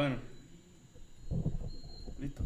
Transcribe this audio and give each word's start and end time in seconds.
Bueno. 0.00 0.16
Listo. 2.18 2.42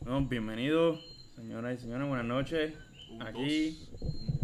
Bueno, 0.00 0.26
bienvenidos, 0.30 1.30
señoras 1.36 1.78
y 1.78 1.82
señores, 1.82 2.08
buenas 2.08 2.24
noches. 2.24 2.72
Un, 3.10 3.20
Aquí, 3.22 3.86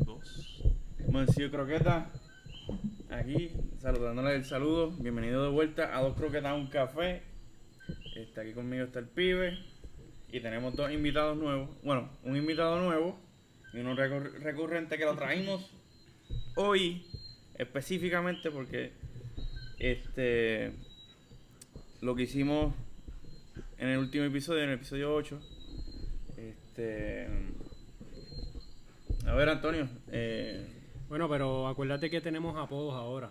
dos, 0.04 0.60
un, 0.98 1.12
dos. 1.14 1.50
Croqueta. 1.50 2.10
Aquí, 3.08 3.52
saludándole 3.78 4.34
el 4.34 4.44
saludo. 4.44 4.90
Bienvenido 4.90 5.42
de 5.42 5.48
vuelta 5.48 5.96
a 5.96 6.02
Dos 6.02 6.14
Croquetas, 6.14 6.54
un 6.54 6.66
café. 6.66 7.22
Este, 8.14 8.42
aquí 8.42 8.52
conmigo 8.52 8.84
está 8.84 8.98
el 8.98 9.08
pibe. 9.08 9.58
Y 10.30 10.40
tenemos 10.40 10.76
dos 10.76 10.92
invitados 10.92 11.38
nuevos. 11.38 11.70
Bueno, 11.82 12.10
un 12.22 12.36
invitado 12.36 12.78
nuevo 12.82 13.18
y 13.72 13.78
uno 13.78 13.96
recur- 13.96 14.40
recurrente 14.40 14.98
que 14.98 15.06
lo 15.06 15.14
traímos 15.14 15.70
hoy 16.56 17.06
específicamente 17.56 18.50
porque 18.50 19.00
este 19.82 20.72
lo 22.00 22.14
que 22.14 22.22
hicimos 22.22 22.74
en 23.78 23.88
el 23.88 23.98
último 23.98 24.24
episodio, 24.24 24.62
en 24.62 24.70
el 24.70 24.74
episodio 24.76 25.12
8. 25.14 25.40
Este. 26.36 27.28
A 29.26 29.34
ver, 29.34 29.48
Antonio. 29.48 29.88
Eh, 30.10 30.68
Bueno, 31.08 31.28
pero 31.28 31.66
acuérdate 31.68 32.08
que 32.10 32.20
tenemos 32.20 32.56
apodos 32.56 32.94
ahora. 32.94 33.30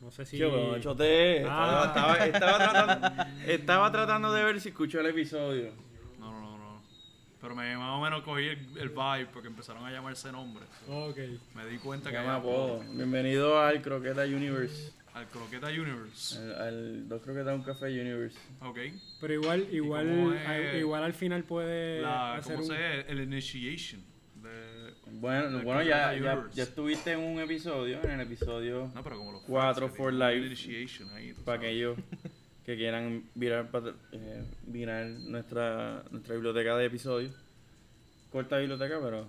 No 0.00 0.10
sé 0.10 0.24
si. 0.24 0.36
Yo, 0.36 0.50
pero 0.50 0.78
chote, 0.80 1.44
Ah. 1.46 1.84
estaba, 1.86 2.26
estaba, 2.26 2.26
estaba 2.26 2.58
tratando, 2.58 3.24
estaba 3.46 3.92
tratando 3.92 4.32
de 4.32 4.44
ver 4.44 4.60
si 4.60 4.70
escuchó 4.70 5.00
el 5.00 5.06
episodio. 5.06 5.70
No, 6.18 6.32
no, 6.32 6.40
no, 6.40 6.58
no. 6.58 6.82
Pero 7.40 7.54
me, 7.54 7.76
más 7.76 7.98
o 7.98 8.00
menos 8.00 8.22
cogí 8.22 8.44
el, 8.46 8.58
el 8.78 8.88
vibe 8.88 9.26
porque 9.32 9.48
empezaron 9.48 9.84
a 9.84 9.92
llamarse 9.92 10.32
nombres. 10.32 10.68
Ok. 10.88 11.18
Me 11.54 11.66
di 11.66 11.78
cuenta 11.78 12.10
que 12.10 12.16
llama 12.16 12.36
había 12.36 12.50
apodo. 12.50 12.80
Bienvenido 12.94 13.60
al 13.60 13.80
Croqueta 13.82 14.22
Universe. 14.22 14.92
Al 15.14 15.26
Croqueta 15.28 15.66
Universe. 15.68 16.38
Al, 16.38 16.54
al 16.62 17.08
Dos 17.08 17.20
Croquetas 17.22 17.54
Un 17.54 17.62
Café 17.62 17.86
Universe. 17.86 18.38
Ok. 18.60 18.78
Pero 19.20 19.34
igual, 19.34 19.68
igual, 19.70 20.06
cómo 20.08 20.32
es? 20.32 20.46
a- 20.48 20.76
igual 20.78 21.02
al 21.04 21.12
final 21.14 21.44
puede 21.44 22.00
La, 22.00 22.36
hacer 22.36 22.54
¿Cómo 22.56 22.66
un. 22.66 22.72
se 22.74 22.78
dice? 22.78 23.00
El 23.12 23.20
initiation. 23.20 24.00
De, 24.42 24.94
Bueno, 25.20 25.62
bueno 25.62 25.82
ya, 25.82 26.14
ya, 26.14 26.32
Universe. 26.32 26.56
ya 26.56 26.62
estuviste 26.62 27.12
en 27.12 27.20
un 27.20 27.38
episodio, 27.40 28.02
en 28.02 28.10
el 28.12 28.20
episodio 28.22 28.90
no, 28.94 29.02
pero 29.04 29.18
como 29.18 29.32
los 29.32 29.42
Cuatro 29.42 29.86
fans, 29.88 29.96
for 29.98 30.12
el 30.12 30.18
life. 30.18 30.46
Initiation 30.46 31.10
ahí. 31.10 31.32
tú 31.34 31.42
para 31.44 31.58
aquellos 31.58 31.96
que 32.64 32.76
quieran 32.76 33.24
virar, 33.34 33.70
pat- 33.70 33.94
eh, 34.12 34.44
virar 34.66 35.06
nuestra, 35.06 36.02
nuestra 36.10 36.34
biblioteca 36.34 36.76
de 36.76 36.86
episodios. 36.86 37.34
Corta 38.30 38.56
biblioteca, 38.58 38.98
pero 39.02 39.26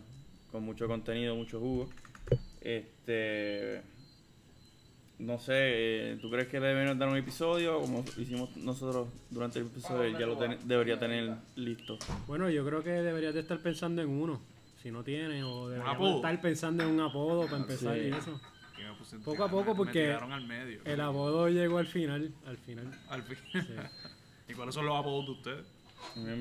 con 0.52 0.64
mucho 0.64 0.88
contenido, 0.88 1.36
mucho 1.36 1.60
jugo. 1.60 1.90
Este. 2.62 3.82
No 5.20 5.38
sé, 5.40 5.54
eh, 5.56 6.18
¿tú 6.22 6.30
crees 6.30 6.48
que 6.48 6.60
le 6.60 6.68
deben 6.68 6.98
dar 6.98 7.08
un 7.08 7.18
episodio? 7.18 7.80
Como 7.80 8.04
hicimos 8.18 8.56
nosotros 8.58 9.08
durante 9.30 9.60
el 9.60 9.68
episodio, 9.68 10.18
ya 10.20 10.26
lo 10.26 10.38
ten- 10.38 10.58
debería 10.66 11.00
tener 11.00 11.36
listo. 11.56 11.98
Bueno, 12.28 12.50
yo 12.50 12.66
creo 12.66 12.84
que 12.84 12.90
deberías 12.90 13.34
de 13.34 13.42
estar 13.42 13.60
pensando 13.60 14.02
en 14.02 14.10
uno. 14.10 14.42
Si 14.82 14.92
no 14.92 15.04
tienes, 15.04 15.44
o 15.44 15.70
deberías 15.70 15.98
estar 16.16 16.42
pensando 16.42 16.84
en 16.84 16.90
un 16.90 17.00
apodo 17.00 17.46
para 17.46 17.58
empezar 17.58 17.96
Sí. 17.96 18.02
y 18.02 18.12
eso. 18.12 18.40
Y 19.14 19.18
Poco 19.24 19.44
a 19.44 19.50
poco, 19.50 19.76
porque 19.76 20.00
Me 20.00 20.06
tiraron 20.08 20.32
al 20.34 20.46
medio. 20.46 20.82
El 20.84 21.00
apodo 21.00 21.48
llegó 21.48 21.78
al 21.78 21.88
final. 21.88 22.34
Al 22.46 22.58
final. 22.58 22.92
Al 23.10 23.24
fin. 23.24 23.38
Sí. 23.54 23.60
¿Y 24.50 24.54
cuáles 24.54 24.74
son 24.76 24.86
los 24.88 24.98
apodos 25.00 25.26
de 25.28 25.32
ustedes? 25.32 25.68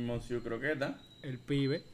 Monsieur 0.07 0.43
Croqueta. 0.43 0.99
El 1.23 1.39
pibe. 1.39 1.85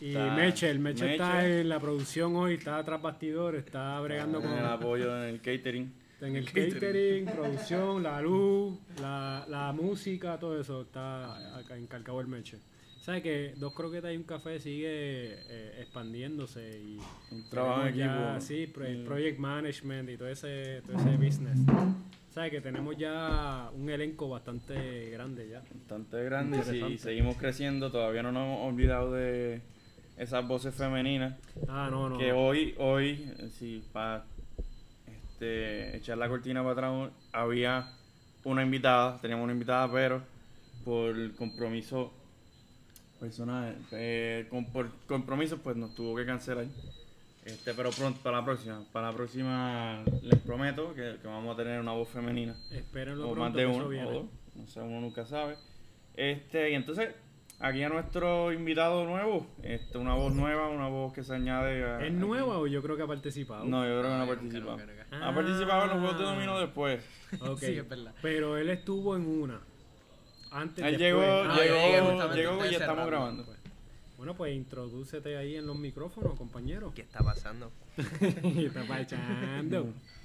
Y 0.00 0.08
está 0.08 0.34
Meche, 0.36 0.70
el 0.70 0.78
Meche, 0.78 1.12
está 1.12 1.46
en 1.46 1.68
la 1.68 1.80
producción 1.80 2.36
hoy, 2.36 2.54
está 2.54 2.82
tras 2.84 3.00
bastidores, 3.02 3.64
está 3.64 4.00
bregando 4.00 4.40
con 4.40 4.52
en 4.52 4.58
el 4.58 4.64
apoyo 4.66 5.16
en 5.24 5.30
el 5.34 5.40
catering. 5.40 5.92
en 6.20 6.36
el 6.36 6.44
catering. 6.44 6.72
catering, 6.74 7.24
producción, 7.36 8.02
la 8.02 8.20
luz, 8.20 8.78
la, 9.00 9.44
la 9.48 9.72
música, 9.72 10.38
todo 10.38 10.60
eso 10.60 10.82
está 10.82 11.56
acá 11.58 11.76
encargado 11.76 12.20
el 12.20 12.26
Meche. 12.28 12.58
¿Sabes 13.00 13.22
que 13.22 13.54
Dos 13.56 13.72
Croquetas 13.72 14.12
y 14.12 14.16
un 14.18 14.24
Café 14.24 14.60
sigue 14.60 14.88
eh, 15.48 15.80
expandiéndose 15.80 16.78
y 16.78 16.98
Un 17.30 17.48
trabajo 17.48 17.82
en 17.86 17.88
equipo. 17.88 18.40
sí, 18.40 18.66
pro- 18.66 18.84
el 18.84 19.04
project 19.04 19.38
management 19.38 20.10
y 20.10 20.16
todo 20.18 20.28
ese, 20.28 20.82
todo 20.86 20.98
ese 20.98 21.16
business. 21.16 21.58
¿Sabes 22.34 22.50
que 22.50 22.60
tenemos 22.60 22.96
ya 22.98 23.70
un 23.74 23.88
elenco 23.88 24.28
bastante 24.28 25.08
grande 25.10 25.48
ya? 25.48 25.60
bastante 25.60 26.18
y 26.22 26.24
Interesante. 26.58 26.98
seguimos 26.98 27.36
creciendo. 27.38 27.90
Todavía 27.90 28.22
no 28.22 28.30
nos 28.30 28.44
hemos 28.44 28.68
olvidado 28.72 29.12
de 29.12 29.62
esas 30.18 30.46
voces 30.46 30.74
femeninas. 30.74 31.34
Ah, 31.68 31.88
no, 31.90 32.08
no. 32.08 32.18
Que 32.18 32.32
hoy, 32.32 32.74
hoy, 32.78 33.32
sí, 33.58 33.82
para 33.92 34.24
este, 35.06 35.96
echar 35.96 36.18
la 36.18 36.28
cortina 36.28 36.62
para 36.62 36.72
atrás, 36.72 37.12
había 37.32 37.92
una 38.44 38.62
invitada, 38.62 39.20
teníamos 39.20 39.44
una 39.44 39.52
invitada, 39.52 39.90
pero 39.90 40.22
por 40.84 41.34
compromiso 41.34 42.12
personal, 43.20 43.76
eh, 43.92 44.46
con, 44.50 44.66
por 44.66 44.90
compromiso, 45.06 45.58
pues 45.58 45.76
nos 45.76 45.94
tuvo 45.94 46.16
que 46.16 46.26
cancelar. 46.26 46.66
Este, 47.44 47.72
pero 47.72 47.90
pronto, 47.90 48.20
para 48.22 48.38
la 48.38 48.44
próxima, 48.44 48.84
para 48.92 49.10
la 49.10 49.16
próxima 49.16 50.02
les 50.22 50.38
prometo 50.40 50.92
que, 50.94 51.16
que 51.22 51.26
vamos 51.26 51.54
a 51.54 51.56
tener 51.56 51.80
una 51.80 51.92
voz 51.92 52.08
femenina 52.10 52.54
Espérenlo 52.70 53.30
o 53.30 53.32
pronto 53.32 53.40
más 53.40 53.54
de 53.54 53.66
uno 53.66 53.86
o 53.86 54.12
dos, 54.12 54.26
no 54.54 54.66
sé, 54.66 54.80
uno 54.80 55.00
nunca 55.00 55.24
sabe. 55.24 55.56
Este, 56.14 56.70
y 56.70 56.74
entonces, 56.74 57.14
aquí 57.60 57.82
a 57.82 57.88
nuestro 57.88 58.52
invitado 58.52 59.04
nuevo, 59.04 59.46
este, 59.62 59.98
una 59.98 60.14
voz 60.14 60.32
nueva, 60.34 60.68
una 60.68 60.88
voz 60.88 61.12
que 61.12 61.22
se 61.24 61.34
añade 61.34 61.84
a... 61.84 62.06
¿Es 62.06 62.12
nueva 62.12 62.58
o 62.58 62.66
yo 62.66 62.82
creo 62.82 62.96
que 62.96 63.02
ha 63.02 63.06
participado? 63.06 63.64
No, 63.64 63.84
yo 63.86 63.98
creo 64.00 64.02
que 64.12 64.16
no 64.16 64.22
ha 64.22 64.26
participado. 64.26 64.76
nunca, 64.78 64.86
nunca. 65.10 65.28
Ha 65.28 65.34
participado 65.34 65.82
en 65.84 65.88
los 65.90 65.98
juegos 65.98 66.18
de 66.18 66.24
Ah. 66.24 66.30
dominó 66.34 66.60
después. 66.60 67.04
Ok. 67.40 67.58
Sí, 67.60 67.66
es 67.76 67.88
verdad. 67.88 68.14
Pero 68.22 68.56
él 68.56 68.70
estuvo 68.70 69.16
en 69.16 69.26
una. 69.26 69.60
Antes 70.50 70.84
Él 70.84 70.96
después. 70.98 71.00
llegó, 71.00 71.22
Ah, 71.22 71.56
llegó, 71.56 72.34
llegó 72.34 72.66
y 72.66 72.70
ya 72.70 72.78
estamos 72.78 73.06
grabando. 73.06 73.44
Pues, 73.44 73.58
Bueno, 74.16 74.34
pues 74.34 74.54
introdúcete 74.54 75.36
ahí 75.36 75.56
en 75.56 75.66
los 75.66 75.76
micrófonos, 75.76 76.36
compañero. 76.38 76.92
¿Qué 76.94 77.02
está 77.02 77.20
pasando? 77.22 77.70
Está 78.20 78.82
pachando. 78.84 79.92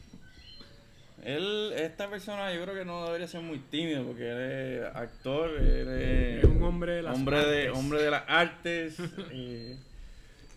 Él, 1.26 1.74
esta 1.78 2.10
persona 2.10 2.54
yo 2.54 2.64
creo 2.64 2.76
que 2.76 2.86
no 2.86 3.06
debería 3.06 3.28
ser 3.28 3.42
muy 3.42 3.60
tímido 3.60 4.04
porque 4.04 4.30
él 4.30 4.38
es 4.38 4.96
actor, 4.96 5.52
él 5.58 5.88
es, 5.88 6.44
Es 6.44 6.50
un 6.50 6.62
hombre 6.64 6.94
de 6.96 7.04
las 7.04 7.16
hombre 7.16 7.38
de, 7.38 7.62
artes. 7.68 7.80
hombre 7.80 8.02
de 8.02 8.12
las 8.12 8.24
artes, 8.28 8.98
eh, 9.32 9.78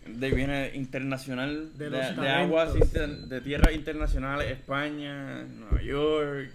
de 0.07 0.31
viene 0.31 0.71
internacional, 0.75 1.77
De 1.77 1.89
de, 1.89 1.97
de 2.13 2.29
aguas, 2.29 2.73
de 2.73 3.41
tierras 3.41 3.73
internacionales, 3.73 4.51
España, 4.51 5.43
Nueva 5.43 5.81
York, 5.81 6.49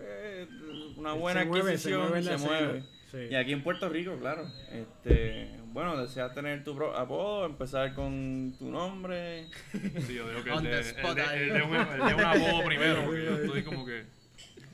eh, 0.00 0.46
una 0.96 1.12
buena 1.12 1.40
se 1.40 1.46
mueve, 1.46 1.78
se 1.78 1.94
adquisición, 1.94 2.08
mueve 2.08 2.22
se 2.22 2.36
mueve. 2.38 2.82
Sí. 3.10 3.18
Y 3.30 3.34
aquí 3.34 3.52
en 3.52 3.62
Puerto 3.62 3.88
Rico, 3.88 4.16
claro. 4.18 4.46
Este, 4.72 5.50
bueno, 5.74 5.96
deseas 6.00 6.32
tener 6.32 6.62
tu 6.64 6.74
pro- 6.74 6.96
apodo, 6.96 7.44
empezar 7.46 7.94
con 7.94 8.54
tu 8.58 8.70
nombre. 8.70 9.48
Sí, 10.06 10.14
yo 10.14 10.28
digo 10.28 10.42
que 10.44 10.50
el 10.52 10.62
de, 10.62 10.80
spot 10.80 11.10
el 11.10 11.14
de, 11.16 11.22
ahí. 11.22 11.42
el 11.42 11.52
de 11.54 11.62
un, 11.62 11.74
el 11.76 11.98
de 12.08 12.14
un 12.14 12.20
apodo 12.24 12.64
primero, 12.66 13.04
porque 13.04 13.24
yo 13.24 13.36
estoy 13.38 13.62
como 13.64 13.84
que 13.84 14.04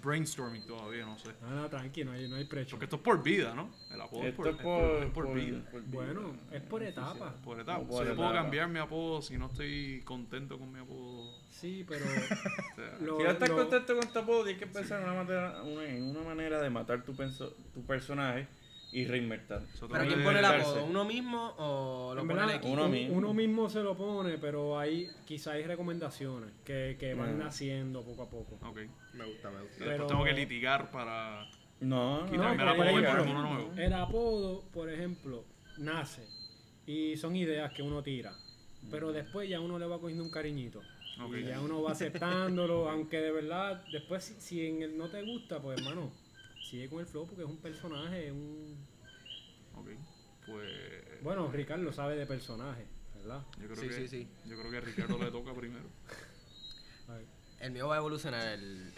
brainstorming 0.03 0.63
todavía, 0.67 1.05
no 1.05 1.19
sé. 1.19 1.31
No, 1.43 1.51
no, 1.57 1.69
tranqui, 1.69 2.05
no 2.05 2.13
hay, 2.13 2.27
no 2.29 2.37
hay 2.37 2.45
precho. 2.45 2.71
Porque 2.71 2.85
esto 2.85 2.97
es 2.97 3.03
por 3.03 3.23
vida, 3.23 3.55
¿no? 3.55 3.71
El 3.93 4.01
apodo 4.01 4.23
Esto 4.25 4.49
es 4.49 4.57
por, 4.57 5.03
es 5.03 5.11
por, 5.11 5.35
vida. 5.35 5.59
por 5.71 5.83
Bueno, 5.83 6.37
es 6.53 6.63
por 6.63 6.83
etapa. 6.83 7.35
Por 7.45 7.61
etapa. 7.61 7.85
O 7.89 7.99
sea, 7.99 8.07
yo 8.09 8.17
puedo 8.17 8.33
cambiar 8.33 8.69
mi 8.69 8.79
apodo 8.79 9.21
si 9.23 9.37
no 9.37 9.47
estoy 9.47 10.01
contento 10.05 10.59
con 10.59 10.73
mi 10.73 10.81
apodo. 10.81 11.35
Sí, 11.51 11.85
pero. 11.89 12.05
O 12.73 12.75
sea, 12.77 12.99
lo- 13.01 13.17
Si 13.19 13.23
no 13.25 13.31
estás 13.31 13.49
lo- 13.51 13.57
contento 13.57 13.97
con 13.99 14.09
tu 14.13 14.19
apodo, 14.19 14.45
tienes 14.45 14.61
que 14.61 14.67
pensar 14.69 15.03
en 15.03 15.09
una, 15.09 15.23
manera, 15.23 15.63
una- 15.63 15.85
en 15.85 16.03
una 16.03 16.21
manera 16.23 16.61
de 16.63 16.71
matar 16.71 17.03
tu, 17.03 17.15
penso- 17.15 17.53
tu 17.75 17.83
personaje 17.85 18.47
y 18.93 19.05
reinventar. 19.05 19.63
¿Pero 19.81 20.07
quién 20.07 20.25
pone 20.25 20.39
el 20.41 20.45
apodo? 20.45 20.85
¿Uno 20.85 21.05
mismo 21.05 21.55
o 21.59 22.13
lo 22.15 22.27
pone 22.27 22.43
el 22.45 22.51
equipo? 22.51 22.73
Uno 22.73 22.85
un- 22.87 22.91
mismo. 22.91 23.17
uno 23.17 23.35
mismo 23.35 23.69
se 23.71 23.83
lo 23.83 23.97
pone, 23.97 24.39
pero 24.39 24.79
hay 24.79 25.09
quizá 25.25 25.53
hay 25.53 25.65
recomendaciones 25.65 26.51
que, 26.65 26.97
que 26.99 27.15
van 27.15 27.29
Bueno. 27.31 27.45
naciendo 27.45 28.03
poco 28.03 28.23
a 28.25 28.31
poco. 28.31 28.59
Ok. 28.67 28.79
Me 29.15 29.25
gusta, 29.27 29.51
me 29.51 29.61
gusta. 29.61 29.77
Después 29.79 29.89
Pero- 29.91 30.07
tengo 30.07 30.25
que 30.25 30.33
litigar 30.33 30.91
para. 30.91 31.49
No, 31.81 32.27
no, 32.27 32.31
Quitarme 32.31 32.39
No, 32.39 32.51
el 32.51 32.59
por 32.59 32.69
apodo 32.69 32.85
y 32.85 32.89
ejemplo, 33.05 33.11
ponerme 33.25 33.41
uno 33.41 33.55
nuevo. 33.55 33.73
El 33.77 33.93
apodo, 33.95 34.65
por 34.73 34.91
ejemplo, 34.91 35.45
nace 35.79 36.27
y 36.87 37.17
son 37.17 37.37
ideas 37.37 37.73
que 37.73 37.83
uno 37.83 38.03
tira, 38.03 38.33
pero 38.91 39.13
después 39.13 39.49
ya 39.49 39.61
uno 39.61 39.79
le 39.79 39.87
va 39.87 39.99
cogiendo 39.99 40.23
un 40.25 40.31
cariñito. 40.31 40.81
Ok. 41.25 41.37
Y 41.39 41.45
ya 41.45 41.61
uno 41.61 41.83
va 41.83 41.93
aceptándolo, 41.93 42.89
aunque 42.91 43.19
de 43.21 43.31
verdad, 43.31 43.83
después 43.93 44.25
si, 44.25 44.35
si 44.41 44.67
en 44.67 44.83
el 44.83 44.99
no 44.99 45.09
te 45.09 45.23
gusta, 45.23 45.61
pues 45.61 45.79
hermano, 45.79 46.11
sigue 46.71 46.89
con 46.89 47.01
el 47.01 47.07
flow 47.07 47.27
porque 47.27 47.43
es 47.43 47.49
un 47.49 47.57
personaje, 47.59 48.27
es 48.27 48.33
un... 48.33 48.77
Ok. 49.77 49.89
Pues. 50.47 51.23
Bueno, 51.23 51.51
Ricardo 51.53 51.93
sabe 51.93 52.17
de 52.17 52.27
personaje, 52.27 52.87
¿verdad? 53.17 53.43
Yo 53.61 53.67
creo 53.69 53.77
Sí, 53.77 53.89
que, 53.89 53.95
sí, 53.95 54.09
sí. 54.09 54.29
Yo 54.47 54.59
creo 54.59 54.71
que 54.71 54.77
a 54.79 54.81
Ricardo 54.81 55.19
le 55.19 55.31
toca 55.31 55.53
primero. 55.55 55.85
A 57.09 57.15
ver. 57.15 57.25
El 57.61 57.73
mío 57.73 57.89
va 57.89 57.97
a 57.97 57.99
evolucionar 57.99 58.47
el... 58.55 58.91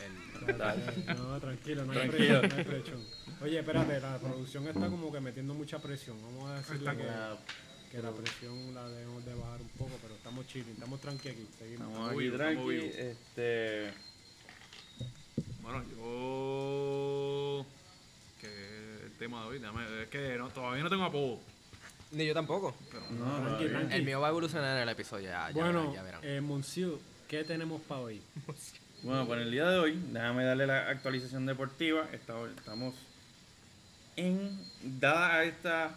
el... 0.47 0.57
Dale. 0.59 0.83
No, 1.17 1.41
tranquilo, 1.41 1.85
no 1.85 1.93
hay 1.93 2.09
Tranquilo. 2.09 2.41
presión, 2.41 2.49
no 2.49 2.57
hay 2.57 2.65
presión. 2.65 3.05
Oye, 3.41 3.59
espérate, 3.59 4.01
la 4.01 4.19
producción 4.19 4.69
está 4.69 4.89
como 4.89 5.11
que 5.11 5.21
metiendo 5.21 5.53
mucha 5.55 5.81
presión. 5.81 6.23
Vamos 6.23 6.49
a 6.51 6.55
decirle 6.59 6.91
Está 6.91 7.39
que, 7.91 8.01
la 8.03 8.13
presión 8.13 8.73
la 8.75 8.89
debemos 8.89 9.25
de 9.25 9.35
bajar 9.35 9.61
un 9.63 9.69
poco, 9.71 9.91
pero 10.01 10.15
estamos 10.15 10.47
chilling, 10.47 10.75
estamos 10.75 11.01
tranqui 11.01 11.29
aquí, 11.31 11.49
seguimos. 11.59 11.89
Estamos 11.89 12.11
aquí 12.11 12.19
vivo, 12.21 12.37
tranqui. 12.37 12.77
Este. 12.77 13.93
Bueno, 15.63 15.83
yo. 15.91 17.67
Que 18.41 19.05
el 19.07 19.13
tema 19.19 19.43
de 19.43 19.49
hoy, 19.49 19.59
déjame- 19.59 20.03
es 20.03 20.09
que 20.09 20.37
no- 20.37 20.49
todavía 20.49 20.83
no 20.83 20.91
tengo 20.91 21.05
apodo. 21.05 21.39
Ni 22.11 22.27
yo 22.27 22.35
tampoco. 22.35 22.75
No, 23.19 23.39
no, 23.41 23.47
Tranqui, 23.57 23.69
tranqui. 23.69 23.95
El 23.95 24.03
mío 24.05 24.21
va 24.21 24.27
a 24.27 24.31
evolucionar 24.31 24.77
en 24.77 24.83
el 24.83 24.89
episodio, 24.91 25.31
ya, 25.31 25.49
ya 25.49 25.55
Bueno, 25.55 25.81
verán, 25.81 25.95
ya 25.95 26.03
verán. 26.03 26.21
eh, 26.25 26.41
Monsieur, 26.43 26.99
¿qué 27.29 27.43
tenemos 27.45 27.81
para 27.83 28.01
hoy? 28.03 28.21
Bueno, 29.03 29.27
pues 29.27 29.39
en 29.41 29.47
el 29.47 29.51
día 29.53 29.69
de 29.69 29.79
hoy, 29.79 29.99
déjame 30.13 30.45
darle 30.45 30.67
la 30.67 30.89
actualización 30.91 31.47
deportiva. 31.47 32.07
Esta- 32.13 32.35
Estamos 32.57 32.95
en, 34.17 34.59
dada 35.01 35.35
a 35.37 35.45
esta 35.45 35.97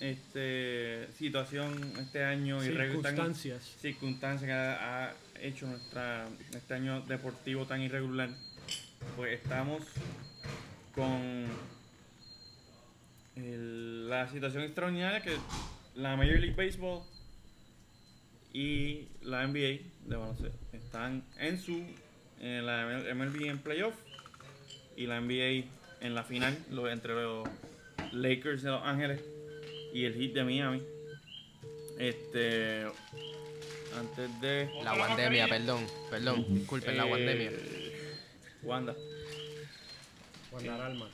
este, 0.00 1.08
situación 1.18 1.94
este 1.98 2.24
año 2.24 2.62
irregular, 2.62 3.14
tan- 3.14 3.34
Circunstancias. 3.34 3.76
circunstancia 3.80 4.46
que 4.46 4.52
ha, 4.52 5.04
ha 5.06 5.12
hecho 5.40 5.66
nuestra, 5.66 6.26
este 6.54 6.74
año 6.74 7.00
deportivo 7.02 7.64
tan 7.64 7.80
irregular, 7.80 8.28
pues 9.16 9.40
estamos 9.40 9.82
con 10.94 11.46
el- 13.36 14.08
la 14.08 14.28
situación 14.28 14.62
extraordinaria 14.64 15.22
que 15.22 15.36
la 15.94 16.16
Major 16.16 16.38
League 16.38 16.54
Baseball 16.56 17.02
y 18.52 19.08
la 19.22 19.42
NBA 19.42 19.80
de 20.06 20.16
baloncesto 20.16 20.58
están 20.72 21.24
en 21.38 21.60
su 21.60 21.82
en 22.40 22.66
la 22.66 22.82
MLB 23.14 23.48
en 23.48 23.58
playoff 23.58 23.94
y 24.96 25.06
la 25.06 25.16
NBA 25.20 25.64
en 26.00 26.14
la 26.14 26.22
final 26.24 26.56
entre 26.90 27.14
los 27.14 27.48
Lakers 28.12 28.62
de 28.62 28.70
Los 28.70 28.82
Ángeles 28.84 29.20
y 29.94 30.04
el 30.04 30.14
Heat 30.14 30.32
de 30.34 30.44
Miami. 30.44 30.82
Este 31.98 32.84
antes 33.98 34.40
de 34.40 34.68
La 34.82 34.96
pandemia, 34.96 35.46
perdón, 35.48 35.86
perdón, 36.10 36.44
disculpen, 36.54 36.96
la 36.96 37.06
eh, 37.06 37.10
pandemia. 37.10 37.50
Wanda. 38.64 38.94
Guardar 40.50 40.80
alma. 40.80 41.08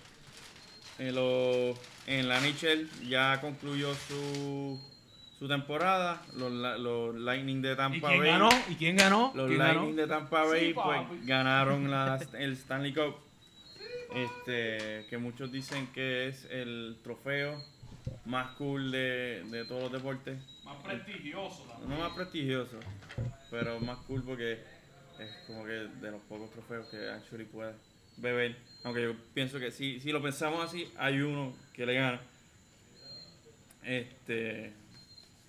En, 0.99 1.15
lo- 1.15 1.75
en 2.07 2.29
la 2.29 2.41
NHL 2.41 2.89
ya 3.09 3.41
concluyó 3.41 3.95
su, 3.95 4.79
su 5.39 5.49
temporada. 5.49 6.23
Los, 6.37 6.53
los 6.53 7.15
Lightning 7.15 7.63
de 7.63 7.75
Tampa 7.77 7.97
¿Y 7.97 8.01
quién 8.01 8.19
Bay. 8.21 8.29
ganó? 8.31 8.49
¿Y 8.69 8.75
quién 8.75 8.97
ganó? 8.97 9.33
Los 9.35 9.47
¿Quién 9.49 9.59
Lightning 9.59 9.97
ganó? 9.97 10.03
de 10.03 10.07
Tampa 10.07 10.45
Bay 10.45 10.69
Sí, 10.69 10.75
pues, 10.75 11.27
ganaron 11.27 11.91
la- 11.91 12.21
el 12.39 12.53
Stanley 12.53 12.93
Cup. 12.93 13.17
Este, 14.15 15.07
que 15.09 15.19
muchos 15.19 15.53
dicen 15.53 15.87
que 15.95 16.27
es 16.27 16.45
el 16.51 16.99
trofeo 17.05 17.63
más 18.25 18.51
cool 18.57 18.91
de, 18.91 19.45
de 19.51 19.65
todos 19.65 19.85
los 19.85 19.93
deportes. 19.93 20.37
Más 20.65 20.77
prestigioso 20.83 21.65
No 21.87 21.97
más 21.97 22.13
prestigioso, 22.13 22.79
pero 23.53 23.79
más 23.81 23.99
cool 24.09 24.23
porque 24.25 24.59
es 25.21 25.31
como 25.47 25.65
que 25.65 25.73
de 25.73 26.11
los 26.11 26.21
pocos 26.23 26.51
trofeos 26.51 26.87
que 26.89 27.09
actually 27.09 27.45
puedes 27.45 27.75
beber. 28.17 28.57
Aunque 28.85 29.03
yo 29.03 29.15
pienso 29.35 29.59
que 29.59 29.71
si, 29.71 30.01
si 30.01 30.11
lo 30.13 30.23
pensamos 30.23 30.65
así, 30.65 30.91
hay 30.97 31.21
uno 31.21 31.53
que 31.75 31.87
le 31.87 31.95
gana. 31.95 32.21
Este. 33.85 34.73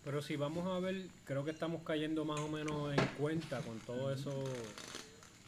Pero 0.04 0.22
si 0.22 0.36
vamos 0.36 0.68
a 0.68 0.80
ver, 0.80 1.04
creo 1.26 1.46
que 1.46 1.52
estamos 1.52 1.84
cayendo 1.84 2.26
más 2.26 2.40
o 2.40 2.48
menos 2.48 2.92
en 2.98 3.06
cuenta 3.20 3.60
con 3.62 3.80
todos 3.80 4.20
esos 4.20 4.34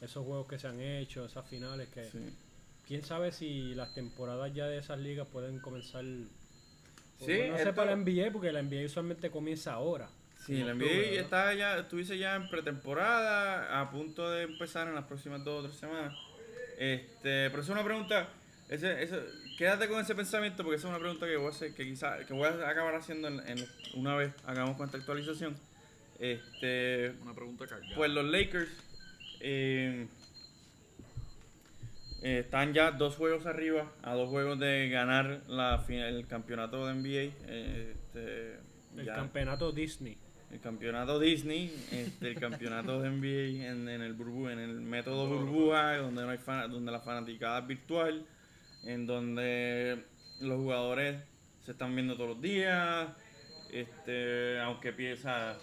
esos 0.02 0.26
juegos 0.26 0.48
que 0.48 0.60
se 0.60 0.68
han 0.68 0.80
hecho, 0.82 1.26
esas 1.26 1.48
finales 1.48 1.88
que 1.90 2.04
Sí, 2.04 2.20
quién 2.86 3.04
sabe 3.04 3.32
si 3.32 3.74
las 3.74 3.94
temporadas 3.96 4.54
ya 4.54 4.66
de 4.68 4.78
esas 4.80 5.00
ligas 5.00 5.28
pueden 5.32 5.60
comenzar 5.60 6.04
Sí, 6.04 6.28
no 7.20 7.28
sé 7.56 7.64
esto- 7.64 7.74
para 7.76 7.92
la 7.92 7.98
NBA 8.04 8.32
porque 8.32 8.52
la 8.52 8.60
NBA 8.62 8.86
usualmente 8.86 9.32
comienza 9.32 9.74
ahora. 9.74 10.10
Sí, 10.46 10.62
octubre, 10.62 10.74
NBA 10.74 11.16
¿no? 11.16 11.22
está 11.22 11.54
ya, 11.54 11.78
estuviese 11.78 12.18
ya 12.18 12.36
en 12.36 12.50
pretemporada, 12.50 13.80
a 13.80 13.90
punto 13.92 14.30
de 14.30 14.44
empezar 14.44 14.88
en 14.88 14.96
las 14.96 15.06
próximas 15.06 15.44
dos 15.44 15.64
o 15.64 15.68
tres 15.68 15.80
semanas. 15.80 16.14
Este, 16.78 17.50
pero 17.50 17.62
es 17.62 17.70
una 17.70 17.84
pregunta, 17.84 18.28
ese, 18.70 19.04
ese- 19.04 19.24
quédate 19.58 19.88
con 19.88 20.02
ese 20.02 20.16
pensamiento 20.16 20.64
porque 20.64 20.78
esa 20.78 20.88
es 20.88 20.90
una 20.90 21.00
pregunta 21.00 21.26
que 21.28 21.38
voy 21.38 21.48
a 21.48 21.50
hacer, 21.50 21.74
que 21.74 21.86
quizá, 21.86 22.18
que 22.26 22.34
voy 22.34 22.48
a 22.48 22.68
acabar 22.70 22.96
haciendo 22.96 23.28
en, 23.30 23.40
en- 23.48 23.66
una 23.94 24.16
vez 24.16 24.34
hagamos 24.46 24.76
con 24.76 24.86
esta 24.88 24.98
actualización. 24.98 25.56
Este, 26.20 27.14
Una 27.22 27.34
pregunta 27.34 27.66
cargada. 27.68 27.96
pues 27.96 28.12
los 28.12 28.26
Lakers 28.26 28.70
eh, 29.40 30.08
eh, 32.22 32.40
están 32.40 32.74
ya 32.74 32.92
dos 32.92 33.16
juegos 33.16 33.46
arriba, 33.46 33.92
a 34.04 34.14
dos 34.14 34.30
juegos 34.30 34.60
de 34.60 34.90
ganar 34.90 35.42
la 35.48 35.80
final, 35.80 36.16
el 36.16 36.28
campeonato 36.28 36.88
de 36.88 36.94
NBA. 36.94 37.34
eh, 37.48 37.96
este, 37.96 38.54
El 39.00 39.06
ya- 39.06 39.14
campeonato 39.16 39.72
Disney. 39.72 40.18
El 40.54 40.60
campeonato 40.62 41.20
Disney, 41.20 41.74
este, 41.92 42.30
el 42.30 42.40
campeonato 42.40 43.02
de 43.02 43.10
NBA 43.10 43.66
en, 43.72 43.90
en 43.90 44.02
el 44.02 44.14
burbu, 44.14 44.50
en 44.50 44.60
el 44.60 44.80
método 44.82 45.28
burbuja, 45.28 45.98
donde 45.98 46.22
no 46.24 46.30
hay 46.30 46.38
fan- 46.38 46.72
donde 46.72 46.92
la 46.92 47.00
fanaticada 47.00 47.60
es 47.60 47.68
virtual, 47.68 48.26
en 48.84 49.06
donde 49.08 50.04
los 50.42 50.58
jugadores 50.58 51.22
se 51.66 51.72
están 51.72 51.96
viendo 51.96 52.16
todos 52.16 52.30
los 52.32 52.42
días, 52.42 53.10
este, 53.72 54.60
aunque 54.60 54.94
piensa 54.94 55.58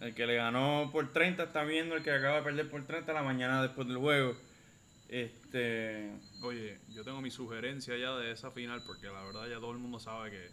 el 0.00 0.14
que 0.14 0.26
le 0.26 0.36
ganó 0.36 0.90
por 0.92 1.12
30 1.12 1.42
está 1.42 1.64
viendo 1.64 1.96
el 1.96 2.04
que 2.04 2.12
acaba 2.12 2.36
de 2.36 2.42
perder 2.42 2.70
por 2.70 2.86
30 2.86 3.12
la 3.12 3.22
mañana 3.24 3.60
después 3.62 3.88
del 3.88 3.96
juego. 3.96 4.36
Este, 5.08 6.12
Oye, 6.42 6.78
yo 6.90 7.02
tengo 7.02 7.20
mi 7.20 7.30
sugerencia 7.30 7.96
ya 7.96 8.14
de 8.16 8.30
esa 8.30 8.50
final 8.52 8.82
porque 8.86 9.06
la 9.06 9.24
verdad 9.24 9.48
ya 9.48 9.56
todo 9.56 9.72
el 9.72 9.78
mundo 9.78 9.98
sabe 9.98 10.30
que 10.30 10.50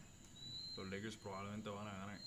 los 0.77 0.89
Lakers 0.89 1.17
probablemente 1.17 1.69
van 1.69 1.87
a 1.87 1.91
ganar. 1.91 2.19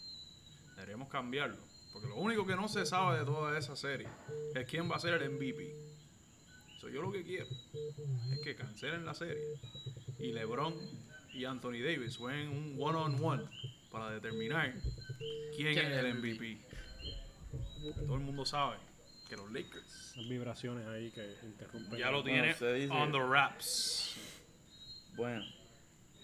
Deberíamos 0.78 1.08
cambiarlo. 1.08 1.56
Porque 1.92 2.06
lo 2.08 2.14
único 2.16 2.46
que 2.46 2.54
no 2.54 2.68
se 2.68 2.86
sabe 2.86 3.18
de 3.18 3.24
toda 3.24 3.58
esa 3.58 3.74
serie 3.74 4.06
es 4.54 4.64
quién 4.68 4.88
va 4.88 4.94
a 4.96 5.00
ser 5.00 5.20
el 5.20 5.30
MVP. 5.30 5.74
So, 6.80 6.88
yo 6.88 7.02
lo 7.02 7.10
que 7.10 7.24
quiero 7.24 7.46
es 8.32 8.38
que 8.44 8.54
cancelen 8.54 9.04
la 9.04 9.12
serie 9.14 9.42
y 10.20 10.30
LeBron 10.32 10.72
y 11.34 11.44
Anthony 11.44 11.80
Davis 11.82 12.16
jueguen 12.16 12.48
un 12.50 12.76
one-on-one 12.78 13.42
para 13.90 14.10
determinar 14.10 14.72
quién 15.56 15.74
¿Quién 15.74 15.90
es 15.92 15.98
el 15.98 16.14
MVP. 16.14 16.58
Todo 18.06 18.14
el 18.14 18.20
mundo 18.20 18.44
sabe 18.46 18.76
que 19.28 19.36
los 19.36 19.50
Lakers 19.50 20.12
Las 20.16 20.28
vibraciones 20.28 20.86
ahí 20.86 21.10
que 21.10 21.34
interrumpen. 21.42 21.98
ya 21.98 22.10
lo 22.12 22.22
dice- 22.22 22.88
on 22.90 23.10
the 23.10 23.18
wraps. 23.18 24.14
Bueno, 25.16 25.44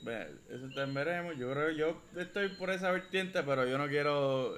ve, 0.02 0.28
eso 0.50 0.66
también 0.74 0.94
veremos. 0.94 1.36
Yo 1.36 1.52
creo 1.52 1.70
yo 1.70 2.02
estoy 2.20 2.48
por 2.50 2.70
esa 2.70 2.90
vertiente, 2.90 3.42
pero 3.42 3.66
yo 3.66 3.78
no 3.78 3.88
quiero 3.88 4.56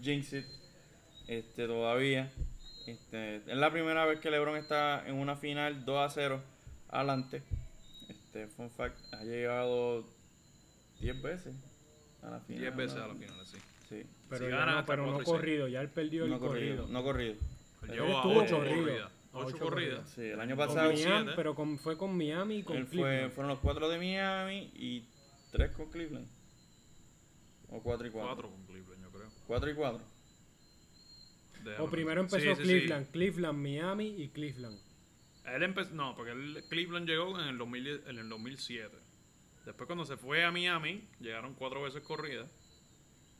jinx 0.00 0.32
it 0.32 0.46
este, 1.28 1.66
todavía. 1.66 2.30
Este, 2.86 3.36
es 3.36 3.56
la 3.56 3.70
primera 3.70 4.04
vez 4.06 4.20
que 4.20 4.30
LeBron 4.30 4.56
está 4.56 5.06
en 5.06 5.14
una 5.14 5.36
final 5.36 5.84
2 5.84 5.98
a 5.98 6.08
0 6.08 6.42
adelante. 6.88 7.42
Este, 8.08 8.48
fun 8.48 8.70
fact, 8.70 8.96
ha 9.14 9.22
llegado 9.22 10.04
10 11.00 11.22
veces 11.22 11.54
a 12.22 12.30
la 12.30 12.40
final. 12.40 12.62
10 12.62 12.76
veces 12.76 12.98
a 12.98 13.06
la 13.06 13.14
final, 13.14 13.46
sí. 13.46 13.58
Sí, 13.88 14.06
Pero, 14.28 14.46
Si 14.46 14.50
ya 14.50 14.56
gana 14.58 14.74
no, 14.76 14.86
pero 14.86 15.06
no 15.06 15.22
corrido, 15.22 15.68
ya 15.68 15.80
él 15.82 15.88
perdió 15.90 16.26
no 16.26 16.34
el 16.34 16.40
corrido, 16.40 16.76
corrido. 16.76 16.88
no 16.88 17.02
corrido. 17.04 17.32
Él 17.82 17.90
Él 17.90 17.90
llevó 17.90 18.06
a 18.06 18.22
estuvo 18.22 18.40
8 18.42 18.56
corrido. 18.56 19.10
Corridas. 19.32 19.34
A 19.34 19.38
8 19.38 19.46
ocho 19.56 19.64
corridas. 19.64 20.10
Sí, 20.10 20.20
el 20.22 20.40
año 20.40 20.56
Con 20.56 20.66
pasado 20.66 20.92
Miami, 20.92 21.04
Miami, 21.04 21.32
pero 21.36 21.54
con- 21.54 21.78
fue 21.78 21.96
con 21.96 22.16
Miami 22.16 22.56
y 22.58 22.62
con 22.62 22.76
él 22.76 22.86
fue, 22.86 22.96
Cleveland. 22.96 23.32
fueron 23.32 23.50
los 23.50 23.58
4 23.60 23.88
de 23.88 23.98
Miami 23.98 24.70
y 24.74 25.08
3 25.50 25.70
con 25.72 25.90
Cleveland. 25.90 26.28
O 27.68 27.82
4 27.82 28.06
y 28.06 28.10
4. 28.10 28.34
4 28.34 28.50
con 28.50 28.66
Cleveland, 28.66 29.02
yo 29.02 29.10
creo. 29.10 29.28
4 29.46 29.70
y 29.70 29.74
4. 29.74 30.04
O 31.78 31.88
primero 31.88 32.20
empezó 32.20 32.38
Sí, 32.38 32.48
sí, 32.48 32.54
sí. 32.56 32.62
Cleveland, 32.62 33.10
Cleveland, 33.12 33.58
Miami 33.58 34.06
y 34.22 34.28
Cleveland. 34.30 34.78
Él 35.46 35.62
empezó, 35.62 35.94
no, 35.94 36.14
porque 36.16 36.32
él- 36.32 36.64
Cleveland 36.68 37.08
llegó 37.08 37.38
en 37.40 37.46
el, 37.48 37.58
2010 37.58 38.00
en 38.06 38.18
el 38.18 38.28
2007. 38.28 38.96
Después 39.64 39.86
cuando 39.86 40.04
se 40.04 40.16
fue 40.16 40.44
a 40.44 40.50
Miami, 40.50 41.08
llegaron 41.20 41.54
cuatro 41.54 41.82
veces 41.82 42.02
corridas. 42.02 42.50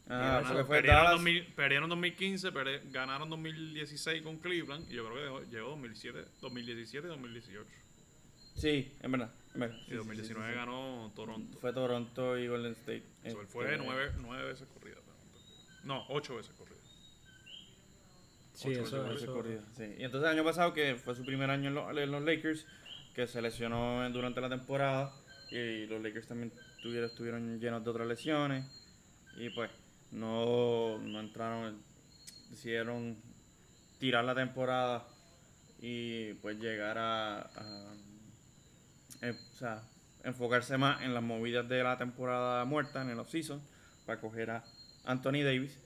Ah, 0.09 0.40
Ganaron- 0.42 0.44
eso 0.44 0.56
que 0.56 0.64
fue 0.64 0.76
perdieron, 0.76 0.97
Dallas. 1.04 1.12
2000 1.12 1.47
perdieron 1.54 1.88
2015, 1.90 2.52
perde- 2.52 2.82
ganaron 2.90 3.30
2016 3.30 4.23
con 4.23 4.38
Cleveland 4.38 4.90
y 4.90 4.94
yo 4.94 5.04
creo 5.06 5.16
que 5.16 5.23
dejó- 5.23 5.50
llegó 5.50 5.68
2007, 5.71 6.25
2017 6.40 7.06
y 7.06 7.11
2018. 7.11 7.68
Sí, 8.54 8.92
en 9.00 9.12
verdad. 9.12 9.32
en 9.54 9.61
verdad. 9.61 9.76
Sí, 9.78 9.85
Y 9.87 9.90
sí, 9.90 9.94
2019 9.97 10.50
sí, 10.52 10.56
ganó 10.59 11.12
Toronto. 11.14 11.59
Fue 11.59 11.73
Toronto 11.73 12.37
y 12.38 12.49
Golden 12.49 12.73
State. 12.73 13.04
Él 13.25 13.37
fue 13.49 13.64
Este, 13.73 13.85
nueve, 13.85 14.12
nueve 14.21 14.44
veces 14.49 14.68
corrida. 14.75 14.97
No, 15.85 16.04
ocho 16.09 16.37
veces 16.37 16.52
corrida. 16.56 16.76
Sí, 18.54 18.68
Ocho 18.71 18.82
eso, 18.82 19.02
veces 19.04 19.23
eso- 19.23 19.32
corrido, 19.35 19.62
sí. 19.76 19.85
Y 19.99 20.04
entonces 20.04 20.30
el 20.30 20.37
año 20.37 20.44
pasado, 20.44 20.75
que 20.75 20.94
fue 20.97 21.14
su 21.14 21.25
primer 21.25 21.49
año 21.50 21.68
en 21.68 21.75
los, 21.75 21.97
en 21.97 22.11
los 22.11 22.23
Lakers, 22.23 22.66
que 23.14 23.26
se 23.26 23.40
lesionó 23.40 24.09
durante 24.11 24.40
la 24.40 24.49
temporada. 24.49 25.12
Y 25.50 25.87
los 25.87 26.02
Lakers 26.02 26.26
también 26.26 26.52
tuvieron, 26.82 27.09
estuvieron 27.11 27.61
llenos 27.61 27.82
de 27.85 27.90
otras 27.90 28.06
lesiones. 28.06 28.64
Y 29.37 29.49
pues 29.50 29.71
no, 30.12 30.99
no 30.99 31.21
entraron, 31.21 31.78
decidieron 32.50 33.16
tirar 33.99 34.25
la 34.25 34.35
temporada 34.35 35.07
y 35.81 36.35
pues 36.35 36.59
llegar 36.59 36.99
a, 36.99 37.40
a- 37.40 37.95
eh, 39.23 39.37
o 39.52 39.57
sea, 39.57 39.83
enfocarse 40.25 40.76
más 40.78 41.02
en 41.02 41.14
las 41.14 41.23
movidas 41.23 41.69
de 41.69 41.83
la 41.83 41.97
temporada 41.99 42.64
muerta, 42.64 43.02
en 43.02 43.11
el 43.11 43.19
off-season, 43.19 43.61
para 44.07 44.21
coger 44.21 44.50
a 44.50 44.64
Anthony 45.04 45.42
Davis. 45.45 45.78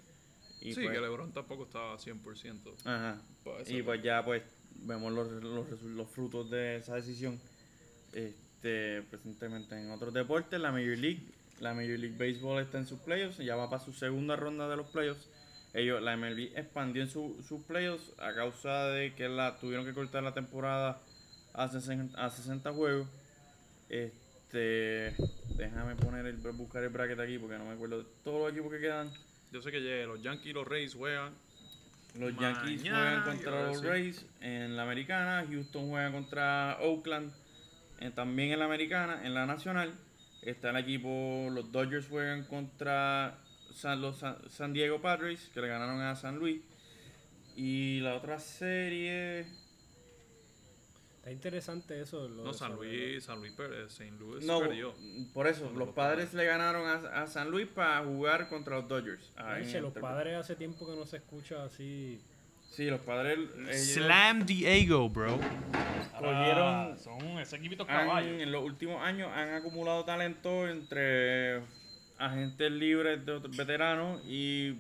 Y 0.61 0.75
sí, 0.75 0.83
pues, 0.83 0.95
que 0.95 1.01
LeBron 1.01 1.33
tampoco 1.33 1.65
estaba 1.65 1.97
100%. 1.99 2.75
Ajá. 2.85 3.19
Puede 3.45 3.73
Y 3.73 3.83
pues 3.83 4.03
ya 4.03 4.25
pues 4.25 4.43
vemos 4.83 5.13
los, 5.13 5.31
los, 5.43 5.83
los 5.83 6.09
frutos 6.11 6.51
de 6.51 6.77
esa 6.77 6.95
decisión. 6.97 7.39
Este, 8.13 9.03
presentemente 9.03 9.79
en 9.79 9.91
otros 9.91 10.13
deportes, 10.15 10.59
la 10.59 10.73
Major 10.73 10.97
League, 10.99 11.23
la 11.61 11.73
Major 11.75 11.99
League 11.99 12.17
Baseball 12.19 12.63
está 12.63 12.79
en 12.79 12.87
sus 12.87 12.99
playoffs, 13.01 13.39
ya 13.39 13.57
va 13.57 13.71
para 13.71 13.83
su 13.85 13.93
segunda 13.93 14.37
ronda 14.37 14.69
de 14.69 14.77
los 14.77 14.87
playoffs. 14.89 15.27
Ellos, 15.75 16.01
la 16.03 16.17
MLB 16.17 16.53
expandió 16.57 17.03
en 17.03 17.11
su- 17.11 17.43
sus 17.47 17.63
playoffs 17.65 18.13
a 18.19 18.33
causa 18.35 18.87
de 18.89 19.15
que 19.15 19.29
la 19.29 19.59
tuvieron 19.59 19.85
que 19.85 19.93
cortar 19.93 20.23
la 20.23 20.33
temporada 20.33 21.01
a 21.53 21.69
60, 21.69 22.23
a 22.25 22.31
60 22.31 22.73
juegos. 22.73 23.09
Este, 23.89 25.15
déjame 25.57 25.95
poner 25.97 26.27
el 26.27 26.37
buscar 26.37 26.83
el 26.83 26.89
bracket 26.91 27.21
aquí 27.21 27.39
porque 27.39 27.59
no 27.59 27.65
me 27.65 27.73
acuerdo 27.73 27.99
de 27.99 28.07
todos 28.25 28.41
los 28.41 28.53
equipos 28.53 28.73
que 28.73 28.81
quedan. 28.81 29.11
Yo 29.53 29.61
sé 29.63 29.71
que 29.71 30.05
los 30.07 30.23
Yankees 30.23 30.47
y 30.47 30.53
los 30.53 30.67
Rays 30.67 30.95
juegan. 30.95 31.33
Los 32.19 32.33
Mañana, 32.35 32.63
Yankees 32.65 32.83
juegan 32.83 33.23
contra 33.25 33.67
los. 33.69 33.83
Rays 33.85 34.27
en 34.41 34.77
la 34.77 34.83
americana, 34.85 35.45
Houston 35.49 35.91
juega 35.91 36.11
contra 36.11 36.79
Oakland 36.81 37.33
eh, 38.01 38.11
también 38.15 38.53
en 38.53 38.59
la 38.59 38.65
americana, 38.65 39.21
en 39.25 39.35
la 39.35 39.47
nacional. 39.47 39.93
Está 40.47 40.71
el 40.71 40.77
equipo, 40.77 41.49
los 41.51 41.71
Dodgers 41.73 42.07
juegan 42.09 42.45
contra 42.45 43.39
San, 43.73 44.01
los 44.01 44.19
San, 44.19 44.39
San 44.49 44.73
Diego 44.73 45.01
Padres, 45.01 45.51
que 45.53 45.61
le 45.61 45.67
ganaron 45.69 46.01
a 46.01 46.15
San 46.15 46.39
Luis. 46.39 46.63
Y 47.57 48.01
la 48.01 48.15
otra 48.15 48.39
serie... 48.39 49.47
Está 51.17 51.33
interesante 51.33 52.01
eso. 52.01 52.29
lo 52.29 52.45
No, 52.45 52.55
San 52.55 52.77
Luis, 52.77 53.25
San 53.25 53.41
Luis, 53.41 53.51
per- 53.55 53.73
St. 53.89 54.13
Louis 54.17 54.45
No, 54.45 54.61
perdió. 54.61 54.95
por 55.35 55.49
eso, 55.49 55.65
los 55.65 55.75
los 55.75 55.89
padres 55.89 56.33
le 56.35 56.45
ganaron 56.45 56.87
a, 56.87 57.23
a 57.23 57.27
San 57.27 57.51
Luis 57.51 57.67
para 57.67 58.05
jugar 58.05 58.49
contra 58.49 58.77
los 58.77 58.87
Dodgers. 58.87 59.33
Eche, 59.61 59.79
el 59.79 59.83
los 59.83 59.93
padres 59.95 60.37
hace 60.37 60.55
tiempo 60.55 60.87
que 60.87 60.95
no 60.95 61.05
se 61.05 61.17
escucha 61.17 61.65
así. 61.65 62.21
Sí, 62.71 62.87
los 62.91 63.01
padres 63.01 63.39
ellos 63.69 63.77
Slam 63.77 64.45
Diego, 64.45 65.09
bro. 65.09 65.39
cogieron... 66.19 66.99
son 66.99 67.21
ese 67.39 67.57
equipito 67.57 67.87
han- 67.89 68.07
en 68.41 68.53
los 68.53 68.63
últimos 68.65 69.03
años 69.03 69.31
han 69.35 69.55
acumulado 69.55 70.05
talento 70.05 70.69
entre 70.69 71.63
agentes 72.19 72.71
libres 72.73 73.25
de 73.25 73.33
otros 73.33 73.57
veteranos 73.57 74.23
y 74.27 74.77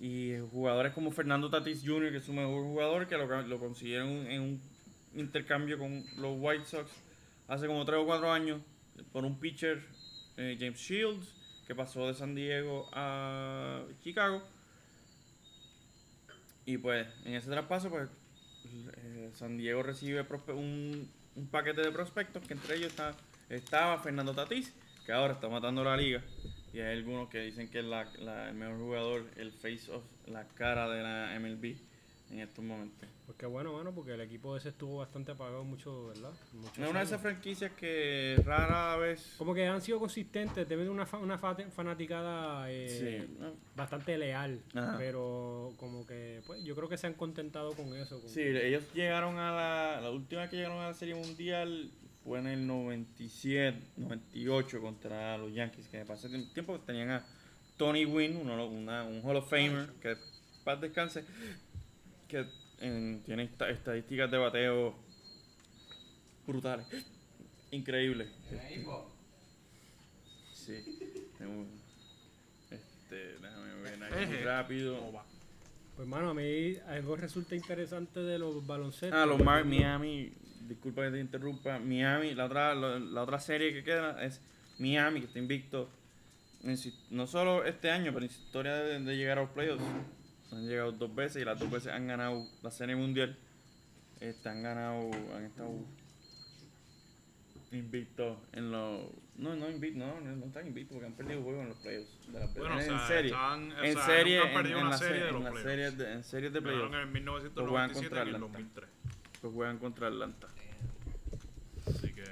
y 0.00 0.34
jugadores 0.52 0.92
como 0.92 1.10
Fernando 1.10 1.50
Tatis 1.50 1.82
Jr., 1.84 2.12
que 2.12 2.18
es 2.18 2.24
su 2.24 2.32
mejor 2.32 2.62
jugador, 2.62 3.08
que 3.08 3.16
lo, 3.16 3.42
lo 3.42 3.58
consiguieron 3.58 4.08
en 4.30 4.42
un 4.42 4.62
intercambio 5.16 5.76
con 5.76 6.04
los 6.18 6.36
White 6.38 6.66
Sox 6.66 6.88
hace 7.48 7.66
como 7.66 7.84
3 7.84 7.98
o 8.00 8.06
4 8.06 8.30
años 8.32 8.60
por 9.12 9.24
un 9.24 9.40
pitcher, 9.40 9.82
eh, 10.36 10.56
James 10.60 10.78
Shields, 10.78 11.34
que 11.66 11.74
pasó 11.74 12.06
de 12.06 12.14
San 12.14 12.34
Diego 12.36 12.88
a 12.92 13.82
Chicago. 14.00 14.40
Y 16.68 16.76
pues 16.76 17.06
en 17.24 17.32
ese 17.32 17.48
traspaso, 17.50 17.88
pues 17.88 18.10
eh, 18.98 19.30
San 19.32 19.56
Diego 19.56 19.82
recibe 19.82 20.20
un, 20.48 21.10
un 21.34 21.46
paquete 21.48 21.80
de 21.80 21.90
prospectos 21.90 22.46
que 22.46 22.52
entre 22.52 22.76
ellos 22.76 22.88
está, 22.88 23.14
estaba 23.48 23.98
Fernando 24.00 24.34
Tatis, 24.34 24.74
que 25.06 25.12
ahora 25.12 25.32
está 25.32 25.48
matando 25.48 25.82
la 25.82 25.96
liga. 25.96 26.22
Y 26.74 26.80
hay 26.80 26.98
algunos 26.98 27.30
que 27.30 27.40
dicen 27.40 27.70
que 27.70 27.78
es 27.78 27.86
la, 27.86 28.04
la- 28.18 28.50
el 28.50 28.54
mejor 28.54 28.76
jugador, 28.78 29.24
el 29.36 29.50
face 29.52 29.90
of, 29.90 30.04
la 30.26 30.46
cara 30.48 30.90
de 30.90 31.02
la 31.02 31.38
MLB 31.40 31.76
en 32.30 32.40
estos 32.40 32.64
momentos. 32.64 33.08
Pues 33.26 33.36
qué 33.38 33.46
bueno, 33.46 33.72
mano, 33.74 33.92
porque 33.94 34.14
el 34.14 34.20
equipo 34.22 34.56
ese 34.56 34.70
estuvo 34.70 34.98
bastante 34.98 35.32
apagado 35.32 35.62
mucho, 35.64 36.08
¿verdad? 36.08 36.30
Muchos 36.54 36.78
Es 36.78 36.88
una 36.90 37.00
de 37.00 37.04
esas 37.04 37.20
franquicias 37.20 37.72
que 37.72 38.40
rara 38.44 38.96
vez... 38.96 39.34
Como 39.38 39.52
que 39.54 39.66
han 39.66 39.80
sido 39.82 39.98
consistentes, 39.98 40.66
deben 40.68 40.88
una, 40.88 41.04
fa- 41.06 41.18
una 41.18 41.38
fa- 41.38 41.54
fanaticada 41.74 42.70
eh, 42.70 43.26
Sí, 43.28 43.36
bastante 43.76 44.16
leal, 44.16 44.60
Ajá. 44.74 44.94
pero 44.98 45.72
como 45.78 46.06
que, 46.06 46.40
pues 46.46 46.62
yo 46.64 46.74
creo 46.74 46.88
que 46.88 46.96
se 46.96 47.06
han 47.06 47.14
contentado 47.14 47.72
con 47.74 47.94
eso. 47.94 48.20
con- 48.20 48.30
Sí, 48.30 48.40
ellos 48.42 48.84
llegaron 48.94 49.38
a 49.38 49.52
la... 49.52 50.00
La 50.00 50.10
última 50.10 50.40
vez 50.42 50.50
que 50.50 50.56
llegaron 50.56 50.78
a 50.80 50.88
la 50.88 50.94
Serie 50.94 51.14
Mundial 51.14 51.90
fue 52.24 52.38
en 52.38 52.46
el 52.46 52.66
97, 52.66 53.78
98 53.96 54.80
contra 54.80 55.36
los 55.38 55.52
Yankees, 55.52 55.88
que 55.88 56.04
pasé 56.04 56.28
tiempo 56.54 56.78
tenían 56.80 57.10
a 57.10 57.24
Tony 57.76 58.04
Wynn, 58.04 58.36
uno, 58.38 58.66
una- 58.66 59.04
un 59.04 59.20
Hall 59.22 59.36
of 59.36 59.48
Famer, 59.50 59.90
que 60.00 60.16
paz 60.64 60.80
descanse, 60.80 61.24
que 62.28 62.46
en- 62.80 63.22
tiene 63.24 63.44
esta- 63.44 63.70
estadísticas 63.70 64.30
de 64.30 64.38
bateo 64.38 64.94
brutales, 66.46 66.86
increíbles. 67.70 68.28
Sí, 70.52 70.98
tengo- 71.38 71.66
este, 72.70 73.16
déjame 73.40 73.74
ver 73.82 74.04
aquí 74.04 74.34
rápido. 74.44 74.98
Pues 75.96 76.06
mano, 76.06 76.30
a 76.30 76.34
mí 76.34 76.76
algo 76.86 77.16
resulta 77.16 77.56
interesante 77.56 78.20
de 78.20 78.38
los 78.38 78.64
baloncetos. 78.66 79.18
Ah, 79.18 79.26
los 79.26 79.42
Mar 79.42 79.64
Miami, 79.64 80.32
disculpa 80.68 81.02
que 81.04 81.10
te 81.12 81.20
interrumpa, 81.20 81.78
Miami, 81.80 82.34
la 82.34 82.44
otra, 82.44 82.74
la, 82.74 82.98
la 82.98 83.22
otra 83.22 83.40
serie 83.40 83.72
que 83.72 83.82
queda 83.82 84.22
es 84.24 84.40
Miami, 84.78 85.20
que 85.20 85.26
está 85.26 85.38
invicto, 85.40 85.88
en 86.62 86.76
no 87.10 87.26
solo 87.26 87.64
este 87.64 87.90
año, 87.90 88.12
pero 88.12 88.24
en 88.26 88.30
su 88.30 88.40
historia 88.42 88.74
de, 88.76 89.00
de 89.00 89.16
llegar 89.16 89.38
a 89.38 89.42
los 89.42 89.50
playoffs. 89.50 89.82
Han 90.52 90.66
llegado 90.66 90.92
dos 90.92 91.14
veces 91.14 91.42
y 91.42 91.44
las 91.44 91.58
dos 91.58 91.70
veces 91.70 91.92
han 91.92 92.06
ganado 92.06 92.46
la 92.62 92.70
serie 92.70 92.96
mundial. 92.96 93.36
Este, 94.20 94.48
han 94.48 94.62
ganado, 94.62 95.10
han 95.36 95.44
estado 95.44 95.70
invictos 97.70 98.38
en 98.52 98.70
los... 98.70 99.02
No, 99.36 99.54
no 99.54 99.68
invictos, 99.70 99.98
no, 100.02 100.20
no, 100.20 100.36
no 100.36 100.46
están 100.46 100.66
invictos 100.66 100.94
porque 100.94 101.06
han 101.06 101.12
perdido 101.12 101.42
juegos 101.42 101.62
en 101.62 101.68
los 101.68 101.78
playoffs. 101.78 102.32
De 102.32 102.46
Bueno, 102.58 102.76
o 102.76 102.80
en, 102.80 103.00
serie. 103.06 103.32
o 103.34 103.84
en 103.84 103.94
sea, 103.94 104.06
serie, 104.06 104.36
nunca 104.38 104.48
han 104.48 104.56
en, 104.56 104.62
perdido 104.62 104.78
en 104.80 104.86
una 104.86 104.98
serie 104.98 105.18
se- 105.20 105.24
de 105.26 105.32
los 105.32 105.38
en 105.38 105.44
las 105.44 105.52
playoffs. 105.52 105.70
series 105.70 105.98
de, 105.98 106.12
en 106.12 106.24
series 106.24 106.52
de 106.52 106.62
playoffs. 106.62 106.94
en 106.94 107.00
el 107.00 107.08
Pues 107.52 107.68
juegan 107.68 107.90
1997 107.92 108.08
contra 108.08 108.18
y 108.18 108.22
en 108.22 108.28
el 108.28 108.34
Atlanta. 108.34 108.58
2003. 108.58 108.90
Pues 109.40 109.54
juegan 109.54 109.78
contra 109.78 110.06
Atlanta. 110.08 110.48
Así 111.86 112.12
que. 112.14 112.24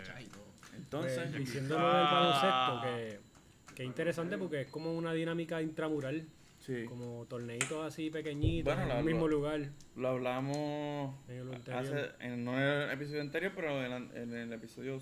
Entonces, 0.77 1.19
Pues, 1.19 1.35
diciendo 1.37 1.79
lo 1.79 1.87
del 1.87 2.05
baloncesto, 2.05 2.83
que, 2.83 3.75
que 3.75 3.85
interesante 3.85 4.39
porque 4.39 4.63
es 4.63 4.69
como 4.71 4.95
una 4.97 5.13
dinámica 5.13 5.61
intramural, 5.63 6.27
sí. 6.67 6.85
como 6.89 7.25
torneitos 7.27 7.85
así 7.87 8.11
pequeñitos 8.11 8.65
Bueno, 8.75 8.83
en 8.83 8.89
la- 8.89 8.99
el 8.99 9.05
mismo 9.05 9.29
lo- 9.29 9.37
lugar. 9.37 9.61
Lo 9.97 10.09
hablamos 10.09 11.15
En 11.29 11.37
el 11.39 11.73
hace, 11.73 12.11
en, 12.21 12.45
no 12.45 12.53
en 12.61 12.63
el 12.67 12.91
episodio 12.91 13.21
anterior, 13.21 13.53
pero 13.55 13.83
en, 13.85 13.91
la- 13.91 14.21
en 14.21 14.35
el 14.35 14.53
episodio 14.53 15.01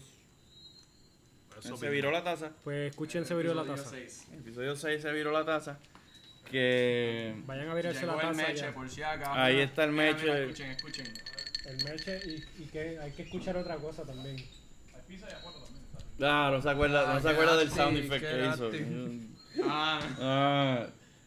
Eso 1.59 1.76
se 1.76 1.88
viró 1.88 2.11
la 2.11 2.23
taza. 2.23 2.50
Pues 2.64 2.90
escuchen 2.90 3.25
se 3.25 3.35
viró 3.35 3.54
la 3.54 3.64
taza. 3.64 3.97
En 3.97 4.35
el 4.35 4.40
episodio 4.40 4.76
6 4.76 5.00
se 5.02 5.12
viró 5.12 5.30
la 5.33 5.44
taza. 5.44 5.78
Que 6.50 7.35
Vayan 7.47 7.68
a 7.71 7.75
virarse 7.75 8.04
la 8.06 8.12
Llegó 8.16 8.30
el 8.30 8.37
taza 8.37 8.49
meche, 8.49 8.73
por 8.73 8.90
si 8.90 9.02
acaso. 9.02 9.33
Ahí 9.33 9.61
está 9.61 9.85
el 9.85 9.92
Mira, 9.92 10.12
meche. 10.12 10.25
mira, 10.25 10.38
escuchen, 10.40 10.71
escuchen. 10.73 11.06
El 11.66 11.85
merche 11.85 12.21
y, 12.26 12.62
y 12.62 12.66
que 12.66 12.99
hay 12.99 13.11
que 13.12 13.23
escuchar 13.23 13.56
otra 13.56 13.76
cosa 13.76 14.04
también. 14.04 14.37
Claro, 16.18 16.56
no 16.56 16.62
se 16.62 16.68
acuerda, 16.71 17.11
Ah, 17.11 17.14
no 17.14 17.21
se 17.21 17.28
acuerda 17.30 17.56
del 17.56 17.71
sound 17.71 17.97
effect 17.99 18.25
que 18.25 18.47
hizo. 18.47 18.71
Ah, 19.64 20.00
Ah, 20.21 20.87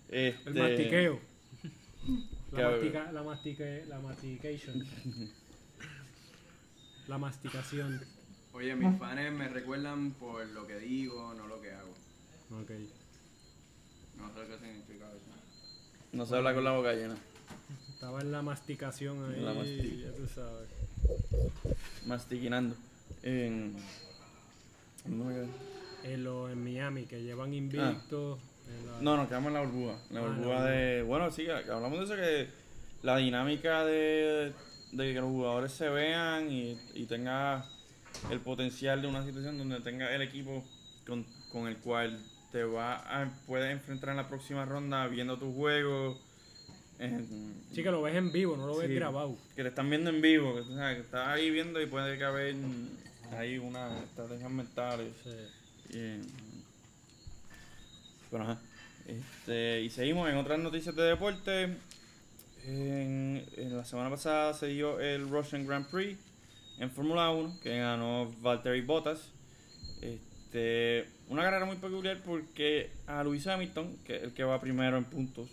este, 0.09 0.49
El 0.49 0.53
mastiqueo. 0.55 1.19
Que- 1.19 1.27
La, 2.53 2.69
mastica, 2.69 3.11
la, 3.11 3.23
mastique, 3.23 3.85
la 3.87 3.99
mastication. 3.99 4.85
La 7.07 7.17
masticación. 7.17 8.01
oye, 8.53 8.75
mis 8.75 8.97
fans 8.97 9.33
me 9.33 9.47
recuerdan 9.49 10.11
por 10.11 10.45
lo 10.47 10.65
que 10.65 10.77
digo, 10.79 11.33
no 11.33 11.47
lo 11.47 11.61
que 11.61 11.71
hago. 11.73 11.91
Ok. 12.51 12.71
No 14.17 14.29
sé 14.33 14.47
qué 14.47 14.57
significa 14.59 15.05
eso. 15.09 15.31
No 16.13 16.25
se 16.25 16.35
habla 16.37 16.53
con 16.53 16.63
la 16.63 16.71
boca 16.71 16.93
llena. 16.93 17.17
Estaba 17.89 18.21
en 18.21 18.31
la 18.31 18.41
masticación 18.41 19.25
ahí. 19.29 19.39
En 19.39 19.45
la 19.45 19.53
mastica. 19.53 19.95
ya 20.05 20.11
tú 20.13 20.27
sabes. 20.33 20.69
Mastiquinando. 22.05 22.75
En, 23.23 23.75
¿dónde 25.05 25.25
me 25.25 25.33
quedé? 25.33 26.13
En, 26.13 26.23
lo, 26.23 26.49
en 26.49 26.63
Miami, 26.63 27.05
que 27.05 27.21
llevan 27.23 27.53
invictos. 27.53 28.39
en 28.39 28.46
la- 28.85 29.01
No, 29.01 29.17
nos 29.17 29.27
quedamos 29.27 29.47
en 29.49 29.53
la 29.53 29.61
burbuja. 29.61 29.95
La 30.11 30.19
Ah, 30.19 30.23
burbuja 30.23 30.63
de. 30.65 31.01
Bueno, 31.03 31.31
sí, 31.31 31.47
hablamos 31.49 31.99
de 31.99 32.05
eso 32.05 32.15
que 32.15 32.47
la 33.03 33.17
dinámica 33.17 33.85
de, 33.85 34.53
de 34.91 35.13
que 35.13 35.19
los 35.21 35.29
jugadores 35.29 35.71
se 35.71 35.89
vean 35.89 36.51
y, 36.51 36.79
y 36.95 37.05
tenga 37.05 37.65
el 38.31 38.39
potencial 38.39 39.01
de 39.01 39.07
una 39.07 39.23
situación 39.25 39.57
donde 39.57 39.79
tenga 39.81 40.13
el 40.15 40.21
equipo 40.21 40.63
con, 41.05 41.25
con 41.51 41.67
el 41.67 41.77
cual 41.77 42.19
te 42.51 42.63
va 42.63 42.95
a 42.95 43.29
puedes 43.45 43.71
enfrentar 43.71 44.09
en 44.11 44.17
la 44.17 44.27
próxima 44.27 44.65
ronda 44.65 45.05
viendo 45.07 45.37
tu 45.37 45.53
juego. 45.53 46.19
en- 46.99 47.53
Sí, 47.71 47.83
que 47.83 47.91
lo 47.91 48.01
ves 48.01 48.15
en 48.15 48.31
vivo, 48.31 48.57
no 48.57 48.65
lo 48.65 48.75
ves 48.77 48.87
Sí. 48.87 48.95
grabado. 48.95 49.37
que 49.55 49.61
le 49.61 49.69
están 49.69 49.87
viendo 49.89 50.09
en 50.09 50.19
vivo, 50.21 50.55
que, 50.55 50.61
o 50.61 50.75
sea, 50.75 50.95
que 50.95 51.01
estás 51.01 51.27
ahí 51.27 51.51
viendo 51.51 51.79
y 51.79 51.85
puede 51.85 52.17
que 52.17 52.23
haber 52.23 52.55
ahí 53.37 53.59
unas 53.59 54.01
estrategias 54.03 54.49
mentales. 54.49 55.09
Sí. 55.23 55.95
Y, 55.97 56.21
bueno. 58.31 58.57
Este, 59.05 59.81
y 59.81 59.89
seguimos 59.89 60.29
en 60.29 60.37
otras 60.37 60.59
noticias 60.59 60.95
de 60.95 61.03
deporte. 61.03 61.77
En, 62.65 63.45
la 63.55 63.85
semana 63.85 64.09
pasada 64.09 64.53
se 64.53 64.67
dio 64.67 64.99
el 64.99 65.29
Russian 65.29 65.65
Grand 65.65 65.89
Prix 65.89 66.19
en 66.79 66.91
Fórmula 66.91 67.29
1, 67.29 67.59
que 67.61 67.79
ganó 67.79 68.29
Valtteri 68.41 68.81
Bottas. 68.81 69.31
Este, 70.01 71.07
una 71.29 71.43
carrera 71.43 71.65
muy 71.65 71.77
peculiar 71.77 72.17
porque 72.25 72.89
a 73.07 73.23
Luis 73.23 73.47
Hamilton, 73.47 73.97
que 74.05 74.17
es 74.17 74.23
el 74.23 74.33
que 74.33 74.43
va 74.43 74.59
primero 74.59 74.97
en 74.97 75.05
puntos, 75.05 75.49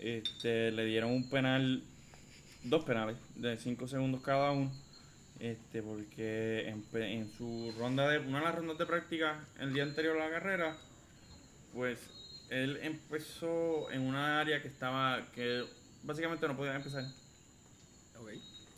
este, 0.00 0.72
le 0.72 0.84
dieron 0.86 1.12
un 1.12 1.30
penal, 1.30 1.82
dos 2.64 2.84
penales 2.84 3.16
de 3.36 3.56
5 3.56 3.86
segundos 3.86 4.20
cada 4.22 4.50
uno. 4.50 4.72
Este, 5.38 5.82
porque 5.82 6.68
en, 6.68 6.84
en 7.02 7.30
su 7.32 7.72
ronda 7.78 8.08
de, 8.08 8.18
una 8.18 8.38
de 8.38 8.44
las 8.44 8.54
rondas 8.54 8.78
de 8.78 8.86
práctica 8.86 9.44
el 9.60 9.72
día 9.72 9.82
anterior 9.82 10.16
a 10.16 10.26
la 10.26 10.30
carrera, 10.30 10.76
pues 11.74 11.98
él 12.50 12.78
empezó 12.82 13.90
en 13.90 14.02
una 14.02 14.40
área 14.40 14.62
que 14.62 14.68
estaba, 14.68 15.20
que 15.32 15.64
básicamente 16.02 16.46
no 16.46 16.56
podía 16.56 16.76
empezar 16.76 17.04
Ok. 18.20 18.30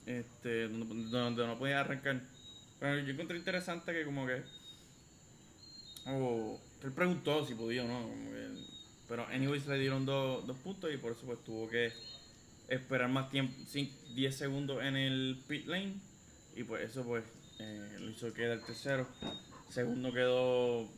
este, 0.07 0.69
donde, 0.69 1.09
donde 1.11 1.47
no 1.47 1.59
podía 1.59 1.81
arrancar. 1.81 2.21
Pero 2.81 3.00
yo 3.00 3.12
encontré 3.12 3.37
interesante 3.38 3.93
que 3.93 4.05
como 4.05 4.26
que... 4.26 4.43
O 6.09 6.59
que 6.81 6.87
él 6.87 6.93
preguntó 6.93 7.45
si 7.47 7.55
podía 7.55 7.85
o 7.85 7.88
no. 7.88 8.03
como 8.03 8.31
que- 8.31 8.76
pero 9.09 9.25
anyways 9.29 9.67
le 9.67 9.79
dieron 9.79 10.05
dos, 10.05 10.47
dos 10.47 10.57
puntos 10.59 10.93
y 10.93 10.97
por 10.97 11.12
eso 11.12 11.23
pues 11.26 11.38
tuvo 11.45 11.69
que 11.69 11.93
esperar 12.69 13.09
más 13.09 13.31
tiempo, 13.31 13.55
10 14.15 14.35
segundos 14.37 14.83
en 14.83 14.97
el 14.97 15.38
pit 15.47 15.67
lane. 15.67 15.95
Y 16.57 16.65
pues 16.65 16.91
eso 16.91 17.05
pues 17.05 17.25
eh, 17.59 17.97
lo 18.00 18.11
hizo 18.11 18.33
quedar 18.33 18.59
tercero. 18.61 19.07
Segundo 19.71 20.12
quedó 20.12 20.88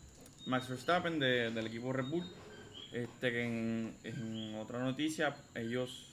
Max 0.49 0.69
Verstappen 0.69 1.19
de- 1.19 1.51
del 1.51 1.67
equipo 1.67 1.93
Red 1.93 2.07
Bull. 2.07 2.25
Este 2.93 3.31
que 3.31 3.45
en, 3.45 3.95
en 4.03 4.55
otra 4.57 4.79
noticia 4.81 5.37
ellos 5.55 6.07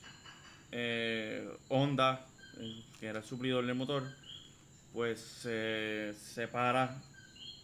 eh, 0.72 1.48
Honda, 1.70 2.26
eh, 2.60 2.84
que 3.00 3.08
era 3.08 3.20
el 3.20 3.26
suplidor 3.26 3.66
del 3.66 3.76
motor, 3.76 4.04
pues 4.94 5.20
se 5.22 6.14
separa 6.20 7.02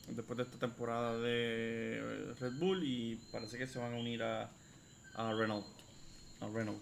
después 0.08 0.38
de 0.38 0.44
esta 0.44 0.58
temporada 0.60 1.18
de 1.18 2.34
Red 2.40 2.54
Bull 2.54 2.84
y 2.84 3.20
parece 3.32 3.58
que 3.58 3.68
se 3.68 3.80
van 3.80 3.94
a 3.94 3.98
unir 3.98 4.24
a, 4.24 4.50
a 5.16 5.34
Renault. 5.34 5.66
A 6.40 6.48
Renault. 6.48 6.80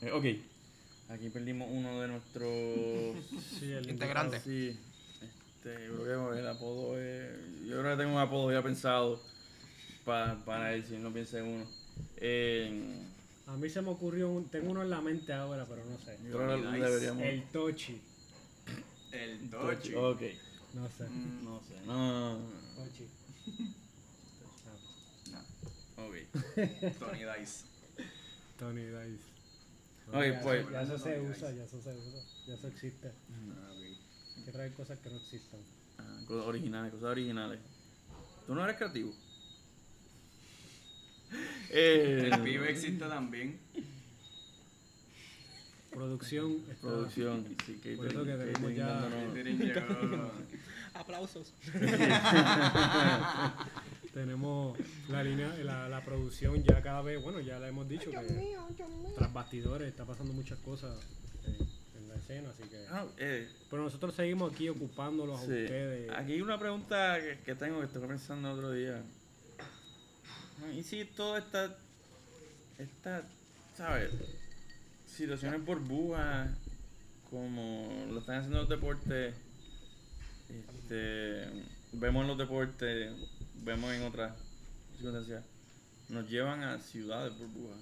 Este, 0.00 0.06
eh, 0.06 0.10
ok, 0.10 0.24
aquí 1.14 1.28
perdimos 1.30 1.68
uno 1.70 2.00
de 2.00 2.08
nuestros 2.08 3.24
Sí, 3.60 3.70
el 3.70 3.88
Integrante. 3.88 4.40
Sí, 4.40 4.76
este, 5.64 5.86
yo 5.86 6.02
creo 6.02 6.32
que 6.32 6.38
el 6.40 6.46
apodo 6.48 6.98
es. 6.98 7.30
Yo 7.66 7.80
creo 7.80 7.96
que 7.96 8.02
tengo 8.02 8.14
un 8.16 8.20
apodo 8.20 8.52
ya 8.52 8.62
pensado 8.62 9.20
pa- 10.04 10.36
para 10.44 10.74
él, 10.74 10.84
si 10.84 10.96
no 10.98 11.12
piensa 11.12 11.38
en 11.38 11.46
uno. 11.46 11.66
Eh, 12.16 13.02
A 13.46 13.56
mí 13.56 13.68
se 13.68 13.82
me 13.82 13.90
ocurrió, 13.90 14.28
un, 14.30 14.48
tengo 14.48 14.70
uno 14.70 14.82
en 14.82 14.90
la 14.90 15.00
mente 15.00 15.32
ahora, 15.32 15.66
pero 15.68 15.84
no 15.84 15.98
sé. 15.98 16.16
yo 16.24 16.38
creo 16.38 16.62
que 16.72 16.78
deberíamos. 16.78 17.22
El 17.22 17.42
Tochi. 17.50 18.00
El 19.12 19.50
Dochi. 19.50 19.94
Ok, 19.94 20.22
No 20.74 20.88
sé. 20.88 21.04
Mm, 21.04 21.44
no 21.44 21.60
sé, 21.60 21.74
no. 21.86 22.38
Tochi. 22.76 23.08
no, 25.96 26.04
Ok. 26.06 26.14
Tony 26.98 27.24
Dice. 27.38 27.64
Tony 28.58 28.84
Dice. 28.84 29.32
Ok, 30.08 30.22
ya, 30.24 30.40
pues. 30.42 30.70
ya 30.70 30.82
eso 30.82 30.98
se 30.98 31.20
usa, 31.20 31.48
Dice. 31.50 31.56
ya 31.58 31.64
eso 31.64 31.82
se 31.82 31.90
usa. 31.94 32.20
Ya 32.46 32.54
eso 32.54 32.68
existe. 32.68 33.12
Que 34.44 34.52
traer 34.52 34.72
cosas 34.72 34.98
que 34.98 35.10
no 35.10 35.16
existan. 35.16 35.60
Ah, 35.98 36.20
cosas 36.26 36.46
originales, 36.46 36.92
cosas 36.92 37.08
originales. 37.10 37.60
¿Tú 38.46 38.54
no 38.54 38.64
eres 38.64 38.76
creativo? 38.76 39.12
Eh, 41.74 42.28
El 42.30 42.42
pibe 42.42 42.70
existe 42.70 43.06
también. 43.06 43.58
Producción. 45.90 46.58
está- 46.70 46.82
Producción, 46.88 47.46
sí, 47.64 47.80
que 47.82 47.96
Por 47.96 48.06
eso 48.08 48.22
que 48.24 48.32
tenemos 48.34 48.74
ya-. 48.74 49.08
Aplausos. 50.94 51.54
Tenemos 54.12 54.76
la 55.08 55.24
línea, 55.24 55.48
la, 55.64 55.88
la 55.88 56.04
producción 56.04 56.62
ya 56.62 56.82
cada 56.82 57.00
vez, 57.00 57.22
bueno, 57.22 57.40
ya 57.40 57.58
la 57.58 57.68
hemos 57.68 57.88
dicho 57.88 58.10
que 58.10 58.54
tras 59.16 59.32
bastidores 59.32 59.88
está 59.88 60.04
pasando 60.04 60.34
muchas 60.34 60.58
cosas 60.58 60.94
eh, 61.46 61.56
escena, 62.32 62.50
así 62.50 62.62
que. 62.64 62.86
Ah, 62.90 63.06
eh, 63.18 63.48
Pero 63.70 63.82
nosotros 63.82 64.14
seguimos 64.14 64.52
aquí 64.52 64.68
ocupándolos 64.68 65.40
a 65.40 65.42
ustedes. 65.42 66.10
Aquí 66.12 66.32
hay 66.32 66.40
una 66.40 66.58
pregunta 66.58 67.18
que, 67.20 67.38
que 67.44 67.54
tengo 67.54 67.80
que 67.80 67.86
estuve 67.86 68.08
pensando 68.08 68.50
el 68.50 68.54
otro 68.54 68.72
día. 68.72 69.02
¿Y 70.74 70.82
si 70.82 71.04
toda 71.04 71.38
esta, 71.38 71.76
esta, 72.78 73.22
¿sabes? 73.76 74.10
Situaciones 75.06 75.64
burbujas, 75.64 76.50
como 77.30 78.06
lo 78.10 78.20
están 78.20 78.36
haciendo 78.36 78.60
los 78.60 78.68
deportes, 78.68 79.34
este, 80.48 81.64
vemos 81.92 82.22
en 82.22 82.28
los 82.28 82.38
deportes, 82.38 83.12
vemos 83.64 83.92
en 83.92 84.02
otras 84.02 84.34
circunstancias, 84.92 85.44
nos 86.08 86.28
llevan 86.28 86.62
a 86.62 86.78
ciudades 86.78 87.36
burbujas. 87.36 87.80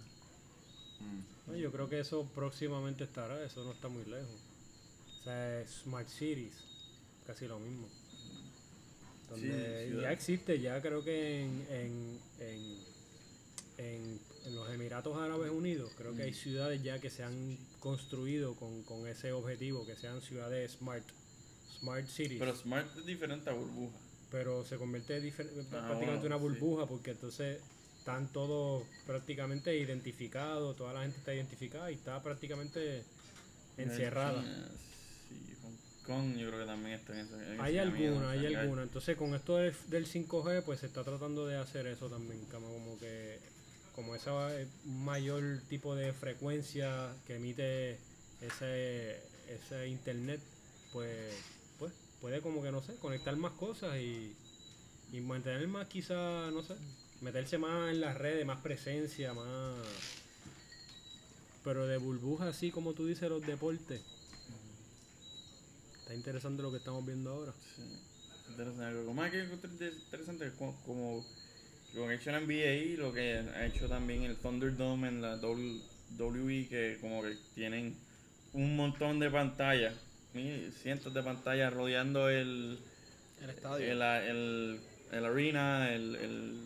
No, 1.00 1.24
yo 1.56 1.70
creo 1.72 1.88
que 1.88 2.00
eso 2.00 2.28
próximamente 2.34 3.04
estará, 3.04 3.42
eso 3.44 3.64
no 3.64 3.72
está 3.72 3.88
muy 3.88 4.04
lejos. 4.04 4.40
O 5.20 5.24
sea, 5.24 5.64
Smart 5.66 6.08
Cities, 6.08 6.52
casi 7.26 7.46
lo 7.46 7.58
mismo. 7.58 7.88
Donde 9.28 9.88
Sí, 9.90 10.00
ya 10.02 10.12
existe, 10.12 10.60
ya 10.60 10.80
creo 10.82 11.04
que 11.04 11.42
en, 11.42 11.66
en, 11.70 12.18
en, 12.40 12.76
en- 13.78 14.20
en 14.46 14.54
los 14.54 14.70
Emiratos 14.70 15.16
Árabes 15.18 15.50
Unidos, 15.50 15.92
creo 15.98 16.16
que 16.16 16.22
hay 16.22 16.32
ciudades 16.32 16.82
ya 16.82 16.98
que 16.98 17.10
se 17.10 17.22
han 17.22 17.58
construido 17.78 18.54
con, 18.56 18.82
con 18.84 19.06
ese 19.06 19.32
objetivo, 19.32 19.84
que 19.86 19.96
sean 19.96 20.22
ciudades 20.22 20.72
smart, 20.72 21.04
smart 21.78 22.06
cities. 22.08 22.38
Pero 22.38 22.56
Smart 22.56 22.88
es 22.98 23.04
diferente 23.06 23.50
a 23.50 23.52
burbuja. 23.52 23.96
pero 24.30 24.64
se 24.64 24.76
convierte 24.78 25.14
Ah, 25.16 25.42
prácticamente 25.70 26.04
en 26.04 26.06
bueno, 26.20 26.26
una 26.26 26.36
sí. 26.38 26.42
burbuja 26.42 26.86
porque 26.86 27.10
entonces 27.12 27.60
están 28.12 28.32
todos 28.32 28.84
prácticamente 29.06 29.76
identificados, 29.76 30.76
toda 30.76 30.92
la 30.92 31.02
gente 31.02 31.18
está 31.18 31.34
identificada 31.34 31.90
y 31.90 31.94
está 31.94 32.22
prácticamente 32.22 33.04
encerrada. 33.76 34.42
Sí, 35.28 35.54
Hong 35.62 35.76
Kong 36.06 36.36
yo 36.36 36.48
creo 36.48 36.60
que 36.60 36.66
también 36.66 36.94
está 36.98 37.12
en 37.18 37.26
esa- 37.26 37.54
en 37.54 37.60
Hay 37.60 37.74
esa 37.78 37.82
alguna, 37.82 38.30
hay 38.30 38.54
alguna. 38.54 38.82
Entonces 38.82 39.16
con 39.16 39.34
esto 39.34 39.56
del, 39.56 39.74
del 39.88 40.06
5G 40.06 40.62
pues 40.62 40.80
se 40.80 40.86
está 40.86 41.04
tratando 41.04 41.46
de 41.46 41.56
hacer 41.56 41.86
eso 41.86 42.08
también, 42.08 42.44
como, 42.46 42.68
como 42.72 42.98
que 42.98 43.38
como 43.94 44.14
ese 44.14 44.30
mayor 44.84 45.60
tipo 45.68 45.94
de 45.94 46.12
frecuencia 46.12 47.12
que 47.26 47.36
emite 47.36 47.98
ese, 48.40 49.20
ese 49.48 49.88
internet, 49.88 50.40
pues, 50.92 51.34
pues 51.78 51.92
puede 52.20 52.40
como 52.40 52.62
que 52.62 52.70
no 52.72 52.82
sé, 52.82 52.94
conectar 52.96 53.36
más 53.36 53.52
cosas 53.52 53.98
y, 53.98 54.34
y 55.12 55.20
mantener 55.20 55.66
más 55.68 55.86
quizá, 55.88 56.50
no 56.50 56.62
sé, 56.62 56.74
meterse 57.20 57.58
más 57.58 57.90
en 57.90 58.00
las 58.00 58.16
redes, 58.16 58.44
más 58.46 58.60
presencia, 58.60 59.34
más 59.34 59.74
pero 61.62 61.86
de 61.86 61.98
burbuja 61.98 62.48
así 62.48 62.70
como 62.70 62.94
tú 62.94 63.06
dices 63.06 63.28
los 63.28 63.46
deportes. 63.46 64.00
Está 66.00 66.14
interesante 66.14 66.62
lo 66.62 66.70
que 66.70 66.78
estamos 66.78 67.04
viendo 67.04 67.30
ahora. 67.30 67.52
Sí, 67.76 67.82
interesante. 68.50 68.84
Algo 68.84 69.14
más 69.14 69.30
que 69.30 69.44
interesante 69.44 70.46
es 70.46 70.52
como, 70.54 70.74
como 70.84 71.24
lo 71.94 72.06
que 72.06 72.12
ha 72.12 72.14
hecho 72.14 72.30
la 72.32 72.40
NBA, 72.40 72.98
lo 72.98 73.12
que 73.12 73.34
ha 73.34 73.66
hecho 73.66 73.88
también 73.88 74.22
el 74.22 74.36
Thunderdome 74.36 75.08
en 75.08 75.22
la 75.22 75.36
WWE, 75.36 76.66
que 76.68 76.98
como 77.00 77.22
que 77.22 77.36
tienen 77.54 77.94
un 78.52 78.76
montón 78.76 79.18
de 79.18 79.30
pantallas, 79.30 79.94
cientos 80.82 81.12
de 81.14 81.22
pantallas 81.22 81.72
rodeando 81.72 82.28
el, 82.28 82.78
El 83.42 83.50
estadio. 83.50 83.92
el, 83.92 84.02
el, 84.02 84.80
el 85.12 85.24
arena, 85.24 85.92
el, 85.92 86.16
el, 86.16 86.60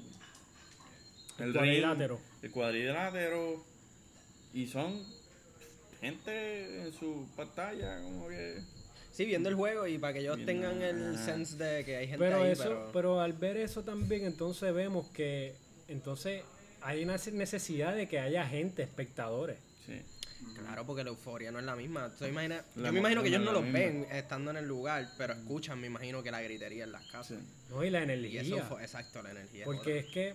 El 1.38 1.46
ring, 1.46 1.54
cuadrilátero. 1.54 2.20
el 2.42 2.50
cuadrilátero, 2.50 3.64
y 4.52 4.66
son 4.66 5.02
gente 6.00 6.82
en 6.82 6.92
su 6.92 7.26
pantalla, 7.36 8.00
como 8.02 8.28
que... 8.28 8.60
Sí, 9.12 9.24
viendo 9.26 9.48
el 9.48 9.54
juego 9.54 9.86
y 9.86 9.96
para 9.98 10.12
que 10.12 10.20
ellos 10.20 10.38
tengan 10.44 10.82
el 10.82 11.16
sense 11.18 11.56
de 11.56 11.84
que 11.84 11.96
hay 11.96 12.06
gente 12.08 12.18
Pero 12.24 12.42
ahí, 12.42 12.50
eso, 12.50 12.64
pero... 12.64 12.90
pero... 12.92 13.20
al 13.20 13.32
ver 13.32 13.56
eso 13.56 13.82
también, 13.82 14.24
entonces 14.24 14.74
vemos 14.74 15.06
que 15.10 15.54
entonces 15.86 16.42
hay 16.82 17.04
una 17.04 17.16
necesidad 17.32 17.94
de 17.94 18.08
que 18.08 18.18
haya 18.18 18.44
gente, 18.46 18.82
espectadores. 18.82 19.56
Sí. 19.86 20.02
Claro, 20.58 20.84
porque 20.84 21.04
la 21.04 21.10
euforia 21.10 21.50
no 21.52 21.58
es 21.60 21.64
la 21.64 21.74
misma. 21.76 22.12
Imagina- 22.28 22.64
La 22.76 22.88
yo 22.88 22.92
me 22.92 22.98
imagino 22.98 23.22
que 23.22 23.28
ellos 23.28 23.40
no 23.42 23.52
los 23.52 23.72
ven 23.72 24.06
estando 24.10 24.50
en 24.50 24.58
el 24.58 24.66
lugar, 24.66 25.08
pero 25.16 25.32
escuchan, 25.32 25.80
me 25.80 25.86
imagino 25.86 26.22
que 26.22 26.30
la 26.30 26.42
gritería 26.42 26.84
en 26.84 26.92
las 26.92 27.04
casas. 27.06 27.38
sí. 27.38 27.44
¿no? 27.70 27.82
Y 27.84 27.90
la 27.90 28.00
Y 28.00 28.02
energía. 28.04 28.42
eso 28.42 28.58
fue 28.68 28.82
exacto, 28.82 29.22
la 29.22 29.30
energía. 29.30 29.64
porque 29.64 30.00
es 30.00 30.06
que 30.06 30.34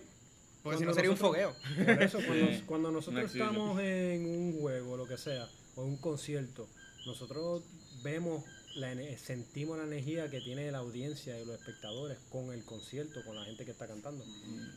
Porque 0.62 0.78
si 0.78 0.84
cuando 0.84 0.86
no 0.86 0.94
sería 0.94 1.10
un 1.10 1.18
nosotros- 1.18 1.54
fogueo. 1.76 1.86
Por 1.96 2.02
eso, 2.02 2.18
cuando, 2.26 2.46
Sí, 2.52 2.62
cuando 2.66 2.88
una 2.88 2.96
nosotros 2.98 3.34
estamos 3.34 3.80
en 3.80 4.26
un 4.26 4.60
juego, 4.60 4.96
lo 4.96 5.06
que 5.06 5.16
sea, 5.16 5.48
o 5.76 5.82
en 5.82 5.88
un 5.88 5.96
concierto, 5.96 6.68
nosotros 7.06 7.62
vemos, 8.02 8.44
la, 8.76 8.94
sentimos 9.18 9.78
la 9.78 9.84
energía 9.84 10.30
que 10.30 10.40
tiene 10.40 10.70
la 10.70 10.78
audiencia 10.78 11.38
y 11.40 11.44
los 11.46 11.58
espectadores 11.58 12.18
con 12.30 12.52
el 12.52 12.64
concierto, 12.64 13.24
con 13.24 13.36
la 13.36 13.44
gente 13.44 13.64
que 13.64 13.70
está 13.70 13.86
cantando. 13.86 14.24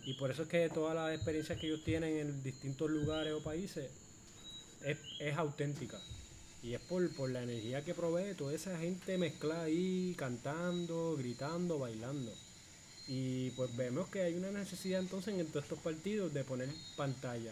Y 0.05 0.13
por 0.13 0.31
eso 0.31 0.43
es 0.43 0.47
que 0.47 0.69
todas 0.69 0.95
las 0.95 1.13
experiencias 1.13 1.59
que 1.59 1.67
ellos 1.67 1.83
tienen 1.83 2.17
en 2.17 2.43
distintos 2.43 2.89
lugares 2.89 3.33
o 3.33 3.43
países 3.43 3.91
es, 4.85 4.97
es 5.19 5.37
auténtica. 5.37 5.99
Y 6.63 6.73
es 6.75 6.79
por, 6.79 7.13
por 7.15 7.29
la 7.29 7.43
energía 7.43 7.83
que 7.83 7.93
provee 7.93 8.33
toda 8.35 8.53
esa 8.53 8.77
gente 8.79 9.17
mezclada 9.17 9.63
ahí, 9.63 10.15
cantando, 10.17 11.15
gritando, 11.17 11.77
bailando. 11.77 12.33
Y 13.07 13.51
pues 13.51 13.75
vemos 13.75 14.07
que 14.09 14.21
hay 14.21 14.35
una 14.35 14.51
necesidad 14.51 14.99
entonces 14.99 15.37
en 15.37 15.45
todos 15.47 15.65
estos 15.65 15.79
partidos 15.79 16.33
de 16.33 16.43
poner 16.43 16.69
pantalla. 16.95 17.51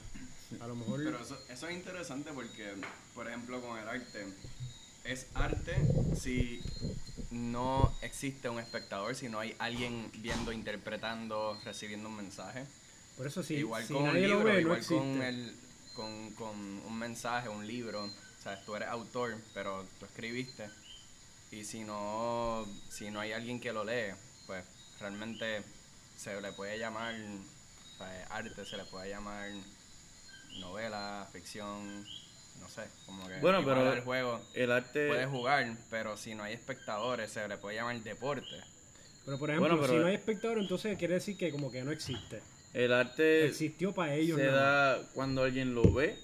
A 0.59 0.67
lo 0.67 0.75
mejor... 0.75 1.03
Pero 1.03 1.21
eso, 1.21 1.37
eso 1.49 1.67
es 1.67 1.75
interesante 1.75 2.31
porque, 2.33 2.73
por 3.13 3.27
ejemplo, 3.27 3.61
con 3.61 3.77
el 3.77 3.87
arte, 3.87 4.25
es 5.03 5.27
arte 5.33 5.75
si 6.15 6.61
no 7.31 7.93
existe 8.01 8.49
un 8.49 8.59
espectador, 8.59 9.15
si 9.15 9.29
no 9.29 9.39
hay 9.39 9.55
alguien 9.59 10.11
viendo, 10.17 10.51
interpretando, 10.51 11.59
recibiendo 11.63 12.09
un 12.09 12.17
mensaje. 12.17 12.65
por 13.17 13.27
eso 13.27 13.41
sí, 13.41 13.55
igual 13.55 13.85
si 13.85 13.93
con 13.93 14.03
un 14.03 14.21
libro, 14.21 14.43
ve, 14.43 14.61
igual 14.61 14.85
con, 14.85 15.21
el, 15.21 15.55
con, 15.95 16.31
con 16.31 16.55
un 16.57 16.99
mensaje, 16.99 17.49
un 17.49 17.65
libro. 17.65 18.03
O 18.03 18.43
sea, 18.43 18.63
tú 18.65 18.75
eres 18.75 18.89
autor, 18.89 19.37
pero 19.53 19.85
tú 19.99 20.05
escribiste. 20.05 20.69
Y 21.51 21.63
si 21.63 21.83
no, 21.83 22.65
si 22.89 23.11
no 23.11 23.19
hay 23.19 23.33
alguien 23.33 23.59
que 23.59 23.73
lo 23.73 23.83
lee, 23.83 24.13
pues 24.47 24.63
realmente 25.01 25.63
se 26.17 26.39
le 26.39 26.51
puede 26.53 26.77
llamar 26.79 27.13
o 27.15 27.97
sea, 27.97 28.27
arte, 28.29 28.63
se 28.65 28.77
le 28.77 28.83
puede 28.85 29.09
llamar 29.09 29.49
novela, 30.59 31.27
ficción, 31.31 32.03
no 32.59 32.69
sé, 32.69 32.83
como 33.05 33.27
que 33.27 33.39
Bueno, 33.39 33.61
igual 33.61 33.75
pero 33.77 33.91
al 33.91 34.01
juego 34.01 34.41
El 34.53 34.71
arte. 34.71 35.07
puedes 35.07 35.27
jugar, 35.27 35.75
pero 35.89 36.17
si 36.17 36.35
no 36.35 36.43
hay 36.43 36.53
espectadores, 36.53 37.31
se 37.31 37.47
le 37.47 37.57
puede 37.57 37.77
llamar 37.77 37.99
deporte. 38.01 38.45
Pero 39.25 39.37
por 39.37 39.49
ejemplo, 39.49 39.69
Bueno, 39.69 39.81
pero- 39.81 39.93
si 39.93 39.99
no 39.99 40.07
hay 40.07 40.15
espectador, 40.15 40.57
entonces 40.59 40.97
quiere 40.97 41.15
decir 41.15 41.37
que 41.37 41.51
como 41.51 41.71
que 41.71 41.83
no 41.83 41.91
existe. 41.91 42.41
El 42.73 42.93
arte 42.93 43.45
Existió 43.47 43.93
para 43.93 44.13
ellos. 44.15 44.37
se 44.39 44.45
más. 44.47 44.55
da 44.55 44.99
cuando 45.13 45.43
alguien 45.43 45.73
lo 45.75 45.83
ve 45.93 46.17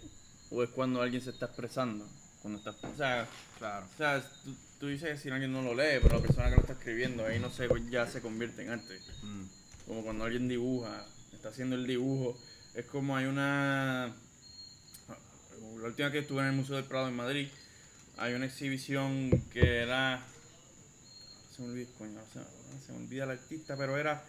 o 0.49 0.63
es 0.63 0.69
cuando 0.69 1.01
alguien 1.01 1.21
se 1.21 1.29
está 1.31 1.47
expresando. 1.47 2.07
Cuando 2.41 2.59
está, 2.59 2.71
o 2.87 2.95
sea, 2.95 3.27
Claro. 3.59 3.85
o 3.93 3.97
sea 3.97 4.23
tú, 4.43 4.55
tú 4.79 4.87
dices 4.87 5.09
que 5.09 5.17
si 5.17 5.29
alguien 5.29 5.51
no 5.51 5.61
lo 5.61 5.73
lee, 5.73 5.99
pero 6.01 6.15
la 6.15 6.21
persona 6.21 6.49
que 6.49 6.55
lo 6.55 6.61
está 6.61 6.73
escribiendo 6.73 7.25
ahí 7.25 7.39
no 7.39 7.49
sé, 7.51 7.67
ya 7.89 8.05
se 8.07 8.21
convierte 8.21 8.61
en 8.63 8.69
arte. 8.69 8.99
Mm. 9.23 9.43
Como 9.87 10.03
cuando 10.03 10.25
alguien 10.25 10.47
dibuja, 10.47 11.05
está 11.33 11.49
haciendo 11.49 11.75
el 11.75 11.87
dibujo. 11.87 12.37
Es 12.75 12.85
como 12.85 13.15
hay 13.17 13.25
una. 13.25 14.13
La 15.79 15.87
última 15.87 16.11
que 16.11 16.19
estuve 16.19 16.41
en 16.41 16.47
el 16.47 16.53
Museo 16.53 16.75
del 16.75 16.85
Prado 16.85 17.07
en 17.07 17.15
Madrid, 17.15 17.47
hay 18.17 18.33
una 18.33 18.45
exhibición 18.45 19.29
que 19.51 19.77
era. 19.77 20.23
Se 21.55 21.61
me 21.61 21.69
olvida, 21.69 21.89
coño, 21.97 22.19
se, 22.33 22.39
me- 22.39 22.81
se 22.85 22.91
me 22.91 22.97
olvida 22.99 23.23
el 23.23 23.31
artista, 23.31 23.75
pero 23.77 23.97
era 23.97 24.23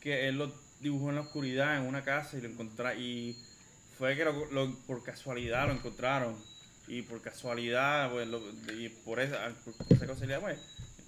que 0.00 0.28
él 0.28 0.38
lo 0.38 0.52
dibujó 0.80 1.10
en 1.10 1.16
la 1.16 1.20
oscuridad 1.22 1.76
en 1.76 1.82
una 1.84 2.02
casa 2.04 2.36
y 2.36 2.40
lo 2.40 2.48
encontraron. 2.48 3.00
Y 3.00 3.36
fue 3.98 4.16
que 4.16 4.24
lo- 4.24 4.46
lo- 4.50 4.76
por 4.86 5.02
casualidad 5.04 5.68
lo 5.68 5.74
encontraron. 5.74 6.36
Y 6.86 7.02
por 7.02 7.22
casualidad, 7.22 8.10
pues, 8.12 8.28
lo- 8.28 8.42
y 8.72 8.88
por 9.04 9.20
esa, 9.20 9.50
por 9.64 9.74
esa 9.96 10.06
casualidad, 10.06 10.40
pues, 10.40 10.58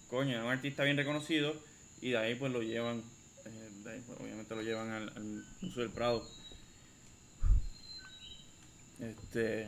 coño, 0.09 0.37
es 0.39 0.43
un 0.45 0.51
artista 0.51 0.85
bien 0.85 0.97
reconocido 0.97 1.55
y 2.01 2.11
de 2.11 2.19
ahí 2.19 2.35
pues 2.35 2.51
lo 2.53 2.63
llevan, 2.63 3.03
eh, 3.45 3.71
de 3.85 3.91
ahí, 3.93 4.03
pues, 4.07 4.19
obviamente 4.21 4.55
lo 4.55 4.63
llevan 4.63 4.91
al, 4.91 5.09
al 5.17 5.45
Museo 5.61 5.83
del 5.83 5.91
Prado. 5.93 6.27
Este, 9.01 9.67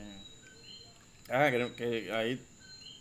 ah, 1.28 1.48
creo 1.50 1.74
que 1.76 2.10
ahí 2.12 2.40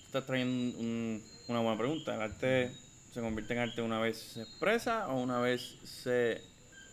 estás 0.06 0.26
trayendo 0.26 0.78
un- 0.80 1.24
una 1.48 1.60
buena 1.62 1.78
pregunta. 1.78 2.16
¿El 2.16 2.22
arte 2.22 2.72
se 3.14 3.22
convierte 3.22 3.54
en 3.54 3.60
arte 3.60 3.82
una 3.82 4.00
vez 4.02 4.18
se 4.18 4.42
expresa 4.42 5.08
o 5.08 5.22
una 5.22 5.40
vez 5.40 5.76
se, 5.86 6.42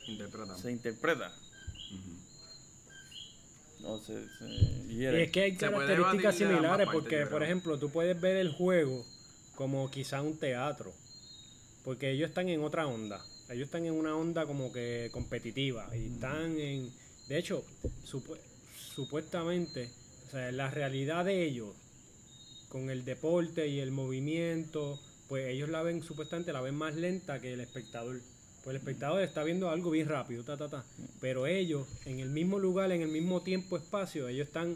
Interpretando. 0.06 0.56
se 0.58 0.70
interpreta? 0.70 1.32
O 3.86 4.00
se 4.00 4.14
Y 4.88 5.04
es 5.04 5.30
que 5.30 5.42
hay 5.42 5.56
características 5.56 6.36
similares 6.36 6.88
porque, 6.92 7.26
por 7.26 7.42
ejemplo, 7.42 7.78
tú 7.78 7.90
puedes 7.90 8.18
ver 8.20 8.36
el 8.36 8.50
juego 8.52 9.04
como 9.54 9.90
quizá 9.90 10.22
un 10.22 10.38
teatro. 10.38 10.92
Porque 11.84 12.10
ellos 12.10 12.30
están 12.30 12.48
en 12.48 12.62
otra 12.62 12.86
onda. 12.86 13.22
Ellos 13.50 13.66
están 13.66 13.84
en 13.84 13.92
una 13.92 14.16
onda 14.16 14.46
como 14.46 14.72
que 14.72 15.10
competitiva. 15.12 15.88
Y 15.94 16.14
están 16.14 16.58
en... 16.58 16.90
De 17.28 17.38
hecho, 17.38 17.62
supu- 18.10 18.38
supuestamente, 18.94 19.90
o 20.28 20.30
sea, 20.30 20.50
la 20.52 20.70
realidad 20.70 21.24
de 21.26 21.44
ellos 21.44 21.74
con 22.70 22.90
el 22.90 23.04
deporte 23.04 23.68
y 23.68 23.80
el 23.80 23.90
movimiento, 23.90 24.98
pues 25.28 25.46
ellos 25.48 25.68
la 25.68 25.82
ven 25.82 26.02
supuestamente 26.02 26.52
la 26.52 26.60
ven 26.60 26.74
más 26.74 26.94
lenta 26.96 27.38
que 27.40 27.52
el 27.52 27.60
espectador. 27.60 28.20
Pues 28.64 28.76
el 28.76 28.80
espectador 28.80 29.22
está 29.22 29.44
viendo 29.44 29.68
algo 29.68 29.90
bien 29.90 30.08
rápido, 30.08 30.42
ta, 30.42 30.56
ta, 30.56 30.70
ta. 30.70 30.84
Pero 31.20 31.46
ellos, 31.46 31.86
en 32.06 32.18
el 32.20 32.30
mismo 32.30 32.58
lugar, 32.58 32.90
en 32.92 33.02
el 33.02 33.08
mismo 33.08 33.42
tiempo, 33.42 33.76
espacio, 33.76 34.26
ellos 34.26 34.46
están 34.46 34.74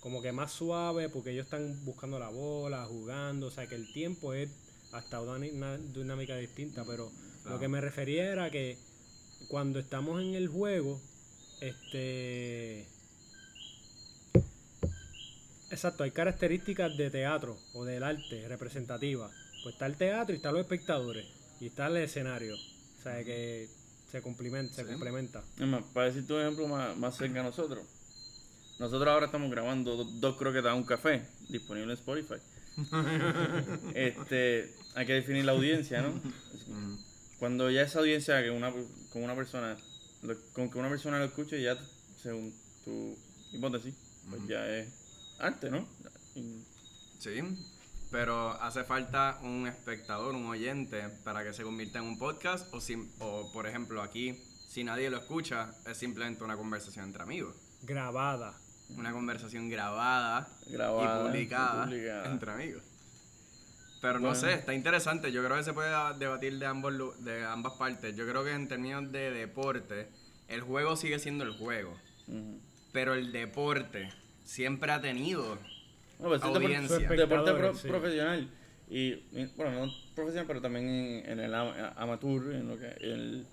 como 0.00 0.22
que 0.22 0.32
más 0.32 0.52
suaves 0.52 1.10
porque 1.12 1.32
ellos 1.32 1.44
están 1.44 1.84
buscando 1.84 2.18
la 2.18 2.30
bola, 2.30 2.86
jugando. 2.86 3.48
O 3.48 3.50
sea, 3.50 3.66
que 3.66 3.74
el 3.74 3.92
tiempo 3.92 4.32
es 4.32 4.48
hasta 4.92 5.20
una 5.20 5.38
dinámica 5.76 6.34
distinta. 6.38 6.84
Pero 6.86 7.12
lo 7.44 7.58
que 7.58 7.68
me 7.68 7.82
refería 7.82 8.32
era 8.32 8.50
que 8.50 8.78
cuando 9.48 9.80
estamos 9.80 10.22
en 10.22 10.34
el 10.34 10.48
juego, 10.48 10.98
este... 11.60 12.86
Exacto, 15.70 16.04
hay 16.04 16.10
características 16.10 16.96
de 16.96 17.10
teatro 17.10 17.58
o 17.74 17.84
del 17.84 18.02
arte 18.02 18.48
representativa. 18.48 19.30
Pues 19.62 19.74
está 19.74 19.84
el 19.84 19.96
teatro 19.96 20.32
y 20.32 20.36
están 20.36 20.54
los 20.54 20.62
espectadores 20.62 21.26
y 21.60 21.66
está 21.66 21.88
el 21.88 21.98
escenario. 21.98 22.56
Sea 23.06 23.22
que 23.22 23.68
se 24.10 24.20
complementa. 24.20 24.74
Se 24.74 24.82
Sí. 24.82 24.88
complementa. 24.88 25.40
Es 25.60 25.66
más, 25.66 25.84
para 25.94 26.06
decirte 26.08 26.32
un 26.34 26.40
ejemplo 26.40 26.66
más, 26.66 26.96
más 26.96 27.16
cerca 27.16 27.38
a 27.38 27.44
nosotros. 27.44 27.84
Nosotros 28.80 29.06
ahora 29.08 29.26
estamos 29.26 29.48
grabando 29.48 29.94
do- 29.96 30.04
dos 30.18 30.36
croquetas 30.36 30.72
a 30.72 30.74
un 30.74 30.82
café, 30.82 31.22
disponible 31.48 31.92
en 31.92 31.98
Spotify. 31.98 32.34
este, 33.94 34.74
hay 34.96 35.06
que 35.06 35.12
definir 35.12 35.44
la 35.44 35.52
audiencia, 35.52 36.02
¿no? 36.02 36.20
Cuando 37.38 37.70
ya 37.70 37.82
esa 37.82 38.00
audiencia 38.00 38.42
que 38.42 38.50
una, 38.50 38.72
con 39.12 39.22
una 39.22 39.36
persona, 39.36 39.76
lo- 40.22 40.36
con 40.52 40.68
que 40.68 40.78
una 40.78 40.88
persona 40.88 41.18
lo 41.20 41.26
escuche, 41.26 41.62
ya 41.62 41.78
según 42.20 42.52
tu 42.84 43.16
hipótesis, 43.52 43.94
pues 44.28 44.42
ya 44.48 44.66
es 44.68 44.88
arte, 45.38 45.70
¿no? 45.70 45.86
Y- 46.34 46.60
Sí, 47.20 47.30
pero 48.16 48.52
hace 48.62 48.82
falta 48.82 49.38
un 49.42 49.66
espectador, 49.66 50.34
un 50.34 50.46
oyente, 50.46 51.06
para 51.22 51.44
que 51.44 51.52
se 51.52 51.62
convierta 51.62 51.98
en 51.98 52.06
un 52.06 52.18
podcast 52.18 52.72
o, 52.72 52.78
o 53.18 53.52
por 53.52 53.66
ejemplo, 53.66 54.00
aquí, 54.00 54.32
si 54.70 54.82
nadie 54.84 55.10
lo 55.10 55.18
escucha, 55.18 55.74
es 55.86 55.98
simplemente 55.98 56.42
una 56.42 56.56
conversación 56.56 57.04
entre 57.04 57.22
amigos. 57.22 57.54
Grabada. 57.82 58.54
Una 58.96 59.12
conversación 59.12 59.68
grabada, 59.68 60.48
Grabada 60.66 61.24
y 61.24 61.26
publicada, 61.26 61.84
y 61.84 61.88
publicada. 61.88 62.32
entre 62.32 62.52
amigos. 62.52 62.82
Pero 64.00 64.18
no 64.18 64.34
sé, 64.34 64.54
está 64.54 64.72
interesante. 64.72 65.30
Yo 65.30 65.44
creo 65.44 65.58
que 65.58 65.64
se 65.64 65.74
puede 65.74 65.90
debatir 66.18 66.58
de, 66.58 66.64
ambos, 66.64 67.22
de 67.22 67.44
ambas 67.44 67.74
partes. 67.74 68.16
Yo 68.16 68.26
creo 68.26 68.42
que 68.44 68.52
en 68.52 68.66
términos 68.66 69.12
de 69.12 69.30
deporte, 69.30 70.08
el 70.48 70.62
juego 70.62 70.96
sigue 70.96 71.18
siendo 71.18 71.44
el 71.44 71.52
juego. 71.58 71.94
Pero 72.94 73.12
el 73.12 73.30
deporte 73.30 74.10
siempre 74.42 74.90
ha 74.92 75.02
tenido 75.02 75.58
Pues 76.18 76.40
es 76.40 76.44
Audiencia. 76.46 76.96
deporte, 76.98 77.16
deporte 77.16 77.26
pro- 77.52 77.70
Espectadores, 77.70 77.78
sí. 77.80 77.88
profesional. 77.88 78.48
Y, 78.88 79.14
bueno, 79.56 79.86
no 79.86 79.92
profesional, 80.14 80.46
pero 80.46 80.60
también 80.60 80.88
en, 80.88 81.30
en 81.30 81.40
el 81.40 81.54
ama- 81.54 81.92
amateur, 81.96 82.52
en 82.54 82.68
lo 82.68 82.78
que 82.78 82.86
el, 83.00 83.46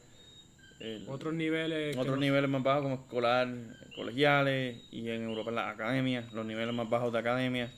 el- 0.80 1.06
Otros 1.10 1.34
niveles. 1.34 1.98
otros 1.98 2.18
niveles 2.20 2.50
más 2.50 2.64
bajos 2.64 2.84
como 2.84 2.96
escolar, 2.96 3.48
colegiales 3.96 4.78
y 4.92 5.10
en 5.10 5.24
Europa 5.24 5.50
en 5.50 5.56
las 5.56 5.74
academias, 5.74 6.32
los 6.34 6.46
niveles 6.46 6.74
más 6.74 6.90
bajos 6.90 7.12
de 7.12 7.20
academias. 7.20 7.72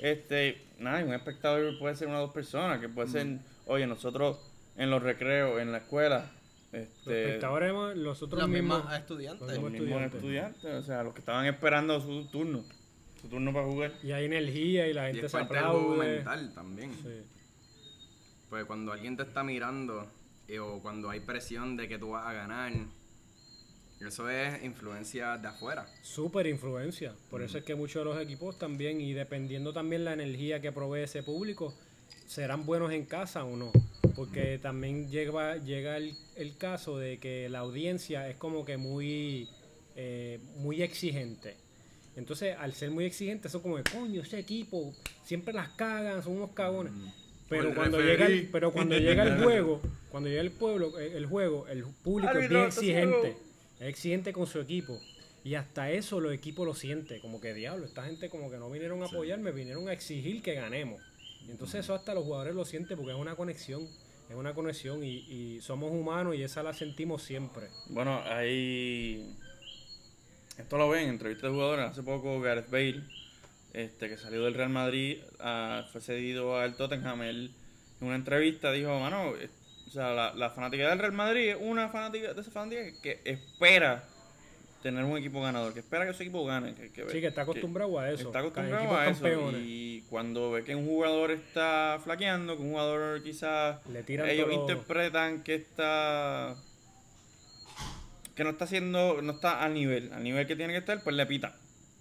Este, 0.00 0.62
nada, 0.78 1.04
un 1.04 1.14
espectador 1.14 1.78
puede 1.78 1.94
ser 1.94 2.08
una 2.08 2.18
o 2.18 2.22
dos 2.22 2.32
personas, 2.34 2.80
que 2.80 2.88
puede 2.88 3.08
ser, 3.08 3.38
oye, 3.66 3.86
nosotros 3.86 4.38
en 4.76 4.90
los 4.90 5.02
recreos, 5.02 5.60
en 5.60 5.70
la 5.72 5.78
escuela, 5.78 6.30
Los 6.72 6.82
este, 6.82 7.24
espectadores, 7.26 7.72
nosotros 7.96 8.40
Los 8.40 8.50
mismos. 8.50 8.78
mismos 8.78 8.94
estudiantes. 8.98 9.40
Los 9.46 9.50
los 9.50 9.70
mismos 9.70 9.80
mismos 9.88 10.02
estudiantes. 10.02 10.54
estudiantes, 10.56 10.84
o 10.84 10.86
sea, 10.86 11.02
los 11.04 11.12
que 11.14 11.20
estaban 11.20 11.46
esperando 11.46 12.00
su 12.00 12.26
turno, 12.30 12.64
turno 13.28 13.52
para 13.52 13.66
jugar. 13.66 13.92
Y 14.02 14.12
hay 14.12 14.26
energía 14.26 14.86
y 14.86 14.92
la 14.92 15.08
y 15.10 15.12
gente 15.12 15.26
es 15.26 15.32
se 15.32 15.38
parte 15.38 15.54
del 15.54 15.64
aplaude. 15.64 16.16
mental 16.16 16.52
también. 16.54 16.92
Sí. 17.02 17.22
Pues 18.50 18.64
cuando 18.66 18.92
alguien 18.92 19.16
te 19.16 19.22
está 19.24 19.42
mirando 19.42 20.06
eh, 20.48 20.58
o 20.58 20.80
cuando 20.80 21.10
hay 21.10 21.20
presión 21.20 21.76
de 21.76 21.88
que 21.88 21.98
tú 21.98 22.10
vas 22.10 22.26
a 22.26 22.32
ganar, 22.32 22.72
eso 24.00 24.28
es 24.28 24.62
influencia 24.62 25.38
de 25.38 25.48
afuera. 25.48 25.86
Súper 26.02 26.46
influencia. 26.46 27.14
Por 27.30 27.42
eso 27.42 27.58
es 27.58 27.64
que 27.64 27.74
muchos 27.74 28.04
de 28.04 28.04
los 28.04 28.20
equipos 28.22 28.58
también, 28.58 29.00
y 29.00 29.12
dependiendo 29.12 29.72
también 29.72 30.04
la 30.04 30.12
energía 30.12 30.60
que 30.60 30.72
provee 30.72 31.02
ese 31.02 31.22
público, 31.22 31.74
serán 32.26 32.66
buenos 32.66 32.92
en 32.92 33.06
casa 33.06 33.44
o 33.44 33.56
no. 33.56 33.72
Porque 34.14 34.58
también 34.58 35.10
llega, 35.10 35.56
llega 35.56 35.96
el, 35.96 36.16
el 36.36 36.56
caso 36.56 36.98
de 36.98 37.18
que 37.18 37.48
la 37.48 37.60
audiencia 37.60 38.28
es 38.28 38.36
como 38.36 38.64
que 38.64 38.76
muy, 38.76 39.48
eh, 39.96 40.38
muy 40.58 40.82
exigente. 40.82 41.56
Entonces, 42.16 42.56
al 42.58 42.72
ser 42.74 42.90
muy 42.90 43.04
exigente, 43.04 43.48
son 43.48 43.60
como 43.62 43.76
de 43.76 43.84
coño, 43.84 44.22
ese 44.22 44.38
equipo 44.38 44.94
siempre 45.24 45.52
las 45.52 45.70
cagan, 45.70 46.22
son 46.22 46.36
unos 46.36 46.50
cagones. 46.50 46.92
Pero 47.48 47.68
el 47.68 47.74
cuando, 47.74 47.98
referí. 47.98 48.12
llega 48.12 48.26
el, 48.26 48.48
pero 48.50 48.72
cuando 48.72 48.98
llega 48.98 49.22
el 49.22 49.42
juego, 49.42 49.80
cuando 50.10 50.28
llega 50.28 50.40
el 50.40 50.50
pueblo, 50.52 50.98
el, 50.98 51.12
el 51.12 51.26
juego, 51.26 51.66
el 51.68 51.84
público 51.84 52.38
es 52.38 52.48
bien 52.48 52.64
exigente. 52.64 53.36
Es 53.80 53.88
exigente 53.88 54.32
con 54.32 54.46
su 54.46 54.60
equipo. 54.60 54.98
Y 55.42 55.56
hasta 55.56 55.90
eso 55.90 56.20
los 56.20 56.32
equipos 56.32 56.66
lo 56.66 56.74
sienten, 56.74 57.20
como 57.20 57.40
que 57.40 57.52
diablo, 57.52 57.84
esta 57.84 58.04
gente 58.04 58.30
como 58.30 58.50
que 58.50 58.56
no 58.56 58.70
vinieron 58.70 59.02
a 59.02 59.06
apoyarme, 59.06 59.52
vinieron 59.52 59.88
a 59.88 59.92
exigir 59.92 60.40
que 60.40 60.54
ganemos. 60.54 61.02
Y 61.46 61.50
entonces 61.50 61.80
eso 61.80 61.94
hasta 61.94 62.14
los 62.14 62.24
jugadores 62.24 62.54
lo 62.54 62.64
sienten 62.64 62.96
porque 62.96 63.12
es 63.12 63.18
una 63.18 63.36
conexión, 63.36 63.86
es 64.30 64.36
una 64.36 64.54
conexión 64.54 65.04
y, 65.04 65.18
y 65.18 65.60
somos 65.60 65.92
humanos 65.92 66.34
y 66.34 66.42
esa 66.42 66.62
la 66.62 66.72
sentimos 66.72 67.22
siempre. 67.22 67.68
Bueno, 67.88 68.22
ahí. 68.24 69.36
Esto 70.58 70.78
lo 70.78 70.88
ven 70.88 71.04
en 71.04 71.08
entrevistas 71.10 71.50
de 71.50 71.54
jugadores. 71.54 71.86
Hace 71.86 72.02
poco 72.02 72.40
Gareth 72.40 72.70
Bale, 72.70 73.02
este, 73.72 74.08
que 74.08 74.16
salió 74.16 74.44
del 74.44 74.54
Real 74.54 74.70
Madrid, 74.70 75.18
ah, 75.40 75.84
fue 75.92 76.00
cedido 76.00 76.58
al 76.58 76.76
Tottenham. 76.76 77.22
Él, 77.22 77.50
en 78.00 78.06
una 78.06 78.16
entrevista, 78.16 78.70
dijo: 78.72 78.98
Mano, 79.00 79.30
o 79.30 79.90
sea, 79.90 80.12
la, 80.12 80.32
la 80.34 80.50
fanática 80.50 80.88
del 80.88 80.98
Real 80.98 81.12
Madrid 81.12 81.50
es 81.50 81.56
una 81.60 81.88
fanática 81.88 82.32
de 82.34 82.40
esa 82.40 82.50
fanática 82.50 82.82
que 83.02 83.20
espera 83.24 84.04
tener 84.82 85.02
un 85.04 85.16
equipo 85.16 85.40
ganador, 85.40 85.72
que 85.72 85.80
espera 85.80 86.06
que 86.06 86.12
su 86.12 86.22
equipo 86.22 86.44
gane. 86.44 86.74
Que, 86.74 86.92
que- 86.92 87.08
Sí, 87.10 87.20
que 87.20 87.28
está 87.28 87.42
acostumbrado 87.42 87.98
a 87.98 88.10
eso. 88.10 88.26
Está 88.26 88.40
acostumbrado 88.40 88.94
a 88.96 89.08
eso. 89.08 89.22
campeones. 89.22 89.62
Y 89.64 90.04
cuando 90.10 90.50
ve 90.52 90.62
que 90.62 90.74
un 90.74 90.86
jugador 90.86 91.30
está 91.30 91.98
flaqueando, 92.04 92.56
que 92.56 92.62
un 92.62 92.70
jugador 92.72 93.22
quizás 93.22 93.78
Le 93.88 94.02
tiran 94.02 94.28
ellos 94.28 94.48
todo- 94.50 94.60
interpretan 94.60 95.42
que 95.42 95.54
está 95.54 96.54
que 98.34 98.44
no 98.44 98.50
está 98.50 98.64
haciendo, 98.64 99.22
no 99.22 99.32
está 99.32 99.62
al 99.62 99.74
nivel, 99.74 100.12
al 100.12 100.22
nivel 100.22 100.46
que 100.46 100.56
tiene 100.56 100.72
que 100.72 100.80
estar, 100.80 101.02
pues 101.02 101.14
le 101.16 101.26
pitan, 101.26 101.52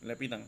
le 0.01 0.15
pitan. 0.15 0.45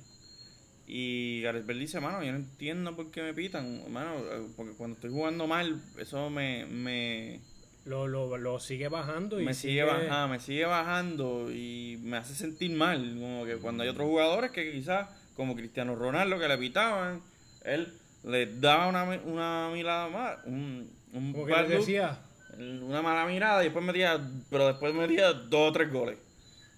Y 0.88 1.42
Gareth 1.42 1.66
Bale 1.66 1.80
dice, 1.80 2.00
mano, 2.00 2.24
yo 2.24 2.32
no 2.32 2.38
entiendo 2.38 2.96
por 2.96 3.10
qué 3.10 3.24
me 3.24 3.34
pitan, 3.34 3.92
mano, 3.92 4.12
porque 4.56 4.74
cuando 4.74 4.96
estoy 4.96 5.10
jugando 5.12 5.48
mal, 5.48 5.82
eso 5.98 6.30
me, 6.30 6.66
me, 6.68 7.40
Lo, 7.86 8.08
lo, 8.08 8.38
lo 8.38 8.60
sigue 8.60 8.88
bajando 8.88 9.40
y 9.40 9.46
me 9.46 9.54
sigue 9.54 9.84
bajando, 9.84 10.28
me 10.28 10.40
sigue 10.40 10.66
bajando 10.66 11.52
y 11.52 12.00
me 12.04 12.18
hace 12.18 12.36
sentir 12.36 12.72
mal. 12.72 13.16
Como 13.20 13.46
que 13.46 13.58
cuando 13.58 13.84
hay 13.84 13.90
otros 13.90 14.08
jugadores 14.08 14.52
que 14.52 14.72
quizás, 14.72 15.10
como 15.36 15.56
Cristiano 15.56 15.96
Ronaldo, 15.96 16.38
que 16.38 16.48
le 16.48 16.58
pitaban, 16.58 17.22
él 17.64 17.92
le 18.24 18.46
daba 18.60 18.88
una, 18.88 19.04
una 19.04 19.70
mirada 19.74 20.08
más, 20.10 20.38
un, 20.46 20.90
un 21.14 21.32
Como 21.34 21.46
que 21.46 21.54
les 21.54 21.70
decía, 21.70 22.20
una 22.58 23.02
mala 23.02 23.26
mirada 23.26 23.62
y 23.62 23.66
después 23.66 23.84
metía, 23.86 24.20
pero 24.50 24.68
después 24.68 24.94
metía 24.94 25.34
dos 25.34 25.70
o 25.70 25.74
tres 25.74 25.92
goles. 25.92 26.18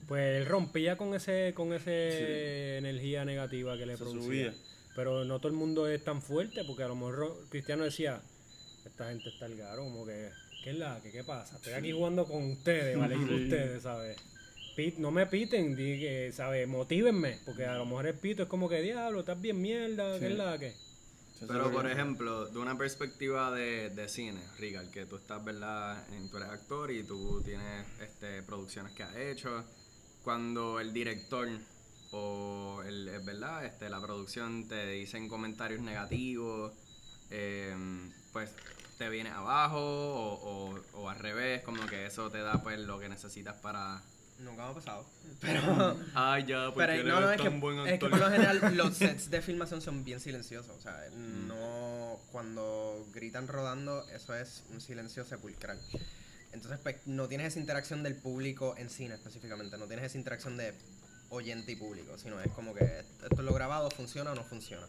pues 0.07 0.39
él 0.41 0.45
rompía 0.45 0.95
con 0.97 1.13
ese 1.15 1.53
con 1.55 1.73
ese 1.73 2.77
energía 2.77 3.25
negativa 3.25 3.77
que 3.77 3.85
le 3.85 3.93
Se 3.97 4.03
producía. 4.03 4.51
subía. 4.51 4.53
Pero 4.95 5.25
no 5.25 5.37
todo 5.39 5.49
el 5.49 5.57
mundo 5.57 5.87
es 5.87 6.03
tan 6.03 6.21
fuerte 6.21 6.63
porque 6.63 6.83
a 6.83 6.87
lo 6.87 6.95
mejor 6.95 7.37
Cristiano 7.49 7.83
decía, 7.83 8.19
esta 8.85 9.09
gente 9.09 9.29
está 9.29 9.45
al 9.45 9.55
garo, 9.55 9.83
como 9.83 10.05
que, 10.07 10.29
¿qué 10.63 10.71
es 10.71 10.77
la 10.77 10.99
que 11.03 11.11
qué 11.11 11.23
pasa? 11.23 11.55
Estoy 11.57 11.73
aquí 11.73 11.91
jugando 11.91 12.25
con 12.25 12.49
ustedes, 12.51 12.97
¿vale? 12.97 13.15
Con 13.15 13.31
ustedes, 13.33 13.83
¿sabes? 13.83 14.17
Pit- 14.75 14.97
no 14.97 15.11
me 15.11 15.25
piten, 15.27 15.75
¿sabes? 16.33 16.67
Motívenme, 16.67 17.37
porque 17.45 17.65
a 17.65 17.75
lo 17.75 17.85
mejor 17.85 18.07
el 18.07 18.15
pito 18.15 18.43
es 18.43 18.49
como 18.49 18.67
que, 18.69 18.81
diablo, 18.81 19.19
estás 19.19 19.39
bien 19.41 19.61
mierda, 19.61 20.19
¿qué 20.19 20.27
es 20.27 20.35
la 20.37 20.57
que? 20.57 20.73
Pero 21.45 21.71
por 21.71 21.89
ejemplo, 21.89 22.47
de 22.47 22.59
una 22.59 22.77
perspectiva 22.77 23.51
de, 23.51 23.89
de 23.89 24.09
cine, 24.09 24.41
Rigal, 24.57 24.89
que 24.89 25.05
tú 25.05 25.17
estás, 25.17 25.43
¿verdad? 25.43 26.03
En, 26.13 26.29
tú 26.29 26.37
eres 26.37 26.49
actor 26.49 26.91
y 26.91 27.03
tú 27.03 27.41
tienes 27.43 27.85
este, 28.01 28.41
producciones 28.43 28.93
que 28.93 29.03
has 29.03 29.15
hecho. 29.15 29.63
Cuando 30.23 30.79
el 30.79 30.93
director 30.93 31.47
o 32.11 32.81
el, 32.85 33.05
verdad, 33.23 33.65
este, 33.65 33.89
la 33.89 34.01
producción 34.01 34.67
te 34.67 34.87
dicen 34.87 35.29
comentarios 35.29 35.81
negativos, 35.81 36.73
em, 37.29 38.11
pues 38.33 38.51
te 38.97 39.09
viene 39.09 39.29
abajo 39.29 39.79
o, 39.79 40.73
o, 40.73 40.79
o 40.93 41.09
al 41.09 41.19
revés, 41.19 41.61
como 41.61 41.85
que 41.85 42.07
eso 42.07 42.31
te 42.31 42.39
da 42.39 42.63
pues 42.63 42.79
lo 42.79 42.99
que 42.99 43.09
necesitas 43.09 43.55
para... 43.57 44.01
Nunca 44.39 44.65
me 44.65 44.71
ha 44.71 44.73
pasado. 44.73 45.05
Pero. 45.41 45.97
Ay, 46.13 46.45
ya, 46.45 46.71
porque 46.73 46.87
Pero 46.87 47.03
no, 47.03 47.21
no, 47.21 47.31
es 47.31 47.37
que, 47.37 47.49
tan 47.49 47.59
buen 47.59 47.79
es 47.87 47.99
que 47.99 48.09
por 48.09 48.19
lo 48.19 48.29
general 48.29 48.61
los 48.77 48.95
sets 48.95 49.29
de 49.29 49.41
filmación 49.41 49.81
son 49.81 50.03
bien 50.03 50.19
silenciosos. 50.19 50.75
O 50.77 50.81
sea, 50.81 50.95
no. 51.15 52.19
Cuando 52.31 53.05
gritan 53.13 53.47
rodando, 53.47 54.07
eso 54.09 54.35
es 54.35 54.63
un 54.71 54.81
silencio 54.81 55.25
sepulcral. 55.25 55.79
Entonces, 56.53 56.79
pues, 56.81 56.95
no 57.05 57.27
tienes 57.27 57.47
esa 57.47 57.59
interacción 57.59 58.03
del 58.03 58.15
público 58.15 58.75
en 58.77 58.89
cine 58.89 59.15
específicamente. 59.15 59.77
No 59.77 59.87
tienes 59.87 60.05
esa 60.05 60.17
interacción 60.17 60.57
de 60.57 60.73
oyente 61.29 61.71
y 61.71 61.75
público. 61.75 62.17
Sino 62.17 62.39
es 62.39 62.51
como 62.51 62.73
que 62.73 62.83
esto 62.83 63.27
es 63.29 63.39
lo 63.39 63.53
grabado, 63.53 63.89
funciona 63.89 64.31
o 64.31 64.35
no 64.35 64.43
funciona. 64.43 64.87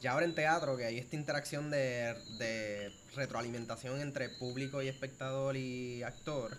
Ya 0.00 0.12
ahora 0.12 0.26
en 0.26 0.34
teatro, 0.34 0.76
que 0.76 0.84
hay 0.84 0.98
esta 0.98 1.16
interacción 1.16 1.70
de, 1.70 2.16
de 2.38 2.92
retroalimentación 3.14 4.00
entre 4.00 4.28
público 4.28 4.82
y 4.82 4.88
espectador 4.88 5.56
y 5.56 6.02
actor, 6.02 6.58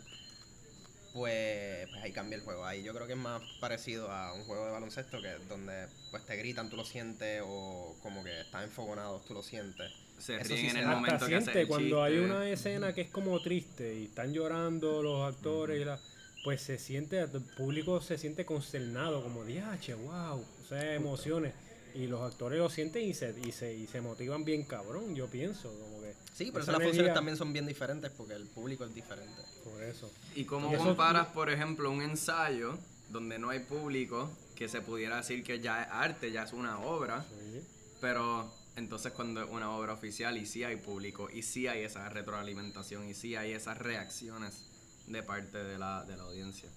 pues, 1.14 1.88
pues 1.90 2.04
ahí 2.04 2.12
cambia 2.12 2.38
el 2.38 2.44
juego. 2.44 2.66
Ahí 2.66 2.84
yo 2.84 2.94
creo 2.94 3.08
que 3.08 3.14
es 3.14 3.20
más 3.20 3.42
parecido 3.60 4.12
a 4.12 4.34
un 4.34 4.44
juego 4.46 4.66
de 4.66 4.72
baloncesto 4.72 5.22
que 5.22 5.30
donde 5.48 5.88
pues 6.12 6.26
te 6.26 6.36
gritan, 6.38 6.70
tú 6.70 6.76
lo 6.78 6.86
sientes, 6.86 7.42
o 7.46 7.96
como 8.02 8.24
que 8.24 8.42
están 8.42 8.64
enfogonados, 8.64 9.24
tú 9.26 9.34
lo 9.34 9.44
sientes. 9.44 9.92
Se 10.18 10.40
Eso 10.40 10.56
ríen 10.56 10.60
sí 10.60 10.68
en 10.68 10.72
se 10.72 10.80
el 10.80 10.86
da. 10.86 10.92
Hasta 10.92 10.96
momento 10.96 11.26
que 11.28 11.42
siente 11.42 11.62
el 11.62 11.68
cuando 11.68 12.04
hay 12.04 12.18
una 12.18 12.50
escena 12.50 12.94
que 12.94 13.02
es 13.02 13.10
como 13.10 13.42
triste 13.42 13.96
y 14.00 14.06
están 14.06 14.34
llorando 14.34 15.04
los 15.04 15.34
actores 15.34 15.82
y 15.82 15.86
la, 15.86 16.00
pues 16.44 16.62
se 16.62 16.78
siente 16.78 17.20
el 17.20 17.30
público 17.30 18.02
se 18.02 18.18
siente 18.18 18.46
consternado 18.46 19.24
como 19.24 19.46
diache 19.46 19.94
wow 19.96 20.40
o 20.40 20.66
sea 20.68 20.94
emociones 20.94 21.54
y 21.96 22.08
los 22.08 22.22
actores 22.22 22.60
lo 22.60 22.70
sienten 22.70 23.04
y 23.04 23.14
se 23.14 23.34
y 23.46 23.52
se, 23.52 23.74
y 23.74 23.88
se 23.88 24.02
motivan 24.02 24.44
bien 24.46 24.64
cabrón 24.64 25.16
yo 25.16 25.28
pienso 25.28 25.72
como 25.80 26.02
Sí, 26.34 26.50
pero 26.52 26.64
esa 26.64 26.72
las 26.74 26.82
funciones 26.84 27.14
también 27.14 27.38
son 27.38 27.54
bien 27.54 27.66
diferentes 27.68 28.10
porque 28.12 28.34
el 28.34 28.48
público 28.48 28.84
es 28.86 28.94
diferente. 28.94 29.42
por 29.64 29.84
eso 29.84 30.12
¿Y 30.36 30.46
cómo 30.46 30.74
Y 30.74 30.78
comparas, 30.78 31.28
por 31.28 31.50
ejemplo, 31.50 31.92
un 31.92 32.02
ensayo 32.02 32.78
donde 33.10 33.38
no 33.38 33.50
hay 33.50 33.60
público, 33.60 34.32
que 34.56 34.68
se 34.68 34.82
pudiera 34.82 35.18
decir 35.18 35.44
que 35.44 35.60
ya 35.60 35.84
es 35.84 35.90
arte, 35.92 36.32
ya 36.32 36.44
es 36.44 36.54
una 36.54 36.80
obra, 36.80 37.24
sí. 37.30 37.62
pero 38.02 38.52
entonces 38.76 39.12
cuando 39.14 39.44
es 39.44 39.50
una 39.52 39.70
obra 39.76 39.94
oficial 39.94 40.36
y 40.38 40.48
sí 40.48 40.64
hay 40.64 40.78
público, 40.78 41.30
y 41.32 41.44
sí 41.44 41.68
hay 41.68 41.84
esa 41.84 42.10
retroalimentación, 42.10 43.08
y 43.08 43.14
sí 43.14 43.36
hay 43.36 43.52
esas 43.52 43.78
reacciones 43.78 44.66
de 45.06 45.22
parte 45.22 45.64
de 45.64 45.78
la, 45.78 46.04
de 46.06 46.18
la 46.18 46.24
audiencia? 46.24 46.70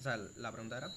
O 0.00 0.02
sea, 0.02 0.18
la 0.36 0.52
pregunta 0.52 0.76
era 0.76 0.90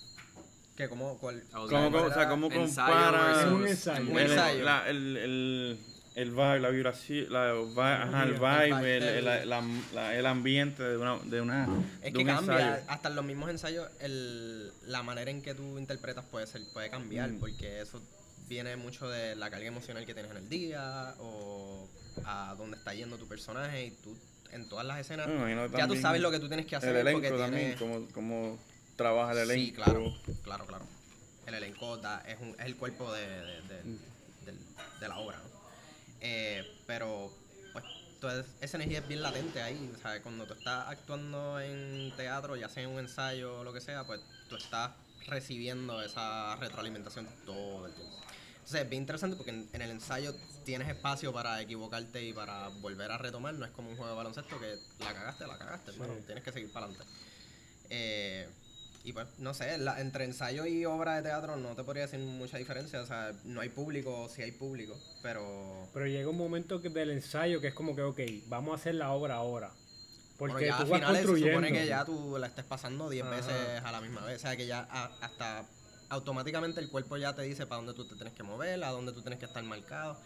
que 0.75 0.89
cómo 0.89 1.17
cuál 1.19 1.41
¿Cómo, 1.53 1.69
sea, 1.69 1.83
cómo- 1.91 1.97
o 2.03 2.13
sea, 2.13 2.29
cómo 2.29 2.47
ensayo 2.51 2.93
compara 2.93 3.27
versus- 3.27 3.53
Un 3.53 3.67
ensayo. 3.67 4.11
Un 4.11 4.19
el, 4.19 4.31
ensayo. 4.31 4.63
la- 4.63 4.89
el, 4.89 5.17
el, 5.17 5.79
el 6.21 6.31
vibe, 6.31 6.59
la 6.59 6.69
vibración, 6.69 7.31
la, 7.31 7.53
vibe, 7.53 7.81
ajá, 7.81 8.23
el 8.23 8.33
vibe, 8.33 8.97
el, 8.97 9.03
el, 9.03 9.25
del- 9.25 9.49
la- 9.49 9.63
la- 9.93 10.15
el 10.15 10.25
ambiente 10.25 10.83
de 10.83 10.97
una, 10.97 11.17
de 11.19 11.41
una 11.41 11.67
Es 11.97 12.01
de 12.01 12.11
que 12.13 12.17
un 12.19 12.25
cambia, 12.25 12.59
ensayo. 12.75 12.83
hasta 12.87 13.09
en 13.09 13.15
los 13.15 13.25
mismos 13.25 13.49
ensayos, 13.49 13.87
el, 13.99 14.71
la 14.87 15.01
manera 15.03 15.31
en 15.31 15.41
que 15.41 15.53
tú 15.55 15.77
interpretas 15.77 16.25
puede 16.25 16.45
ser, 16.47 16.61
puede 16.73 16.89
cambiar, 16.89 17.29
Mm. 17.29 17.39
porque 17.39 17.81
eso 17.81 18.01
viene 18.47 18.75
mucho 18.75 19.07
de 19.07 19.35
la 19.35 19.49
carga 19.49 19.67
emocional 19.67 20.05
que 20.05 20.13
tienes 20.13 20.31
en 20.31 20.37
el 20.37 20.49
día, 20.49 21.13
o 21.19 21.87
a 22.25 22.55
dónde 22.57 22.77
está 22.77 22.93
yendo 22.93 23.17
tu 23.17 23.27
personaje, 23.27 23.85
y 23.85 23.91
tú 23.91 24.17
en 24.51 24.67
todas 24.67 24.85
las 24.85 24.99
escenas, 24.99 25.27
ya 25.77 25.87
tú 25.87 25.95
sabes 25.95 26.21
lo 26.21 26.31
que 26.31 26.39
tú 26.39 26.47
tienes 26.47 26.65
que 26.65 26.75
hacer 26.75 26.89
El 26.89 26.97
elenco 27.07 27.21
porque 27.21 27.37
también, 27.37 27.75
tienes- 27.75 27.79
cómo, 27.79 28.07
cómo 28.13 28.59
trabaja 28.95 29.31
el 29.33 29.37
elenco. 29.49 29.63
Sí, 29.65 29.71
claro, 29.73 30.13
claro, 30.43 30.65
claro. 30.65 30.85
El 31.45 31.53
elenco 31.53 31.97
da- 31.97 32.23
es, 32.27 32.39
un- 32.41 32.55
es 32.59 32.65
el 32.65 32.75
cuerpo 32.75 33.13
de, 33.13 33.21
de- 33.25 33.99
de 34.99 35.07
la 35.07 35.17
obra, 35.19 35.37
¿no? 35.37 35.58
Eh, 36.21 36.63
pero, 36.85 37.31
pues, 37.73 37.85
toda 38.19 38.45
esa 38.61 38.77
energía 38.77 38.99
es 38.99 39.07
bien 39.07 39.21
latente 39.21 39.61
ahí, 39.61 39.91
¿sabes? 40.01 40.21
Cuando 40.21 40.45
tú 40.45 40.53
estás 40.53 40.87
actuando 40.87 41.59
en 41.59 42.13
teatro, 42.17 42.55
ya 42.55 42.69
sea 42.69 42.83
en 42.83 42.89
un 42.89 42.99
ensayo 42.99 43.59
o 43.59 43.63
lo 43.63 43.73
que 43.73 43.81
sea, 43.81 44.05
pues 44.05 44.21
tú 44.49 44.55
estás 44.55 44.91
recibiendo 45.27 46.01
esa 46.01 46.55
retroalimentación 46.57 47.27
todo 47.45 47.85
el 47.85 47.93
tiempo. 47.93 48.15
Entonces 48.55 48.81
es 48.81 48.89
bien 48.89 49.03
interesante 49.03 49.35
porque 49.35 49.51
en, 49.51 49.69
en 49.73 49.81
el 49.81 49.91
ensayo 49.91 50.35
tienes 50.63 50.89
espacio 50.89 51.33
para 51.33 51.59
equivocarte 51.61 52.23
y 52.23 52.33
para 52.33 52.67
volver 52.67 53.11
a 53.11 53.17
retomar. 53.17 53.53
No 53.55 53.65
es 53.65 53.71
como 53.71 53.89
un 53.89 53.95
juego 53.95 54.11
de 54.11 54.17
baloncesto 54.17 54.59
que 54.59 54.77
la 54.99 55.13
cagaste, 55.13 55.47
la 55.47 55.57
cagaste, 55.57 55.91
hermano. 55.91 56.13
Tienes 56.25 56.43
que 56.43 56.51
seguir 56.51 56.71
para 56.71 56.85
adelante. 56.85 57.11
Eh, 57.89 58.47
y 59.09 59.13
pues, 59.13 59.25
no 59.39 59.53
sé, 59.55 59.77
la- 59.79 59.99
entre 59.99 60.23
ensayo 60.25 60.65
y 60.67 60.85
obra 60.85 61.15
de 61.15 61.23
teatro 61.23 61.55
no 61.57 61.75
te 61.75 61.83
podría 61.83 62.03
decir 62.03 62.19
mucha 62.19 62.57
diferencia. 62.57 63.01
O 63.01 63.05
sea, 63.07 63.31
no 63.43 63.59
hay 63.61 63.69
público, 63.69 64.29
sí 64.33 64.43
hay 64.43 64.51
público, 64.51 64.95
pero... 65.23 65.89
pero 65.93 66.05
llega 66.05 66.29
un 66.29 66.37
momento 66.37 66.79
que 66.79 66.89
del 66.89 67.09
ensayo 67.09 67.59
que 67.59 67.67
es 67.69 67.73
como 67.73 67.95
que 67.95 68.03
ok 68.03 68.19
vamos 68.47 68.73
a 68.73 68.75
hacer 68.75 68.95
la 68.95 69.11
obra 69.11 69.35
ahora 69.35 69.71
porque 70.37 70.53
Bueno, 70.53 70.67
ya 70.67 70.77
tú 70.77 70.83
al 70.83 70.89
vas 70.89 70.99
final 70.99 71.15
se 71.15 71.21
construyendo 71.23 71.59
supone 71.59 71.79
que 71.79 71.87
ya 71.87 72.05
tú 72.05 72.37
la 72.39 72.47
estés 72.47 72.63
pasando 72.65 73.09
10 73.09 73.25
Ajá. 73.25 73.35
veces 73.35 73.83
a 73.83 73.91
la 73.91 73.99
misma 73.99 74.23
vez. 74.23 74.37
O 74.37 74.39
sea, 74.39 74.55
que 74.55 74.67
ya 74.67 74.87
a- 74.89 75.11
hasta 75.21 75.65
automáticamente 76.09 76.79
el 76.79 76.89
cuerpo 76.89 77.17
ya 77.17 77.35
te 77.35 77.41
dice 77.41 77.65
para 77.65 77.77
dónde 77.77 77.93
tú 77.93 78.05
te 78.07 78.15
tienes 78.15 78.33
que 78.33 78.43
mover, 78.43 78.81
a 78.83 78.89
dónde 78.91 79.11
tú 79.11 79.21
tienes 79.21 79.39
que 79.39 79.45
estar 79.45 79.61
marcado. 79.63 80.17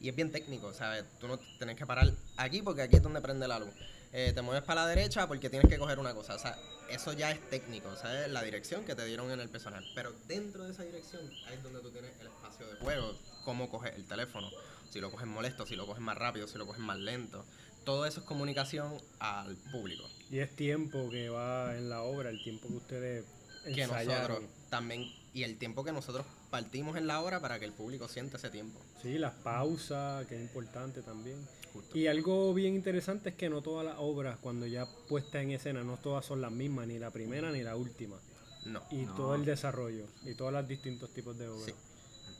Y 0.00 0.10
es 0.10 0.14
bien 0.16 0.30
técnico, 0.30 0.74
¿sabes? 0.74 1.04
Tú 1.18 1.26
no 1.26 1.38
tienes 1.58 1.76
que 1.76 1.86
parar 1.86 2.12
aquí 2.36 2.60
porque 2.60 2.82
aquí 2.82 2.96
es 2.96 3.02
donde 3.02 3.22
prende 3.22 3.48
la 3.48 3.58
luz. 3.58 3.70
Eh, 4.12 4.32
te 4.34 4.42
mueves 4.42 4.62
para 4.62 4.82
la 4.82 4.88
derecha 4.88 5.26
porque 5.26 5.50
tienes 5.50 5.68
que 5.68 5.78
coger 5.78 5.98
una 5.98 6.14
cosa. 6.14 6.34
O 6.34 6.38
sea, 6.38 6.58
eso 6.88 7.12
ya 7.12 7.30
es 7.30 7.40
técnico, 7.50 7.94
¿sabes? 7.96 8.30
La 8.30 8.42
dirección 8.42 8.84
que 8.84 8.94
te 8.94 9.04
dieron 9.04 9.30
en 9.30 9.40
el 9.40 9.48
personal. 9.48 9.84
Pero 9.94 10.12
dentro 10.26 10.64
de 10.64 10.72
esa 10.72 10.84
dirección 10.84 11.22
ahí 11.46 11.54
es 11.54 11.62
donde 11.62 11.80
tú 11.80 11.90
tienes 11.90 12.12
el 12.20 12.28
espacio 12.28 12.66
de 12.66 12.74
juego. 12.76 13.14
Cómo 13.44 13.68
coges 13.70 13.94
el 13.94 14.06
teléfono. 14.06 14.50
Si 14.90 15.00
lo 15.00 15.10
coges 15.10 15.26
molesto, 15.26 15.66
si 15.66 15.76
lo 15.76 15.86
coges 15.86 16.02
más 16.02 16.16
rápido, 16.16 16.46
si 16.46 16.58
lo 16.58 16.66
coges 16.66 16.80
más 16.80 16.98
lento. 16.98 17.44
Todo 17.84 18.06
eso 18.06 18.20
es 18.20 18.26
comunicación 18.26 19.00
al 19.20 19.56
público. 19.70 20.08
y 20.30 20.38
es 20.38 20.54
tiempo 20.56 21.08
que 21.08 21.28
va 21.28 21.76
en 21.76 21.88
la 21.88 22.02
obra 22.02 22.30
el 22.30 22.42
tiempo 22.42 22.66
que 22.66 22.74
ustedes 22.74 23.24
que 23.64 23.82
ensayaron. 23.82 24.28
nosotros 24.28 24.50
también 24.70 25.12
y 25.32 25.44
el 25.44 25.58
tiempo 25.58 25.84
que 25.84 25.92
nosotros 25.92 26.26
partimos 26.50 26.96
en 26.96 27.06
la 27.06 27.20
hora 27.20 27.40
para 27.40 27.58
que 27.58 27.66
el 27.66 27.72
público 27.72 28.08
sienta 28.08 28.38
ese 28.38 28.48
tiempo. 28.48 28.80
Sí, 29.02 29.18
las 29.18 29.34
pausas, 29.34 30.26
que 30.26 30.36
es 30.36 30.40
importante 30.40 31.02
también. 31.02 31.46
Justo. 31.76 31.96
Y 31.98 32.06
algo 32.06 32.52
bien 32.54 32.74
interesante 32.74 33.30
es 33.30 33.34
que 33.36 33.48
no 33.48 33.62
todas 33.62 33.84
las 33.86 33.96
obras, 33.98 34.38
cuando 34.40 34.66
ya 34.66 34.86
puestas 35.08 35.42
en 35.42 35.50
escena, 35.52 35.82
no 35.84 35.96
todas 35.96 36.24
son 36.24 36.40
las 36.40 36.52
mismas, 36.52 36.86
ni 36.86 36.98
la 36.98 37.10
primera 37.10 37.50
ni 37.52 37.62
la 37.62 37.76
última. 37.76 38.16
No. 38.64 38.82
Y 38.90 38.96
No. 39.06 39.14
todo 39.14 39.34
el 39.36 39.44
desarrollo, 39.44 40.06
y 40.24 40.34
todos 40.34 40.52
los 40.52 40.66
distintos 40.66 41.12
tipos 41.14 41.38
de 41.38 41.48
obras. 41.48 41.66
Sí. 41.66 41.74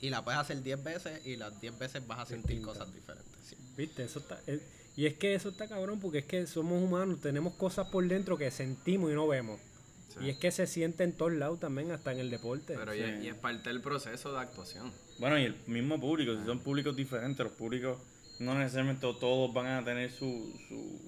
Y 0.06 0.10
la 0.10 0.24
puedes 0.24 0.40
hacer 0.40 0.62
10 0.62 0.82
veces 0.82 1.24
y 1.26 1.36
las 1.36 1.58
10 1.60 1.78
veces 1.78 2.06
vas 2.06 2.18
a 2.18 2.26
sentir 2.26 2.60
cosas 2.62 2.92
diferentes. 2.92 3.32
sí. 3.48 3.56
¿Viste? 3.76 4.04
Eso 4.04 4.18
está, 4.18 4.40
es- 4.46 4.60
y 4.96 5.04
es 5.06 5.14
que 5.14 5.34
eso 5.34 5.50
está 5.50 5.68
cabrón 5.68 6.00
porque 6.00 6.18
es 6.18 6.24
que 6.24 6.46
somos 6.46 6.82
humanos, 6.82 7.20
tenemos 7.20 7.54
cosas 7.54 7.88
por 7.88 8.06
dentro 8.08 8.36
que 8.38 8.50
sentimos 8.50 9.10
y 9.10 9.14
no 9.14 9.28
vemos. 9.28 9.60
Sí. 10.08 10.24
Y 10.24 10.30
es 10.30 10.38
que 10.38 10.50
se 10.50 10.66
siente 10.66 11.04
en 11.04 11.12
todos 11.12 11.32
lados 11.34 11.60
también, 11.60 11.90
hasta 11.92 12.10
en 12.12 12.18
el 12.20 12.30
deporte. 12.30 12.74
Pero 12.74 12.94
y, 12.94 13.00
es, 13.00 13.22
y 13.24 13.28
es 13.28 13.34
parte 13.34 13.68
del 13.68 13.82
proceso 13.82 14.32
de 14.32 14.38
actuación. 14.40 14.90
Bueno, 15.18 15.38
y 15.38 15.44
el 15.44 15.56
mismo 15.66 16.00
público, 16.00 16.32
si 16.38 16.46
son 16.46 16.58
públicos 16.60 16.96
diferentes, 16.96 17.44
los 17.44 17.52
públicos 17.52 17.98
no 18.38 18.58
necesariamente 18.58 19.00
todos 19.00 19.52
van 19.52 19.66
a 19.66 19.84
tener 19.84 20.10
su... 20.10 20.52
su... 20.68 21.00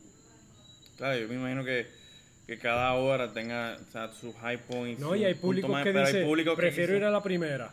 Claro, 0.96 1.18
yo 1.18 1.28
me 1.28 1.34
imagino 1.34 1.64
que, 1.64 1.86
que 2.46 2.58
cada 2.58 2.94
hora 2.94 3.32
tenga 3.32 3.78
o 3.80 3.92
sea, 3.92 4.08
sus 4.08 4.34
high 4.36 4.58
points. 4.66 5.00
no, 5.00 5.14
y 5.14 5.24
hay 5.24 5.34
públicos 5.34 5.70
que 5.82 5.92
dicen, 5.92 6.56
prefiero 6.56 6.96
ir 6.96 7.04
a 7.04 7.10
la 7.10 7.22
primera. 7.22 7.72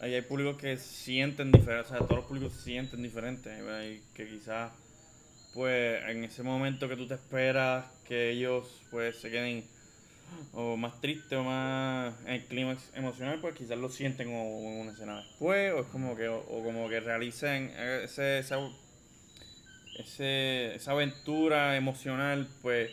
Ahí 0.00 0.14
hay 0.14 0.22
públicos 0.22 0.56
que 0.56 0.76
sienten 0.76 1.52
diferente, 1.52 1.86
o 1.86 1.88
sea, 1.88 1.98
todos 1.98 2.16
los 2.16 2.24
públicos 2.26 2.52
sienten 2.52 3.02
diferente. 3.02 3.50
Hay 3.50 4.02
que 4.14 4.28
quizás, 4.28 4.72
pues, 5.54 6.02
en 6.08 6.24
ese 6.24 6.42
momento 6.42 6.88
que 6.88 6.96
tú 6.96 7.06
te 7.06 7.14
esperas 7.14 7.86
que 8.06 8.30
ellos, 8.30 8.82
pues, 8.90 9.16
se 9.16 9.30
queden 9.30 9.64
o 10.52 10.76
más 10.76 11.00
tristes 11.00 11.38
o 11.38 11.44
más 11.44 12.14
en 12.26 12.34
el 12.34 12.44
clímax 12.46 12.90
emocional, 12.94 13.40
pues 13.40 13.54
quizás 13.54 13.78
lo 13.78 13.88
sienten 13.88 14.28
o 14.28 14.32
en 14.32 14.80
una 14.80 14.92
escena 14.92 15.22
después, 15.22 15.72
o 15.72 15.80
es 15.80 15.86
como 15.86 16.16
que, 16.16 16.28
o, 16.28 16.38
o 16.38 16.62
como 16.64 16.88
que 16.88 17.00
realicen 17.00 17.72
ese, 18.02 18.38
esa, 18.38 18.58
ese- 19.98 20.74
esa 20.74 20.92
aventura 20.92 21.76
emocional, 21.76 22.48
pues, 22.62 22.90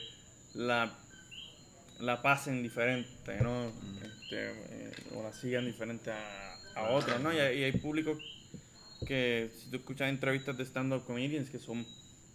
la 0.53 0.97
la 1.99 2.21
pasen 2.21 2.61
diferente, 2.63 3.37
¿no? 3.41 3.67
Este, 4.03 4.49
eh, 4.51 4.91
o 5.15 5.23
la 5.23 5.31
sigan 5.31 5.65
diferente 5.65 6.11
a, 6.11 6.57
a 6.75 6.89
otros, 6.89 7.21
¿no? 7.21 7.31
Y 7.31 7.37
hay, 7.39 7.59
y 7.59 7.63
hay 7.63 7.71
públicos 7.73 8.17
que, 9.05 9.51
si 9.57 9.69
tú 9.69 9.77
escuchas 9.77 10.09
entrevistas 10.09 10.57
de 10.57 10.65
stand-up 10.65 11.05
comedians, 11.05 11.49
que 11.49 11.59
son 11.59 11.85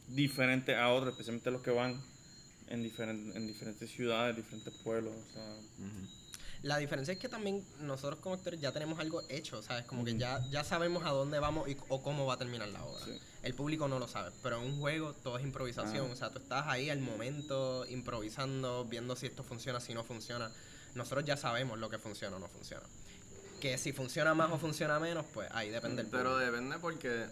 diferentes 0.09 0.74
a 0.76 0.88
otros, 0.90 1.11
especialmente 1.12 1.50
los 1.50 1.61
que 1.62 1.70
van 1.70 2.00
en, 2.68 2.83
diferen- 2.83 3.35
en 3.37 3.46
diferentes 3.46 3.90
ciudades, 3.90 4.37
diferentes 4.37 4.72
pueblos, 4.83 5.12
o 5.28 5.33
sea... 5.35 5.54
La 6.62 6.78
diferencia 6.78 7.12
es 7.12 7.18
que 7.18 7.28
también 7.28 7.62
nosotros 7.81 8.18
como 8.20 8.35
actores 8.35 8.61
ya 8.61 8.72
tenemos 8.72 8.98
algo 8.98 9.22
hecho, 9.28 9.62
¿sabes? 9.62 9.85
Como 9.85 10.04
que 10.04 10.16
ya, 10.16 10.44
ya 10.50 10.64
sabemos 10.64 11.04
a 11.04 11.11
dónde 11.11 11.38
vamos 11.38 11.68
y, 11.68 11.76
o 11.88 12.02
cómo 12.02 12.26
va 12.26 12.35
a 12.35 12.38
terminar 12.38 12.68
la 12.68 12.85
obra. 12.85 13.04
Sí. 13.04 13.18
El 13.42 13.55
público 13.55 13.87
no 13.88 13.98
lo 13.98 14.09
sabe, 14.09 14.31
pero 14.42 14.61
en 14.61 14.66
un 14.66 14.79
juego 14.81 15.14
todo 15.14 15.38
es 15.38 15.44
improvisación. 15.44 16.05
Ajá. 16.07 16.12
O 16.12 16.16
sea, 16.16 16.31
tú 16.31 16.38
estás 16.38 16.66
ahí 16.66 16.90
al 16.90 17.01
momento 17.01 17.87
improvisando, 17.87 18.85
viendo 18.85 19.14
si 19.16 19.27
esto 19.27 19.44
funciona, 19.44 19.81
si 19.81 19.94
no 19.94 20.03
funciona. 20.05 20.51
Nosotros 20.94 21.24
ya 21.24 21.37
sabemos 21.37 21.79
lo 21.79 21.88
que 21.88 21.98
funciona 21.98 22.37
o 22.37 22.40
no 22.40 22.48
funciona. 22.48 22.85
Que 23.61 23.79
si 23.79 23.92
funciona 23.92 24.35
más 24.35 24.51
o 24.51 24.59
funciona 24.59 24.98
menos, 24.98 25.24
pues 25.33 25.48
ahí 25.53 25.70
depende 25.70 26.03
del 26.03 26.11
Pero 26.11 26.31
público. 26.33 26.51
depende 26.53 26.79
porque 26.79 27.27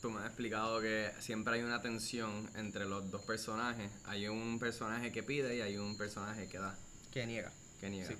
tú 0.00 0.10
me 0.10 0.20
has 0.20 0.26
explicado 0.26 0.80
que 0.80 1.12
siempre 1.18 1.54
hay 1.54 1.62
una 1.62 1.80
tensión 1.82 2.48
entre 2.54 2.86
los 2.86 3.10
dos 3.10 3.22
personajes. 3.22 3.90
Hay 4.04 4.28
un 4.28 4.58
personaje 4.60 5.10
que 5.12 5.22
pide 5.24 5.56
y 5.56 5.60
hay 5.60 5.76
un 5.78 5.96
personaje 5.96 6.48
que 6.48 6.58
da, 6.58 6.76
Que 7.10 7.26
niega. 7.26 7.52
que 7.80 7.90
niega. 7.90 8.08
Sí. 8.08 8.16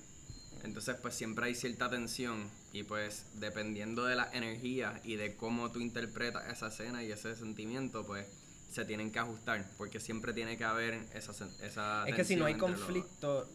Entonces, 0.63 0.97
pues 1.01 1.15
siempre 1.15 1.45
hay 1.45 1.55
cierta 1.55 1.89
tensión 1.89 2.49
y 2.71 2.83
pues 2.83 3.25
dependiendo 3.35 4.05
de 4.05 4.15
la 4.15 4.29
energía 4.33 5.01
y 5.03 5.15
de 5.15 5.35
cómo 5.35 5.71
tú 5.71 5.79
interpretas 5.79 6.51
esa 6.51 6.67
escena 6.67 7.03
y 7.03 7.11
ese 7.11 7.35
sentimiento, 7.35 8.05
pues 8.05 8.27
se 8.71 8.85
tienen 8.85 9.11
que 9.11 9.19
ajustar 9.19 9.65
porque 9.77 9.99
siempre 9.99 10.33
tiene 10.33 10.57
que 10.57 10.63
haber 10.63 10.93
esa, 11.15 11.31
esa 11.63 12.07
Es 12.07 12.15
que 12.15 12.23
si 12.23 12.35
no 12.35 12.45
hay 12.45 12.53
los- 12.53 12.61
conflicto, 12.61 13.49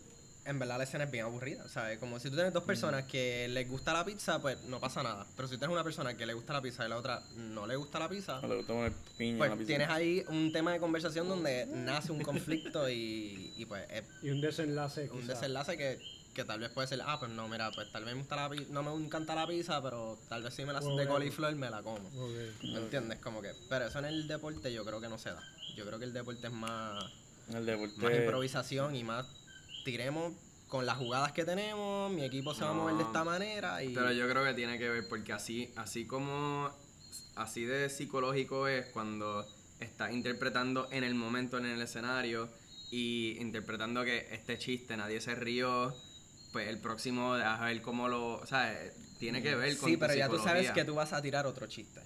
en 0.45 0.59
verdad 0.59 0.77
la 0.79 0.85
escena 0.85 1.05
es 1.05 1.11
bien 1.11 1.25
aburrida, 1.25 1.67
¿sabes? 1.69 1.99
Como 1.99 2.19
si 2.19 2.29
tú 2.29 2.35
tienes 2.35 2.53
dos 2.53 2.65
personas 2.65 3.05
que 3.05 3.47
les 3.49 3.67
gusta 3.67 3.93
la 3.95 4.05
pizza, 4.05 4.43
pues 4.43 4.61
no 4.65 4.79
pasa 4.81 5.03
nada. 5.03 5.25
Pero 5.37 5.49
si 5.49 5.57
tienes 5.57 5.73
una 5.73 5.85
persona 5.85 6.17
que 6.19 6.27
le 6.27 6.35
gusta 6.35 6.53
la 6.53 6.61
pizza 6.61 6.85
y 6.85 6.89
la 6.91 6.99
otra 6.99 7.23
no 7.37 7.67
le 7.67 7.77
gusta 7.77 7.99
la 8.01 8.09
pizza, 8.11 8.41
No 8.43 8.49
le 8.49 8.57
gusta 8.57 8.73
poner 8.75 8.93
piña 9.17 9.31
en 9.33 9.39
la 9.39 9.47
pues 9.47 9.59
pizza. 9.61 9.67
tienes 9.69 9.89
ahí 9.89 10.25
un 10.29 10.53
tema 10.53 10.73
de 10.73 10.81
conversación 10.81 11.29
donde 11.29 11.65
nace 11.67 12.13
un 12.13 12.21
conflicto 12.23 12.91
y, 12.91 13.55
y 13.57 13.65
pues 13.65 13.87
es 13.89 14.03
Y 14.23 14.31
un 14.31 14.41
desenlace. 14.43 15.09
un 15.11 15.21
quizá. 15.21 15.33
desenlace 15.35 15.79
que, 15.79 15.99
que 16.35 16.45
tal 16.45 16.61
vez 16.61 16.71
puede 16.71 16.89
ser, 16.89 17.01
ah, 17.07 17.19
pues 17.19 17.31
no, 17.31 17.49
mira, 17.49 17.71
pues 17.73 17.91
tal 17.93 18.05
vez 18.05 18.15
me 18.15 18.21
gusta 18.21 18.37
la 18.37 18.51
pi- 18.51 18.67
no 18.71 18.83
me 18.83 18.93
encanta 19.05 19.35
la 19.35 19.47
pizza, 19.47 19.83
pero 19.83 20.19
tal 20.29 20.43
vez 20.43 20.53
si 20.53 20.65
me 20.65 20.73
la 20.73 20.81
hacen 20.81 20.97
de 20.97 21.07
coliflor 21.07 21.55
me 21.55 21.71
la 21.71 21.83
como. 21.83 22.09
Ok. 22.09 22.65
¿Me 22.65 22.79
entiendes? 22.79 23.19
Como 23.21 23.41
que, 23.41 23.53
pero 23.69 23.87
eso 23.87 23.99
en 24.01 24.07
el 24.07 24.27
deporte 24.29 24.73
yo 24.73 24.85
creo 24.85 25.01
que 25.01 25.09
no 25.09 25.17
se 25.17 25.31
da. 25.31 25.43
Yo 25.77 25.87
creo 25.87 25.99
que 25.99 26.05
el 26.05 26.13
deporte 26.13 26.47
es 26.49 26.53
más 26.53 27.05
El 27.55 27.65
deporte... 27.65 27.97
más 28.01 28.15
improvisación 28.15 28.95
y 28.97 29.05
más 29.05 29.27
tiremos 29.85 30.33
con 30.69 30.87
las 30.87 30.97
jugadas 30.99 31.33
que 31.33 31.45
tenemos, 31.45 32.11
mi 32.13 32.25
equipo 32.25 32.53
se 32.55 32.65
va 32.65 32.71
a 32.71 32.75
mover 32.75 32.97
de 32.97 33.05
esta 33.05 33.23
manera 33.23 33.83
y 33.85 33.95
Pero 33.95 34.11
yo 34.13 34.29
creo 34.29 34.45
que 34.45 34.55
tiene 34.55 34.79
que 34.79 34.89
ver 34.89 35.09
porque 35.09 35.33
así, 35.33 35.73
así 35.77 36.07
como 36.07 36.71
así 37.37 37.65
de 37.65 37.89
psicológico 37.91 38.67
es 38.67 38.87
cuando 38.87 39.47
estás 39.79 40.13
interpretando 40.13 40.89
en 40.91 41.05
el 41.05 41.15
momento 41.15 41.59
en 41.59 41.67
el 41.67 41.81
escenario 41.81 42.49
y 42.91 43.37
interpretando 43.41 44.05
que 44.05 44.29
este 44.33 44.57
chiste 44.59 44.97
nadie 44.97 45.21
se 45.21 45.35
rió, 45.35 45.95
pues 46.55 46.69
el 46.69 46.79
próximo 46.79 47.35
a 47.35 47.65
ver 47.67 47.83
cómo 47.83 48.07
lo, 48.09 48.35
o 48.37 48.47
sea, 48.47 48.73
tiene 49.19 49.43
que 49.43 49.57
ver 49.57 49.77
con 49.77 49.89
Sí, 49.91 49.95
tu 49.97 50.01
pero 50.01 50.15
ya 50.15 50.29
tú 50.29 50.39
sabes 50.39 50.71
que 50.71 50.85
tú 50.85 50.95
vas 50.95 51.13
a 51.13 51.21
tirar 51.21 51.47
otro 51.49 51.67
chiste. 51.67 52.01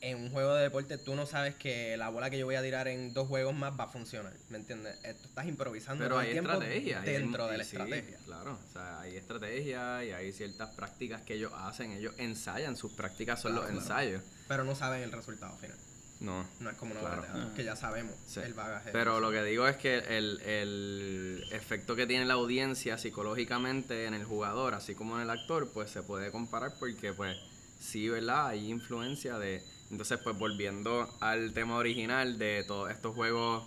En 0.00 0.16
un 0.16 0.30
juego 0.30 0.54
de 0.54 0.62
deporte 0.62 0.96
tú 0.96 1.16
no 1.16 1.26
sabes 1.26 1.56
que 1.56 1.96
la 1.96 2.08
bola 2.08 2.30
que 2.30 2.38
yo 2.38 2.46
voy 2.46 2.54
a 2.54 2.62
tirar 2.62 2.86
en 2.86 3.12
dos 3.12 3.26
juegos 3.26 3.52
más 3.52 3.72
va 3.78 3.84
a 3.84 3.88
funcionar, 3.88 4.32
¿me 4.48 4.58
entiendes? 4.58 4.96
Tú 5.20 5.26
estás 5.28 5.46
improvisando 5.46 6.04
Pero 6.04 6.14
todo 6.14 6.20
el 6.20 6.26
hay 6.28 6.32
tiempo 6.34 6.52
estrategia. 6.52 7.00
hay- 7.02 7.12
dentro 7.14 7.46
de 7.48 7.58
la 7.58 7.64
sí, 7.64 7.76
estrategia. 7.76 8.18
Claro, 8.24 8.58
o 8.68 8.72
sea, 8.72 9.00
hay 9.00 9.16
estrategia 9.16 10.04
y 10.04 10.12
hay 10.12 10.32
ciertas 10.32 10.70
prácticas 10.70 11.22
que 11.22 11.34
ellos 11.34 11.52
hacen. 11.54 11.90
Ellos 11.90 12.14
ensayan, 12.16 12.76
sus 12.76 12.92
prácticas 12.92 13.40
son 13.42 13.52
Claro, 13.54 13.66
los 13.66 13.72
claro. 13.82 13.82
ensayos. 14.06 14.22
Pero 14.46 14.62
no 14.64 14.76
saben 14.76 15.02
el 15.02 15.10
resultado 15.12 15.56
final. 15.58 15.76
No. 16.20 16.46
No 16.60 16.70
es 16.70 16.76
como 16.76 16.92
una 16.92 17.00
Claro. 17.00 17.22
teatro, 17.22 17.54
que 17.54 17.64
ya 17.64 17.76
sabemos 17.76 18.14
Sí. 18.26 18.40
el 18.40 18.52
bagaje. 18.54 18.90
Pero 18.92 19.20
lo 19.20 19.30
que 19.30 19.42
digo 19.42 19.66
es 19.66 19.76
que 19.76 19.98
el, 19.98 20.38
el 20.42 21.44
efecto 21.52 21.96
que 21.96 22.06
tiene 22.06 22.26
la 22.26 22.34
audiencia 22.34 22.98
psicológicamente 22.98 24.04
en 24.04 24.12
el 24.14 24.24
jugador, 24.24 24.74
así 24.74 24.94
como 24.94 25.16
en 25.16 25.22
el 25.22 25.30
actor, 25.30 25.70
pues 25.72 25.90
se 25.90 26.02
puede 26.02 26.30
comparar 26.30 26.74
porque 26.78 27.14
pues 27.14 27.36
sí, 27.78 28.08
¿verdad? 28.10 28.48
Hay 28.48 28.68
influencia 28.70 29.38
de... 29.38 29.62
Entonces, 29.90 30.18
pues 30.22 30.36
volviendo 30.38 31.08
al 31.20 31.52
tema 31.54 31.76
original 31.76 32.38
de 32.38 32.64
todos 32.68 32.90
estos 32.90 33.14
juegos 33.14 33.66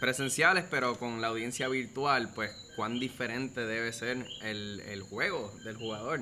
presenciales, 0.00 0.64
pero 0.70 0.98
con 0.98 1.20
la 1.20 1.28
audiencia 1.28 1.68
virtual, 1.68 2.30
pues 2.34 2.50
cuán 2.76 2.98
diferente 3.00 3.66
debe 3.66 3.92
ser 3.92 4.24
el, 4.42 4.80
el 4.80 5.02
juego 5.02 5.52
del 5.64 5.76
jugador. 5.76 6.20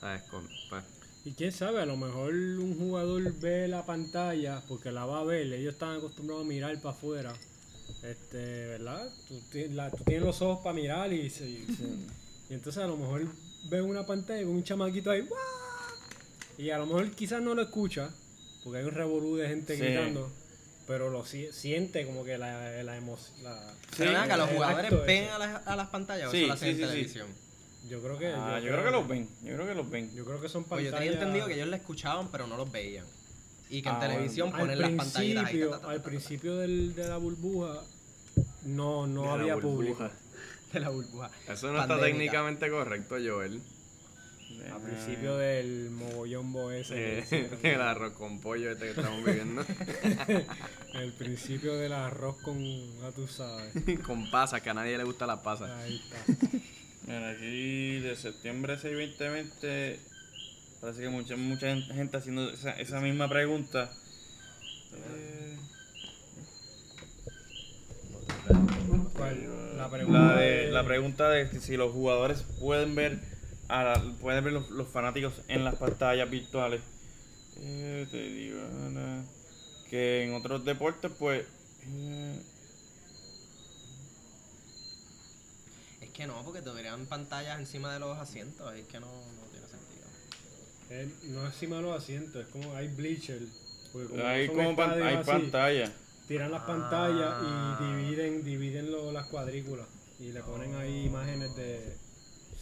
¿Sabes? 0.00 0.22
Con, 0.24 0.48
pues, 0.70 0.84
Y 1.24 1.32
quién 1.32 1.52
sabe, 1.52 1.80
a 1.80 1.86
lo 1.86 1.96
mejor 1.96 2.32
un 2.34 2.76
jugador 2.78 3.32
ve 3.34 3.68
la 3.68 3.84
pantalla 3.86 4.60
porque 4.68 4.90
la 4.90 5.04
va 5.06 5.20
a 5.20 5.24
ver, 5.24 5.52
ellos 5.52 5.74
están 5.74 5.96
acostumbrados 5.96 6.44
a 6.44 6.48
mirar 6.48 6.76
para 6.80 6.94
afuera. 6.96 7.32
Este, 8.02 8.66
¿verdad? 8.66 9.08
Tú, 9.28 9.40
ti- 9.52 9.68
la- 9.68 9.90
tú 9.90 10.02
tienes 10.02 10.24
los 10.24 10.42
ojos 10.42 10.64
para 10.64 10.74
mirar 10.74 11.12
y, 11.12 11.30
se- 11.30 11.48
y, 11.48 11.64
y 12.50 12.54
entonces 12.54 12.82
a 12.82 12.86
lo 12.88 12.96
mejor 12.96 13.22
ve 13.70 13.80
una 13.82 14.04
pantalla 14.04 14.40
y 14.40 14.44
ve 14.44 14.50
un 14.50 14.64
chamaquito 14.64 15.10
ahí, 15.12 15.20
¡guau! 15.20 15.40
Y 16.58 16.70
a 16.70 16.78
lo 16.78 16.86
mejor 16.86 17.08
quizás 17.12 17.40
no 17.40 17.54
lo 17.54 17.62
escucha, 17.62 18.10
porque 18.64 18.80
hay 18.80 18.84
un 18.84 18.90
revolú 18.92 19.36
de 19.36 19.48
gente 19.48 19.76
Sí. 19.76 19.80
gritando, 19.82 20.28
pero 20.88 21.08
lo 21.10 21.24
si- 21.24 21.52
siente 21.52 22.04
como 22.04 22.24
que 22.24 22.36
la, 22.38 22.82
la 22.82 22.96
emoción. 22.96 23.36
Pero 23.42 23.56
Sí, 23.96 24.02
ven 24.02 24.16
acá, 24.16 24.36
los 24.36 24.50
jugadores 24.50 25.06
ven 25.06 25.28
a 25.28 25.38
las, 25.38 25.66
a 25.68 25.76
las 25.76 25.88
pantallas 25.88 26.28
o 26.28 26.32
Sí, 26.32 26.44
sí, 26.44 26.50
en 26.50 26.58
sí, 26.58 26.72
sí. 26.74 26.80
televisión. 26.80 27.28
Yo 27.88 28.00
creo 28.02 28.18
que. 28.18 28.28
Ah, 28.32 28.60
yo 28.60 28.70
creo 28.72 28.84
que 28.84 28.90
los 28.90 29.08
ven, 29.08 29.28
yo 29.42 29.54
creo 29.54 29.66
que 29.66 29.74
los 29.74 29.90
ven. 29.90 30.14
Yo 30.14 30.24
creo 30.24 30.40
que 30.40 30.48
son 30.48 30.64
Oye, 30.70 30.84
yo 30.84 30.90
pantallas. 30.90 30.98
tenía 31.00 31.12
entendido 31.12 31.46
que 31.46 31.54
ellos 31.54 31.68
la 31.68 31.76
escuchaban, 31.76 32.28
pero 32.30 32.46
no 32.46 32.56
los 32.56 32.70
veían. 32.70 33.04
Y 33.68 33.82
que 33.82 33.88
en 33.88 33.94
Ah, 33.96 34.00
televisión 34.00 34.52
ponen 34.52 34.78
las 34.80 34.90
pantallitas 34.92 35.44
ahí. 35.46 35.52
principio, 35.52 35.70
ta, 35.70 35.76
ta, 35.80 35.86
ta, 35.86 35.90
al 35.92 36.02
principio 36.02 36.56
del, 36.58 36.94
de 36.94 37.08
la 37.08 37.16
burbuja 37.16 37.82
no, 38.64 39.06
no 39.06 39.22
De 39.22 39.26
la 39.28 39.32
había 39.34 39.54
burbuja. 39.56 39.74
público. 39.74 40.10
de 40.72 40.80
la 40.80 40.88
burbuja. 40.90 41.30
eso 41.48 41.72
no 41.72 41.80
está 41.82 41.98
técnicamente 42.00 42.70
correcto, 42.70 43.16
Joel. 43.24 43.60
Al 44.72 44.80
principio 44.82 45.36
del 45.38 45.90
mogollombo 45.90 46.70
ese. 46.70 46.94
que 46.94 47.18
Eh, 47.30 47.50
el 47.74 47.80
arroz 47.80 48.12
con 48.12 48.38
pollo 48.40 48.70
este 48.70 48.84
que 48.84 48.90
estamos 48.90 49.24
viviendo. 49.24 49.64
el 50.94 51.12
principio 51.14 51.74
del 51.74 51.92
arroz 51.94 52.36
con, 52.42 52.62
ya 53.00 53.10
tú 53.12 53.26
sabes. 53.26 53.72
con 54.06 54.30
pasas, 54.30 54.60
que 54.62 54.70
a 54.70 54.74
nadie 54.74 54.96
le 54.98 55.04
gusta 55.04 55.26
la 55.26 55.42
pasas. 55.42 55.70
Ahí 55.70 55.96
está. 56.04 56.58
Mira, 57.06 57.30
aquí 57.30 57.98
de 58.00 58.14
septiembre 58.16 58.78
6, 58.80 58.94
2020, 59.18 59.98
parece 60.80 61.00
que 61.02 61.08
mucha, 61.08 61.36
mucha 61.36 61.66
gen- 61.66 61.82
gente 61.82 62.16
haciendo 62.16 62.48
esa, 62.50 62.72
esa 62.72 63.00
misma 63.00 63.28
pregunta. 63.28 63.90
Eh. 64.94 65.56
La 69.76 69.88
pregunta, 69.90 70.36
de, 70.36 70.44
de- 70.66 70.70
la 70.72 70.84
pregunta 70.84 71.28
de 71.30 71.60
si 71.60 71.76
los 71.76 71.92
jugadores 71.92 72.44
pueden 72.60 72.94
ver 72.94 73.18
a 73.68 73.84
la- 73.84 74.02
pueden 74.20 74.44
ver 74.44 74.52
los, 74.52 74.70
los 74.70 74.88
fanáticos 74.88 75.32
en 75.48 75.64
las 75.64 75.74
pantallas 75.76 76.28
virtuales. 76.30 76.80
Eh, 77.58 78.06
te 78.10 78.22
digo, 78.22 78.58
ah, 78.96 79.22
que 79.90 80.24
en 80.24 80.34
otros 80.34 80.64
deportes, 80.64 81.10
pues. 81.18 81.44
eh, 81.86 82.40
que 86.12 86.26
no, 86.26 86.42
porque 86.44 86.62
tuvieran 86.62 87.06
pantallas 87.06 87.58
encima 87.58 87.92
de 87.92 88.00
los 88.00 88.16
asientos. 88.18 88.74
Es 88.74 88.86
que 88.86 89.00
no, 89.00 89.06
no 89.06 89.46
tiene 89.50 89.66
sentido. 89.68 90.06
Eh, 90.90 91.08
no 91.30 91.46
es 91.46 91.54
encima 91.54 91.76
de 91.76 91.82
los 91.82 91.96
asientos, 92.02 92.42
es 92.42 92.48
como 92.48 92.74
hay 92.76 92.88
bleacher. 92.88 93.40
porque 93.92 94.08
como 94.08 94.24
hay 94.26 94.48
como 94.48 94.76
pan- 94.76 95.02
hay 95.02 95.14
así, 95.16 95.30
pantalla. 95.30 95.92
Tiran 96.28 96.50
las 96.50 96.62
pantallas 96.62 97.28
Ah. 97.30 97.78
y 97.80 98.02
dividen, 98.02 98.44
dividen 98.44 98.90
lo- 98.90 99.12
las 99.12 99.26
cuadrículas. 99.26 99.86
Y 100.18 100.32
le 100.32 100.40
ponen 100.42 100.74
ahí 100.76 101.06
imágenes 101.06 101.54
de. 101.56 101.96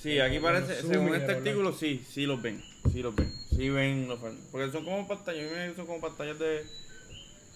Sí, 0.01 0.19
aquí 0.19 0.39
parece, 0.41 0.81
según 0.81 1.15
este 1.15 1.33
artículo, 1.33 1.73
sí, 1.73 2.05
sí 2.11 2.25
los 2.27 2.41
ven. 2.41 2.65
Sí 2.91 3.03
los 3.03 3.15
ven. 3.15 3.31
Sí 3.55 3.69
ven 3.69 4.09
los 4.09 4.19
Porque 4.51 4.73
son 4.73 4.85
como 4.85 5.07
pantallas, 5.07 5.77
son 5.77 5.87
como 5.87 6.01
pantallas 6.01 6.39
de. 6.39 6.65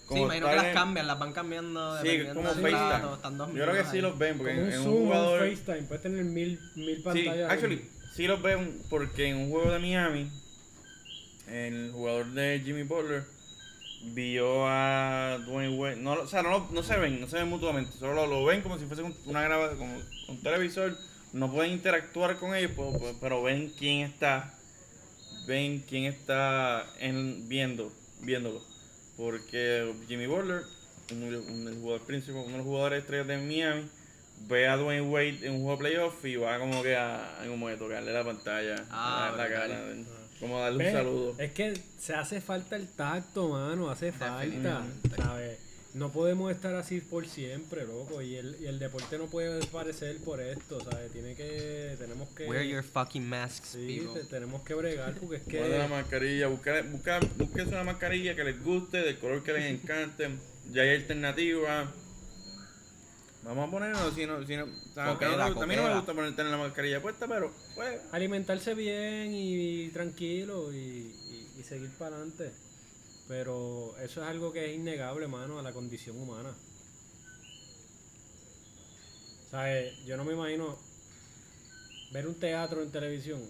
Sí, 0.09 0.19
imagino 0.21 0.49
que 0.49 0.57
las 0.57 0.65
en- 0.67 0.75
cambian, 0.75 1.07
las 1.07 1.19
van 1.19 1.33
cambiando. 1.33 1.97
Sí, 2.03 2.09
dependiendo 2.09 2.35
como 2.43 2.49
FaceTime. 2.55 2.91
rato, 2.91 3.15
están 3.15 3.39
dos 3.39 3.49
Yo 3.55 3.63
creo 3.65 3.73
que 3.75 3.85
sí 3.91 3.97
ahí. 3.97 4.01
los 4.03 4.19
ven, 4.19 4.39
porque 4.39 4.55
Como 4.55 4.67
en, 4.67 4.73
un 4.79 4.83
en 4.83 4.89
un 4.89 5.05
jugador. 5.07 5.39
FaceTime, 5.41 5.83
puedes 5.89 6.03
tener 6.03 6.25
mil, 6.25 6.61
mil 6.75 6.97
Sí, 6.97 7.03
pantallas. 7.03 7.51
actually, 7.51 7.85
sí 8.15 8.27
los 8.27 8.43
ven 8.43 8.83
porque 8.91 9.27
en 9.29 9.37
un 9.37 9.51
juego 9.51 9.71
de 9.73 9.79
Miami, 9.79 10.31
el 11.49 11.91
jugador 11.93 12.27
de 12.33 12.63
Jimmy 12.65 12.83
Butler 12.85 13.25
vio 14.15 14.67
a 14.67 15.39
Dwayne 15.47 15.77
Wade. 15.79 15.97
No, 15.97 16.13
o 16.13 16.27
sea, 16.27 16.43
no, 16.43 16.51
lo- 16.51 16.69
no 16.71 16.83
se 16.83 16.97
ven, 16.97 17.21
no 17.21 17.27
se 17.29 17.37
ven 17.39 17.49
mutuamente, 17.49 17.91
solo 17.99 18.15
lo, 18.15 18.27
lo 18.27 18.45
ven 18.45 18.61
como 18.63 18.79
si 18.79 18.85
fuese 18.87 19.03
un- 19.03 19.17
una 19.27 19.43
grabada, 19.43 19.75
como 19.77 19.97
un 20.29 20.43
televisor. 20.43 20.97
No 21.33 21.51
pueden 21.51 21.73
interactuar 21.73 22.37
con 22.37 22.55
ellos, 22.55 22.71
pues, 22.77 22.97
pues, 22.99 23.17
pero 23.21 23.43
ven 23.43 23.73
quién 23.77 24.03
está, 24.07 24.55
ven 25.47 25.81
quién 25.89 26.05
está 26.05 26.87
en, 27.01 27.49
viendo, 27.49 27.93
viéndolo. 28.21 28.63
Porque 29.17 29.93
Jimmy 30.09 30.27
Butler, 30.27 30.63
un, 31.13 31.23
un- 31.23 31.69
el 31.69 31.75
jugador 31.81 32.03
principal, 32.07 32.43
uno 32.43 32.51
de 32.53 32.57
los 32.59 32.67
jugadores 32.67 33.01
estrellas 33.03 33.27
de 33.29 33.39
Miami, 33.39 33.89
ve 34.49 34.67
a 34.69 34.77
Dwayne 34.77 35.03
Wade 35.09 35.39
en 35.47 35.53
un 35.55 35.63
juego 35.63 35.73
de 35.73 35.79
playoff 35.79 36.25
y 36.25 36.37
va 36.37 36.59
como 36.59 36.83
que 36.83 36.97
a, 36.97 37.41
a 37.43 37.47
como 37.47 37.67
que 37.69 37.77
tocarle 37.77 38.13
la 38.13 38.25
pantalla, 38.25 38.85
Ah, 38.91 39.33
la, 39.37 39.45
la 39.45 39.49
cara, 39.55 39.81
como 40.41 40.61
darle 40.61 40.87
un 40.89 40.93
saludo. 40.93 41.35
Es 41.39 41.53
que 41.53 41.81
se 41.99 42.15
hace 42.15 42.41
falta 42.41 42.75
el 42.77 42.89
tacto, 42.89 43.49
mano, 43.51 43.89
hace 43.91 44.11
falta. 44.13 44.83
No 45.95 46.11
podemos 46.11 46.51
estar 46.51 46.75
así 46.75 47.01
por 47.01 47.25
siempre, 47.29 47.87
loco, 47.87 48.21
y 48.21 48.35
el, 48.35 48.57
y 48.61 48.67
el 48.67 48.81
deporte 48.81 49.17
no 49.17 49.27
puede 49.27 49.55
desaparecer 49.55 50.17
por 50.19 50.41
esto, 50.41 50.81
¿sabes? 50.83 51.13
Tiene 51.13 51.37
que, 51.37 51.95
tenemos 52.01 52.29
que, 52.31 52.47
Wear 52.49 52.65
your 52.65 52.83
fucking 52.83 53.25
masks, 53.29 53.69
sí, 53.75 54.01
people. 54.01 54.21
te- 54.21 54.27
tenemos 54.27 54.63
que 54.63 54.75
bregar 54.75 55.15
porque 55.15 55.37
es 55.37 55.45
Guarden 55.45 55.79
la 55.79 55.85
que, 55.87 55.93
mascarilla, 55.93 56.49
buscar, 56.49 56.85
buscar, 56.91 57.25
búsquense 57.37 57.71
una 57.73 57.85
mascarilla 57.85 58.35
que 58.35 58.43
les 58.43 58.61
guste, 58.65 59.03
del 59.03 59.19
color 59.21 59.45
que 59.45 59.53
les 59.53 59.65
encante, 59.71 60.31
ya 60.73 60.83
hay 60.83 60.97
alternativas. 60.97 61.89
Vamos 63.45 63.69
a 63.69 63.71
ponerlo, 63.71 64.11
si 64.13 64.27
no, 64.27 64.45
si 64.45 64.57
no, 64.57 64.67
no 64.67 65.13
Coquera, 65.13 65.37
me 65.37 65.45
gusta- 65.51 65.63
a 65.63 65.67
mí 65.69 65.77
no 65.77 65.83
me 65.87 65.95
gusta 65.95 66.13
poner 66.13 66.35
tener 66.35 66.51
la 66.51 66.59
mascarilla 66.59 67.01
puesta, 67.03 67.29
pero 67.29 67.53
pues, 67.77 68.01
alimentarse 68.11 68.75
bien 68.75 69.33
y, 69.33 69.91
tranquilo 69.91 70.73
y, 70.73 70.77
y- 70.77 71.61
y 71.61 71.63
seguir 71.63 71.91
para 71.91 72.17
adelante. 72.17 72.51
Pero 73.29 73.95
eso 74.03 74.23
es 74.23 74.29
algo 74.29 74.53
que 74.53 74.67
es 74.67 74.77
innegable, 74.77 75.29
mano, 75.29 75.59
a 75.59 75.63
la 75.63 75.73
condición 75.73 76.17
humana. 76.19 76.53
¿Sabes? 79.51 80.05
Yo 80.05 80.17
no 80.17 80.25
me 80.25 80.35
imagino 80.35 80.77
ver 82.13 82.27
un 82.27 82.35
teatro 82.35 82.83
en 82.83 82.91
televisión. 82.91 83.41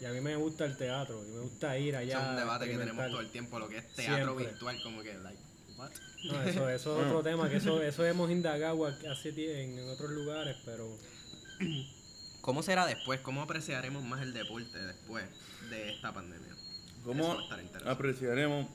Y 0.00 0.04
a 0.04 0.12
mí 0.12 0.20
me 0.20 0.36
gusta 0.36 0.64
el 0.64 0.76
teatro, 0.76 1.24
y 1.24 1.30
me 1.32 1.40
gusta 1.40 1.76
ir 1.76 1.96
allá. 1.96 2.22
es 2.22 2.28
un 2.28 2.36
debate 2.36 2.66
que 2.70 2.78
tenemos 2.78 3.06
todo 3.10 3.20
el 3.20 3.30
tiempo, 3.30 3.58
lo 3.58 3.68
que 3.68 3.78
es 3.78 3.94
teatro 3.94 4.24
Siempre. 4.26 4.46
virtual, 4.46 4.82
como 4.82 5.02
que, 5.02 5.14
like, 5.14 5.40
what? 5.76 5.90
No, 6.24 6.42
eso, 6.42 6.68
eso 6.68 7.00
es 7.00 7.06
otro 7.06 7.22
tema, 7.22 7.48
que 7.48 7.56
eso, 7.56 7.82
eso 7.82 8.04
hemos 8.04 8.30
indagado 8.30 8.86
hace 8.86 9.30
en, 9.30 9.78
en 9.78 9.88
otros 9.90 10.10
lugares, 10.10 10.56
pero 10.64 10.96
¿Cómo 12.40 12.62
será 12.62 12.86
después? 12.86 13.20
¿Cómo 13.20 13.42
apreciaremos 13.42 14.04
más 14.04 14.22
el 14.22 14.32
deporte 14.32 14.78
después 14.78 15.24
de 15.70 15.90
esta 15.92 16.12
pandemia? 16.12 16.54
¿Cómo 17.08 17.40
estar 17.40 17.88
apreciaremos 17.88 18.66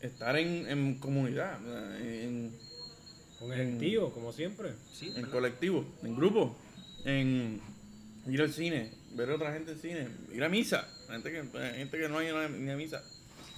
estar 0.00 0.36
en, 0.36 0.68
en 0.68 0.98
comunidad, 0.98 1.58
en, 2.00 2.52
con 3.38 3.52
el 3.52 3.78
tío, 3.78 4.12
como 4.12 4.32
siempre. 4.32 4.72
Sí, 4.92 5.08
en 5.08 5.14
¿verdad? 5.14 5.30
colectivo, 5.30 5.84
en 6.02 6.14
grupo, 6.14 6.54
en 7.04 7.60
ir 8.26 8.42
al 8.42 8.52
cine, 8.52 8.92
ver 9.14 9.30
a 9.30 9.36
otra 9.36 9.52
gente 9.52 9.72
en 9.72 9.78
cine, 9.78 10.08
ir 10.32 10.44
a 10.44 10.48
misa, 10.48 10.86
gente 11.08 11.30
que, 11.32 11.42
gente 11.76 11.98
que 11.98 12.08
no 12.08 12.18
hay 12.18 12.28
ni 12.58 12.70
a 12.70 12.76
misa, 12.76 13.02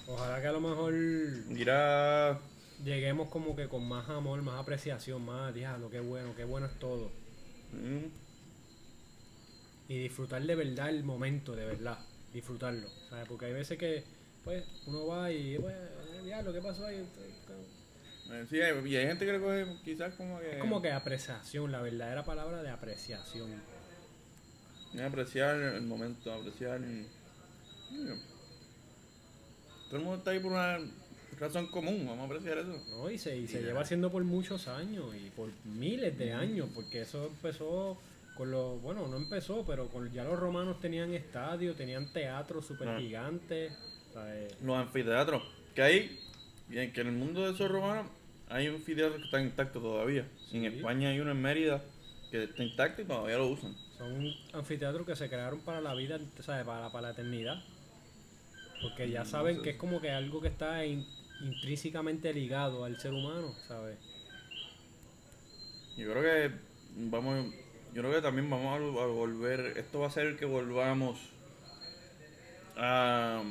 Ojalá 0.07 0.39
que 0.39 0.47
a 0.47 0.53
lo 0.53 0.61
mejor 0.61 0.93
ir 0.93 1.69
a... 1.69 2.39
lleguemos 2.85 3.27
como 3.29 3.57
que 3.57 3.67
con 3.67 3.85
más 3.85 4.07
amor, 4.07 4.41
más 4.41 4.57
apreciación, 4.57 5.25
más 5.25 5.53
diablo, 5.53 5.89
qué 5.89 5.99
bueno, 5.99 6.33
qué 6.33 6.45
bueno 6.45 6.67
es 6.67 6.79
todo. 6.79 7.11
mm, 7.73 8.05
Y 9.89 9.97
disfrutar 10.03 10.41
de 10.43 10.55
verdad 10.55 10.87
el 10.89 11.03
momento, 11.03 11.57
de 11.57 11.65
verdad, 11.65 11.97
disfrutarlo. 12.33 12.87
¿sabes? 13.09 13.27
Porque 13.27 13.45
hay 13.45 13.53
veces 13.53 13.77
que, 13.77 14.03
pues, 14.43 14.63
uno 14.85 15.07
va 15.07 15.31
y, 15.31 15.57
pues, 15.59 15.75
eh, 15.75 16.21
diablo, 16.25 16.53
¿qué 16.53 16.61
pasó 16.61 16.85
ahí? 16.85 16.97
eh, 18.31 18.45
sí, 18.49 18.61
hay- 18.61 18.87
y 18.91 18.95
hay 18.95 19.07
gente 19.07 19.25
que 19.25 19.31
le 19.33 19.39
coge 19.39 19.65
quizás 19.85 20.13
como 20.15 20.39
que... 20.39 20.51
Es 20.51 20.57
como 20.59 20.81
que 20.81 20.91
apreciación, 20.91 21.71
la 21.71 21.81
verdadera 21.81 22.23
palabra 22.25 22.61
de 22.61 22.69
apreciación. 22.69 23.49
Apreciar 25.05 25.55
el 25.55 25.81
momento, 25.83 26.33
apreciar... 26.33 26.81
Todo 29.89 29.97
el 29.99 30.03
mundo 30.03 30.17
está 30.17 30.31
ahí 30.31 30.39
por 30.39 30.51
una 30.51 30.79
razón 31.39 31.67
común, 31.67 32.05
vamos 32.05 32.23
a 32.23 32.25
apreciar 32.25 32.57
eso. 32.57 32.77
¿no? 32.89 33.09
Y 33.09 33.17
se, 33.17 33.37
y 33.37 33.47
se 33.47 33.61
lleva 33.61 33.81
haciendo 33.81 34.11
por 34.11 34.23
muchos 34.23 34.67
años 34.67 35.15
y 35.15 35.29
por 35.29 35.49
miles 35.63 36.17
de 36.17 36.33
años, 36.33 36.67
porque 36.75 37.01
eso 37.01 37.27
empezó 37.27 37.97
con 38.37 38.51
los, 38.51 38.81
bueno, 38.81 39.07
no 39.07 39.17
empezó, 39.17 39.65
pero 39.65 39.87
con, 39.89 40.11
ya 40.11 40.23
los 40.23 40.39
romanos 40.39 40.79
tenían 40.79 41.13
estadios, 41.13 41.75
tenían 41.75 42.11
teatros 42.13 42.65
super 42.65 42.87
Ah. 42.89 42.99
gigantes. 42.99 43.73
Los 44.63 44.77
anfiteatros, 44.77 45.43
que 45.75 45.81
hay, 45.81 46.19
bien, 46.67 46.91
que 46.93 47.01
en 47.01 47.07
el 47.07 47.13
mundo 47.13 47.45
de 47.45 47.53
esos 47.53 47.69
romanos 47.69 48.07
hay 48.49 48.67
anfiteatros 48.67 49.17
que 49.17 49.25
están 49.25 49.43
intactos 49.43 49.81
todavía. 49.81 50.25
En. 50.51 50.65
España 50.65 51.09
hay 51.09 51.19
uno 51.19 51.31
en 51.31 51.41
Mérida 51.41 51.83
que 52.31 52.43
está 52.45 52.63
intacto 52.63 53.01
y 53.01 53.05
todavía 53.05 53.37
lo 53.37 53.47
usan. 53.49 53.75
Son 53.97 54.33
anfiteatros 54.53 55.05
que 55.05 55.15
se 55.15 55.27
crearon 55.27 55.59
para 55.61 55.81
la 55.81 55.93
vida, 55.93 56.19
¿sabes? 56.41 56.65
Para, 56.65 56.91
para 56.91 57.07
la 57.07 57.13
eternidad. 57.13 57.61
Porque 58.81 59.09
ya 59.09 59.25
saben 59.25 59.61
que 59.61 59.71
es 59.71 59.75
como 59.77 59.99
que 59.99 60.11
algo 60.11 60.39
que 60.41 60.47
está 60.49 60.85
in- 60.85 61.05
intrínsecamente 61.41 62.33
ligado 62.33 62.83
al 62.85 62.99
ser 62.99 63.11
humano, 63.13 63.53
¿sabes? 63.67 63.97
Yo 65.97 66.11
creo 66.11 66.21
que 66.21 66.51
vamos, 66.95 67.53
yo 67.97 68.03
creo 68.03 68.13
que 68.13 68.21
también 68.21 68.47
vamos 68.47 68.67
a, 68.75 68.79
vol- 68.79 69.01
a 69.01 69.07
volver, 69.07 69.73
esto 69.75 69.99
va 70.01 70.05
a 70.05 70.11
ser 70.11 70.37
que 70.37 70.45
volvamos 70.45 71.17
a, 72.75 73.41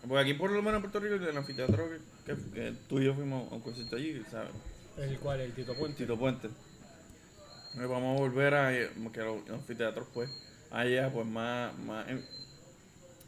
porque 0.00 0.18
aquí 0.18 0.34
por 0.34 0.50
lo 0.50 0.62
menos 0.62 0.74
en 0.78 0.90
Puerto 0.90 0.98
Rico 0.98 1.14
el 1.14 1.36
anfiteatro 1.36 1.88
que, 2.26 2.34
que- 2.34 2.50
que 2.50 2.72
tú 2.88 2.98
y 2.98 3.04
yo 3.04 3.14
fuimos 3.14 3.52
a 3.52 3.54
un 3.54 3.60
concierto 3.60 3.94
allí, 3.94 4.20
¿sabes? 4.28 4.50
El 4.96 5.16
cual, 5.20 5.40
el 5.40 5.52
Tito 5.52 5.74
Puente. 5.74 5.98
Tito 5.98 6.18
Puente. 6.18 6.48
Eh, 6.48 7.86
Vamos 7.86 8.16
a 8.16 8.20
volver 8.20 8.54
a 8.54 8.70
que 8.70 9.20
los 9.20 9.48
anfiteatros 9.48 10.08
pues 10.12 10.28
haya 10.72 11.12
pues 11.12 11.24
más, 11.26 11.76
más 11.78 12.04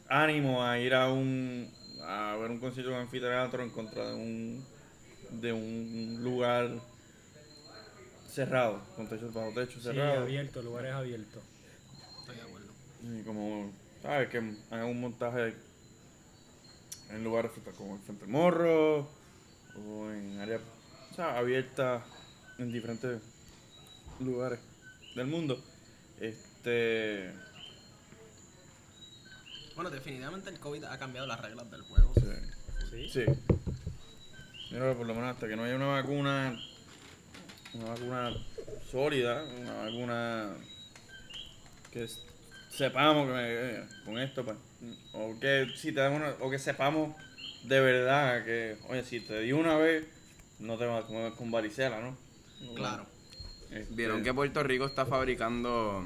ánimo 0.09 0.65
a 0.65 0.77
ir 0.79 0.93
a 0.93 1.09
un 1.11 1.69
a 2.03 2.35
ver 2.41 2.51
un 2.51 2.59
concierto 2.59 2.91
en 2.91 2.97
anfiteatro 2.99 3.63
en 3.63 3.69
contra 3.69 4.05
de 4.09 4.13
un 4.15 4.65
de 5.41 5.53
un 5.53 6.19
lugar 6.23 6.71
cerrado, 8.37 8.79
con 8.95 9.07
techo 9.09 9.31
bajo 9.31 9.51
techo 9.51 9.79
Sí, 9.79 9.85
cerrado. 9.85 10.21
abierto, 10.23 10.61
lugares 10.61 10.93
abiertos. 10.93 11.43
Estoy 12.19 12.35
de 12.35 12.41
acuerdo. 12.43 12.67
Y 13.03 13.23
como, 13.23 13.71
¿sabes? 14.03 14.29
Que 14.29 14.37
hagan 14.69 14.85
un 14.85 15.01
montaje 15.01 15.55
en 17.09 17.23
lugares 17.23 17.51
como 17.75 17.95
el 17.95 18.01
Frente 18.01 18.27
Morro 18.27 19.09
o 19.75 20.11
en 20.11 20.39
áreas 20.39 20.61
o 21.11 21.15
sea, 21.15 21.37
abiertas 21.37 22.03
en 22.59 22.71
diferentes 22.71 23.21
lugares 24.19 24.59
del 25.15 25.25
mundo. 25.25 25.59
Este. 26.19 27.33
Bueno, 29.75 29.89
definitivamente 29.89 30.49
el 30.51 30.59
COVID 30.59 30.83
ha 30.83 30.97
cambiado 30.99 31.25
las 31.25 31.41
reglas 31.41 31.71
del 31.71 31.81
juego. 31.81 32.13
Sí. 32.15 32.21
Sí. 32.91 33.09
Sí. 33.09 33.25
Yo 34.69 34.77
creo 34.77 34.91
que 34.91 34.97
por 34.97 35.07
lo 35.07 35.15
menos 35.15 35.33
hasta 35.33 35.47
que 35.47 35.55
no 35.55 35.63
haya 35.63 35.75
una 35.75 35.87
vacuna, 35.87 36.59
una 37.77 37.89
vacuna 37.93 38.33
sólida, 38.91 39.43
una 39.61 39.73
vacuna 39.73 40.49
que 41.91 42.07
sepamos 42.69 43.27
que 43.27 43.83
con 44.05 44.19
esto, 44.19 44.43
pues, 44.45 44.57
o 45.13 45.39
que 45.39 45.67
si 45.75 45.91
te 45.91 45.99
damos 46.01 46.19
una- 46.21 46.35
o 46.45 46.49
que 46.49 46.59
sepamos 46.59 47.15
de 47.63 47.79
verdad 47.79 48.45
que, 48.45 48.77
oye, 48.89 49.03
si 49.03 49.19
te 49.19 49.39
di 49.41 49.51
una 49.51 49.75
vez, 49.77 50.05
no 50.59 50.77
te 50.77 50.85
vas 50.85 51.03
a 51.03 51.07
comer 51.07 51.33
con 51.33 51.51
varicela, 51.51 51.99
¿no? 52.01 52.17
Claro. 52.75 53.05
Este, 53.71 53.93
Vieron 53.93 54.23
que 54.23 54.33
Puerto 54.33 54.63
Rico 54.63 54.85
está 54.85 55.05
fabricando 55.05 56.03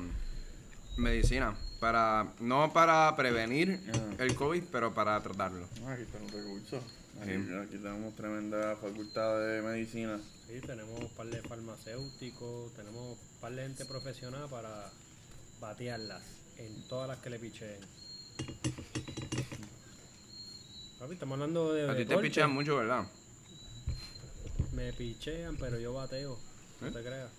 medicina 0.97 1.55
para 1.80 2.28
no 2.39 2.74
para 2.74 3.15
prevenir 3.15 3.80
Ah. 3.93 4.15
el 4.24 4.36
COVID, 4.36 4.63
pero 4.72 4.93
para 4.93 5.22
tratarlo. 5.22 5.67
Ah, 5.86 5.93
aquí 5.93 6.03
están 6.03 6.22
los 6.24 6.32
recursos. 6.32 6.84
Aquí, 7.20 7.32
Sí. 7.32 7.53
aquí 7.55 7.78
tenemos 7.78 8.16
tremenda 8.16 8.76
facultad 8.78 9.39
de 9.47 9.62
medicina. 9.62 10.20
Sí, 10.47 10.59
tenemos 10.62 10.99
un 10.99 11.09
par 11.09 11.28
de 11.28 11.41
farmacéuticos, 11.41 12.74
tenemos 12.74 13.18
un 13.20 13.39
par 13.39 13.53
de 13.53 13.64
gente 13.64 13.86
profesional 13.86 14.47
para 14.49 14.91
batearlas 15.59 16.24
en 16.57 16.88
todas 16.88 17.07
las 17.09 17.20
que 17.20 17.30
le 17.30 17.39
picheen. 17.39 17.80
Papi, 20.99 21.14
estamos 21.14 21.34
hablando 21.36 21.74
de. 21.74 21.84
A 21.84 21.91
ti 21.91 21.97
te 21.99 22.05
deporte. 22.05 22.30
pichean 22.30 22.51
mucho, 22.51 22.78
¿verdad? 22.78 23.05
Me 24.74 24.93
pichean, 24.93 25.57
pero 25.57 25.80
yo 25.80 25.93
bateo. 25.93 26.39
No 26.80 26.88
¿Eh? 26.88 26.91
te 26.91 27.01
creas. 27.01 27.30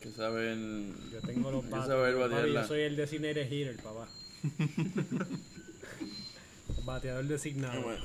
Que 0.00 0.10
saben. 0.10 0.94
Yo 1.12 1.20
tengo 1.20 1.50
los 1.50 1.68
batearla. 1.68 2.62
yo 2.62 2.66
soy 2.68 2.80
el 2.82 2.96
designated 2.96 3.50
hitter, 3.50 3.76
papá. 3.76 4.08
Bateador 6.84 7.24
designado. 7.24 7.82
Bueno. 7.82 8.04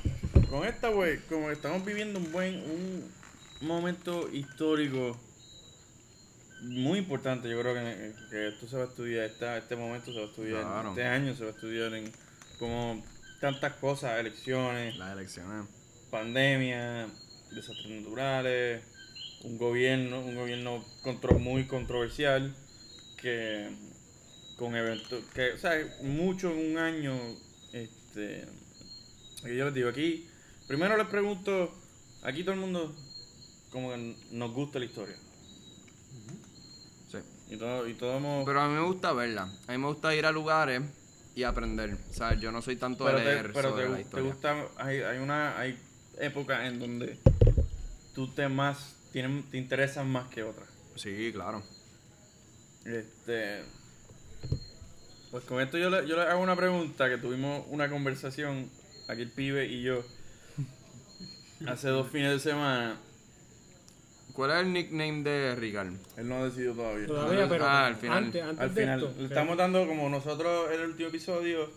Con 0.50 0.66
esta, 0.68 0.90
güey, 0.90 1.18
como 1.28 1.52
estamos 1.52 1.84
viviendo 1.84 2.20
un 2.20 2.32
buen, 2.32 2.56
un 2.56 3.12
momento 3.62 4.30
histórico 4.32 5.20
muy 6.62 7.00
importante, 7.00 7.50
yo 7.50 7.60
creo 7.62 7.74
que, 7.74 8.14
que 8.30 8.48
esto 8.50 8.68
se 8.68 8.78
va 8.78 8.84
a 8.84 8.88
estudiar, 8.88 9.26
esta, 9.26 9.58
este 9.58 9.76
momento 9.76 10.12
se 10.12 10.20
va 10.20 10.26
a 10.26 10.30
estudiar, 10.30 10.62
Claro. 10.62 10.90
este 10.90 11.04
año 11.04 11.36
se 11.36 11.44
va 11.44 11.50
a 11.52 11.54
estudiar 11.54 11.94
en 11.94 12.12
como 12.60 13.04
tantas 13.42 13.74
cosas, 13.74 14.20
elecciones, 14.20 14.98
Las 14.98 15.14
elecciones. 15.14 15.68
pandemia, 16.10 17.08
desastres 17.52 17.90
naturales, 18.02 18.82
un 19.44 19.58
gobierno, 19.58 20.22
un 20.22 20.36
gobierno 20.36 20.84
contro- 21.04 21.38
muy 21.38 21.66
controversial 21.68 22.56
que 23.22 23.70
con 24.58 24.76
eventos, 24.76 25.24
que, 25.36 25.52
o 25.52 25.58
sea, 25.60 25.74
mucho 26.02 26.52
en 26.52 26.72
un 26.72 26.78
año, 26.80 27.14
este, 27.74 28.46
que 29.48 29.56
yo 29.56 29.66
les 29.66 29.74
digo 29.74 29.90
aquí, 29.90 30.28
primero 30.68 30.96
les 30.98 31.08
pregunto, 31.08 31.74
aquí 32.24 32.44
todo 32.44 32.54
el 32.54 32.60
mundo 32.62 32.96
como 33.72 33.90
que 33.92 34.16
nos 34.32 34.52
gusta 34.54 34.80
la 34.80 34.86
historia 34.86 35.16
Sí. 37.12 37.18
y 37.50 37.58
todo, 37.58 37.88
y 37.88 37.98
hemos, 38.00 38.46
Pero 38.46 38.62
a 38.62 38.68
mí 38.68 38.74
me 38.76 38.82
gusta 38.82 39.14
verla. 39.14 39.44
A 39.68 39.72
mí 39.72 39.78
me 39.78 39.88
gusta 39.88 40.14
ir 40.14 40.26
a 40.26 40.32
lugares 40.32 40.82
y 41.36 41.44
aprender. 41.44 41.98
O 42.10 42.14
sea, 42.14 42.34
yo 42.34 42.52
no 42.52 42.62
soy 42.62 42.76
tanto 42.76 43.06
pero 43.06 43.18
de 43.20 43.24
te, 43.24 43.30
leer 43.32 43.54
pero 43.54 43.70
sobre 43.70 43.84
te, 43.84 43.90
la 43.90 43.96
te 43.96 44.02
historia. 44.02 44.26
gusta, 44.32 44.66
hay, 44.78 44.98
hay 45.02 45.20
una, 45.20 45.58
hay 45.58 45.78
épocas 46.20 46.66
en 46.66 46.80
donde 46.80 47.18
tú 48.14 48.28
te 48.28 48.50
más, 48.50 48.96
tienen, 49.14 49.44
te 49.50 49.58
interesan 49.58 50.10
más 50.10 50.28
que 50.30 50.44
otras. 50.44 50.68
Sí, 50.96 51.32
claro. 51.34 51.64
Este. 52.86 53.64
Pues 55.32 55.44
con 55.44 55.62
esto 55.62 55.78
yo 55.78 55.90
le, 55.90 56.08
yo 56.08 56.16
le 56.16 56.24
hago 56.24 56.42
una 56.42 56.56
pregunta 56.56 57.10
que 57.10 57.18
tuvimos 57.18 57.66
una 57.70 57.90
conversación, 57.90 58.70
aquí 59.08 59.22
el 59.22 59.32
pibe 59.32 59.66
y 59.68 59.82
yo, 59.84 60.04
hace 61.68 61.90
dos 61.90 62.08
fines 62.10 62.32
de 62.32 62.40
semana. 62.40 62.98
¿Cuál 64.34 64.52
es 64.52 64.58
el 64.58 64.74
nickname 64.74 65.24
de 65.24 65.56
Ricardo? 65.56 65.98
Él 66.16 66.30
no 66.30 66.36
ha 66.36 66.46
decidido 66.46 66.76
todavía. 66.76 67.08
Todavía, 67.08 67.50
pero 67.50 67.66
Ah, 67.66 67.88
al 67.88 67.96
final. 67.96 68.18
antes, 68.26 68.44
antes 68.44 68.60
Al 68.62 68.76
de 68.76 68.82
final, 68.82 69.04
esto, 69.04 69.16
le 69.22 69.24
estamos 69.28 69.58
dando 69.58 69.88
como 69.88 70.10
nosotros 70.10 70.70
el 70.72 70.82
último 70.82 71.10
episodio, 71.10 71.72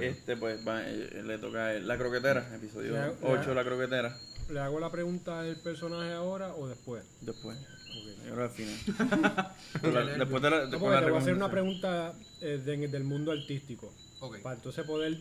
este 0.00 0.36
pues 0.36 0.66
va, 0.66 0.82
eh, 0.88 1.22
le 1.24 1.38
toca 1.38 1.66
a 1.66 1.74
él, 1.74 1.86
la 1.86 1.98
croquetera, 1.98 2.54
episodio 2.54 2.92
le- 2.92 3.14
8, 3.22 3.52
la 3.54 3.64
croquetera. 3.64 4.16
¿Le 4.48 4.60
hago 4.60 4.80
la 4.80 4.90
pregunta 4.90 5.42
del 5.42 5.56
personaje 5.56 6.12
ahora 6.12 6.54
o 6.54 6.66
después? 6.68 7.04
Después, 7.20 7.58
Ok. 7.58 8.26
yo 8.26 8.32
creo 8.32 8.44
al 8.44 8.50
final. 8.50 8.76
La- 9.82 10.18
después 10.18 10.42
de 10.42 10.50
la, 10.50 10.56
No, 10.56 10.62
después 10.62 10.80
porque 10.80 10.94
de 10.94 11.00
la 11.00 11.00
te 11.04 11.10
voy 11.10 11.18
a 11.18 11.22
hacer 11.22 11.34
una 11.34 11.50
pregunta 11.50 12.14
eh, 12.40 12.60
de- 12.64 12.88
del 12.88 13.04
mundo 13.04 13.30
artístico. 13.30 13.92
Ok. 14.20 14.38
Para 14.40 14.56
entonces 14.56 14.84
poder 14.86 15.18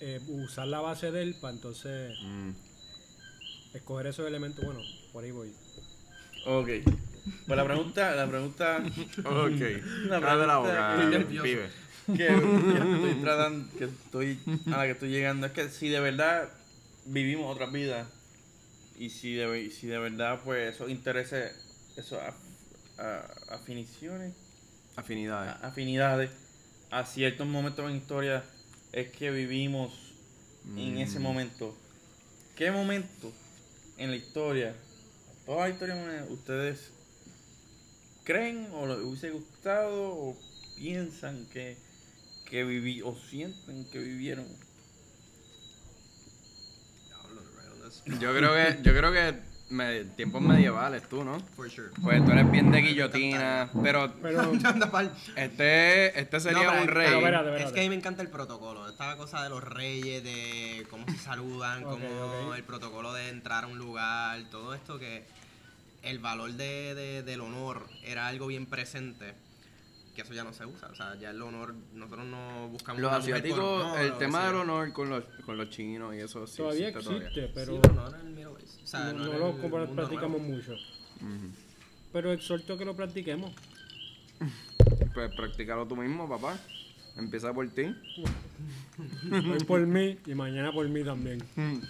eh, 0.00 0.20
usar 0.28 0.66
la 0.68 0.80
base 0.80 1.10
de 1.10 1.22
él, 1.22 1.34
para 1.40 1.54
entonces 1.54 2.16
Mm. 2.22 2.50
escoger 3.74 4.06
esos 4.08 4.26
elementos. 4.26 4.64
Bueno, 4.64 4.80
por 5.12 5.24
ahí 5.24 5.30
voy. 5.30 5.52
Ok. 6.46 6.68
Pues 7.46 7.56
la 7.56 7.64
pregunta, 7.64 8.14
la 8.14 8.26
pregunta 8.26 8.76
Ok. 9.18 9.60
La 10.08 10.20
pregunta 10.20 10.56
boca, 10.58 11.10
que- 11.10 11.24
pibe. 11.42 11.70
que, 12.06 12.14
que 12.16 12.26
estoy 12.26 13.14
tratando, 13.22 13.68
que 13.76 13.84
estoy, 13.84 14.40
a 14.66 14.76
la 14.78 14.84
que 14.84 14.92
estoy 14.92 15.10
llegando, 15.10 15.46
es 15.46 15.52
que 15.52 15.68
si 15.68 15.88
de 15.88 16.00
verdad 16.00 16.48
vivimos 17.04 17.52
otras 17.54 17.70
vidas 17.72 18.06
y 18.98 19.10
si 19.10 19.34
de, 19.34 19.62
y 19.62 19.70
si 19.70 19.86
de 19.88 19.98
verdad 19.98 20.40
pues 20.42 20.74
esos 20.74 20.88
intereses, 20.90 21.52
esos 21.96 22.18
af- 22.18 22.98
a- 22.98 23.54
afiniciones, 23.54 24.32
Afinidades. 24.96 25.50
a- 25.62 25.66
afinidades 25.68 26.30
a 26.90 27.04
ciertos 27.04 27.46
momentos 27.46 27.90
en 27.90 27.96
historia 27.96 28.42
es 28.92 29.10
que 29.10 29.30
vivimos 29.30 29.92
en 30.76 30.98
ese 30.98 31.18
Mm. 31.18 31.22
momento. 31.22 31.76
¿Qué 32.56 32.70
momento 32.70 33.32
en 33.96 34.10
la 34.10 34.16
historia, 34.16 34.74
toda 35.46 35.68
la 35.68 35.72
historia, 35.74 36.26
ustedes 36.30 36.90
creen 38.24 38.68
o 38.72 38.86
les 38.86 38.98
hubiese 38.98 39.30
gustado 39.30 40.10
o 40.12 40.36
piensan 40.76 41.46
que, 41.52 41.76
que 42.46 42.64
viví 42.64 43.00
o 43.02 43.16
sienten 43.16 43.84
que 43.90 43.98
vivieron? 43.98 44.46
Yo 48.20 48.34
creo 48.34 48.52
que, 48.54 48.78
yo 48.82 48.92
creo 48.94 49.12
que 49.12 49.34
me- 49.70 50.04
tiempos 50.04 50.40
medievales 50.42 51.08
tú, 51.08 51.24
¿no? 51.24 51.40
For 51.56 51.70
sure. 51.70 51.88
Pues 52.02 52.24
tú 52.24 52.30
eres 52.32 52.50
bien 52.50 52.70
de 52.70 52.80
guillotina, 52.82 53.70
pero 53.82 54.12
Pero, 54.22 54.52
este, 55.36 56.18
este 56.20 56.40
sería 56.40 56.62
No, 56.64 56.70
pero- 56.70 56.80
un 56.80 56.86
pero 56.86 56.94
rey. 56.94 57.08
pero 57.22 57.36
espérate. 57.38 57.64
Es 57.64 57.72
que 57.72 57.80
a 57.80 57.82
mí 57.82 57.88
me 57.90 57.94
encanta 57.96 58.22
el 58.22 58.28
protocolo. 58.28 58.88
Esta 58.88 59.16
cosa 59.16 59.42
de 59.42 59.48
los 59.50 59.62
reyes, 59.62 60.22
de 60.24 60.86
cómo 60.90 61.04
se 61.08 61.18
saludan, 61.18 61.84
Ok, 61.84 61.90
cómo 62.00 62.54
el 62.54 62.62
protocolo 62.64 63.12
de 63.12 63.28
entrar 63.28 63.64
a 63.64 63.66
un 63.66 63.78
lugar, 63.78 64.40
todo 64.50 64.74
esto 64.74 64.98
que 64.98 65.24
el 66.02 66.18
valor 66.18 66.52
de, 66.52 66.94
de- 66.94 67.22
del 67.22 67.40
honor 67.40 67.86
era 68.04 68.26
algo 68.28 68.46
bien 68.46 68.66
presente. 68.66 69.34
Que 70.18 70.22
eso 70.22 70.34
ya 70.34 70.42
no 70.42 70.52
se 70.52 70.66
usa. 70.66 70.88
O 70.88 70.96
sea, 70.96 71.14
ya 71.14 71.30
el 71.30 71.40
honor, 71.40 71.72
nosotros 71.94 72.26
no 72.26 72.68
buscamos. 72.70 73.00
Los 73.00 73.12
asiáticos, 73.12 73.60
honor, 73.60 74.00
el 74.00 74.18
tema 74.18 74.46
del 74.46 74.56
honor 74.56 74.92
con 74.92 75.08
los, 75.08 75.22
con 75.46 75.56
los 75.56 75.70
chinos 75.70 76.12
y 76.12 76.18
eso 76.18 76.44
sí 76.44 76.56
todavía 76.56 76.88
existe 76.88 77.16
existe, 77.18 77.48
pero 77.54 77.74
Sí, 77.74 77.80
era 77.84 78.20
en 78.20 78.26
el 78.26 78.32
Middle 78.32 78.54
East. 78.60 78.82
O 78.82 78.86
sea, 78.88 79.12
no, 79.12 79.26
no, 79.26 79.38
lo 79.38 79.82
el 79.84 79.88
practicamos 79.90 80.40
nuevo. 80.40 80.56
mucho. 80.56 80.74
Pero 82.12 82.32
exhorto 82.32 82.76
que 82.76 82.84
lo 82.84 82.96
practiquemos. 82.96 83.52
Pues 85.14 85.32
practícalo 85.36 85.86
tú 85.86 85.94
mismo, 85.94 86.28
papá. 86.28 86.58
Empieza 87.16 87.54
por 87.54 87.68
ti. 87.68 87.94
Hoy 89.32 89.64
por 89.66 89.86
mí 89.86 90.18
y 90.26 90.34
mañana 90.34 90.72
por 90.72 90.88
mí 90.88 91.04
también. 91.04 91.40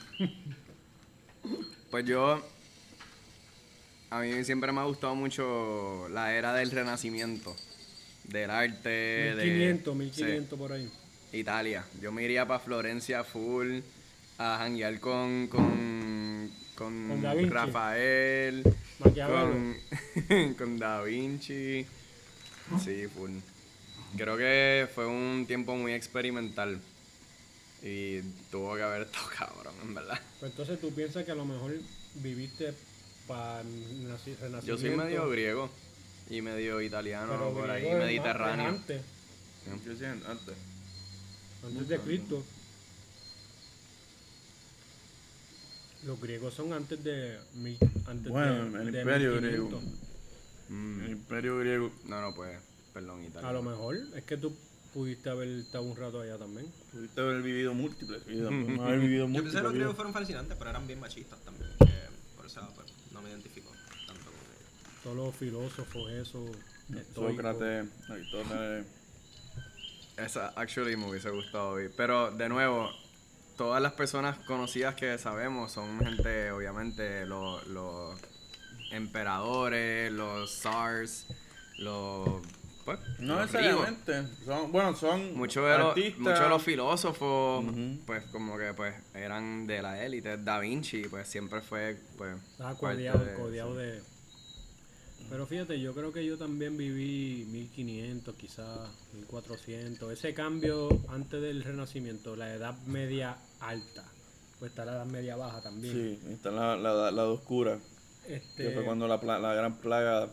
Pues 1.90 2.04
yo. 2.04 2.46
A 4.10 4.20
mí 4.20 4.44
siempre 4.44 4.70
me 4.70 4.80
ha 4.80 4.84
gustado 4.84 5.14
mucho 5.14 6.10
la 6.10 6.34
era 6.34 6.52
del 6.52 6.70
renacimiento. 6.70 7.56
Del 8.28 8.50
arte. 8.50 8.88
de- 8.88 9.44
1500, 9.44 9.94
sí, 9.94 9.98
1500 9.98 10.58
por 10.58 10.72
ahí. 10.72 10.88
Italia. 11.32 11.84
Yo 12.00 12.12
me 12.12 12.22
iría 12.22 12.46
para 12.46 12.60
Florencia 12.60 13.24
full. 13.24 13.80
A 14.38 14.58
janguear 14.58 15.00
con. 15.00 15.48
Con, 15.48 16.50
con, 16.74 17.08
Con 17.08 17.22
Da 17.22 17.34
Vinci. 17.34 17.50
Rafael. 17.50 18.62
Con, 19.02 19.76
con 20.58 20.78
Da 20.78 21.02
Vinci. 21.02 21.84
Sí, 22.84 23.06
full. 23.08 23.30
Creo 24.16 24.36
que 24.36 24.86
fue 24.94 25.06
un 25.06 25.44
tiempo 25.46 25.74
muy 25.76 25.92
experimental. 25.92 26.78
Y 27.82 28.20
tuvo 28.50 28.76
que 28.76 28.82
haber 28.82 29.02
estado 29.06 29.26
cabrón, 29.36 29.74
en 29.82 29.94
verdad. 29.94 30.20
Pues 30.40 30.52
entonces 30.52 30.80
tú 30.80 30.92
piensas 30.92 31.24
que 31.24 31.32
a 31.32 31.34
lo 31.34 31.44
mejor 31.44 31.74
viviste 32.16 32.74
para 33.26 33.62
renacimiento. 33.62 34.60
Yo 34.66 34.78
soy 34.78 34.90
medio 34.90 35.28
griego 35.30 35.70
y 36.30 36.42
medio 36.42 36.80
italiano 36.80 37.32
pero 37.32 37.52
por 37.52 37.70
ahí, 37.70 37.90
mediterráneo. 37.94 38.68
es 38.70 38.74
Antes, 39.70 39.98
siento, 39.98 40.30
antes. 40.30 40.54
antes 41.64 41.88
de 41.88 41.98
Cristo. 41.98 42.42
Los 46.06 46.20
griegos 46.20 46.54
son 46.54 46.72
antes 46.72 47.02
de 47.02 47.38
mil, 47.54 47.76
antes 48.06 48.30
Bueno, 48.30 48.70
de, 48.70 48.82
el 48.84 48.92
de 48.92 49.00
imperio 49.00 49.30
1500. 49.32 49.40
griego. 49.42 49.82
Mm, 50.68 51.00
El 51.04 51.10
imperio 51.10 51.58
griego. 51.58 51.92
No, 52.06 52.20
no, 52.20 52.34
pues, 52.34 52.58
perdón, 52.94 53.24
italiano. 53.24 53.48
A 53.48 53.52
lo 53.52 53.62
mejor 53.62 53.96
es 54.14 54.22
que 54.24 54.36
tú 54.36 54.54
pudiste 54.94 55.28
haber 55.28 55.48
estado 55.48 55.84
un 55.84 55.96
rato 55.96 56.20
allá 56.20 56.38
también. 56.38 56.70
Pudiste 56.92 57.20
haber 57.20 57.42
vivido 57.42 57.74
múltiples 57.74 58.24
vidas. 58.26 58.48
pudimos 58.48 58.86
haber 58.86 59.00
vivido 59.00 59.26
Yo 59.26 59.32
pensé 59.32 59.34
que 59.34 59.42
múltiples 59.42 59.62
los 59.64 59.72
griegos 59.72 59.96
fueron 59.96 60.12
fascinantes, 60.12 60.56
pero 60.56 60.70
eran 60.70 60.86
bien 60.86 61.00
machistas 61.00 61.38
también. 61.40 61.70
que 61.78 61.86
por 62.36 62.46
eso 62.46 62.60
pues, 62.76 62.86
no 63.12 63.20
me 63.20 63.30
identifico 63.30 63.70
tanto 64.06 64.24
con 64.24 64.34
ellos. 64.34 64.87
Todos 65.02 65.16
los 65.16 65.34
filósofos, 65.36 66.10
eso. 66.12 66.44
Sócrates, 67.14 67.86
Aristóteles. 68.08 68.86
Esa, 70.16 70.48
actually, 70.56 70.96
me 70.96 71.06
hubiese 71.08 71.30
gustado 71.30 71.74
ver. 71.74 71.92
Pero, 71.96 72.30
de 72.32 72.48
nuevo, 72.48 72.90
todas 73.56 73.80
las 73.80 73.92
personas 73.92 74.38
conocidas 74.46 74.94
que 74.96 75.16
sabemos 75.18 75.70
son 75.72 76.00
gente, 76.04 76.50
obviamente, 76.50 77.24
los 77.26 77.64
los 77.68 78.18
emperadores, 78.90 80.10
los 80.12 80.50
zars, 80.50 81.26
los... 81.78 82.40
Pues, 82.84 82.98
No 83.18 83.34
los 83.36 83.46
necesariamente. 83.52 84.26
Son, 84.46 84.72
bueno, 84.72 84.96
son 84.96 85.36
Muchos 85.36 85.62
de, 85.70 85.78
los, 85.78 85.88
artistas. 85.88 86.18
muchos 86.20 86.40
de 86.40 86.48
los 86.48 86.62
filósofos, 86.62 87.64
pues 88.06 88.24
como 88.32 88.56
que 88.56 88.72
pues 88.72 88.94
eran 89.14 89.66
de 89.66 89.82
la 89.82 90.02
élite. 90.02 90.38
Da 90.38 90.58
Vinci, 90.58 91.02
pues 91.02 91.28
siempre 91.28 91.60
fue, 91.60 91.98
pues... 92.16 92.34
Estaba 92.52 92.70
parte 92.70 92.80
codeado, 92.96 93.24
de- 93.24 93.34
codeado 93.34 93.74
de... 93.76 94.02
Pero 95.30 95.46
fíjate, 95.46 95.78
yo 95.80 95.94
creo 95.94 96.12
que 96.12 96.24
yo 96.24 96.38
también 96.38 96.76
viví 96.76 97.44
1500, 97.50 98.34
quizás 98.36 98.90
1400. 99.14 100.12
Ese 100.12 100.32
cambio 100.32 100.88
antes 101.08 101.42
del 101.42 101.62
Renacimiento, 101.62 102.34
la 102.36 102.54
Edad 102.54 102.78
Media 102.86 103.36
alta. 103.60 104.04
Pues 104.58 104.70
está 104.70 104.84
la 104.84 104.92
Edad 104.92 105.06
Media 105.06 105.36
baja 105.36 105.62
también. 105.62 105.94
Sí, 106.24 106.32
está 106.32 106.50
la, 106.50 106.76
la, 106.76 107.10
la 107.10 107.24
oscura. 107.26 107.78
Este, 108.26 108.64
Que 108.64 108.70
fue 108.72 108.84
cuando 108.84 109.06
la, 109.06 109.16
la 109.38 109.54
gran 109.54 109.78
plaga 109.78 110.32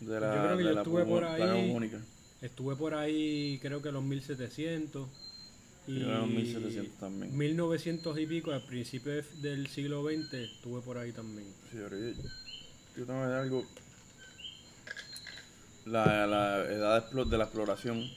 de 0.00 0.20
la, 0.20 0.34
Yo 0.36 0.42
creo 0.42 0.56
que 0.58 0.62
de 0.62 0.68
yo 0.68 0.74
la 0.74 0.80
estuve 0.82 1.04
por 1.06 1.24
ahí. 1.24 1.92
Estuve 2.42 2.76
por 2.76 2.94
ahí, 2.94 3.58
creo 3.62 3.80
que 3.80 3.90
los 3.90 4.02
1700. 4.02 5.08
Y 5.86 6.00
Yo 6.00 6.06
los 6.08 6.28
1700 6.28 6.98
también. 6.98 7.36
1900 7.36 8.18
y 8.18 8.26
pico, 8.26 8.52
al 8.52 8.64
principio 8.64 9.12
de- 9.12 9.22
del 9.40 9.66
siglo 9.68 10.02
XX, 10.04 10.34
estuve 10.34 10.80
por 10.82 10.98
ahí 10.98 11.12
también. 11.12 11.48
Sí, 11.70 11.78
yo, 11.78 11.88
yo 12.96 13.06
tengo 13.06 13.22
algo. 13.22 13.64
La, 15.86 16.26
la 16.26 16.58
edad 16.64 17.00
de, 17.00 17.06
explo- 17.08 17.28
de 17.28 17.38
la 17.38 17.44
exploración. 17.44 18.10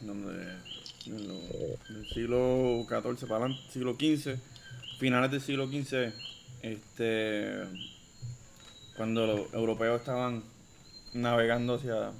Donde 0.00 0.54
en 1.06 1.28
lo- 1.28 1.40
del 1.94 2.08
siglo 2.08 2.86
XIV 2.88 3.28
para 3.28 3.44
adelante, 3.44 3.62
siglo 3.72 3.94
XV, 3.94 4.36
finales 4.98 5.30
del 5.30 5.40
siglo 5.40 5.66
XV, 5.66 6.12
este, 6.62 7.52
cuando 8.96 9.26
los 9.26 9.54
europeos 9.54 10.00
estaban 10.00 10.42
navegando 11.12 11.74
hacia, 11.74 12.10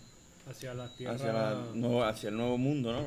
Hacia 0.51 0.75
las 0.75 0.95
tierras. 0.97 1.16
hacia, 1.20 1.33
la 1.33 1.62
nueva- 1.75 2.09
hacia 2.11 2.29
el 2.29 2.37
nuevo 2.37 2.59
mundo, 2.59 2.93
¿no? 2.93 3.05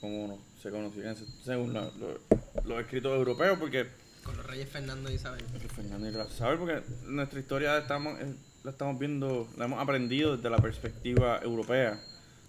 Como 0.00 0.28
no- 0.28 0.38
se 0.60 0.70
conocía 0.70 1.02
en 1.04 1.08
ese- 1.10 1.26
según 1.44 1.72
la- 1.74 1.90
lo- 1.98 2.20
los 2.64 2.80
escritos 2.80 3.12
europeos, 3.16 3.58
porque 3.58 3.86
Con 4.22 4.36
los 4.36 4.46
reyes 4.46 4.68
Fernando 4.68 5.10
y 5.10 5.14
Isabel. 5.14 5.42
Fernando 5.74 6.08
y 6.08 6.32
sabe 6.32 6.56
porque 6.56 6.80
nuestra 7.06 7.40
historia 7.40 7.78
estamos, 7.78 8.20
eh, 8.20 8.34
la 8.64 8.70
estamos 8.70 8.98
viendo, 8.98 9.48
la 9.56 9.64
hemos 9.66 9.80
aprendido 9.80 10.36
desde 10.36 10.50
la 10.50 10.58
perspectiva 10.58 11.40
europea, 11.42 12.00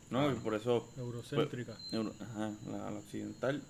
¿no? 0.09 0.31
Y 0.31 0.35
por 0.35 0.53
eso, 0.55 0.87
Eurocéntrica. 0.97 1.73
euro- 1.91 2.13
ajá, 2.19 2.51
la, 2.69 2.91
la 2.91 2.99
occidental, 2.99 3.61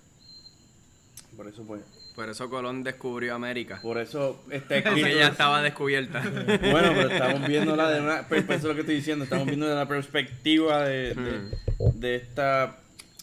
por 1.38 1.48
eso 1.48 1.64
pues, 1.64 1.82
Por 2.16 2.30
eso 2.30 2.50
Colón 2.50 2.84
descubrió 2.84 3.34
América. 3.36 3.80
por 3.82 3.98
eso 3.98 4.44
Porque 4.50 4.78
escrito, 4.78 5.08
ya 5.08 5.28
estaba 5.28 5.62
descubierta. 5.62 6.22
bueno, 6.22 6.92
pero 6.96 7.10
estamos 7.10 7.48
viéndola 7.48 7.90
de 7.90 8.02
una, 8.02 8.28
pues, 8.28 8.44
pues 8.44 8.60
eso 8.60 8.68
es 8.68 8.70
lo 8.70 8.76
que 8.76 8.82
estoy 8.82 8.96
diciendo, 8.96 9.24
estamos 9.24 9.48
viendo 9.48 9.68
de 9.68 9.76
la 9.76 9.88
perspectiva 9.88 10.84
de, 10.88 11.14
de, 11.16 11.58
de 11.96 12.16
esta 12.16 12.78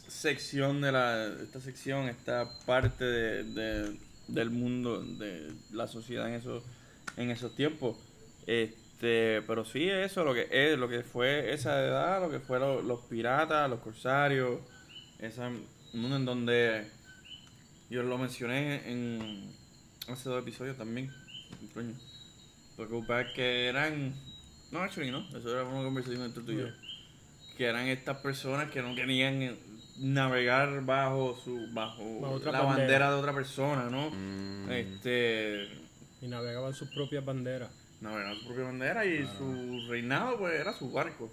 sección 0.09 0.81
de 0.81 0.93
la, 0.93 1.27
esta 1.43 1.61
sección, 1.61 2.09
esta 2.09 2.49
parte 2.67 3.05
de, 3.05 3.45
de- 3.45 3.97
del 4.29 4.51
mundo, 4.51 5.03
de 5.03 5.53
la 5.73 5.87
sociedad 5.89 6.29
en 6.29 6.35
esos, 6.37 6.63
en 7.17 7.31
esos 7.33 7.55
tiempos. 7.57 7.97
Este, 9.01 9.41
pero 9.47 9.65
sí 9.65 9.89
eso, 9.89 10.25
lo 10.25 10.35
que 10.35 10.47
es, 10.51 10.79
lo 10.79 10.87
que 10.87 11.03
fue 11.03 11.55
esa 11.55 11.83
edad, 11.83 12.21
lo 12.21 12.31
que 12.31 12.39
fueron 12.39 12.87
los 12.87 13.01
piratas, 13.07 13.71
los 13.71 13.81
corsarios, 13.81 14.61
ese 15.19 15.41
mundo 15.95 16.17
en 16.17 16.27
donde 16.27 16.87
yo 17.89 18.03
lo 18.03 18.19
mencioné 18.19 18.83
en 18.91 19.51
hace 20.07 20.29
dos 20.29 20.43
episodios 20.43 20.77
también, 20.77 21.11
coño. 21.73 21.95
Porque 22.77 23.03
para 23.09 23.33
que 23.33 23.69
eran, 23.69 24.13
no, 24.71 24.81
actually 24.81 25.11
no, 25.11 25.27
eso 25.31 25.51
era 25.51 25.65
una 25.65 25.83
conversación 25.83 26.23
entre 26.23 26.43
tú 26.43 26.53
y 26.53 26.59
yo, 26.59 26.67
que 27.57 27.65
eran 27.65 27.87
estas 27.87 28.19
personas 28.19 28.71
que 28.71 28.83
no 28.83 28.95
querían 28.95 29.41
eh, 29.41 29.57
navegar 29.97 30.85
bajo 30.85 31.41
su 31.43 31.69
bajo, 31.73 32.21
Bajo 32.21 32.35
otra 32.35 32.53
la 32.53 32.61
bandera. 32.61 32.77
bandera 32.77 33.11
de 33.13 33.17
otra 33.17 33.33
persona, 33.33 33.89
¿no? 33.89 34.11
Mm. 34.11 34.71
Este 34.71 35.71
Y 36.21 36.29
navegaban 36.29 36.75
sus 36.75 36.91
propias 36.91 37.25
banderas. 37.25 37.80
Navegaban 38.01 38.37
su 38.39 38.47
propia 38.47 38.65
bandera 38.65 39.05
y 39.05 39.27
su 39.39 39.87
reinado 39.89 40.39
pues 40.39 40.59
era 40.61 40.73
su 40.73 40.91
barco. 40.91 41.31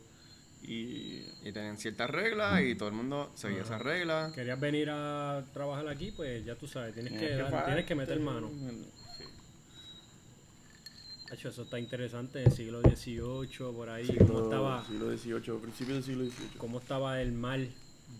Y 0.64 1.24
Y 1.44 1.52
tenían 1.54 1.78
ciertas 1.78 2.10
reglas 2.10 2.62
y 2.62 2.76
todo 2.76 2.90
el 2.90 2.96
mundo 2.96 3.32
seguía 3.36 3.62
esas 3.62 3.82
reglas. 3.82 4.34
Querías 4.34 4.60
venir 4.60 4.90
a 4.92 5.44
trabajar 5.54 5.88
aquí, 5.88 6.12
pues 6.12 6.44
ya 6.44 6.56
tú 6.56 6.68
sabes, 6.68 6.94
tienes 6.94 7.14
que, 7.14 7.20
tienes 7.20 7.38
dar- 7.38 7.52
pagar, 7.52 7.66
tienes 7.68 7.86
que 7.86 7.96
meter 7.96 8.14
este, 8.18 8.26
mano. 8.26 8.50
sí. 8.50 9.24
Hacho, 11.32 11.50
eso 11.50 11.64
está 11.64 11.78
interesante, 11.78 12.40
en 12.42 12.48
el 12.48 12.54
siglo 12.54 12.82
XVIII, 12.82 13.74
por 13.76 13.90
ahí, 13.90 14.08
cómo 14.08 14.20
Siglo- 14.20 14.44
estaba, 14.46 14.86
siglo 14.86 15.12
XVIII, 15.18 15.60
principio 15.62 15.96
del 15.96 16.04
siglo 16.04 16.24
XVIII. 16.26 16.58
cómo 16.58 16.80
estaba 16.80 17.22
el 17.22 17.34
mar 17.34 17.60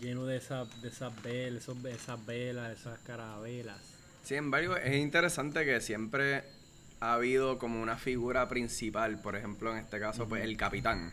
lleno 0.00 0.26
de 0.26 0.36
esas, 0.36 0.82
de 0.82 0.88
esas 0.88 1.22
velas, 1.22 1.68
esas 1.84 2.26
velas, 2.26 2.78
esas 2.78 2.98
carabelas. 3.00 3.78
Sin 4.22 4.36
embargo, 4.38 4.76
es 4.76 4.94
interesante 4.96 5.64
que 5.64 5.80
siempre 5.80 6.44
ha 7.00 7.14
habido 7.14 7.58
como 7.58 7.80
una 7.82 7.96
figura 7.96 8.48
principal, 8.48 9.20
por 9.20 9.36
ejemplo, 9.36 9.72
en 9.72 9.78
este 9.78 9.98
caso, 10.00 10.28
pues 10.28 10.44
el 10.44 10.56
capitán. 10.56 11.12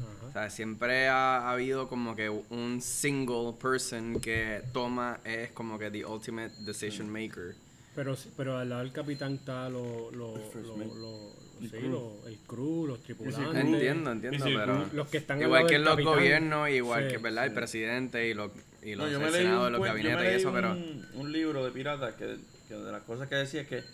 O 0.00 0.26
Ajá. 0.26 0.32
sea, 0.32 0.50
siempre 0.50 1.08
ha 1.08 1.50
habido 1.50 1.88
como 1.88 2.16
que 2.16 2.28
un 2.28 2.80
single 2.80 3.54
person 3.60 4.20
que 4.20 4.62
toma, 4.72 5.20
es 5.24 5.50
como 5.52 5.78
que 5.78 5.90
the 5.90 6.04
ultimate 6.04 6.52
decision 6.60 7.08
maker. 7.10 7.54
Pero, 7.94 8.16
pero 8.36 8.58
al 8.58 8.68
lado 8.68 8.82
del 8.82 8.92
capitán 8.92 9.34
está 9.34 9.68
lo, 9.68 10.10
lo, 10.10 10.34
El 10.36 10.42
first 10.52 10.66
lo- 10.66 10.76
mate. 10.76 10.90
lo- 10.96 11.44
El 11.60 11.70
sí, 11.70 11.76
crew. 11.76 11.90
lo- 11.90 12.26
el 12.26 12.38
crew, 12.38 12.86
los 12.88 13.02
tripulantes. 13.04 13.64
Entiendo, 13.64 14.10
entiendo, 14.10 14.44
pero... 14.44 14.86
Los 14.92 15.08
que 15.08 15.18
están 15.18 15.36
al 15.38 15.44
Igual 15.44 15.66
que 15.68 15.76
en 15.76 15.84
los 15.84 15.92
capitán. 15.92 16.14
gobiernos, 16.14 16.68
igual 16.70 17.04
Sí, 17.04 17.10
que, 17.12 17.18
¿verdad? 17.18 17.44
El 17.46 17.52
presidente 17.54 18.28
y 18.28 18.34
los, 18.34 18.50
y 18.82 18.96
los 18.96 19.06
No, 19.06 19.12
yo 19.12 19.20
me 19.20 19.26
el 19.28 19.32
leí 19.32 19.42
senado, 19.42 19.60
un, 19.60 19.64
de 19.66 19.70
los 19.70 19.80
cuen- 19.80 19.86
yo 19.86 19.94
me 19.94 20.02
gabinetes 20.10 20.32
y 20.32 20.40
eso, 20.40 20.52
pero... 20.52 20.72
un, 20.72 21.06
un 21.14 21.32
libro 21.32 21.64
de 21.64 21.70
piratas 21.70 22.14
que, 22.16 22.36
que 22.66 22.74
de 22.74 22.90
las 22.92 23.02
cosas 23.04 23.28
que 23.28 23.36
decía 23.36 23.60
es 23.60 23.68
que 23.68 23.84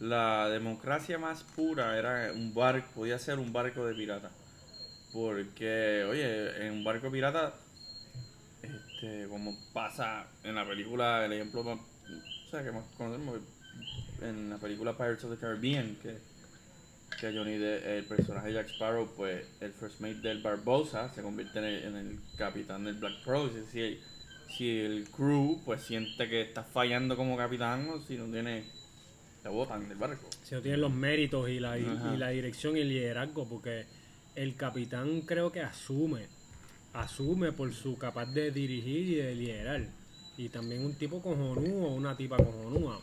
la 0.00 0.48
democracia 0.48 1.18
más 1.18 1.42
pura 1.42 1.98
era 1.98 2.32
un 2.32 2.54
barco, 2.54 2.88
podía 2.94 3.18
ser 3.18 3.38
un 3.38 3.52
barco 3.52 3.84
de 3.86 3.94
pirata. 3.94 4.30
Porque, 5.12 6.04
oye, 6.08 6.66
en 6.66 6.72
un 6.72 6.84
barco 6.84 7.10
pirata, 7.10 7.54
este, 8.62 9.26
como 9.28 9.56
pasa 9.72 10.26
en 10.44 10.54
la 10.54 10.66
película, 10.66 11.24
el 11.24 11.32
ejemplo 11.32 11.64
más, 11.64 11.78
que 12.50 12.70
más 12.70 12.84
conocemos, 12.96 13.40
en 14.20 14.50
la 14.50 14.58
película 14.58 14.96
Pirates 14.96 15.24
of 15.24 15.30
the 15.30 15.38
Caribbean, 15.38 15.96
que, 16.02 16.18
que 17.20 17.36
Johnny, 17.36 17.54
el 17.54 18.04
personaje 18.04 18.52
Jack 18.52 18.68
Sparrow, 18.70 19.08
pues 19.16 19.46
el 19.60 19.72
first 19.72 20.00
mate 20.00 20.20
del 20.20 20.42
Barbosa 20.42 21.12
se 21.14 21.22
convierte 21.22 21.58
en 21.58 21.64
el, 21.64 21.84
en 21.84 21.96
el 21.96 22.20
capitán 22.36 22.84
del 22.84 22.94
Black 22.94 23.24
Pearl. 23.24 23.48
Es 23.48 23.54
decir, 23.54 24.00
si 24.48 24.80
el 24.80 25.08
crew 25.10 25.60
pues 25.64 25.82
siente 25.82 26.28
que 26.28 26.42
está 26.42 26.62
fallando 26.62 27.16
como 27.16 27.36
capitán 27.36 27.88
o 27.90 28.00
si 28.00 28.16
no 28.16 28.26
tiene, 28.26 28.64
te 29.48 29.54
botan 29.54 29.88
del 29.88 29.96
barco. 29.96 30.28
Si 30.44 30.54
no 30.54 30.60
tienen 30.60 30.80
los 30.82 30.92
méritos 30.92 31.48
y 31.48 31.58
la, 31.58 31.78
y, 31.78 32.16
la 32.16 32.28
dirección 32.28 32.76
y 32.76 32.80
el 32.80 32.88
liderazgo, 32.90 33.48
porque 33.48 33.86
el 34.34 34.54
capitán 34.56 35.22
creo 35.22 35.50
que 35.50 35.62
asume, 35.62 36.26
asume 36.92 37.52
por 37.52 37.72
su 37.72 37.96
capaz 37.96 38.26
de 38.26 38.50
dirigir 38.50 39.08
y 39.08 39.14
de 39.14 39.34
liderar. 39.34 39.86
Y 40.36 40.50
también 40.50 40.84
un 40.84 40.94
tipo 40.94 41.22
cojonudo 41.22 41.86
o 41.86 41.94
una 41.94 42.16
tipa 42.16 42.36
cojonúa, 42.36 43.00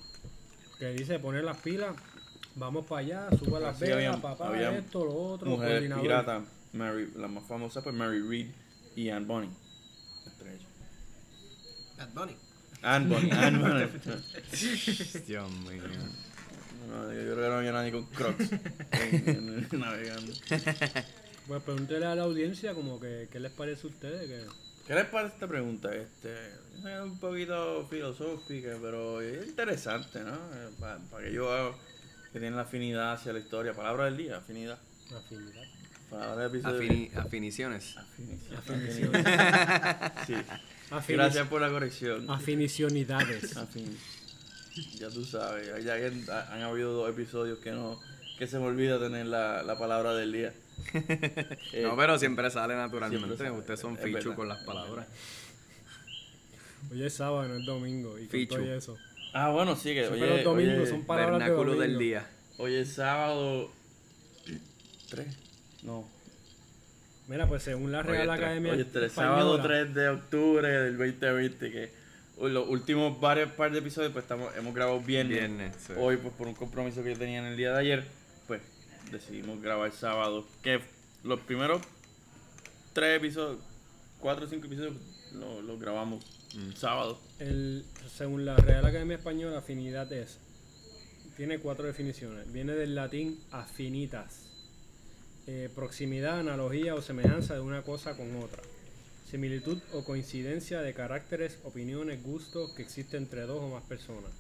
que 0.77 0.93
dice 0.93 1.19
poner 1.19 1.43
las 1.43 1.57
pilas, 1.57 1.95
vamos 2.55 2.85
para 2.85 3.01
allá, 3.01 3.29
suba 3.37 3.59
las 3.59 3.79
velas, 3.79 4.19
papá, 4.19 4.49
habían 4.49 4.75
esto, 4.75 5.03
lo 5.03 5.13
otro, 5.13 5.49
Mujeres 5.49 5.91
piratas, 5.99 6.43
Mary, 6.73 7.11
la 7.15 7.27
más 7.27 7.43
famosa 7.45 7.81
pues 7.83 7.95
Mary 7.95 8.21
Reed 8.21 8.47
y 8.95 9.09
Anne 9.09 9.25
Bonny. 9.25 9.49
Bad 11.97 12.09
Bunny. 12.13 12.35
Anne 12.81 13.07
Bonny, 13.07 13.31
Anne 13.31 13.57
Bonny. 13.57 13.85
Dios 15.27 15.51
mío. 15.51 15.81
No, 16.88 17.11
yo 17.13 17.19
creo 17.21 17.36
que 17.36 17.41
no 17.49 17.53
había 17.55 17.71
nadie 17.71 17.91
con 17.91 18.05
crocs 18.07 18.51
en- 18.51 19.67
en- 19.71 19.79
navegando. 19.79 20.33
Pues 21.47 21.61
pregúntele 21.61 22.03
a 22.07 22.15
la 22.15 22.23
audiencia 22.23 22.73
como 22.73 22.99
que 22.99 23.27
qué 23.31 23.39
les 23.39 23.51
parece 23.51 23.86
a 23.86 23.89
ustedes. 23.91 24.27
Que... 24.27 24.47
¿Qué 24.88 24.95
les 24.95 25.05
parece 25.05 25.36
esta 25.36 25.47
pregunta? 25.47 25.93
Este, 25.93 26.33
es 26.33 27.01
un 27.03 27.19
poquito 27.19 27.86
filosófica, 27.88 28.69
pero 28.81 29.21
es 29.21 29.45
interesante, 29.47 30.21
¿no? 30.23 30.36
Para 30.79 30.99
que 31.23 31.31
yo 31.31 31.53
hago 31.53 31.75
que 32.33 32.39
tienen 32.39 32.55
la 32.55 32.63
afinidad 32.63 33.13
hacia 33.13 33.31
la 33.31 33.38
historia. 33.39 33.73
Palabra 33.75 34.05
del 34.05 34.17
día, 34.17 34.38
afinidad. 34.38 34.79
Afinidad. 35.15 35.63
Palabra 36.09 36.47
del 36.47 36.55
episodio. 36.55 36.81
Afini- 36.91 37.15
afiniciones. 37.15 37.95
Afinición. 37.95 38.57
Afinición. 38.57 39.11
Sí. 40.25 40.33
Afini- 40.89 41.13
Gracias 41.17 41.47
por 41.47 41.61
la 41.61 41.69
corrección. 41.69 42.27
Afinicionidades. 42.27 43.55
Afin- 43.55 43.95
Ya 44.99 45.09
tú 45.09 45.23
sabes, 45.26 45.84
ya 45.84 45.97
que 45.97 46.05
han, 46.07 46.26
han 46.30 46.61
habido 46.61 46.93
dos 46.93 47.09
episodios 47.09 47.59
que 47.59 47.71
no 47.71 47.99
que 48.38 48.47
se 48.47 48.59
me 48.59 48.65
olvida 48.65 48.99
tener 48.99 49.26
la, 49.28 49.63
la 49.63 49.78
palabra 49.80 50.13
del 50.13 50.32
día. 50.34 50.53
Eh, 51.73 51.84
No, 51.84 51.95
pero 51.95 52.19
siempre 52.19 52.49
sale 52.51 52.76
naturalmente. 52.76 53.26
siempre 53.26 53.38
sale, 53.38 53.57
Ustedes 53.59 53.80
son 53.80 53.97
fichu 53.97 54.36
con 54.36 54.47
las 54.49 54.61
palabras. 54.63 55.07
Hoy 56.91 57.03
es 57.03 57.13
sábado, 57.13 57.47
no 57.47 57.55
es 57.55 57.65
domingo. 57.65 58.17
Y 58.19 58.23
con 58.23 58.30
Fichu. 58.30 58.55
todo 58.55 58.73
eso. 58.76 58.97
Ah, 59.34 59.49
bueno, 59.49 59.76
sí, 59.76 59.93
que 59.93 60.01
Siempre 60.07 60.21
oye, 60.23 60.36
los 60.36 60.43
domingos 60.43 60.78
oye, 60.82 60.88
son 60.89 61.03
palabras 61.05 61.39
de 61.39 61.45
Vernáculo 61.45 61.71
del 61.80 61.93
domingo. 61.93 61.99
día. 61.99 62.28
Hoy 62.57 62.76
es 62.76 62.93
sábado 62.93 63.71
3. 65.09 65.28
No. 65.84 66.07
Mira, 67.28 67.47
pues 67.47 67.63
según 67.63 67.91
la 67.91 68.03
Real. 68.03 68.30
Academia 68.30 68.73
Hoy 68.73 68.82
es 68.93 69.11
sábado 69.13 69.61
3 69.61 69.93
de 69.95 70.09
octubre 70.09 70.67
del 70.67 70.97
2020 70.97 71.71
que 71.71 71.91
los 72.41 72.67
últimos 72.67 73.19
varios 73.19 73.51
par 73.53 73.71
de 73.71 73.79
episodios 73.79 74.11
pues 74.11 74.23
estamos, 74.23 74.55
hemos 74.57 74.73
grabado 74.73 74.99
viernes. 74.99 75.38
Viernes, 75.39 75.75
sí. 75.88 75.93
Hoy 75.97 76.17
pues 76.17 76.33
por 76.33 76.47
un 76.47 76.53
compromiso 76.55 77.01
que 77.03 77.13
yo 77.13 77.17
tenía 77.19 77.39
en 77.39 77.45
el 77.45 77.57
día 77.57 77.71
de 77.71 77.79
ayer, 77.79 78.05
pues 78.47 78.61
decidimos 79.11 79.61
grabar 79.61 79.91
sábado. 79.91 80.45
Que 80.61 80.79
los 81.23 81.39
primeros 81.41 81.81
tres 82.93 83.17
episodios, 83.17 83.59
cuatro 84.19 84.45
o 84.45 84.49
cinco 84.49 84.67
episodios 84.67 84.93
los 85.33 85.63
los 85.63 85.79
grabamos 85.79 86.25
sábado. 86.75 87.19
el- 87.39 87.83
según 88.13 88.45
la 88.45 88.55
Real 88.55 88.86
Academia 88.86 89.17
Española, 89.17 89.57
afinidad 89.59 90.11
es. 90.13 90.39
Tiene 91.36 91.59
cuatro 91.59 91.86
definiciones. 91.86 92.51
Viene 92.53 92.73
del 92.73 92.95
latín 92.95 93.39
afinitas. 93.51 94.41
eh, 95.47 95.69
proximidad, 95.75 96.39
analogía 96.39 96.95
o 96.95 97.01
semejanza 97.03 97.53
de 97.53 97.59
una 97.59 97.83
cosa 97.83 98.17
con 98.17 98.36
otra. 98.41 98.63
Similitud 99.36 99.79
o 99.91 100.05
coincidencia 100.05 100.79
de 100.79 100.93
caracteres, 100.93 101.59
opiniones, 101.65 102.23
gustos 102.23 102.71
que 102.71 102.83
existen 102.83 103.23
entre 103.23 103.41
dos 103.41 103.61
o 103.61 103.67
más 103.67 103.83
personas. 103.83 104.31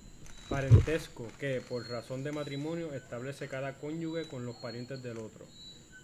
Parentesco 0.47 1.27
que, 1.37 1.59
por 1.67 1.85
razón 1.89 2.23
de 2.23 2.31
matrimonio, 2.31 2.93
establece 2.93 3.49
cada 3.49 3.73
cónyuge 3.73 4.25
con 4.29 4.45
los 4.45 4.55
parientes 4.55 5.03
del 5.03 5.17
otro. 5.17 5.45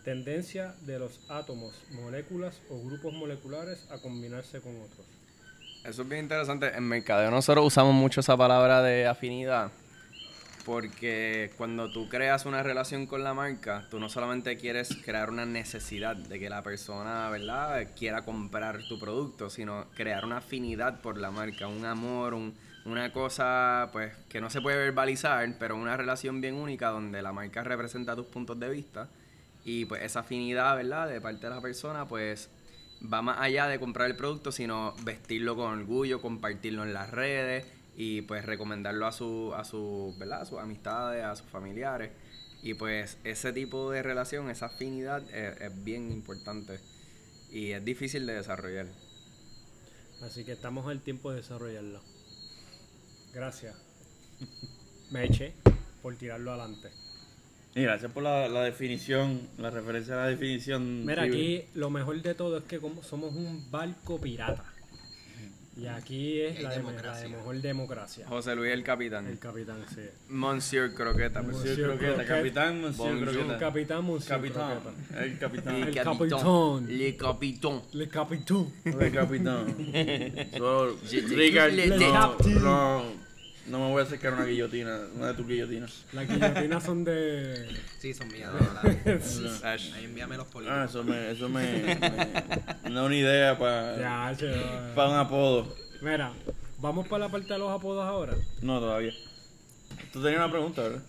Tendencia 0.03 0.75
de 0.81 0.99
los 0.99 1.21
átomos, 1.29 1.73
moléculas 1.91 2.59
o 2.69 2.83
grupos 2.83 3.13
moleculares 3.13 3.87
a 3.91 3.97
combinarse 3.99 4.59
con 4.59 4.75
otros. 4.75 5.07
Eso 5.85 6.01
es 6.01 6.09
bien 6.09 6.23
interesante. 6.23 6.75
En 6.75 6.83
mercadeo 6.83 7.31
nosotros 7.31 7.65
usamos 7.65 7.93
mucho 7.93 8.19
esa 8.19 8.35
palabra 8.35 8.81
de 8.81 9.07
afinidad 9.07 9.71
porque 10.65 11.51
cuando 11.57 11.91
tú 11.91 12.07
creas 12.09 12.45
una 12.45 12.63
relación 12.63 13.07
con 13.07 13.23
la 13.23 13.33
marca, 13.33 13.87
tú 13.89 13.99
no 13.99 14.09
solamente 14.09 14.57
quieres 14.57 14.95
crear 15.03 15.29
una 15.29 15.45
necesidad 15.45 16.15
de 16.15 16.39
que 16.39 16.49
la 16.49 16.61
persona, 16.61 17.29
¿verdad?, 17.29 17.87
quiera 17.97 18.23
comprar 18.23 18.79
tu 18.87 18.99
producto, 18.99 19.49
sino 19.49 19.87
crear 19.95 20.23
una 20.25 20.37
afinidad 20.37 21.01
por 21.01 21.17
la 21.17 21.31
marca, 21.31 21.67
un 21.67 21.85
amor, 21.85 22.33
un- 22.33 22.53
una 22.85 23.11
cosa 23.13 23.89
pues 23.91 24.11
que 24.27 24.41
no 24.41 24.49
se 24.49 24.59
puede 24.61 24.77
verbalizar, 24.77 25.47
pero 25.59 25.75
una 25.75 25.97
relación 25.97 26.41
bien 26.41 26.55
única 26.55 26.89
donde 26.89 27.21
la 27.21 27.31
marca 27.31 27.63
representa 27.63 28.15
tus 28.15 28.25
puntos 28.25 28.59
de 28.59 28.69
vista 28.69 29.07
y 29.63 29.85
pues 29.85 30.01
esa 30.03 30.21
afinidad, 30.21 30.75
¿verdad?, 30.75 31.07
de 31.07 31.21
parte 31.21 31.47
de 31.47 31.55
la 31.55 31.61
persona, 31.61 32.07
pues 32.07 32.49
va 33.01 33.21
más 33.21 33.39
allá 33.39 33.67
de 33.67 33.79
comprar 33.79 34.09
el 34.09 34.15
producto, 34.15 34.51
sino 34.51 34.93
vestirlo 35.03 35.55
con 35.55 35.79
orgullo, 35.79 36.21
compartirlo 36.21 36.83
en 36.83 36.93
las 36.93 37.09
redes 37.11 37.65
y 37.95 38.21
pues 38.23 38.45
recomendarlo 38.45 39.05
a 39.05 39.11
su, 39.11 39.53
a 39.55 39.63
su, 39.63 40.15
¿verdad? 40.17 40.41
A 40.41 40.45
sus 40.45 40.59
amistades, 40.59 41.23
a 41.23 41.35
sus 41.35 41.47
familiares. 41.47 42.11
Y 42.63 42.75
pues 42.75 43.17
ese 43.23 43.53
tipo 43.53 43.91
de 43.91 44.03
relación, 44.03 44.49
esa 44.49 44.67
afinidad 44.67 45.23
es, 45.33 45.59
es 45.61 45.83
bien 45.83 46.11
importante 46.11 46.79
y 47.51 47.71
es 47.71 47.83
difícil 47.83 48.25
de 48.25 48.33
desarrollar. 48.33 48.87
Así 50.21 50.43
que 50.43 50.51
estamos 50.51 50.87
al 50.87 51.01
tiempo 51.01 51.31
de 51.31 51.37
desarrollarlo. 51.37 52.01
Gracias. 53.33 53.75
Meche, 55.09 55.53
por 56.01 56.15
tirarlo 56.15 56.51
adelante. 56.51 56.89
Y 57.73 57.83
gracias 57.83 58.11
por 58.11 58.23
la, 58.23 58.49
la 58.49 58.63
definición, 58.63 59.47
la 59.57 59.69
referencia 59.69 60.13
a 60.15 60.17
la 60.17 60.27
definición. 60.27 61.05
Mira, 61.05 61.23
aquí 61.23 61.65
lo 61.73 61.89
mejor 61.89 62.21
de 62.21 62.35
todo 62.35 62.57
es 62.57 62.63
que 62.65 62.79
como 62.79 63.01
somos 63.01 63.33
un 63.33 63.71
barco 63.71 64.19
pirata. 64.19 64.65
Y 65.81 65.87
aquí 65.87 66.41
es 66.41 66.61
la, 66.61 66.69
de, 66.69 66.75
la 66.75 66.81
democracia. 66.83 67.23
de 67.23 67.29
mejor 67.35 67.61
democracia. 67.61 68.27
José 68.27 68.55
Luis 68.55 68.71
el 68.71 68.83
capitán. 68.83 69.25
El 69.25 69.39
capitán, 69.39 69.83
sí. 69.89 70.01
Monsieur 70.29 70.93
Croqueta. 70.93 71.41
Monsieur 71.41 71.69
Monsieur 71.71 71.87
Croqueta, 71.89 72.13
Croqueta. 72.13 72.35
capitán, 72.37 72.81
Monsieur. 72.81 73.19
Croqueta. 73.23 73.53
El 73.53 73.59
capitán, 73.59 74.05
Monsieur 74.05 74.37
Capitán, 74.37 74.79
Croqueta. 74.81 75.23
el 75.25 75.37
capitán. 75.39 75.75
El 75.75 75.85
Le 75.85 75.91
capitán. 75.93 76.87
Le 76.97 77.15
capitán. 77.17 77.81
Le 77.93 78.07
capitán. 78.09 78.67
El 78.85 79.11
capitán. 79.11 79.65
Je- 81.03 81.27
Richard, 81.35 81.71
le- 81.73 81.87
no, 81.87 81.97
le- 81.97 82.53
no, 82.59 83.03
no 83.67 83.79
me 83.79 83.89
voy 83.91 84.01
a 84.01 84.05
acercar 84.05 84.33
a 84.33 84.35
una 84.37 84.45
guillotina, 84.45 84.99
una 85.15 85.27
de 85.27 85.33
tus 85.35 85.47
guillotinas. 85.47 86.05
Las 86.13 86.27
guillotinas 86.27 86.83
son 86.83 87.03
de. 87.03 87.67
Sí, 87.99 88.13
son 88.13 88.27
mías, 88.29 88.51
de 88.53 88.59
verdad. 89.13 89.63
Ahí 89.95 90.05
envíame 90.05 90.37
los 90.37 90.47
políticos. 90.47 90.79
Ah, 90.81 90.85
eso 90.89 91.03
me, 91.03 91.31
eso 91.31 91.47
me, 91.49 91.61
me- 92.83 92.91
da 92.93 93.03
una 93.03 93.15
idea 93.15 93.57
para 93.57 93.97
Ya, 93.97 94.35
che, 94.37 94.51
un 94.51 95.15
apodo. 95.15 95.75
Mira, 96.01 96.31
vamos 96.79 97.07
para 97.07 97.25
la 97.25 97.31
parte 97.31 97.53
de 97.53 97.59
los 97.59 97.69
apodos 97.71 98.03
ahora. 98.05 98.33
No, 98.61 98.79
todavía. 98.79 99.13
Tú 100.11 100.21
tenías 100.21 100.39
una 100.39 100.51
pregunta, 100.51 100.81
¿verdad? 100.81 101.03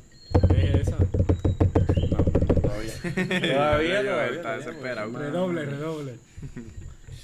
Es 0.57 0.89
esa. 0.89 0.97
No, 0.99 2.25
todavía. 2.61 2.93
Todavía, 3.03 3.21
Está 3.35 3.55
todavía. 3.55 4.03
todavía, 4.03 4.57
desesperado. 4.59 5.19
Redoble, 5.19 5.65
redoble. 5.65 6.19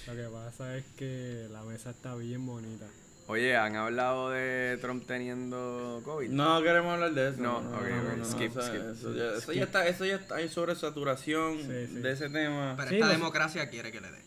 Lo 0.06 0.14
que 0.14 0.22
pasa 0.32 0.76
es 0.76 0.84
que 0.96 1.46
la 1.52 1.62
mesa 1.62 1.90
está 1.90 2.14
bien 2.16 2.46
bonita. 2.46 2.86
Oye, 3.28 3.54
¿han 3.56 3.76
hablado 3.76 4.30
de 4.30 4.78
Trump 4.80 5.04
teniendo 5.06 6.00
COVID? 6.04 6.30
No 6.30 6.62
queremos 6.62 6.94
hablar 6.94 7.12
de 7.12 7.28
eso. 7.28 7.40
No, 7.40 7.58
ok, 7.58 7.74
ok, 8.20 8.24
skip, 8.24 8.56
o 8.56 8.62
sea, 8.62 8.72
skip. 8.72 8.90
Eso 8.90 9.12
ya, 9.14 9.32
eso 9.36 9.52
ya 9.52 9.64
está, 9.64 9.86
eso 9.86 10.04
ya 10.06 10.14
está, 10.16 10.36
hay 10.36 10.48
sobresaturación 10.48 11.58
Sí, 11.58 11.86
sí. 11.88 11.94
de 12.00 12.10
ese 12.12 12.30
tema. 12.30 12.74
Pero 12.76 12.88
Sí, 12.88 12.94
esta 12.94 13.06
no- 13.06 13.12
democracia 13.12 13.68
quiere 13.68 13.92
que 13.92 14.00
le 14.00 14.10
dé. 14.10 14.18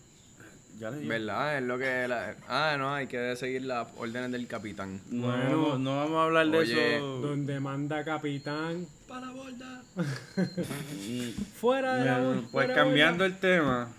Ya 0.78 0.91
le. 0.91 1.08
¿Verdad? 1.08 1.58
Es 1.58 1.64
lo 1.64 1.80
que... 1.80 2.08
la- 2.08 2.36
Ah, 2.47 2.76
no, 2.78 2.93
hay 2.93 3.08
que 3.08 3.36
seguir 3.36 3.64
las 3.66 3.88
órdenes 3.97 4.32
del 4.32 4.45
capitán. 4.47 5.02
No, 5.10 5.28
Bueno. 5.28 5.43
vamos- 5.49 5.80
no 5.80 5.97
vamos 5.97 6.18
a 6.20 6.24
hablar 6.26 6.47
de 6.52 6.58
Oye, 6.60 6.95
eso. 6.97 7.06
Donde 7.22 7.60
manda 7.60 8.04
capitán. 8.04 8.86
¡Para 9.08 9.26
la 9.28 9.32
borda! 9.32 9.82
Fuera 11.60 11.95
de 11.97 12.06
la 12.06 12.41
Pues 12.52 12.70
cambiando 12.72 13.26
el 13.26 13.38
tema. 13.39 13.89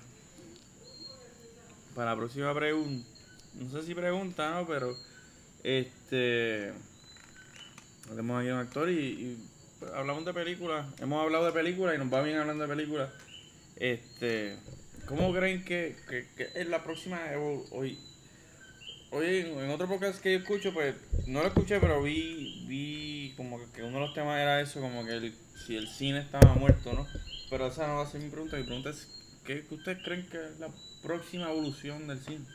Para 1.95 2.13
la 2.13 2.17
próxima 2.17 2.55
pregunta. 2.55 3.09
No 3.63 3.71
sé 3.71 3.87
si 3.87 3.95
pregunta, 3.95 4.51
¿no? 4.51 4.67
Pero. 4.67 4.97
Este. 5.63 6.73
Tenemos 8.09 8.41
aquí 8.41 8.51
un 8.51 8.59
actor 8.59 8.91
y, 8.91 9.39
hablamos 9.95 10.25
de 10.25 10.35
películas. 10.35 10.87
Hemos 11.01 11.23
hablado 11.23 11.47
de 11.47 11.53
películas 11.53 11.95
y 11.95 11.99
nos 11.99 12.13
va 12.13 12.23
bien 12.23 12.39
hablando 12.39 12.67
de 12.67 12.75
películas. 12.75 13.11
Este. 13.77 14.57
¿Cómo 15.07 15.33
creen 15.33 15.65
que, 15.65 15.97
que, 16.09 16.51
es 16.55 16.69
la 16.69 16.83
próxima 16.83 17.21
hoy? 17.71 17.99
Hoy 19.11 19.27
en, 19.39 19.71
otro 19.71 19.89
podcast 19.89 20.21
que 20.23 20.33
yo 20.33 20.39
escucho, 20.39 20.73
pues 20.73 20.95
no 21.27 21.41
lo 21.41 21.49
escuché, 21.49 21.79
pero 21.81 22.03
vi, 22.03 22.65
vi 22.67 23.35
como 23.37 23.61
que, 23.73 23.83
uno 23.83 23.99
de 23.99 24.07
los 24.07 24.15
temas 24.15 24.41
era 24.41 24.61
eso, 24.61 24.81
como 24.81 25.05
que 25.05 25.33
si 25.67 25.77
el 25.77 25.87
cine 25.87 26.21
estaba 26.21 26.55
muerto, 26.55 26.93
¿no? 26.95 27.07
Pero 27.51 27.67
esa 27.67 27.87
no 27.87 27.97
va 27.97 28.05
a 28.05 28.11
ser 28.11 28.23
mi 28.23 28.31
pregunta. 28.31 28.57
Mi 28.57 28.63
pregunta 28.63 28.91
es, 28.91 29.09
¿qué, 29.45 29.67
qué 29.67 29.75
ustedes 29.75 30.03
creen 30.03 30.27
que 30.29 30.39
es 30.39 30.59
la 30.59 30.71
próxima 31.03 31.51
evolución 31.51 32.07
del 32.07 32.21
cine? 32.21 32.47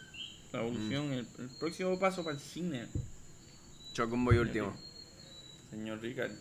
La 0.57 0.63
evolución, 0.63 1.13
el, 1.13 1.27
el 1.39 1.49
próximo 1.59 1.99
paso 1.99 2.23
para 2.23 2.35
el 2.35 2.41
cine, 2.41 2.87
Choco 3.93 4.15
un 4.15 4.25
boy 4.25 4.37
último. 4.37 4.75
señor 5.69 6.01
Ricard. 6.01 6.31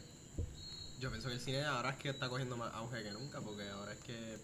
Yo 1.00 1.10
pienso 1.10 1.28
que 1.28 1.34
el 1.34 1.40
cine 1.40 1.62
ahora 1.64 1.90
es 1.90 1.96
que 1.96 2.08
está 2.08 2.28
cogiendo 2.30 2.56
más 2.56 2.72
auge 2.74 3.02
que 3.02 3.10
nunca, 3.12 3.40
porque 3.42 3.68
ahora 3.68 3.92
es 3.92 3.98
que 4.00 4.38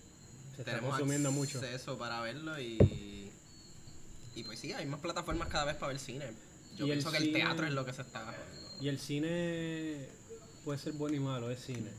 Se 0.57 0.65
tenemos 0.65 0.91
consumiendo 0.91 1.33
mucho. 1.33 1.59
acceso 1.59 1.97
para 1.97 2.21
verlo 2.21 2.61
y. 2.61 3.31
Y 4.35 4.45
pues 4.45 4.59
sí, 4.59 4.73
hay 4.73 4.87
más 4.87 5.01
plataformas 5.01 5.49
cada 5.49 5.65
vez 5.67 5.77
para 5.77 5.89
ver 5.93 5.99
cine. 5.99 6.27
Yo 6.77 6.85
el 6.87 6.93
pienso 6.93 7.11
que 7.11 7.19
el 7.19 7.33
teatro 7.33 7.67
es 7.67 7.73
lo 7.73 7.85
que 7.87 7.93
se 7.93 8.03
está. 8.03 8.35
Y 8.81 8.89
el 8.89 8.99
cine 8.99 10.07
puede 10.65 10.79
ser 10.79 10.93
bueno 10.95 11.17
y 11.17 11.21
malo, 11.21 11.51
es 11.51 11.61
cine. 11.65 11.91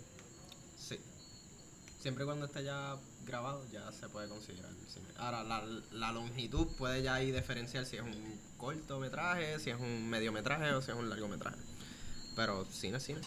Siempre 2.04 2.26
cuando 2.26 2.48
esté 2.48 2.66
ya 2.66 2.98
grabado, 3.26 3.66
ya 3.72 3.90
se 3.94 4.10
puede 4.10 4.28
considerar 4.28 4.70
el 4.70 4.88
cine. 4.90 5.06
Ahora, 5.18 5.42
la, 5.46 5.64
la 5.94 6.12
longitud 6.12 6.68
puede 6.78 7.02
ya 7.02 7.14
ahí 7.14 7.32
diferenciar 7.32 7.86
si 7.86 7.96
es 7.96 8.02
un 8.02 8.14
cortometraje, 8.58 9.58
si 9.60 9.70
es 9.70 9.80
un 9.80 10.10
mediometraje 10.10 10.70
o 10.74 10.82
si 10.82 10.92
es 10.92 10.98
un 10.98 11.10
largometraje. 11.10 11.56
Pero 12.36 12.66
cine 12.66 12.98
es 12.98 13.04
cine. 13.04 13.22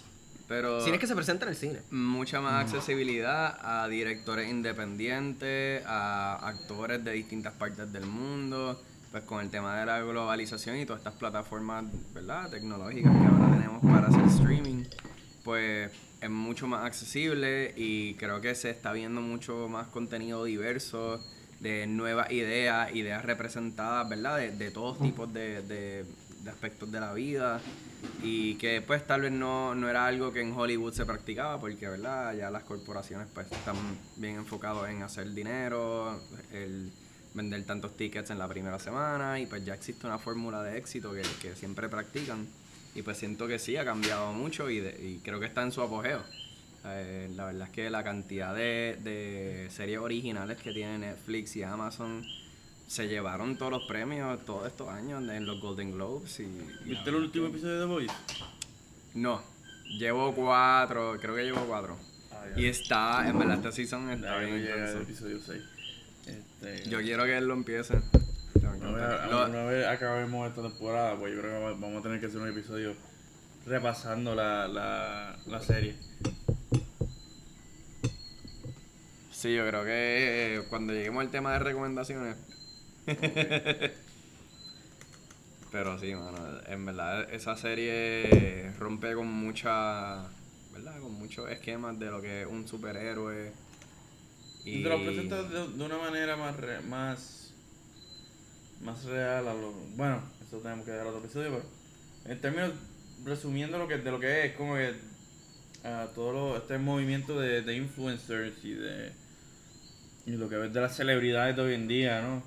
Pero 0.47 0.83
Cine 0.83 0.97
es 0.97 1.01
que 1.01 1.07
se 1.07 1.15
presenta 1.15 1.47
en 1.47 1.53
el 1.53 1.57
cine. 1.57 1.81
mucha 1.91 2.43
más 2.43 2.65
accesibilidad 2.67 3.59
a 3.63 3.89
directores 3.89 4.51
independientes, 4.51 5.83
a 5.87 6.35
actores 6.47 7.03
de 7.03 7.13
distintas 7.13 7.55
partes 7.55 7.91
del 7.91 8.05
mundo, 8.05 8.79
pues 9.11 9.25
con 9.25 9.41
el 9.41 9.49
tema 9.51 9.81
de 9.81 9.87
la 9.87 10.01
globalización 10.03 10.77
y 10.77 10.85
todas 10.85 11.01
estas 11.01 11.15
plataformas, 11.15 11.87
¿verdad? 12.13 12.51
Tecnológicas 12.51 13.11
que 13.11 13.27
ahora 13.27 13.51
tenemos 13.57 13.83
para 13.83 14.09
hacer 14.09 14.25
streaming, 14.27 14.85
pues 15.47 15.91
es 16.21 16.29
mucho 16.31 16.67
más 16.67 16.85
accesible 16.85 17.73
y 17.77 18.15
creo 18.15 18.41
que 18.41 18.55
se 18.57 18.69
está 18.71 18.93
viendo 18.93 19.21
mucho 19.21 19.69
más 19.69 19.87
contenido 19.87 20.43
diverso, 20.45 21.25
de 21.61 21.87
nuevas 21.87 22.31
ideas, 22.33 22.95
ideas 22.95 23.25
representadas, 23.25 24.09
¿verdad? 24.09 24.37
De, 24.39 24.51
de 24.51 24.71
todos 24.73 24.99
tipos 25.01 25.33
de, 25.33 25.63
de- 25.63 26.05
de 26.43 26.51
aspectos 26.51 26.91
de 26.93 27.01
la 27.01 27.13
vida 27.13 27.61
y 28.23 28.55
que 28.57 28.81
pues 28.81 29.05
tal 29.07 29.23
vez 29.23 29.33
no, 29.33 29.75
no 29.75 29.89
era 29.89 30.07
algo 30.07 30.33
que 30.33 30.41
en 30.41 30.53
Hollywood 30.53 30.93
se 30.93 31.05
practicaba 31.05 31.59
porque, 31.61 31.89
¿verdad? 31.89 32.35
Ya 32.37 32.51
las 32.51 32.63
corporaciones 32.63 33.27
pues 33.35 33.51
están 33.51 33.75
bien 34.17 34.37
enfocados 34.37 34.89
en 34.89 35.03
hacer 35.03 35.33
dinero, 35.33 36.21
el 36.53 36.91
vender 37.35 37.65
tantos 37.65 37.97
tickets 37.97 38.31
en 38.31 38.39
la 38.39 38.47
primera 38.49 38.79
semana 38.79 39.41
y 39.41 39.47
pues 39.47 39.65
ya 39.65 39.75
existe 39.75 40.07
una 40.07 40.19
fórmula 40.19 40.63
de 40.63 40.79
éxito 40.79 41.13
que, 41.13 41.23
que 41.43 41.55
siempre 41.57 41.89
practican 41.89 42.47
y 42.97 43.03
pues 43.03 43.19
siento 43.19 43.47
que 43.47 43.59
sí, 43.59 43.77
ha 43.77 43.85
cambiado 43.85 44.33
mucho 44.33 44.69
y, 44.71 44.81
de- 44.81 44.99
y 45.01 45.19
creo 45.23 45.39
que 45.39 45.47
está 45.47 45.63
en 45.63 45.71
su 45.73 45.83
apogeo. 45.83 46.23
Eh, 46.85 47.29
la 47.35 47.47
verdad 47.47 47.69
es 47.69 47.71
que 47.75 47.91
la 47.91 48.03
cantidad 48.05 48.55
de, 48.55 48.97
de 49.03 49.69
series 49.71 49.99
originales 49.99 50.57
que 50.59 50.73
tiene 50.73 50.99
Netflix 50.99 51.57
y 51.57 51.63
Amazon 51.63 52.25
se 52.87 53.09
llevaron 53.09 53.59
todos 53.59 53.73
los 53.73 53.83
premios 53.89 54.45
todos 54.45 54.69
estos 54.69 54.89
años 54.89 55.21
en 55.29 55.45
los 55.47 55.61
Golden 55.61 55.93
Globes. 55.93 56.39
Y, 56.41 56.45
y 56.45 56.91
¿Viste 56.91 57.11
el 57.11 57.17
último 57.17 57.49
episodio 57.49 57.75
de 57.75 57.81
The 57.81 57.87
Voice? 57.87 58.15
No, 59.15 59.43
llevo 59.99 60.33
cuatro, 60.35 61.17
creo 61.21 61.35
que 61.35 61.43
llevo 61.45 61.65
cuatro. 61.67 61.97
Ah. 62.31 62.45
Y 62.57 62.67
está, 62.67 63.29
en 63.29 63.39
verdad, 63.39 63.57
esta 63.57 63.73
season 63.73 64.11
está 64.11 64.39
bien 64.39 64.59
intenso. 64.59 65.01
episodio 65.01 65.41
6. 65.45 65.63
Este, 66.27 66.89
Yo 66.89 67.01
quiero 67.01 67.25
que 67.25 67.37
él 67.37 67.47
lo 67.49 67.55
empiece. 67.55 67.95
Una, 68.63 69.65
vez, 69.65 69.87
acabemos 69.87 70.49
esta 70.49 70.63
temporada, 70.63 71.17
pues 71.17 71.35
yo 71.35 71.41
creo 71.41 71.53
que 71.53 71.65
va- 71.65 71.71
vamos 71.73 71.99
a 72.01 72.03
tener 72.03 72.21
que 72.21 72.27
hacer 72.27 72.41
un 72.41 72.49
episodio 72.49 72.95
repasando 73.67 74.35
la, 74.35 74.67
la, 74.69 75.37
la 75.47 75.61
serie. 75.61 75.95
Sí, 79.31 79.55
yo 79.55 79.67
creo 79.69 79.85
que 79.85 80.57
eh, 80.57 80.63
cuando 80.71 80.93
lleguemos 80.95 81.23
al 81.23 81.31
tema 81.31 81.53
de 81.53 81.59
recomendaciones. 81.59 82.37
Pero 85.73 85.99
sí, 85.99 86.15
mano, 86.15 86.39
en 86.67 86.87
verdad 86.87 87.33
esa 87.33 87.57
serie 87.57 88.73
rompe 88.79 89.15
con 89.15 89.27
mucha, 89.27 90.23
¿verdad? 90.73 90.99
Con 91.01 91.13
muchos 91.15 91.51
esquemas 91.51 91.99
de 91.99 92.07
lo 92.11 92.23
que 92.23 92.43
es 92.43 92.47
un 92.49 92.67
superhéroe. 92.67 93.53
Y 94.65 94.83
te 94.83 94.89
lo 94.89 95.03
presentas 95.05 95.51
de, 95.51 95.69
de 95.69 95.85
una 95.85 95.99
manera 95.99 96.37
más, 96.37 96.57
re- 96.57 96.81
más, 96.81 97.46
más 98.81 99.05
real 99.05 99.49
a 99.49 99.55
lo... 99.55 99.73
Bueno, 99.97 100.23
eso 100.47 100.59
tenemos 100.59 100.85
que 100.85 100.93
dar 100.93 101.07
otro 101.07 101.21
episodio, 101.21 101.51
pero 101.51 102.33
en 102.35 102.41
términos, 102.41 102.73
resumiendo 103.25 103.79
lo 103.79 103.89
que, 103.89 103.99
de 103.99 104.11
lo 104.11 104.21
que 104.21 104.47
es, 104.47 104.57
como 104.57 104.75
que 104.75 104.95
ah, 105.85 106.07
todo 106.15 106.33
lo- 106.33 106.57
este 106.57 106.79
movimiento 106.79 107.39
de, 107.41 107.63
de 107.63 107.77
influencers 107.77 108.65
y 108.65 108.75
de 108.75 109.13
y 110.27 110.33
lo 110.33 110.49
que 110.49 110.57
ves 110.57 110.73
de 110.73 110.81
las 110.81 110.97
celebridades 110.97 111.55
de 111.55 111.63
hoy 111.63 111.75
en 111.75 111.87
día, 111.87 112.21
¿no? 112.21 112.43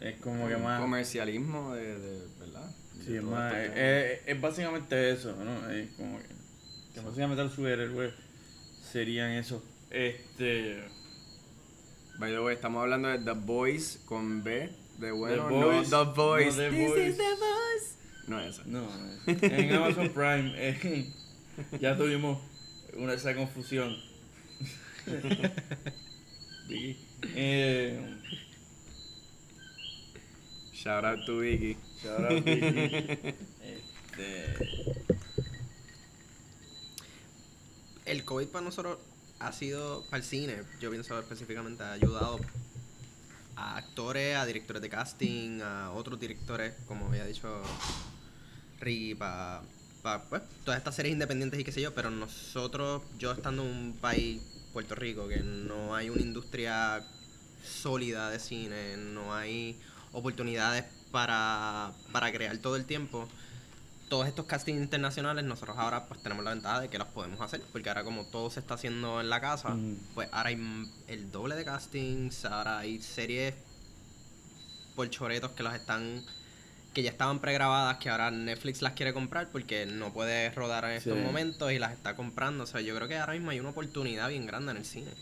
Es 0.00 0.16
como 0.20 0.48
que 0.48 0.56
más... 0.56 0.80
comercialismo 0.80 1.74
de, 1.74 1.98
de- 1.98 2.26
¿verdad? 2.40 2.70
Sí, 3.04 3.12
De 3.12 3.18
es 3.18 3.22
más, 3.24 3.54
esto 3.54 3.76
es, 3.76 4.20
es- 4.20 4.20
es 4.28 4.40
básicamente 4.40 5.10
eso, 5.10 5.36
¿no? 5.44 5.70
Es 5.70 5.90
como 5.92 6.18
que, 6.18 6.24
que 6.94 7.00
básicamente 7.00 7.42
los 7.44 7.52
superhéroes 7.52 8.14
serían 8.90 9.30
eso. 9.32 9.62
Este... 9.90 10.82
By 12.18 12.32
the 12.32 12.40
way, 12.40 12.54
estamos 12.56 12.82
hablando 12.82 13.08
de 13.08 13.18
The 13.18 13.32
Boys 13.32 14.00
con 14.06 14.42
B 14.42 14.70
de 14.98 15.10
bueno, 15.12 15.46
The 15.48 15.54
Boys, 15.54 15.90
no 15.90 16.04
The 16.12 16.14
Boys. 16.20 16.56
no 16.56 16.62
The 16.62 16.70
This 16.70 16.88
Boys. 16.88 17.08
is 17.08 17.16
The 17.16 17.22
Boys. 17.34 17.96
No 18.26 18.40
es 18.40 18.54
esa. 18.56 18.62
No, 18.66 18.82
en 19.26 19.72
Amazon 19.74 20.08
Prime 20.10 20.52
eh, 20.56 21.10
ya 21.80 21.96
tuvimos 21.96 22.38
una, 22.94 23.14
esa 23.14 23.34
confusión. 23.34 23.96
Vicky. 26.68 26.98
Eh, 27.34 27.98
Shout 30.74 31.04
out 31.04 31.24
to 31.26 31.40
Vicky. 31.40 31.76
shout 32.02 32.20
out, 32.20 32.44
Vicky. 32.44 33.34
Este, 33.62 34.54
El 38.04 38.24
COVID 38.24 38.46
para 38.48 38.64
nosotros 38.64 38.98
ha 39.38 39.52
sido, 39.52 40.04
para 40.10 40.18
el 40.18 40.24
cine, 40.24 40.56
yo 40.80 40.90
pienso 40.90 41.18
específicamente, 41.18 41.82
ha 41.82 41.92
ayudado 41.92 42.38
actores, 43.98 44.36
a 44.36 44.46
directores 44.46 44.80
de 44.80 44.88
casting, 44.88 45.60
a 45.60 45.90
otros 45.90 46.20
directores, 46.20 46.72
como 46.86 47.06
había 47.06 47.24
dicho 47.24 47.48
Ricky, 48.78 49.16
para 49.16 49.62
pues, 50.30 50.42
todas 50.64 50.78
estas 50.78 50.94
series 50.94 51.14
independientes 51.14 51.58
y 51.58 51.64
qué 51.64 51.72
sé 51.72 51.80
yo, 51.80 51.92
pero 51.92 52.08
nosotros, 52.08 53.02
yo 53.18 53.32
estando 53.32 53.64
en 53.64 53.68
un 53.70 53.92
país, 54.00 54.40
Puerto 54.72 54.94
Rico, 54.94 55.26
que 55.26 55.40
no 55.40 55.96
hay 55.96 56.10
una 56.10 56.22
industria 56.22 57.04
sólida 57.64 58.30
de 58.30 58.38
cine, 58.38 58.96
no 58.98 59.34
hay 59.34 59.76
oportunidades 60.12 60.84
para, 61.10 61.90
para 62.12 62.30
crear 62.30 62.56
todo 62.58 62.76
el 62.76 62.84
tiempo, 62.84 63.28
todos 64.08 64.28
estos 64.28 64.46
castings 64.46 64.80
internacionales, 64.80 65.44
nosotros 65.44 65.76
ahora 65.76 66.06
pues 66.06 66.22
tenemos 66.22 66.44
la 66.44 66.52
ventaja 66.52 66.82
de 66.82 66.88
que 66.88 66.98
los 66.98 67.08
podemos 67.08 67.40
hacer, 67.40 67.60
porque 67.72 67.88
ahora 67.88 68.04
como 68.04 68.24
todo 68.26 68.48
se 68.48 68.60
está 68.60 68.74
haciendo 68.74 69.20
en 69.20 69.28
la 69.28 69.40
casa, 69.40 69.70
Mm. 69.70 69.96
pues 70.14 70.28
ahora 70.30 70.50
hay 70.50 70.88
el 71.08 71.32
doble 71.32 71.56
de 71.56 71.64
castings, 71.64 72.44
ahora 72.44 72.78
hay 72.78 73.02
series 73.02 73.54
por 74.98 75.08
choretos 75.10 75.52
que 75.52 75.62
las 75.62 75.76
están 75.76 76.24
que 76.92 77.02
ya 77.04 77.10
estaban 77.10 77.38
pregrabadas, 77.38 77.98
que 77.98 78.10
ahora 78.10 78.32
Netflix 78.32 78.82
las 78.82 78.94
quiere 78.94 79.12
comprar 79.12 79.48
porque 79.52 79.86
no 79.86 80.12
puede 80.12 80.50
rodar 80.50 80.84
en 80.86 80.92
estos 80.92 81.16
Sí. 81.16 81.22
momentos 81.24 81.70
y 81.70 81.78
las 81.78 81.92
está 81.92 82.16
comprando. 82.16 82.64
O 82.64 82.66
sea, 82.66 82.80
yo 82.80 82.96
creo 82.96 83.06
que 83.06 83.16
ahora 83.16 83.34
mismo 83.34 83.50
hay 83.50 83.60
una 83.60 83.68
oportunidad 83.68 84.28
bien 84.28 84.46
grande 84.46 84.72
en 84.72 84.78
el 84.78 84.84
cine. 84.84 85.12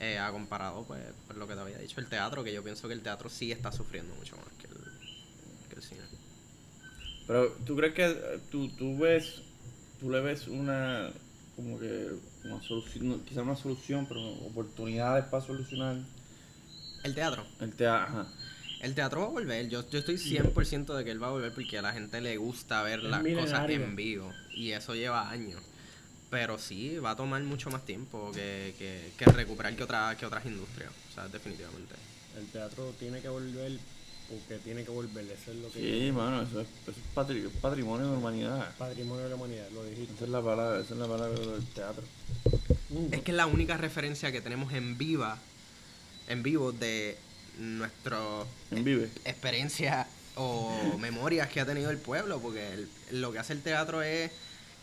Eh, 0.00 0.18
a 0.18 0.32
comparado, 0.32 0.82
pues, 0.84 1.00
por 1.28 1.36
lo 1.36 1.46
que 1.46 1.54
te 1.54 1.60
había 1.60 1.78
dicho, 1.78 2.00
el 2.00 2.06
teatro, 2.08 2.42
que 2.42 2.52
yo 2.52 2.64
pienso 2.64 2.88
que 2.88 2.94
el 2.94 3.02
teatro 3.02 3.28
sí 3.28 3.52
está 3.52 3.70
sufriendo 3.70 4.12
mucho 4.16 4.34
más 4.36 4.46
que 4.58 4.66
el, 4.66 5.68
que 5.68 5.76
el 5.76 5.82
cine. 5.82 6.00
Pero 7.28 7.52
tú 7.64 7.76
crees 7.76 7.94
que 7.94 8.06
eh, 8.10 8.40
tú, 8.50 8.68
tú 8.70 8.98
ves, 8.98 9.42
tú 10.00 10.10
le 10.10 10.20
ves 10.22 10.48
una, 10.48 11.10
como 11.54 11.78
que 11.78 12.08
una 12.44 12.60
solución, 12.62 13.08
no, 13.10 13.24
quizá 13.24 13.42
una 13.42 13.54
solución, 13.56 14.06
pero 14.06 14.20
oportunidades 14.48 15.26
para 15.26 15.44
solucionar 15.44 15.98
El 17.04 17.14
teatro. 17.14 17.44
el 17.60 17.72
teatro. 17.74 18.26
El 18.80 18.94
teatro 18.94 19.20
va 19.20 19.26
a 19.26 19.30
volver. 19.30 19.68
Yo, 19.68 19.88
yo 19.90 19.98
estoy 19.98 20.16
100% 20.16 20.94
de 20.96 21.04
que 21.04 21.10
él 21.10 21.22
va 21.22 21.28
a 21.28 21.30
volver 21.30 21.52
porque 21.52 21.78
a 21.78 21.82
la 21.82 21.92
gente 21.92 22.20
le 22.20 22.36
gusta 22.38 22.82
ver 22.82 23.00
Es 23.00 23.04
las 23.04 23.22
cosas 23.22 23.68
en 23.70 23.96
vivo. 23.96 24.32
Y 24.54 24.70
eso 24.72 24.94
lleva 24.94 25.28
años. 25.30 25.60
Pero 26.30 26.58
sí, 26.58 26.96
va 26.98 27.10
a 27.10 27.16
tomar 27.16 27.42
mucho 27.42 27.70
más 27.70 27.84
tiempo 27.84 28.30
que, 28.32 28.74
que, 28.78 29.12
que 29.18 29.24
recuperar 29.32 29.74
que, 29.76 29.82
otra, 29.82 30.16
que 30.16 30.24
otras 30.26 30.46
industrias. 30.46 30.90
O 31.10 31.14
sea, 31.14 31.28
definitivamente. 31.28 31.94
El 32.38 32.46
teatro 32.46 32.94
tiene 32.98 33.20
que 33.20 33.28
volver 33.28 33.72
porque 34.28 34.58
tiene 34.62 34.84
que 34.84 34.90
volver. 34.92 35.24
Eso 35.24 35.50
es 35.50 35.56
lo 35.58 35.70
que. 35.72 35.80
Sí, 35.80 36.12
mano, 36.12 36.42
eso 36.42 36.60
es, 36.60 36.68
eso 36.82 36.92
es 36.92 36.96
patri- 37.16 37.50
patrimonio 37.60 38.06
de 38.06 38.12
la 38.12 38.18
humanidad. 38.18 38.76
Patrimonio 38.78 39.24
de 39.24 39.30
la 39.30 39.34
humanidad, 39.34 39.68
lo 39.74 39.84
dijiste. 39.84 40.14
Esa 40.14 40.24
es 40.24 40.30
la 40.30 40.40
palabra, 40.40 40.80
esa 40.80 40.94
es 40.94 41.00
la 41.00 41.06
palabra 41.08 41.38
del 41.40 41.66
teatro. 41.74 42.04
Es 43.10 43.22
que 43.22 43.30
es 43.32 43.36
la 43.36 43.46
única 43.46 43.76
referencia 43.76 44.30
que 44.30 44.40
tenemos 44.40 44.72
en 44.72 44.96
viva, 44.96 45.36
en 46.28 46.42
vivo 46.44 46.70
de 46.70 47.18
vive. 48.70 49.10
experiencia 49.24 50.06
o 50.36 50.96
memorias 50.98 51.48
que 51.48 51.60
ha 51.60 51.66
tenido 51.66 51.90
el 51.90 51.98
pueblo, 51.98 52.40
porque 52.40 52.72
el- 52.72 52.88
lo 53.20 53.32
que 53.32 53.38
hace 53.38 53.52
el 53.52 53.62
teatro 53.62 54.02
es 54.02 54.30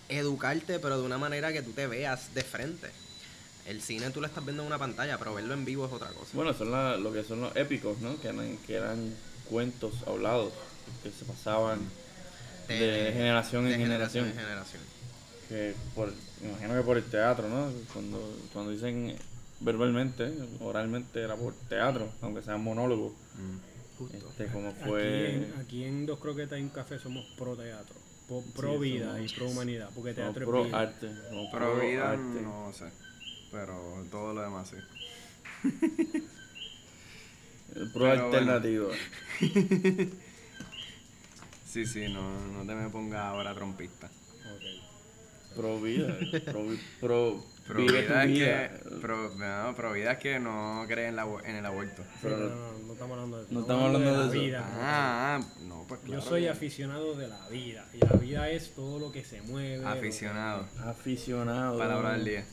educarte, 0.10 0.80
pero 0.80 1.00
de 1.00 1.04
una 1.06 1.18
manera 1.18 1.52
que 1.52 1.62
tú 1.62 1.72
te 1.72 1.88
veas 1.88 2.34
de 2.34 2.44
frente. 2.44 2.90
El 3.66 3.82
cine 3.82 4.10
tú 4.12 4.22
lo 4.22 4.28
estás 4.28 4.46
viendo 4.46 4.64
en 4.64 4.68
una 4.68 4.78
pantalla, 4.78 5.18
pero 5.18 5.34
verlo 5.34 5.54
en 5.54 5.66
vivo 5.66 5.86
es 5.86 5.92
otra 5.92 6.08
cosa. 6.10 6.30
Bueno, 6.34 6.54
son 6.54 6.72
la- 6.72 6.96
lo 6.98 7.12
que 7.12 7.24
son 7.24 7.42
los 7.42 7.56
épicos, 7.56 7.98
¿no? 8.00 8.20
Que 8.22 8.30
eran, 8.30 8.58
que 8.66 8.76
eran 8.76 9.14
cuentos 9.50 9.94
hablados 10.06 10.54
que 11.04 11.12
se 11.12 11.26
pasaban 11.26 11.80
de 12.68 13.12
generación 13.14 13.66
en 13.66 13.72
de 13.72 13.78
generación. 13.78 14.28
en 14.28 14.34
generación. 14.36 14.82
que 15.50 15.74
por, 15.96 16.14
me 16.42 16.50
imagino 16.50 16.76
que 16.76 16.82
por 16.82 16.98
el 16.98 17.04
teatro, 17.06 17.48
¿no? 17.50 17.72
Cuando, 17.94 18.38
cuando 18.54 18.72
dicen 18.72 19.18
verbalmente, 19.60 20.32
oralmente 20.60 21.22
era 21.22 21.36
por 21.36 21.54
teatro, 21.70 22.10
aunque 22.22 22.42
sea 22.44 22.58
monólogo. 22.58 23.16
Justo. 23.98 24.18
Este, 24.30 24.48
como 24.48 24.70
Aquí, 24.70 24.80
fue... 24.86 25.36
en, 25.36 25.54
aquí 25.60 25.84
en 25.84 26.06
Dos 26.06 26.20
Croquetas 26.20 26.60
y 26.60 26.62
un 26.64 26.70
Café 26.70 27.00
somos 27.00 27.26
pro 27.38 27.56
teatro. 27.56 27.96
po- 28.28 28.44
Pro, 28.56 28.74
Sí, 28.74 28.80
vida 28.92 29.14
somos- 29.16 29.32
y 29.32 29.36
pro 29.36 29.48
humanidad. 29.50 29.90
Porque 29.96 30.12
no, 30.12 30.16
teatro 30.16 30.46
pro 30.46 30.60
es 30.62 30.68
vida. 30.68 30.80
arte. 30.80 31.10
no, 31.32 31.50
Pro 31.52 31.80
vida 31.80 32.12
arte. 32.12 32.42
no 32.42 32.72
sé. 32.74 32.86
Pero 33.52 34.06
todo 34.12 34.34
lo 34.34 34.42
demás 34.42 34.70
sí. 34.70 34.78
Pro 37.94 38.06
Pero 38.06 38.26
alternativo. 38.26 38.90
Sí, 41.66 41.86
sí, 41.86 42.08
no, 42.12 42.22
no 42.54 42.66
te 42.66 42.74
me 42.74 42.90
pongas 42.90 43.20
ahora 43.20 43.54
trompista. 43.54 44.08
Ok. 44.08 45.54
Pro 45.56 45.80
vida. 45.82 46.18
Pro, 46.46 46.64
vi- 46.66 46.80
pro, 47.00 47.44
Pro 47.44 47.46
vive 47.76 48.04
tu 48.04 48.14
vida 48.14 48.24
es 48.24 48.32
que, 48.90 49.00
pro, 49.02 49.32
no, 49.36 49.76
pro 49.76 49.94
vida 49.94 50.12
es 50.14 50.18
que 50.20 50.40
no 50.40 50.86
cree 50.88 51.08
en, 51.08 51.16
la, 51.16 51.26
en 51.46 51.56
el 51.56 51.66
aborto. 51.66 52.02
Sí, 52.04 52.20
Pero- 52.24 52.38
no, 52.38 52.50
no, 52.50 52.78
no 52.88 52.94
estamos 52.94 53.12
hablando 53.18 53.38
de 53.38 53.44
eso. 53.44 53.54
no 53.54 53.60
estamos 53.62 53.86
hablando 53.86 54.12
de 54.12 54.18
la 54.18 54.24
eso. 54.34 54.42
vida. 54.42 54.66
Ah, 54.76 55.40
ah, 55.42 55.48
no, 55.62 55.86
pues 55.88 56.00
claro. 56.02 56.22
Yo 56.24 56.30
soy 56.30 56.42
que- 56.44 56.50
aficionado 56.50 57.16
de 57.16 57.28
la 57.28 57.48
vida. 57.50 57.86
Y 57.94 57.98
la 58.00 58.14
vida 58.18 58.50
es 58.50 58.72
todo 58.76 59.00
lo 59.00 59.12
que 59.12 59.24
se 59.24 59.42
mueve. 59.42 59.80
que- 59.84 59.88
aficionado. 59.88 60.66
Aficionado. 60.86 61.78
Palabra 61.78 62.14
del 62.14 62.26
día. 62.26 62.46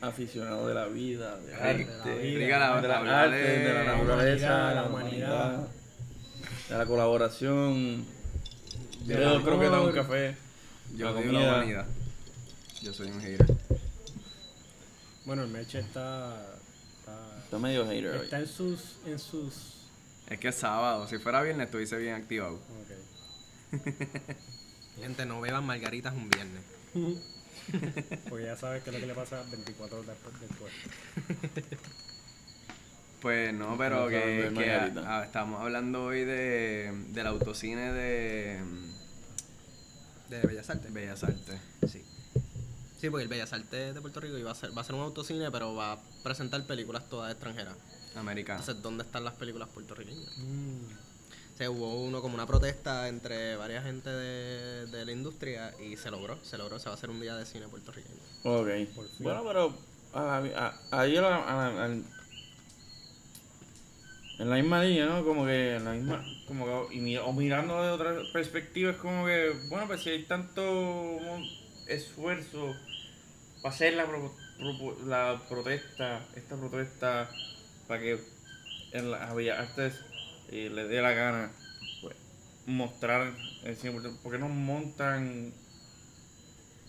Aficionado 0.00 0.66
de 0.66 0.74
la 0.74 0.86
vida, 0.86 1.38
de 1.38 1.52
Sí, 1.52 1.58
arte, 1.60 1.84
de 1.84 1.96
la 1.98 2.04
vida, 2.22 2.38
Rica 2.38 2.58
la- 2.58 2.80
de 2.80 2.88
la 2.88 2.98
habla 2.98 3.22
arte, 3.22 3.36
de- 3.36 3.58
de 3.58 3.72
la 3.74 3.84
la 3.84 3.96
naturaleza, 3.96 4.46
de 4.68 4.74
la 4.74 4.74
la 4.74 4.82
humanidad. 4.88 5.44
humanidad, 5.54 5.68
de 6.70 6.78
la 6.78 6.86
colaboración. 6.86 8.04
De 9.06 9.14
Yo 9.14 9.20
la 9.38 9.42
creo 9.44 9.60
que 9.60 9.68
da 9.68 9.80
un 9.80 9.92
café. 9.92 10.36
Yo 10.96 11.06
la 11.06 11.12
digo 11.20 11.32
comida. 11.32 11.46
la 11.46 11.54
humanidad. 11.58 11.86
Yo 12.82 12.92
soy 12.92 13.10
un 13.10 13.20
hater. 13.20 13.46
Bueno, 15.24 15.42
el 15.42 15.48
merch 15.48 15.74
está. 15.76 16.34
Está, 16.98 17.38
Está 17.44 17.58
medio 17.58 17.86
hater 17.86 18.10
hoy. 18.16 18.24
está 18.24 18.38
en 18.40 18.46
sus. 18.48 18.96
En 19.06 19.18
sus 19.18 19.88
Es 20.28 20.38
que 20.38 20.48
es 20.48 20.54
sábado. 20.54 21.06
Si 21.08 21.18
fuera 21.18 21.42
viernes 21.42 21.66
estuviese 21.66 21.96
bien 21.98 22.14
activado. 22.14 22.54
ok. 22.54 23.80
Gente, 24.96 25.24
no 25.26 25.40
beban 25.40 25.64
margaritas 25.64 26.14
un 26.14 26.28
viernes. 26.28 26.62
Porque 28.28 28.44
ya 28.44 28.56
sabes 28.56 28.82
qué 28.82 28.90
es 28.90 28.94
lo 28.94 29.00
que 29.00 29.06
le 29.06 29.14
pasa 29.14 29.42
24 29.50 30.00
horas 30.00 30.16
después. 30.22 30.40
después. 30.40 30.72
Pues 33.22 33.54
no, 33.54 33.78
pero 33.78 34.08
que, 34.08 34.50
que 34.52 34.92
estamos 35.24 35.60
hablando 35.60 36.06
hoy 36.06 36.24
de, 36.24 36.92
del 37.10 37.28
autocine 37.28 37.92
de 37.92 38.58
De 40.28 40.40
Bellas 40.40 40.68
Artes. 40.70 40.92
Bellas 40.92 41.22
Artes. 41.22 41.60
Sí. 41.88 42.02
Sí, 43.02 43.10
porque 43.10 43.24
el 43.24 43.28
Bellas 43.28 43.52
Artes 43.52 43.94
de 43.96 44.00
Puerto 44.00 44.20
Rico 44.20 44.38
iba 44.38 44.52
a 44.52 44.54
ser, 44.54 44.70
va 44.78 44.82
a 44.82 44.84
ser 44.84 44.94
un 44.94 45.00
autocine, 45.00 45.50
pero 45.50 45.74
va 45.74 45.94
a 45.94 45.98
presentar 46.22 46.64
películas 46.68 47.08
todas 47.08 47.32
extranjeras. 47.32 47.74
Americano. 48.14 48.60
Entonces, 48.60 48.80
¿dónde 48.80 49.02
están 49.02 49.24
las 49.24 49.34
películas 49.34 49.68
puertorriqueñas? 49.70 50.30
Mm. 50.38 50.84
O 51.52 51.56
sea, 51.58 51.68
hubo 51.72 52.00
uno 52.04 52.22
como 52.22 52.36
una 52.36 52.46
protesta 52.46 53.08
entre 53.08 53.56
varias 53.56 53.82
gente 53.82 54.08
de, 54.08 54.86
de 54.86 55.04
la 55.04 55.10
industria 55.10 55.74
y 55.84 55.96
se 55.96 56.12
logró, 56.12 56.38
se 56.44 56.56
logró, 56.56 56.78
se 56.78 56.84
va 56.84 56.92
a 56.92 56.94
hacer 56.94 57.10
un 57.10 57.20
día 57.20 57.34
de 57.34 57.44
cine 57.44 57.66
puertorriqueño. 57.66 58.14
Ok. 58.44 58.68
Por 58.94 59.08
fin. 59.08 59.16
Bueno, 59.18 59.42
pero 59.48 59.74
a, 60.14 60.36
a- 60.38 61.00
ahí 61.02 61.16
en 61.16 62.04
la 64.48 64.54
misma 64.56 64.84
línea, 64.84 65.06
¿no? 65.06 65.24
Como 65.24 65.44
que 65.44 65.74
en 65.74 65.84
la 65.84 65.92
misma, 65.94 66.24
como 66.46 66.88
que, 66.88 66.94
y 66.94 67.16
o 67.16 67.32
mirando 67.32 67.82
de 67.82 67.90
otra 67.90 68.14
perspectiva 68.32 68.92
es 68.92 68.96
como 68.98 69.26
que, 69.26 69.50
bueno, 69.70 69.88
pues 69.88 70.02
si 70.02 70.10
hay 70.10 70.22
tanto 70.22 70.62
mo- 70.62 71.44
esfuerzo 73.62 73.62
para 73.62 73.74
hacer 73.74 73.94
la, 73.94 74.06
pro- 74.06 74.34
propo- 74.58 75.04
la 75.06 75.40
protesta, 75.48 76.26
esta 76.34 76.56
protesta, 76.56 77.30
para 77.88 78.00
que 78.00 78.20
en 78.92 79.10
la 79.10 79.28
a 79.30 79.34
Bellas 79.34 79.58
Artes 79.58 79.94
eh, 80.50 80.70
le 80.72 80.84
dé 80.84 81.00
la 81.00 81.12
gana 81.12 81.50
pues, 82.02 82.16
mostrar 82.66 83.32
el 83.64 83.76
cine 83.76 83.92
puertorriqueño, 83.92 84.22
¿por 84.22 84.32
qué 84.32 84.38
no 84.38 84.48
montan 84.48 85.52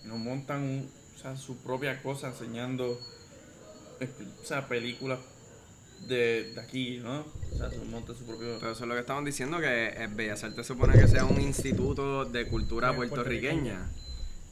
no 0.04 0.18
montan 0.18 0.62
un- 0.62 0.90
o 1.14 1.18
sea, 1.18 1.36
su 1.36 1.56
propia 1.58 2.02
cosa 2.02 2.28
enseñando 2.28 3.00
eh, 4.00 4.08
o 4.42 4.44
sea, 4.44 4.68
películas 4.68 5.18
de, 6.08 6.52
de 6.54 6.60
aquí, 6.60 6.98
¿no? 7.02 7.20
O 7.20 7.56
sea, 7.56 7.70
se 7.70 7.78
montan 7.78 8.14
su 8.14 8.26
propio... 8.26 8.58
Pero 8.58 8.72
eso 8.72 8.82
es 8.84 8.88
lo 8.88 8.94
que 8.94 9.00
estamos 9.00 9.24
diciendo, 9.24 9.58
que 9.60 10.08
Bellas 10.14 10.42
Artes 10.44 10.66
se 10.66 10.74
supone 10.74 10.98
que 10.98 11.08
sea 11.08 11.24
un 11.24 11.40
instituto 11.40 12.24
de 12.26 12.46
cultura 12.46 12.90
Sí, 12.90 12.96
puertorriqueña. 12.96 13.88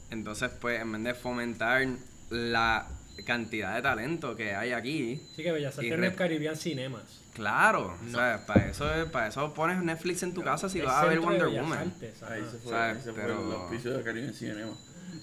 Entonces, 0.09 0.49
pues, 0.61 0.81
en 0.81 0.91
vez 0.93 1.03
de 1.03 1.13
fomentar 1.13 1.85
la 2.33 2.87
cantidad 3.25 3.75
de 3.75 3.81
talento 3.81 4.35
que 4.35 4.55
hay 4.55 4.71
aquí, 4.71 5.21
Así 5.33 5.43
que 5.43 5.51
Bellas 5.51 5.75
Y 5.75 5.79
Artes 5.85 5.99
no 5.99 6.05
es 6.05 6.13
Caribbean 6.15 6.55
Cinemas. 6.57 7.03
claro, 7.33 7.95
No. 8.05 8.11
¿sabes? 8.17 8.41
Para 8.41 8.67
eso, 8.67 8.85
para 9.11 9.27
eso 9.27 9.53
pones 9.53 9.81
Netflix 9.83 10.23
en 10.23 10.33
tu 10.33 10.41
casa 10.41 10.67
si 10.67 10.81
vas 10.81 10.95
a 10.95 11.05
ver 11.05 11.19
de 11.19 11.25
Wonder 11.25 11.47
Woman. 11.47 11.79
Artes. 11.93 12.23
Ahí 12.23 12.41
se 12.51 12.57
fue, 12.57 12.71
¿sabes? 12.71 12.97
ahí 12.97 13.03
se 13.03 13.13
fue 13.13 13.21
Pero- 13.21 13.47
el 13.47 13.53
auspicio 13.61 13.97
de 13.97 14.03
Caribe 14.03 14.33
Cinema. 14.33 14.71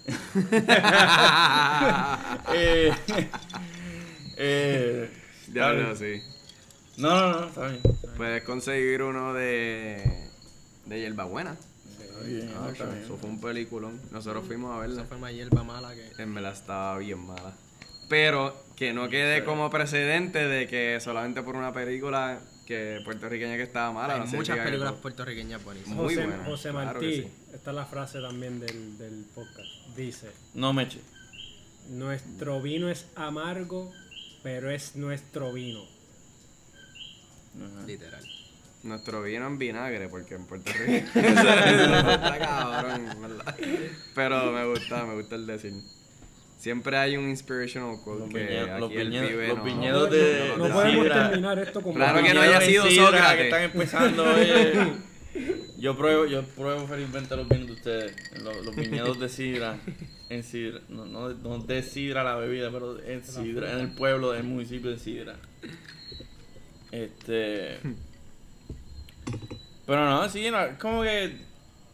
eh, 2.54 2.92
eh, 4.36 5.10
bien. 5.48 5.96
sí. 5.96 6.22
No, 6.96 7.20
no, 7.32 7.40
no, 7.40 7.46
está 7.48 7.66
bien. 7.68 7.80
Está 7.84 8.06
bien. 8.06 8.16
Puedes 8.16 8.44
conseguir 8.44 9.02
uno 9.02 9.34
de, 9.34 10.28
de 10.86 11.00
Hierbabuena. 11.00 11.56
Bien, 12.20 12.52
Ah, 12.56 12.68
está 12.72 12.84
bien. 12.86 13.02
Eso 13.04 13.16
fue 13.16 13.28
un 13.30 13.40
peliculón. 13.40 14.00
Nosotros 14.10 14.46
fuimos 14.46 14.70
a 14.72 14.78
Esa 14.78 14.80
verla. 14.88 15.04
fue 15.04 15.18
más 15.18 15.32
hierba 15.32 15.62
mala 15.64 15.94
que... 15.94 16.10
En 16.22 16.34
verdad 16.34 16.52
estaba 16.52 16.98
bien 16.98 17.18
mala. 17.18 17.54
Pero 18.08 18.56
que 18.76 18.92
no 18.92 19.08
quede 19.08 19.44
como 19.44 19.70
precedente 19.70 20.46
de 20.46 20.66
que 20.66 20.98
solamente 21.00 21.42
por 21.42 21.56
una 21.56 21.72
película 21.72 22.40
que 22.66 23.00
puertorriqueña 23.04 23.56
que 23.56 23.62
estaba 23.64 23.92
mala. 23.92 24.14
Hay 24.14 24.20
no 24.20 24.26
muchas 24.26 24.58
películas 24.58 24.92
puertorriqueñas 24.94 25.62
buenísimas. 25.64 25.96
Muy 25.96 26.14
José, 26.14 26.26
buena, 26.26 26.44
José 26.44 26.70
claro 26.70 26.84
Martí, 26.92 27.14
sí. 27.22 27.28
esta 27.52 27.70
es 27.70 27.76
la 27.76 27.84
frase 27.86 28.20
también 28.20 28.60
del, 28.60 28.98
del 28.98 29.24
podcast. 29.34 29.68
Dice, 29.96 30.30
No 30.54 30.72
me 30.72 30.84
eche. 30.84 31.00
nuestro 31.88 32.60
vino 32.62 32.88
es 32.88 33.06
amargo, 33.16 33.92
pero 34.42 34.70
es 34.70 34.94
nuestro 34.96 35.52
vino. 35.52 35.82
Ajá. 37.56 37.86
Literal. 37.86 38.24
Nuestro 38.82 39.22
vino 39.22 39.46
en 39.46 39.58
vinagre, 39.58 40.08
porque 40.08 40.34
en 40.36 40.46
Puerto 40.46 40.72
Rico. 40.72 41.06
eso, 41.14 41.28
eso 41.40 42.10
está 42.10 42.38
cabrón, 42.38 43.10
en 43.10 43.22
¿verdad? 43.22 43.56
Pero 44.14 44.52
me 44.52 44.64
gusta, 44.66 45.04
me 45.04 45.14
gusta 45.14 45.34
el 45.36 45.46
decir. 45.46 45.72
Siempre 46.58 46.96
hay 46.98 47.16
un 47.16 47.28
inspirational 47.28 47.96
quote 48.04 48.20
Los 48.20 48.28
que 48.30 48.38
viñedos- 48.46 48.70
aquí 48.70 48.80
los 48.80 48.92
el 48.92 49.08
viñedos- 49.10 49.28
pibe 49.30 49.48
los 49.48 49.56
no- 49.58 49.64
viñedos 49.64 50.10
de- 50.10 50.54
no, 50.58 50.64
de 50.64 50.70
podemos 50.72 51.04
sidra. 51.04 51.28
terminar 51.30 51.58
esto 51.58 51.80
como 51.82 51.94
Claro 51.94 52.22
que 52.22 52.34
no 52.34 52.40
haya 52.42 52.56
en 52.58 52.62
sido 52.70 52.86
sidra 52.86 53.04
Sócrates. 53.06 53.36
que 53.36 53.44
están 53.44 53.62
empezando, 53.62 54.24
oye. 54.24 54.72
Yo 55.78 55.96
pruebo, 55.96 56.26
yo 56.26 56.42
pruebo 56.42 56.86
felizmente 56.86 57.34
los 57.36 57.48
vinos 57.48 57.68
de 57.68 57.72
ustedes. 57.72 58.42
Los, 58.42 58.66
los 58.66 58.76
viñedos 58.76 59.18
de 59.18 59.28
sidra. 59.30 59.78
En 60.28 60.42
sidra. 60.42 60.80
No, 60.90 61.06
no, 61.06 61.30
no 61.30 61.58
de 61.60 61.82
sidra 61.82 62.22
la 62.22 62.34
bebida, 62.36 62.70
pero 62.70 63.02
en 63.02 63.24
sidra. 63.24 63.72
En 63.72 63.78
el 63.78 63.88
pueblo 63.92 64.32
del 64.32 64.42
municipio 64.44 64.90
de 64.90 64.98
sidra. 64.98 65.36
Este. 66.92 67.78
Pero 69.90 70.08
no, 70.08 70.28
sí, 70.28 70.48
no, 70.52 70.58
como 70.78 71.02
que. 71.02 71.36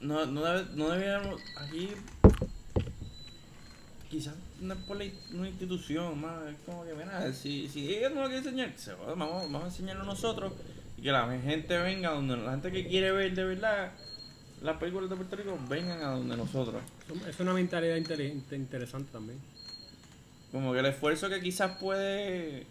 No, 0.02 0.26
no, 0.26 0.42
debe- 0.44 0.68
no 0.74 0.90
debíamos. 0.90 1.40
Aquí. 1.56 1.88
Quizás 4.10 4.34
no 4.60 4.74
es 4.74 4.80
por 4.80 4.98
la, 4.98 5.06
una 5.32 5.48
institución 5.48 6.20
más. 6.20 6.46
Es 6.46 6.56
como 6.66 6.84
que, 6.84 6.92
mira, 6.92 7.32
si, 7.32 7.68
si 7.70 7.88
ellos 7.94 8.12
no 8.12 8.20
lo 8.20 8.26
quieren 8.28 8.44
enseñar, 8.44 8.72
se 8.76 8.92
va, 8.92 9.14
vamos, 9.14 9.44
vamos 9.44 9.62
a 9.62 9.66
enseñarlo 9.68 10.04
nosotros. 10.04 10.52
Y 10.98 11.02
que 11.02 11.10
la 11.10 11.26
gente 11.40 11.78
venga 11.78 12.10
donde 12.10 12.36
la 12.36 12.50
gente 12.50 12.70
que 12.70 12.86
quiere 12.86 13.12
ver 13.12 13.34
de 13.34 13.44
verdad 13.44 13.92
las 14.60 14.76
películas 14.76 15.08
de 15.08 15.16
Puerto 15.16 15.36
Rico 15.36 15.58
vengan 15.66 16.02
a 16.02 16.10
donde 16.10 16.36
nosotros. 16.36 16.82
Es 17.26 17.40
una 17.40 17.54
mentalidad 17.54 17.96
interesante 17.96 19.10
también. 19.10 19.38
Como 20.52 20.74
que 20.74 20.80
el 20.80 20.86
esfuerzo 20.86 21.30
que 21.30 21.40
quizás 21.40 21.78
puede. 21.78 22.66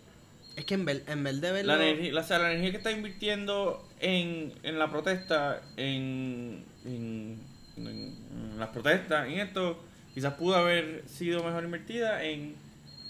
Es 0.56 0.66
que 0.66 0.76
en 0.76 0.86
vez, 0.86 1.04
en 1.08 1.24
vez 1.24 1.42
de 1.42 1.52
verlo... 1.52 1.76
La 1.76 1.86
energía, 1.86 2.20
o 2.20 2.24
sea, 2.24 2.40
la 2.40 2.52
energía 2.52 2.72
que 2.72 2.78
está 2.78 2.92
invirtiendo 2.92 3.86
en, 4.00 4.54
en 4.64 4.80
la 4.80 4.90
protesta, 4.90 5.62
en, 5.78 6.64
en, 6.86 7.40
en- 7.78 8.16
en 8.32 8.60
las 8.60 8.70
protestas, 8.70 9.28
en 9.28 9.40
esto, 9.40 9.84
quizás 10.14 10.34
pudo 10.36 10.56
haber 10.56 11.04
sido 11.08 11.44
mejor 11.44 11.64
invertida 11.66 12.24
en, 12.24 12.56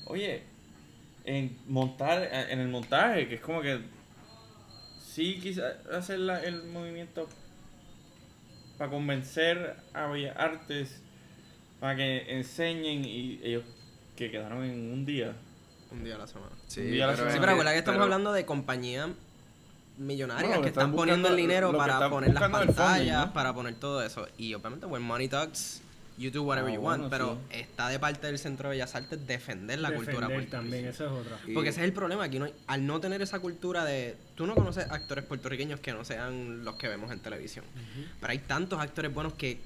oye, 0.07 0.41
en 1.25 1.55
montar, 1.67 2.27
en 2.49 2.59
el 2.59 2.67
montaje, 2.67 3.27
que 3.27 3.35
es 3.35 3.41
como 3.41 3.61
que 3.61 3.79
sí 4.99 5.39
quizás 5.41 5.75
hacer 5.93 6.19
la- 6.19 6.43
el 6.43 6.63
movimiento 6.63 7.29
para 8.79 8.89
convencer 8.89 9.75
a 9.93 10.07
Bellas 10.07 10.35
Artes 10.37 11.01
para 11.79 11.95
que 11.95 12.35
enseñen 12.37 13.05
y 13.05 13.39
ellos 13.43 13.63
que 14.15 14.31
quedaron 14.31 14.63
en 14.63 14.91
un 14.91 15.05
día. 15.05 15.33
Un 15.97 16.03
día 16.03 16.15
a 16.15 16.17
la 16.19 16.27
semana. 16.27 16.51
Sí, 16.67 16.81
Un 16.81 16.91
día 16.91 17.05
a 17.05 17.07
la 17.11 17.15
Sí, 17.15 17.37
pero 17.39 17.51
acuérdate 17.51 17.75
que 17.75 17.79
estamos 17.79 17.95
pero- 17.97 18.03
hablando 18.03 18.33
de 18.33 18.45
compañías 18.45 19.09
millonarias 19.97 20.59
que 20.59 20.67
están 20.67 20.67
están 20.87 20.95
poniendo 20.95 21.29
el 21.29 21.35
dinero 21.37 21.75
para 21.75 22.09
poner 22.09 22.33
las 22.33 22.49
pantallas, 22.49 23.27
¿no? 23.27 23.33
para 23.33 23.53
poner 23.53 23.75
todo 23.75 24.03
eso. 24.03 24.27
Y 24.37 24.53
obviamente, 24.53 24.85
when 24.85 25.01
money 25.01 25.29
talks, 25.29 25.81
you 26.17 26.31
do 26.31 26.43
whatever 26.43 26.69
Ah, 26.71 26.75
you 26.75 26.81
bueno, 26.81 27.03
want. 27.03 27.11
Pero 27.11 27.37
sí. 27.49 27.59
está 27.59 27.87
de 27.89 27.97
parte 27.99 28.27
del 28.27 28.37
Centro 28.37 28.69
de 28.69 28.75
Bellas 28.75 28.93
Artes 28.95 29.25
defender 29.25 29.79
la 29.79 29.89
cultura 29.93 30.27
Defender 30.27 30.49
puertorriqueña. 30.49 30.61
también, 30.61 30.85
esa 30.87 31.05
es 31.05 31.11
otra. 31.11 31.39
Y- 31.47 31.53
Porque 31.53 31.69
ese 31.69 31.79
es 31.81 31.85
el 31.85 31.93
problema, 31.93 32.25
aquí 32.25 32.39
no 32.39 32.45
hay- 32.45 32.53
al 32.67 32.85
no 32.85 32.99
tener 32.99 33.21
esa 33.21 33.39
cultura 33.39 33.85
de... 33.85 34.17
Tú 34.35 34.45
no 34.47 34.55
conoces 34.55 34.85
actores 34.91 35.23
puertorriqueños 35.25 35.79
que 35.79 35.93
no 35.93 36.03
sean 36.03 36.65
los 36.65 36.75
que 36.75 36.89
vemos 36.89 37.11
en 37.11 37.19
televisión. 37.19 37.63
Pero 38.19 38.31
hay 38.31 38.39
tantos 38.39 38.79
actores 38.81 39.13
buenos 39.13 39.33
que 39.33 39.59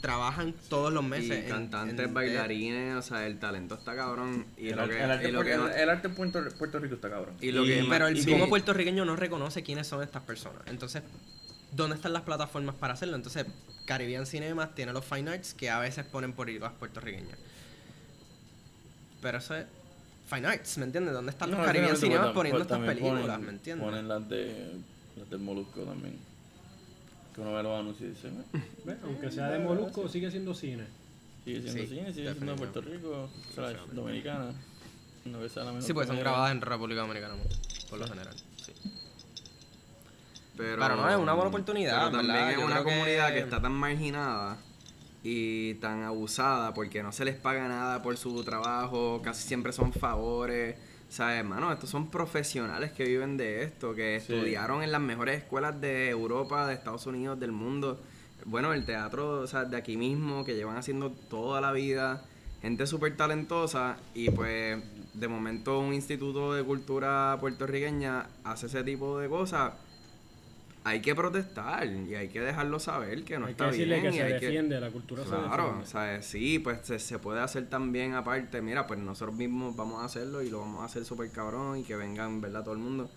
trabajan 0.00 0.54
todos 0.68 0.92
los 0.92 1.04
Y 1.04 1.08
meses. 1.08 1.44
en- 1.44 1.48
cantantes, 1.50 2.06
en- 2.06 2.14
bailarines, 2.14 2.94
o 2.96 3.02
sea, 3.02 3.26
el 3.26 3.38
talento 3.38 3.74
está 3.74 3.96
cabrón. 3.96 4.46
Y 4.56 4.68
el, 4.68 4.76
lo 4.76 4.82
arte- 4.82 4.96
que, 4.96 5.02
el 5.04 5.10
arte, 5.10 5.28
y 5.28 5.32
lo 5.32 5.42
que 5.44 5.52
el- 5.54 5.58
no- 5.60 5.68
el 5.68 5.90
arte 5.90 6.08
en 6.08 6.14
Puerto, 6.14 6.40
Puerto 6.56 6.78
Rico 6.78 6.94
está 6.94 7.10
cabrón. 7.10 7.34
y 7.40 7.50
lo 7.50 7.64
que 7.64 7.84
pero 7.88 8.06
el 8.06 8.16
y 8.16 8.20
mismo 8.20 8.34
como- 8.34 8.48
puertorriqueño 8.48 9.04
no 9.04 9.16
reconoce 9.16 9.62
quiénes 9.62 9.86
son 9.88 10.02
estas 10.02 10.22
personas. 10.22 10.62
Entonces, 10.66 11.02
¿dónde 11.72 11.96
están 11.96 12.12
las 12.12 12.22
plataformas 12.22 12.74
para 12.76 12.94
hacerlo? 12.94 13.16
Entonces, 13.16 13.46
Caribbean 13.86 14.26
Cinemas 14.26 14.74
tiene 14.74 14.92
los 14.92 15.04
Fine 15.04 15.30
Arts 15.30 15.54
que 15.54 15.68
a 15.70 15.78
veces 15.80 16.04
ponen 16.06 16.32
por 16.32 16.46
películas 16.46 16.72
puertorriqueñas. 16.78 17.38
Pero 19.20 19.38
eso 19.38 19.56
es 19.56 19.66
Fine 20.30 20.46
Arts, 20.46 20.78
¿me 20.78 20.84
entiendes? 20.84 21.14
¿Dónde 21.14 21.30
están 21.30 21.50
los 21.50 21.64
Caribbean 21.64 21.96
Cinemas 21.96 22.32
poniendo 22.32 22.60
tam- 22.60 22.62
estas 22.62 22.80
películas, 22.80 23.22
ponen- 23.38 23.40
¿me 23.46 23.50
entiendes? 23.50 23.84
Ponen 23.84 24.06
las, 24.06 24.28
de, 24.28 24.72
las 25.16 25.28
del 25.30 25.40
Molusco 25.40 25.80
también. 25.80 26.18
Que 27.38 27.42
uno 27.42 27.54
ve 27.54 27.62
los 27.62 27.78
anuncios 27.78 28.10
y 28.10 28.14
dice, 28.14 28.28
"Eh, 28.28 28.62
Ve, 28.84 28.96
Aunque 29.04 29.30
sea 29.30 29.46
de 29.50 29.60
Molusco, 29.60 30.08
sigue 30.08 30.28
siendo 30.28 30.52
cine. 30.54 30.86
sigue 31.44 31.62
siendo 31.62 31.82
Sí, 31.82 31.86
cine, 31.86 32.12
sigue 32.12 32.32
siendo 32.32 32.50
de 32.50 32.58
Puerto 32.58 32.80
Rico, 32.80 33.30
slash 33.54 33.76
dominicana. 33.92 34.50
No 35.24 35.38
que 35.40 35.48
sea 35.48 35.62
la 35.62 35.80
Sí, 35.80 35.92
porque 35.92 36.08
son 36.08 36.18
grabadas 36.18 36.50
en 36.50 36.60
República 36.60 37.02
Dominicana, 37.02 37.34
por 37.88 38.00
lo 38.00 38.08
general. 38.08 38.34
Sí. 38.56 38.72
Pero, 40.56 40.82
Pero 40.82 40.96
no, 40.96 41.08
es 41.08 41.16
una 41.16 41.34
buena 41.34 41.48
oportunidad, 41.50 41.96
Pero 41.98 42.10
también 42.10 42.34
¿verdad? 42.34 42.50
es 42.50 42.58
Yo 42.58 42.66
una 42.66 42.78
que- 42.78 42.82
comunidad 42.84 43.28
que... 43.32 43.38
está 43.38 43.62
tan 43.62 43.72
marginada 43.72 44.56
y 45.22 45.74
tan 45.74 46.02
abusada 46.02 46.74
porque 46.74 47.02
no 47.04 47.12
se 47.12 47.24
les 47.24 47.36
paga 47.36 47.68
nada 47.68 48.02
por 48.02 48.16
su 48.16 48.42
trabajo, 48.42 49.20
casi 49.22 49.46
siempre 49.46 49.72
son 49.72 49.92
favores. 49.92 50.74
¿Sabes, 51.08 51.38
hermano? 51.38 51.72
Estos 51.72 51.88
son 51.90 52.10
profesionales 52.10 52.92
que 52.92 53.04
viven 53.04 53.36
de 53.36 53.62
esto, 53.64 53.94
que 53.94 54.20
Sí. 54.20 54.34
estudiaron 54.34 54.82
en 54.82 54.92
las 54.92 55.00
mejores 55.00 55.38
escuelas 55.38 55.80
de 55.80 56.10
Europa, 56.10 56.66
de 56.66 56.74
Estados 56.74 57.06
Unidos, 57.06 57.40
del 57.40 57.52
mundo. 57.52 57.98
Bueno, 58.44 58.72
el 58.74 58.84
teatro, 58.84 59.40
o 59.40 59.46
sea, 59.46 59.64
de 59.64 59.76
aquí 59.76 59.96
mismo, 59.96 60.44
que 60.44 60.54
llevan 60.54 60.76
haciendo 60.76 61.10
toda 61.10 61.60
la 61.60 61.72
vida. 61.72 62.22
gente 62.60 62.88
súper 62.88 63.16
talentosa 63.16 63.98
y 64.14 64.30
pues 64.30 64.82
de 65.14 65.28
momento 65.28 65.78
un 65.78 65.94
instituto 65.94 66.54
de 66.54 66.64
cultura 66.64 67.36
puertorriqueña 67.38 68.26
hace 68.42 68.66
ese 68.66 68.82
tipo 68.82 69.16
de 69.20 69.28
cosas, 69.28 69.74
hay 70.88 71.00
que 71.00 71.14
protestar 71.14 71.86
y 71.86 72.14
hay 72.14 72.28
que 72.28 72.40
dejarlo 72.40 72.78
saber 72.80 73.24
que 73.24 73.38
no 73.38 73.46
hay 73.46 73.54
que 73.54 73.62
está 73.62 73.70
decirle 73.70 74.00
bien. 74.00 74.10
que 74.10 74.16
y 74.16 74.18
se 74.20 74.24
hay 74.24 74.40
que- 74.40 74.46
defiende, 74.46 74.80
la 74.80 74.90
cultura 74.90 75.22
se 75.22 75.28
Claro, 75.28 75.62
defiende. 75.64 75.82
o 75.84 75.86
sea, 75.86 76.22
sí, 76.22 76.58
pues 76.58 76.78
se, 76.82 76.98
se 76.98 77.18
puede 77.18 77.40
hacer 77.40 77.68
también 77.68 78.14
aparte. 78.14 78.60
Mira, 78.62 78.86
pues 78.86 78.98
nosotros 79.00 79.36
mismos 79.36 79.76
vamos 79.76 80.02
a 80.02 80.06
hacerlo 80.06 80.42
y 80.42 80.50
lo 80.50 80.60
vamos 80.60 80.82
a 80.82 80.84
hacer 80.86 81.04
súper 81.04 81.30
cabrón 81.30 81.78
y 81.78 81.82
que 81.84 81.96
vengan, 81.96 82.40
¿verdad? 82.40 82.62
Todo 82.64 82.74
el 82.74 82.80
mundo. 82.80 83.10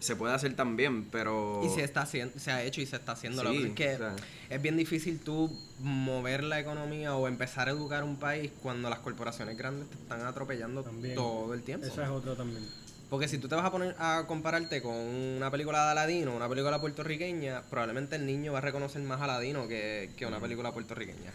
Se 0.00 0.14
puede 0.14 0.32
hacer 0.32 0.54
también, 0.54 1.06
pero... 1.10 1.60
Y 1.64 1.68
se, 1.70 1.82
está 1.82 2.02
haciendo, 2.02 2.38
se 2.38 2.52
ha 2.52 2.62
hecho 2.62 2.80
y 2.80 2.86
se 2.86 2.94
está 2.94 3.12
haciendo. 3.12 3.42
Lo 3.42 3.50
Sí, 3.50 3.72
que 3.74 3.84
pasa 3.84 3.92
es 3.92 3.98
que 3.98 4.04
o 4.04 4.16
sea. 4.16 4.56
es 4.56 4.62
bien 4.62 4.76
difícil 4.76 5.18
tú 5.18 5.50
mover 5.80 6.44
la 6.44 6.60
economía 6.60 7.16
o 7.16 7.26
empezar 7.26 7.66
a 7.66 7.72
educar 7.72 8.04
un 8.04 8.14
país 8.16 8.52
cuando 8.62 8.88
las 8.90 9.00
corporaciones 9.00 9.58
grandes 9.58 9.88
te 9.90 9.96
están 9.96 10.20
atropellando 10.20 10.84
También. 10.84 11.16
todo 11.16 11.52
el 11.52 11.62
tiempo. 11.64 11.84
Esa 11.84 12.04
es 12.04 12.10
otra 12.10 12.36
también. 12.36 12.64
Porque 13.10 13.26
si 13.26 13.38
tú 13.38 13.48
te 13.48 13.54
vas 13.54 13.64
a 13.64 13.70
poner 13.70 13.94
a 13.98 14.24
compararte 14.26 14.82
con 14.82 14.94
una 14.94 15.50
película 15.50 15.84
de 15.86 15.90
Aladino, 15.92 16.36
una 16.36 16.48
película 16.48 16.78
puertorriqueña, 16.80 17.62
probablemente 17.70 18.16
el 18.16 18.26
niño 18.26 18.52
va 18.52 18.58
a 18.58 18.60
reconocer 18.62 19.00
más 19.02 19.20
a 19.20 19.24
Aladino 19.24 19.66
que, 19.66 20.10
que 20.16 20.26
una 20.26 20.40
película 20.40 20.72
puertorriqueña. 20.72 21.32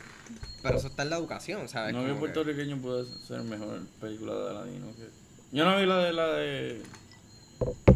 Pero 0.62 0.78
eso 0.78 0.88
está 0.88 1.02
en 1.04 1.10
la 1.10 1.18
educación, 1.18 1.68
¿sabes? 1.68 1.94
No 1.96 2.06
que- 2.06 2.14
puertorriqueño 2.14 2.78
puede 2.80 3.06
ser 3.28 3.42
mejor 3.42 3.80
película 4.00 4.36
de 4.36 4.50
Aladino 4.52 4.88
que. 4.96 5.10
Yo 5.52 5.66
no 5.66 5.78
vi 5.78 5.86
la 5.86 5.98
de 5.98 6.14
la 6.14 6.28
de. 6.28 6.84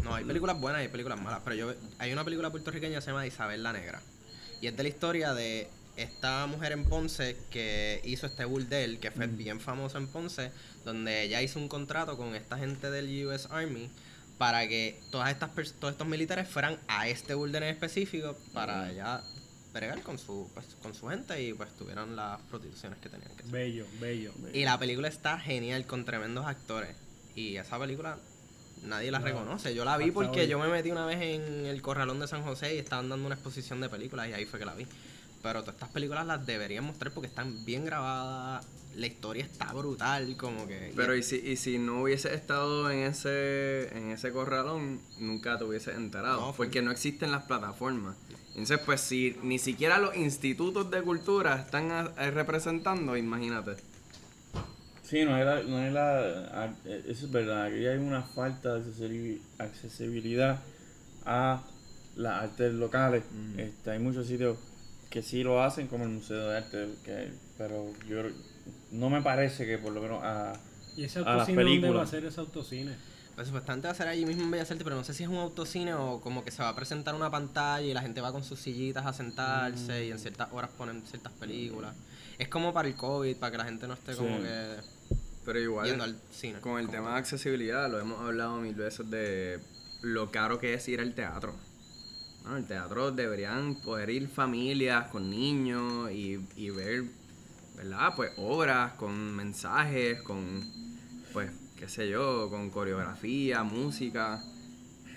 No, 0.02 0.14
hay 0.14 0.24
películas 0.24 0.58
buenas 0.60 0.80
y 0.80 0.84
hay 0.84 0.88
películas 0.90 1.20
malas, 1.20 1.40
pero 1.44 1.54
yo 1.54 1.72
hay 1.98 2.12
una 2.12 2.24
película 2.24 2.50
puertorriqueña 2.50 2.96
que 2.96 3.02
se 3.02 3.08
llama 3.10 3.26
Isabel 3.26 3.62
la 3.62 3.72
Negra. 3.72 4.00
Y 4.60 4.66
es 4.66 4.76
de 4.76 4.82
la 4.82 4.88
historia 4.88 5.34
de 5.34 5.68
esta 6.02 6.46
mujer 6.46 6.72
en 6.72 6.84
Ponce 6.84 7.36
que 7.50 8.00
hizo 8.04 8.26
este 8.26 8.44
burdel, 8.44 8.98
que 8.98 9.10
fue 9.10 9.26
bien 9.26 9.60
famoso 9.60 9.98
en 9.98 10.06
Ponce, 10.08 10.50
donde 10.84 11.22
ella 11.22 11.42
hizo 11.42 11.58
un 11.58 11.68
contrato 11.68 12.16
con 12.16 12.34
esta 12.34 12.58
gente 12.58 12.90
del 12.90 13.26
US 13.26 13.48
Army 13.50 13.90
para 14.38 14.68
que 14.68 15.00
todas 15.10 15.30
estas 15.30 15.50
todos 15.80 15.92
estos 15.92 16.06
militares 16.06 16.48
fueran 16.48 16.78
a 16.86 17.08
este 17.08 17.34
burdel 17.34 17.64
en 17.64 17.70
específico 17.70 18.36
para 18.52 18.90
ella 18.90 19.22
bregar 19.74 20.02
con 20.02 20.18
su 20.18 20.48
pues, 20.54 20.66
con 20.80 20.94
su 20.94 21.08
gente 21.08 21.42
y 21.42 21.52
pues 21.52 21.74
tuvieran 21.76 22.16
las 22.16 22.40
prostituciones 22.42 22.98
que 23.00 23.08
tenían 23.08 23.30
que 23.30 23.42
hacer. 23.42 23.52
Bello, 23.52 23.86
bello. 24.00 24.32
Y 24.52 24.64
la 24.64 24.78
película 24.78 25.08
está 25.08 25.38
genial 25.38 25.86
con 25.86 26.04
tremendos 26.04 26.46
actores. 26.46 26.96
Y 27.34 27.56
esa 27.56 27.78
película 27.78 28.18
nadie 28.84 29.10
la 29.10 29.18
No, 29.18 29.24
reconoce. 29.24 29.74
Yo 29.74 29.84
la 29.84 29.96
vi 29.96 30.10
porque 30.10 30.42
hoy. 30.42 30.48
yo 30.48 30.58
me 30.58 30.68
metí 30.68 30.90
una 30.90 31.06
vez 31.06 31.20
en 31.20 31.66
el 31.66 31.82
Corralón 31.82 32.20
de 32.20 32.28
San 32.28 32.42
José 32.42 32.74
y 32.74 32.78
estaban 32.78 33.08
dando 33.08 33.26
una 33.26 33.34
exposición 33.34 33.80
de 33.80 33.88
películas 33.88 34.28
y 34.28 34.32
ahí 34.32 34.44
fue 34.44 34.58
que 34.58 34.64
la 34.64 34.74
vi. 34.74 34.86
Pero 35.42 35.60
todas 35.60 35.74
estas 35.76 35.88
películas 35.90 36.26
las 36.26 36.44
deberían 36.44 36.84
mostrar 36.84 37.12
porque 37.12 37.28
están 37.28 37.64
bien 37.64 37.84
grabadas. 37.84 38.66
La 38.96 39.06
historia 39.06 39.44
está 39.44 39.72
brutal, 39.72 40.36
como 40.36 40.66
que... 40.66 40.92
Pero 40.96 41.14
y 41.14 41.22
si, 41.22 41.36
y 41.36 41.56
si 41.56 41.78
no 41.78 42.02
hubiese 42.02 42.34
estado 42.34 42.90
en 42.90 43.00
ese, 43.00 43.96
en 43.96 44.10
ese 44.10 44.32
corralón, 44.32 45.00
nunca 45.20 45.56
te 45.56 45.64
hubieses 45.64 45.94
enterado. 45.96 46.40
No, 46.40 46.52
fue- 46.52 46.66
porque 46.66 46.82
no 46.82 46.90
existen 46.90 47.30
las 47.30 47.44
plataformas. 47.44 48.16
Entonces, 48.50 48.80
pues 48.84 49.00
si 49.00 49.36
ni 49.44 49.60
siquiera 49.60 49.98
los 49.98 50.16
institutos 50.16 50.90
de 50.90 51.02
cultura 51.02 51.54
están 51.60 51.92
a- 51.92 52.10
eh, 52.18 52.32
representando, 52.32 53.16
imagínate. 53.16 53.76
Sí, 55.04 55.24
no 55.24 55.36
es 55.38 55.46
la. 55.46 55.62
No 55.62 55.78
es 55.80 55.92
la 55.92 56.74
eh, 56.84 57.04
eso 57.06 57.26
es 57.26 57.30
verdad, 57.30 57.66
aquí 57.66 57.86
hay 57.86 57.98
una 57.98 58.22
falta 58.22 58.74
de 58.74 58.80
accesibili- 58.90 59.40
accesibilidad 59.58 60.58
a 61.24 61.62
las 62.16 62.42
artes 62.42 62.74
locales. 62.74 63.22
Ujú. 63.30 63.60
Este, 63.60 63.90
hay 63.92 64.00
muchos 64.00 64.26
sitios 64.26 64.58
que 65.10 65.22
sí 65.22 65.42
lo 65.42 65.62
hacen, 65.62 65.86
como 65.86 66.04
el 66.04 66.10
Museo 66.10 66.48
de 66.48 66.56
Arte, 66.58 66.88
que, 67.04 67.32
pero 67.56 67.92
yo 68.08 68.22
no 68.90 69.10
me 69.10 69.22
parece 69.22 69.66
que 69.66 69.78
por 69.78 69.92
lo 69.92 70.02
menos 70.02 70.20
a. 70.22 70.52
¿Y 70.96 71.04
ese 71.04 71.20
a 71.20 71.22
las 71.22 71.48
autocine 71.48 71.62
dónde 71.62 71.80
va 71.80 72.02
a 72.02 72.04
películas. 72.04 72.10
ser 72.10 72.24
ese 72.24 72.40
autocine? 72.40 72.96
Pues 73.34 73.46
supuestamente 73.46 73.86
va 73.86 73.92
a 73.92 73.94
ser 73.94 74.08
allí 74.08 74.26
mismo 74.26 74.42
en 74.42 74.50
Bellas 74.50 74.68
Artes, 74.70 74.82
pero 74.82 74.96
no 74.96 75.04
sé 75.04 75.14
si 75.14 75.22
es 75.22 75.28
un 75.28 75.36
autocine 75.36 75.94
o 75.94 76.20
como 76.20 76.44
que 76.44 76.50
se 76.50 76.60
va 76.60 76.70
a 76.70 76.74
presentar 76.74 77.14
una 77.14 77.30
pantalla 77.30 77.86
y 77.86 77.94
la 77.94 78.02
gente 78.02 78.20
va 78.20 78.32
con 78.32 78.42
sus 78.42 78.58
sillitas 78.58 79.06
a 79.06 79.12
sentarse 79.12 80.06
y 80.06 80.10
en 80.10 80.18
ciertas 80.18 80.48
horas 80.52 80.70
ponen 80.76 81.06
ciertas 81.06 81.32
películas. 81.34 81.94
Es 82.36 82.48
como 82.48 82.72
para 82.72 82.88
el 82.88 82.96
COVID, 82.96 83.36
para 83.36 83.52
que 83.52 83.58
la 83.58 83.64
gente 83.64 83.86
no 83.86 83.94
esté 83.94 84.16
como 84.16 84.38
que 84.38 84.76
Pero 85.44 85.60
igual, 85.60 85.86
yendo 85.86 86.02
al 86.02 86.20
cine. 86.32 86.58
con 86.60 86.80
el 86.80 86.88
tema 86.88 87.12
de 87.12 87.18
accesibilidad, 87.18 87.88
lo 87.88 88.00
hemos 88.00 88.20
hablado 88.20 88.56
mil 88.60 88.74
veces 88.74 89.08
de 89.08 89.60
lo 90.02 90.32
caro 90.32 90.58
que 90.58 90.74
es 90.74 90.88
ir 90.88 91.00
al 91.00 91.14
teatro. 91.14 91.54
Bueno, 92.48 92.62
el 92.62 92.66
teatro 92.66 93.12
deberían 93.12 93.74
poder 93.74 94.08
ir 94.08 94.26
familias 94.26 95.08
con 95.08 95.28
niños 95.28 96.10
y, 96.10 96.40
y 96.56 96.70
ver, 96.70 97.04
¿verdad? 97.76 98.14
Pues 98.16 98.32
obras 98.38 98.94
con 98.94 99.36
mensajes, 99.36 100.22
con, 100.22 100.64
pues, 101.34 101.50
qué 101.76 101.90
sé 101.90 102.08
yo, 102.08 102.48
con 102.48 102.70
coreografía, 102.70 103.62
música. 103.64 104.42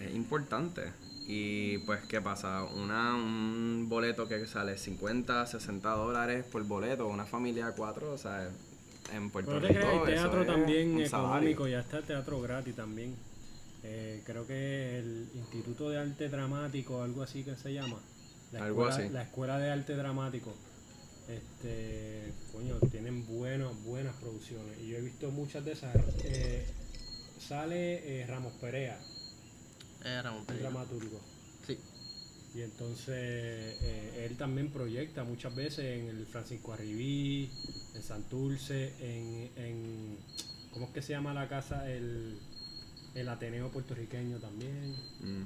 Es 0.02 0.14
importante. 0.14 0.92
Y 1.26 1.78
pues, 1.78 2.02
¿qué 2.02 2.20
pasa? 2.20 2.66
Una, 2.66 3.16
un 3.16 3.86
boleto 3.88 4.28
que 4.28 4.46
sale 4.46 4.78
50, 4.78 5.46
60 5.46 5.90
dólares 5.90 6.44
por 6.52 6.62
boleto, 6.66 7.08
una 7.08 7.26
familia 7.26 7.68
de 7.68 7.74
cuatro, 7.76 8.12
o 8.12 8.18
sea, 8.18 8.50
en 9.14 9.30
Puerto 9.30 9.52
Pero 9.52 9.68
te 9.68 9.74
Rico. 9.74 9.88
hay 9.90 10.14
eso 10.16 10.30
teatro 10.30 10.46
también 10.46 11.00
económico, 11.00 11.66
ya 11.66 11.80
está 11.80 12.00
el 12.00 12.04
teatro 12.04 12.42
gratis 12.42 12.76
también. 12.76 13.16
Eh, 13.84 14.22
creo 14.26 14.46
que 14.46 15.00
el 15.00 15.30
Instituto 15.34 15.90
de 15.90 15.98
Arte 16.00 16.30
Dramático, 16.30 17.02
algo 17.02 17.24
así 17.24 17.44
que 17.44 17.56
se 17.56 17.74
llama. 17.74 18.00
La 18.52 18.66
Algo 18.66 18.88
escuela, 18.88 19.06
así. 19.06 19.14
La 19.14 19.24
Escuela 19.24 19.58
de 19.60 19.72
Arte 19.72 19.96
Dramático. 19.96 20.54
Este, 21.28 22.34
coño, 22.52 22.76
tienen 22.92 23.26
buenas, 23.26 23.72
buenas 23.84 24.16
producciones. 24.18 24.78
Y 24.82 24.90
yo 24.90 24.98
he 24.98 25.02
visto 25.02 25.32
muchas 25.32 25.64
de 25.66 25.72
esas. 25.72 25.96
Eh, 26.26 26.66
sale 27.40 28.22
eh, 28.22 28.28
Ramos 28.28 28.54
Perea, 28.62 29.00
un 30.04 30.46
película. 30.46 30.70
dramaturgo. 30.70 31.20
Sí. 31.66 31.78
Y 32.54 32.62
entonces 32.62 33.08
eh, 33.16 34.28
él 34.30 34.36
también 34.38 34.72
proyecta 34.72 35.24
muchas 35.24 35.56
veces 35.56 35.86
en 35.86 36.10
el 36.10 36.26
Francisco 36.26 36.74
Arribí, 36.74 37.50
en 37.96 38.04
Santurce, 38.04 38.94
en, 39.00 39.50
en 39.56 40.18
¿cómo 40.72 40.88
es 40.88 40.92
que 40.92 41.02
se 41.02 41.14
llama 41.14 41.34
la 41.34 41.48
casa? 41.48 41.90
El, 41.90 42.38
el 43.16 43.30
Ateneo 43.30 43.70
puertorriqueño 43.70 44.38
también. 44.38 44.96
Mm. 45.22 45.44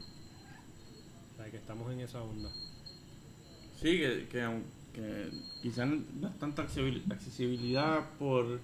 O 1.34 1.36
sea 1.38 1.52
que 1.52 1.58
estamos 1.58 1.92
en 1.92 2.00
esa 2.02 2.22
onda. 2.22 2.50
Sí, 3.82 3.98
que, 4.00 4.28
que, 4.32 4.62
que 4.94 5.30
quizás 5.62 5.88
no 5.88 6.28
es 6.30 6.40
tanta 6.40 6.64
accesibil- 6.66 7.04
accesibilidad 7.12 8.10
por 8.18 8.60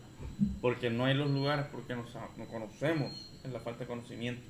porque 0.62 0.90
no 0.90 1.06
hay 1.06 1.16
los 1.16 1.30
lugares, 1.30 1.66
porque 1.72 1.96
no, 1.96 2.06
no 2.38 2.46
conocemos, 2.46 3.12
es 3.44 3.52
la 3.52 3.60
falta 3.60 3.82
de 3.82 3.88
conocimiento 3.88 4.42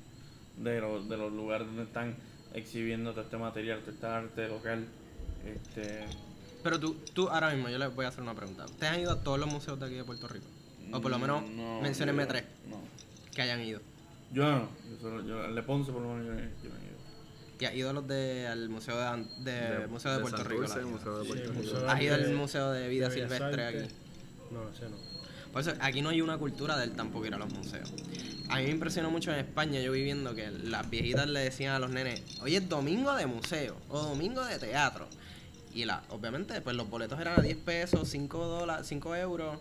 de, 0.58 0.80
los 0.80 1.08
de 1.08 1.16
los 1.16 1.32
lugares 1.32 1.66
donde 1.66 1.82
están 1.84 2.14
exhibiendo 2.54 3.12
todo 3.12 3.22
este 3.22 3.36
material, 3.38 3.80
todo 3.80 3.90
este 3.90 4.06
arte 4.06 4.48
local. 4.48 4.86
Este, 5.44 6.04
Pero 6.62 6.78
tú, 6.78 6.94
tú 7.14 7.28
ahora 7.28 7.50
mismo, 7.52 7.68
yo 7.70 7.78
les 7.78 7.92
voy 7.94 8.04
a 8.04 8.08
hacer 8.08 8.22
una 8.22 8.34
pregunta. 8.34 8.66
¿Ustedes 8.66 8.92
han 8.92 9.00
ido 9.00 9.10
a 9.12 9.24
todos 9.24 9.40
los 9.40 9.50
museos 9.50 9.80
de 9.80 9.86
aquí 9.86 9.94
de 9.96 10.04
Puerto 10.04 10.28
Rico? 10.28 10.46
O 10.92 11.00
por 11.00 11.10
lo 11.10 11.18
menos 11.18 11.42
no, 11.50 11.80
menciónenme 11.80 12.22
yo- 12.24 12.28
tres 12.28 12.44
No. 12.68 12.76
que 13.34 13.42
hayan 13.42 13.60
ido. 13.62 13.80
Yo 14.32 14.44
no, 14.44 14.68
yo 14.90 14.96
solo, 15.00 15.26
yo, 15.26 15.42
al 15.42 15.54
de 15.54 15.62
Ponce 15.62 15.92
por 15.92 16.02
lo 16.02 16.14
menos 16.14 16.26
yo, 16.26 16.32
yo 16.32 16.70
no 16.70 16.76
he 16.80 16.84
ido. 16.86 16.92
Y 17.60 17.64
has 17.64 17.74
ido 17.74 17.90
a 17.90 17.92
los 17.92 18.08
de, 18.08 18.46
al 18.48 18.68
Museo 18.68 18.96
de, 18.98 19.24
de, 19.44 19.78
De- 19.80 19.86
Museo 19.86 20.10
de, 20.12 20.16
de 20.18 20.22
Puerto 20.22 20.42
Rico. 20.44 20.62
¿Has 21.88 22.00
ido 22.02 22.14
al 22.14 22.34
Museo 22.34 22.70
de 22.72 22.88
Vida 22.88 23.10
Silvestre 23.10 23.66
aquí? 23.66 23.94
No, 24.50 24.68
ese 24.68 24.88
no. 24.88 24.96
Por 25.52 25.60
eso, 25.60 25.72
aquí 25.80 26.00
no 26.00 26.08
hay 26.08 26.22
una 26.22 26.38
cultura 26.38 26.78
del 26.78 26.92
tampoco 26.92 27.26
ir 27.26 27.34
a 27.34 27.38
los 27.38 27.52
museos. 27.52 27.92
A 28.48 28.56
mí 28.56 28.64
me 28.64 28.70
impresionó 28.70 29.10
mucho 29.10 29.30
en 29.32 29.38
España, 29.38 29.80
yo 29.80 29.92
viviendo 29.92 30.34
que 30.34 30.50
las 30.50 30.88
viejitas 30.88 31.28
le 31.28 31.40
decían 31.40 31.74
a 31.74 31.78
los 31.78 31.90
nenes, 31.90 32.22
hoy 32.40 32.56
es 32.56 32.68
domingo 32.68 33.14
de 33.14 33.26
museo 33.26 33.76
o 33.90 34.00
domingo 34.00 34.44
de 34.44 34.58
teatro. 34.58 35.06
Y 35.74 35.84
la, 35.84 36.02
obviamente, 36.08 36.60
pues 36.62 36.74
los 36.74 36.88
boletos 36.90 37.20
eran 37.20 37.38
a 37.38 37.42
10 37.42 37.56
pesos, 37.58 38.08
5, 38.08 38.46
dólares, 38.46 38.86
5 38.88 39.14
euros, 39.16 39.58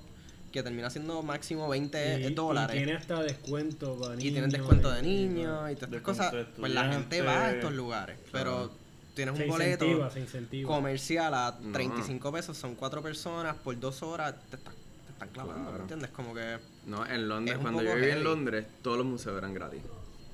que 0.51 0.61
termina 0.63 0.89
siendo 0.89 1.21
máximo 1.23 1.67
20 1.69 2.19
Y- 2.29 2.33
dólares. 2.33 2.75
Y 2.75 2.79
tiene 2.79 2.93
hasta 2.97 3.21
descuento 3.23 3.95
para 3.97 4.11
niños. 4.15 4.25
Y 4.25 4.31
tienen 4.31 4.49
descuento 4.49 4.91
de 4.91 5.01
niños 5.01 5.71
y 5.71 5.75
todas 5.75 5.89
estas 5.89 6.01
cosas. 6.01 6.33
Pues 6.59 6.71
la 6.73 6.91
gente 6.91 7.21
va 7.21 7.45
a 7.45 7.51
estos 7.51 7.73
lugares. 7.73 8.17
Pero 8.31 8.71
tienes 9.15 9.35
Se 9.37 9.43
un 9.43 9.49
boleto 9.49 9.85
incentiva, 9.85 10.09
se 10.11 10.19
incentiva. 10.19 10.67
comercial 10.67 11.33
a 11.33 11.57
No. 11.61 11.71
35 11.73 12.31
pesos, 12.31 12.57
son 12.57 12.75
cuatro 12.75 13.01
personas, 13.01 13.55
por 13.57 13.79
dos 13.79 14.03
horas 14.03 14.35
te, 14.49 14.55
está- 14.57 14.71
te 14.71 15.11
están 15.13 15.29
clavando, 15.29 15.61
Claro. 15.63 15.73
¿me 15.77 15.81
entiendes? 15.81 16.09
Como 16.11 16.33
que 16.33 16.57
No, 16.85 17.05
en 17.05 17.27
Londres, 17.27 17.57
cuando 17.61 17.81
yo 17.83 17.89
viví 17.95 18.07
heavy. 18.07 18.17
en 18.17 18.23
Londres, 18.23 18.65
todos 18.81 18.97
los 18.97 19.05
museos 19.05 19.37
eran 19.37 19.53
gratis. 19.53 19.81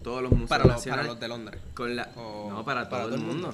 Todos 0.04 0.22
los 0.22 0.32
museos 0.32 0.50
para 0.50 0.66
los, 0.66 0.86
para 0.86 1.04
los 1.04 1.20
de 1.20 1.28
Londres. 1.28 1.60
con 1.74 1.96
la 1.96 2.10
o 2.16 2.50
no 2.52 2.64
para, 2.64 2.88
para 2.90 3.04
todo, 3.06 3.16
el 3.16 3.22
mundo. 3.22 3.54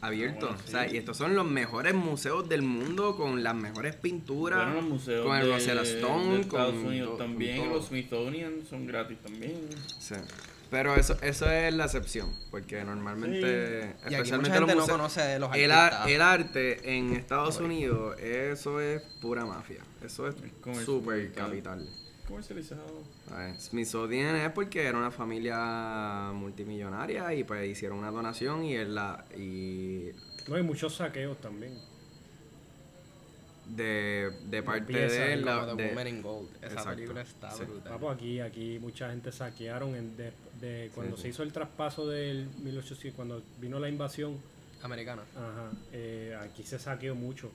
Abierto. 0.00 0.46
Ah, 0.46 0.50
bueno, 0.52 0.64
O 0.66 0.70
sea, 0.70 0.92
y 0.92 0.96
estos 0.96 1.16
son 1.16 1.34
los 1.34 1.46
mejores 1.46 1.94
museos 1.94 2.48
del 2.48 2.62
mundo 2.62 3.16
con 3.16 3.42
las 3.42 3.54
mejores 3.54 3.96
pinturas. 3.96 4.58
Bueno, 4.66 4.80
los 4.80 4.84
museos 4.90 5.26
con 5.26 5.36
el 5.36 5.46
de, 5.46 5.52
Rosetta 5.52 5.82
Stone, 5.82 6.34
de 6.34 6.40
Estados 6.42 6.74
con 6.74 6.86
Unidos 6.86 7.18
también, 7.18 7.58
con 7.58 7.68
los 7.70 7.86
Smithsonian 7.86 8.52
son 8.68 8.86
gratis 8.86 9.18
también. 9.22 9.60
Sí. 9.98 10.14
Pero 10.70 10.94
eso, 10.96 11.16
eso 11.20 11.50
es 11.50 11.74
la 11.74 11.84
excepción, 11.84 12.32
porque 12.50 12.82
normalmente, 12.82 13.40
Y 13.40 13.84
aquí 13.84 13.92
mucha 14.04 14.16
especialmente 14.16 14.50
gente 14.58 14.60
los 14.60 14.68
no 14.74 14.74
museos- 14.80 14.96
conoce 14.96 15.20
de 15.20 15.38
los 15.38 15.54
el, 15.54 15.70
ar- 15.70 16.08
el 16.08 16.22
arte 16.22 16.96
en 16.96 17.12
Estados 17.12 17.60
Unidos, 17.60 18.18
eso 18.18 18.80
es 18.80 19.02
pura 19.20 19.44
mafia. 19.44 19.82
Eso 20.02 20.28
es 20.28 20.34
súper 20.86 21.30
capital. 21.32 21.86
Comercializado. 22.28 23.02
¿sabes? 23.28 23.64
Smithsonian 23.64 24.36
es 24.36 24.50
porque 24.52 24.84
era 24.86 24.96
una 24.96 25.10
familia 25.10 26.30
multimillonaria 26.32 27.34
y 27.34 27.44
pues 27.44 27.68
hicieron 27.68 27.98
una 27.98 28.10
donación 28.10 28.64
y 28.64 28.74
él 28.74 28.94
la 28.94 29.24
y 29.36 30.10
No 30.48 30.54
hay 30.56 30.62
muchos 30.62 30.94
saqueos 30.96 31.38
también. 31.40 31.76
de, 33.66 34.30
de 34.50 34.62
parte 34.62 34.92
de 34.92 35.32
él 35.32 35.44
la- 35.44 35.74
de- 35.74 35.88
Woman 35.88 36.08
in 36.08 36.22
Gold. 36.22 36.48
Esa 36.56 36.66
Exacto, 36.66 36.90
película 36.90 37.22
está 37.22 37.50
sí. 37.52 37.64
brutal. 37.64 37.92
Papo, 37.92 38.10
aquí, 38.10 38.40
aquí 38.40 38.78
mucha 38.80 39.10
gente 39.10 39.32
saquearon 39.32 39.94
en 39.94 40.16
de, 40.16 40.32
de 40.60 40.90
cuando 40.94 41.16
Sí, 41.16 41.22
se 41.22 41.28
sí. 41.28 41.28
hizo 41.30 41.42
el 41.42 41.52
traspaso 41.52 42.06
del 42.06 42.48
1800, 42.62 43.14
cuando 43.16 43.42
vino 43.60 43.78
la 43.78 43.88
invasión, 43.88 44.36
Americana. 44.82 45.22
ajá, 45.36 45.70
eh, 45.92 46.36
aquí 46.42 46.64
se 46.64 46.78
saqueó 46.78 47.14
mucho. 47.14 47.50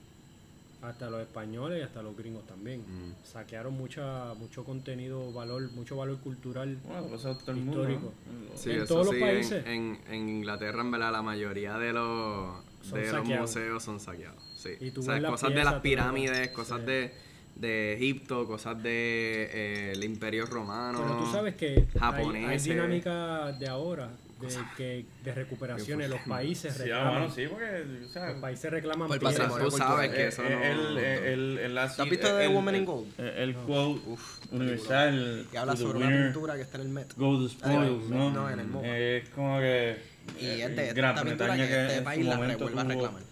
Hasta 0.80 1.10
los 1.10 1.20
españoles 1.20 1.80
y 1.80 1.82
hasta 1.82 2.02
los 2.02 2.16
gringos 2.16 2.46
también. 2.46 2.80
Mm. 2.82 3.14
Saquearon 3.24 3.74
mucha, 3.74 4.34
mucho 4.34 4.64
contenido, 4.64 5.32
valor, 5.32 5.70
mucho 5.72 5.96
valor 5.96 6.18
cultural. 6.18 6.78
Bueno, 6.84 7.08
pasado 7.08 7.36
todo 7.36 7.50
el 7.50 7.56
mundo. 7.58 7.80
Histórico. 7.82 8.12
¿no? 8.26 8.56
Sí, 8.56 8.70
En 8.70 8.76
eso 8.76 8.86
todos 8.86 9.06
los 9.06 9.14
sí, 9.16 9.20
países. 9.20 9.66
En, 9.66 9.98
en 10.08 10.28
Inglaterra, 10.28 10.80
en 10.80 10.90
verdad, 10.92 11.10
la 11.10 11.22
mayoría 11.22 11.78
de 11.78 11.92
los, 11.92 12.62
Son 12.82 13.00
de 13.00 13.12
los 13.12 13.26
museos 13.26 13.82
son 13.82 13.98
saqueados. 13.98 14.40
Sí. 14.56 14.70
Y 14.80 14.90
tú 14.92 15.00
O 15.00 15.02
sea, 15.02 15.20
cosas 15.22 15.50
de 15.52 15.64
las 15.64 15.74
pirámides, 15.80 16.50
cosas 16.50 16.78
sí. 16.80 16.86
de, 16.86 17.12
de 17.56 17.94
Egipto, 17.94 18.46
cosas 18.46 18.80
de 18.80 19.50
eh, 19.52 19.92
el 19.96 20.04
Imperio 20.04 20.46
Romano. 20.46 21.00
Pero 21.02 21.18
tú 21.18 21.32
sabes 21.32 21.54
que 21.56 21.66
hay, 21.70 21.76
hay 21.76 21.86
japoneses. 21.98 22.64
dinámica 22.64 23.50
de 23.52 23.68
ahora, 23.68 24.10
de, 24.40 24.56
que, 24.76 25.06
de 25.24 25.34
recuperaciones. 25.34 26.08
Los 26.08 26.20
países 26.20 26.72
Sí, 26.74 26.82
reclaman. 26.82 27.12
bueno, 27.12 27.34
sí, 27.34 27.46
porque. 27.48 28.04
O 28.04 28.08
sea, 28.08 28.30
Los 28.32 28.40
países 28.40 28.70
reclaman 28.70 29.08
Por 29.08 29.16
el 29.16 29.22
patrimonio 29.22 29.64
tú 29.68 29.76
sabes 29.76 30.10
que 30.12 30.26
eso 30.28 30.42
no... 30.42 30.48
el, 30.48 30.98
el, 30.98 31.58
el, 31.58 31.72
¿Tú 31.72 31.78
has 32.02 32.10
visto 32.10 32.36
The 32.36 32.44
el- 32.46 32.52
Woman 32.52 32.74
in 32.76 32.80
el- 32.82 32.86
Gold? 32.86 33.20
El, 33.20 33.26
el 33.28 33.54
quote 33.56 34.00
Uf, 34.08 34.52
universal. 34.52 35.46
Y 35.52 35.56
habla 35.56 35.76
sobre 35.76 35.98
una 35.98 36.24
pintura 36.24 36.54
que 36.56 36.62
está 36.62 36.76
en 36.76 36.82
el 36.82 36.88
Met. 36.88 37.14
Go 37.16 37.42
the 37.42 37.48
spoils, 37.52 38.08
¿no? 38.10 38.30
no, 38.30 38.50
en 38.50 38.60
el 38.60 38.66
MoMA. 38.68 38.98
Es 38.98 39.28
como 39.30 39.58
que. 39.58 39.96
Y 40.40 40.46
es 40.60 40.76
de 40.76 40.92
Gran 40.92 41.14
esta 41.16 41.24
pintura 41.26 41.54
Bretaña 41.54 41.66
que 41.66 41.68
que 41.74 41.86
este 41.86 42.02
país 42.02 42.26
la 42.26 42.36
vuelve 42.36 42.52
a 42.54 42.58
tuvo- 42.58 42.68
reclamar. 42.68 43.22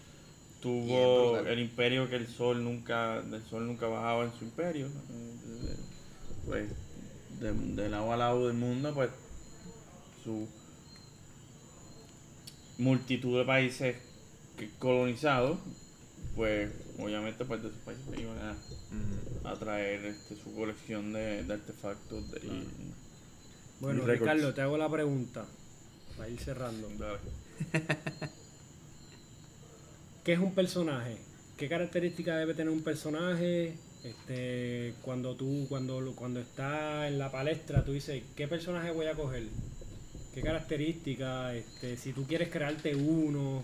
Tuvo 0.61 1.37
el 1.39 1.59
imperio 1.59 2.09
que 2.09 2.15
el 2.15 2.27
sol 2.27 2.63
nunca 2.63 3.17
el 3.19 3.43
sol 3.47 3.67
nunca 3.67 3.85
bajaba 3.87 4.23
en 4.23 4.33
su 4.33 4.43
imperio 4.43 4.87
pues 6.47 6.69
de, 7.39 7.53
de 7.53 7.89
lado 7.89 8.11
a 8.11 8.17
lado 8.17 8.47
del 8.47 8.57
mundo 8.57 8.91
pues 8.93 9.09
su 10.23 10.47
multitud 12.77 13.37
de 13.39 13.45
países 13.45 13.95
colonizados 14.79 15.57
pues 16.35 16.69
obviamente 16.99 17.45
pues 17.45 17.61
de 17.63 17.69
esos 17.69 17.79
países 17.81 18.05
iban 18.19 18.37
a, 19.43 19.55
traer 19.55 20.05
este, 20.05 20.35
su 20.35 20.53
colección 20.53 21.11
de, 21.13 21.43
de 21.43 21.53
artefactos 21.53 22.31
de, 22.31 22.39
y- 22.47 22.67
Bueno, 23.79 24.03
y 24.03 24.05
récords. 24.05 24.31
Ricardo, 24.33 24.53
te 24.53 24.61
hago 24.61 24.77
la 24.77 24.89
pregunta. 24.89 25.45
Para 26.15 26.29
ir 26.29 26.39
cerrando. 26.39 26.89
Dale. 26.99 27.19
¿Qué 30.23 30.33
es 30.33 30.39
un 30.39 30.53
personaje? 30.53 31.17
¿Qué 31.57 31.67
características 31.69 32.37
debe 32.37 32.53
tener 32.53 32.71
un 32.71 32.81
personaje? 32.81 33.73
Este, 34.03 34.93
cuando 35.01 35.35
tú, 35.35 35.65
cuando, 35.69 36.01
lo- 36.01 36.15
cuando 36.15 36.39
está 36.39 37.07
en 37.07 37.17
la 37.17 37.31
palestra, 37.31 37.83
tú 37.83 37.93
dices, 37.93 38.23
¿qué 38.35 38.47
personaje 38.47 38.91
voy 38.91 39.07
a 39.07 39.13
coger? 39.15 39.43
¿Qué 40.37 40.43
características? 40.43 41.55
Este, 41.55 41.97
si 41.97 42.13
tú 42.13 42.27
quieres 42.27 42.49
crearte 42.49 42.95
uno, 42.95 43.63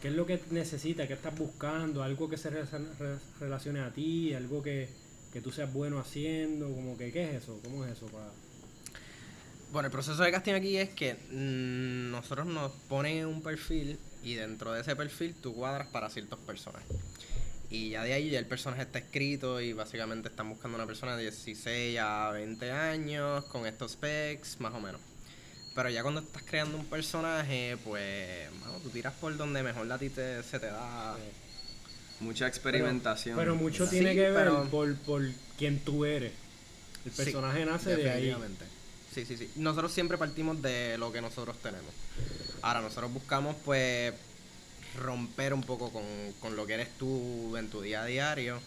¿qué 0.00 0.08
es 0.08 0.14
lo 0.14 0.24
que 0.24 0.40
necesitas? 0.50 1.06
¿Qué 1.06 1.12
estás 1.12 1.38
buscando? 1.38 2.02
¿Algo 2.02 2.30
que 2.30 2.38
se 2.38 2.48
re- 2.48 2.64
re- 2.64 3.18
relacione 3.38 3.80
a 3.80 3.92
ti? 3.92 4.32
¿Algo 4.32 4.62
que, 4.62 4.88
que 5.30 5.42
tú 5.42 5.52
seas 5.52 5.70
bueno 5.70 5.98
haciendo? 5.98 6.70
Como 6.74 6.96
que, 6.96 7.12
¿qué 7.12 7.24
es 7.36 7.42
eso? 7.42 7.60
¿Cómo 7.62 7.84
es 7.84 7.92
eso? 7.92 8.06
Pa- 8.06 8.32
Bueno, 9.72 9.88
el 9.88 9.92
proceso 9.92 10.22
de 10.22 10.30
casting 10.32 10.54
aquí 10.54 10.78
es 10.78 10.88
que 10.88 11.16
mm, 11.32 12.10
nosotros 12.12 12.46
nos 12.46 12.72
ponen 12.88 13.26
un 13.26 13.42
perfil 13.42 13.98
y 14.24 14.36
dentro 14.36 14.72
de 14.72 14.80
ese 14.80 14.96
perfil 14.96 15.34
tú 15.34 15.54
cuadras 15.54 15.88
para 15.88 16.08
ciertos 16.08 16.38
personajes. 16.38 16.88
Y 17.68 17.90
ya 17.90 18.02
de 18.04 18.14
ahí 18.14 18.30
ya 18.30 18.38
el 18.38 18.46
personaje 18.46 18.80
está 18.84 19.00
escrito 19.00 19.60
y 19.60 19.74
básicamente 19.74 20.30
están 20.30 20.48
buscando 20.48 20.76
una 20.78 20.86
persona 20.86 21.14
de 21.14 21.24
16 21.24 21.98
a 22.00 22.30
20 22.30 22.70
años 22.70 23.44
con 23.44 23.66
estos 23.66 23.92
specs, 23.92 24.60
más 24.60 24.72
o 24.72 24.80
menos. 24.80 25.02
Pero 25.76 25.90
ya 25.90 26.02
cuando 26.02 26.22
estás 26.22 26.42
creando 26.42 26.78
un 26.78 26.86
personaje, 26.86 27.76
pues, 27.84 28.50
mano, 28.60 28.78
tú 28.82 28.88
tiras 28.88 29.12
por 29.20 29.36
donde 29.36 29.62
mejor 29.62 29.92
a 29.92 29.98
ti 29.98 30.08
te, 30.08 30.42
se 30.42 30.58
te 30.58 30.66
da. 30.68 31.16
Mucha 32.18 32.46
experimentación. 32.46 33.36
Pero 33.36 33.54
mucho 33.56 33.86
tiene 33.86 34.14
que 34.14 34.30
ver 34.30 34.50
por, 34.70 34.96
por 34.96 35.22
quién 35.58 35.78
tú 35.80 36.06
eres. 36.06 36.32
El 37.04 37.12
Sí, 37.12 37.16
personaje 37.24 37.66
nace 37.66 37.94
de 37.94 38.10
ahí. 38.10 38.34
Sí, 39.14 39.26
sí, 39.26 39.36
sí. 39.36 39.50
Nosotros 39.56 39.92
siempre 39.92 40.16
partimos 40.16 40.62
de 40.62 40.96
lo 40.96 41.12
que 41.12 41.20
nosotros 41.20 41.58
tenemos. 41.62 41.92
Ahora, 42.62 42.80
nosotros 42.80 43.12
buscamos, 43.12 43.54
pues, 43.62 44.14
romper 44.98 45.52
un 45.52 45.62
poco 45.62 45.92
con, 45.92 46.04
con 46.40 46.56
lo 46.56 46.66
que 46.66 46.72
eres 46.72 46.88
tú 46.98 47.54
en 47.58 47.68
tu 47.68 47.82
día 47.82 48.02
a 48.02 48.06
diario. 48.06 48.60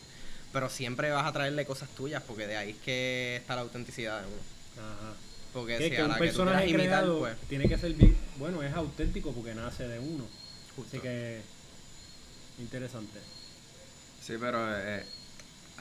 Pero 0.54 0.70
siempre 0.70 1.10
vas 1.10 1.26
a 1.26 1.34
traerle 1.34 1.66
cosas 1.66 1.90
tuyas, 1.90 2.22
porque 2.22 2.46
de 2.46 2.56
ahí 2.56 2.70
es 2.72 2.78
que 2.78 3.38
está 3.38 3.56
la 3.56 3.62
autenticidad 3.62 4.22
de 4.22 4.28
uno. 4.28 4.42
Ajá. 4.78 5.14
Porque 5.54 5.78
Que, 5.78 5.84
si 5.86 5.90
que 5.92 6.02
a 6.02 6.04
un 6.06 6.10
la 6.10 6.16
que 6.16 6.20
tú 6.20 6.26
personaje 6.28 6.66
quieras 6.66 6.82
imitar, 6.86 7.00
creado 7.04 7.20
pues. 7.20 7.38
tiene 7.50 7.68
que 7.68 7.78
ser 7.78 7.94
bien, 7.94 8.16
bueno, 8.38 8.62
es 8.64 8.74
auténtico 8.74 9.32
porque 9.32 9.56
nace 9.56 9.88
de 9.88 10.00
uno. 10.00 10.26
Justo. 10.76 10.98
Así 10.98 11.00
que 11.00 11.42
interesante. 12.60 13.20
Sí, 14.22 14.34
pero 14.40 14.60
eh, 14.78 15.04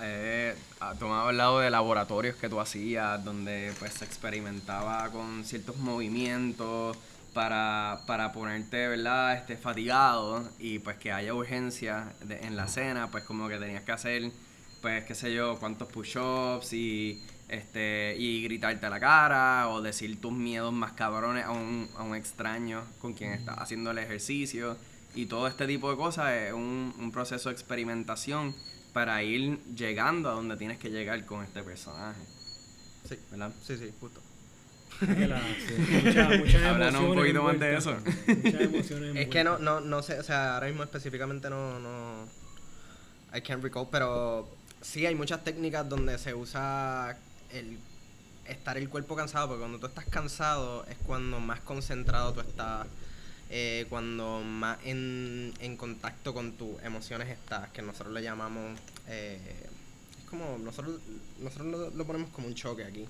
eh, 0.00 0.54
tomaba 0.98 1.30
el 1.30 1.36
lado 1.36 1.58
de 1.60 1.70
laboratorios 1.70 2.36
que 2.36 2.48
tú 2.48 2.60
hacías, 2.60 3.22
donde 3.24 3.72
pues 3.78 3.92
se 3.94 4.04
experimentaba 4.04 5.10
con 5.10 5.44
ciertos 5.44 5.76
movimientos 5.76 6.96
para, 7.34 8.00
para 8.06 8.32
ponerte, 8.32 8.88
¿verdad? 8.88 9.36
Este, 9.36 9.56
fatigado 9.56 10.48
y 10.58 10.78
pues 10.78 10.96
que 10.96 11.12
haya 11.12 11.34
urgencia 11.34 12.12
de- 12.24 12.38
en 12.46 12.56
la 12.56 12.64
escena, 12.64 13.10
pues 13.10 13.24
como 13.24 13.48
que 13.48 13.58
tenías 13.58 13.82
que 13.82 13.92
hacer, 13.92 14.30
pues 14.80 15.04
qué 15.04 15.14
sé 15.14 15.34
yo, 15.34 15.58
cuántos 15.58 15.88
push-ups 15.88 16.72
y, 16.72 17.22
este, 17.48 18.14
y 18.18 18.42
gritarte 18.42 18.86
a 18.86 18.90
la 18.90 19.00
cara 19.00 19.68
o 19.68 19.80
decir 19.82 20.20
tus 20.20 20.32
miedos 20.32 20.72
más 20.72 20.92
cabrones 20.92 21.44
a 21.44 21.50
un, 21.50 21.88
a 21.96 22.02
un 22.02 22.14
extraño 22.14 22.84
con 23.00 23.14
quien 23.14 23.32
estás 23.32 23.56
haciendo 23.58 23.90
el 23.90 23.98
ejercicio. 23.98 24.76
Y 25.14 25.26
todo 25.26 25.46
este 25.48 25.66
tipo 25.66 25.90
de 25.90 25.96
cosas 25.96 26.32
es 26.32 26.52
un, 26.52 26.94
un 26.98 27.10
proceso 27.10 27.48
de 27.48 27.54
experimentación 27.54 28.54
para 28.92 29.22
ir 29.22 29.58
llegando 29.74 30.28
a 30.30 30.32
donde 30.34 30.56
tienes 30.56 30.78
que 30.78 30.90
llegar 30.90 31.24
con 31.24 31.42
este 31.42 31.62
personaje. 31.62 32.20
Sí, 33.08 33.16
¿Verdad? 33.30 33.52
sí, 33.66 33.76
sí, 33.78 33.90
justo. 34.00 34.20
La- 35.00 35.40
Háblanos 36.70 37.02
un 37.08 37.14
poquito 37.14 37.42
más 37.42 37.58
de 37.60 37.74
emociones 37.74 39.16
Es 39.16 39.28
que 39.28 39.44
no, 39.44 39.58
no, 39.58 39.80
no 39.80 40.02
sé, 40.02 40.18
o 40.18 40.22
sea, 40.24 40.54
ahora 40.54 40.66
mismo 40.66 40.82
específicamente 40.82 41.48
no, 41.48 41.78
no, 41.78 42.24
I 43.34 43.40
can't 43.40 43.62
recall, 43.62 43.86
pero 43.90 44.48
sí 44.80 45.06
hay 45.06 45.14
muchas 45.14 45.44
técnicas 45.44 45.88
donde 45.88 46.18
se 46.18 46.34
usa 46.34 47.16
el 47.50 47.78
estar 48.48 48.76
el 48.78 48.88
cuerpo 48.88 49.14
cansado, 49.14 49.48
porque 49.48 49.60
cuando 49.60 49.78
tú 49.78 49.86
estás 49.86 50.06
cansado 50.06 50.84
es 50.86 50.96
cuando 51.06 51.38
más 51.40 51.60
concentrado 51.60 52.32
tú 52.32 52.40
estás, 52.40 52.86
eh, 53.50 53.86
cuando 53.88 54.40
más 54.40 54.78
en, 54.84 55.52
en 55.60 55.76
contacto 55.76 56.34
con 56.34 56.52
tus 56.52 56.82
emociones 56.82 57.28
estás, 57.28 57.68
que 57.70 57.82
nosotros 57.82 58.12
le 58.12 58.22
llamamos, 58.22 58.78
eh, 59.08 59.38
es 60.18 60.24
como, 60.28 60.58
nosotros, 60.58 61.00
nosotros 61.40 61.94
lo, 61.94 62.06
ponemos 62.06 62.30
como 62.30 62.48
un 62.48 62.54
choque 62.54 62.84
aquí. 62.84 63.06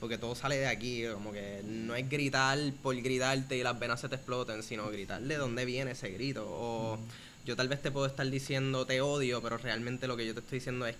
Porque 0.00 0.18
todo 0.18 0.34
sale 0.34 0.56
de 0.56 0.66
aquí, 0.66 1.04
como 1.14 1.32
que 1.32 1.62
no 1.64 1.94
es 1.94 2.08
gritar 2.10 2.58
por 2.82 2.94
gritarte 3.00 3.56
y 3.56 3.62
las 3.62 3.78
venas 3.78 4.00
se 4.00 4.08
te 4.08 4.16
exploten, 4.16 4.62
sino 4.62 4.90
gritar 4.90 5.22
de 5.22 5.36
dónde 5.36 5.64
viene 5.64 5.92
ese 5.92 6.10
grito. 6.10 6.46
O 6.46 6.98
yo 7.46 7.56
tal 7.56 7.68
vez 7.68 7.80
te 7.80 7.90
puedo 7.90 8.04
estar 8.04 8.28
diciendo 8.28 8.84
te 8.84 9.00
odio, 9.00 9.40
pero 9.40 9.56
realmente 9.56 10.06
lo 10.06 10.16
que 10.16 10.26
yo 10.26 10.34
te 10.34 10.40
estoy 10.40 10.58
diciendo 10.58 10.86
es 10.86 10.96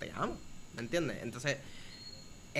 te 0.00 0.10
amo. 0.12 0.36
¿Me 0.74 0.80
entiendes? 0.80 1.18
Entonces, 1.22 1.58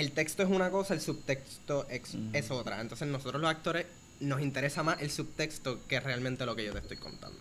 el 0.00 0.12
texto 0.12 0.42
es 0.42 0.48
una 0.48 0.70
cosa, 0.70 0.94
el 0.94 1.00
subtexto 1.00 1.86
es, 1.90 2.50
otra. 2.50 2.80
Entonces, 2.80 3.08
nosotros 3.08 3.40
los 3.40 3.50
actores 3.50 3.86
nos 4.20 4.40
interesa 4.40 4.82
más 4.82 5.00
el 5.02 5.10
subtexto 5.10 5.80
que 5.86 6.00
realmente 6.00 6.44
lo 6.46 6.54
que 6.56 6.64
yo 6.64 6.72
te 6.72 6.78
estoy 6.78 6.96
contando. 6.96 7.38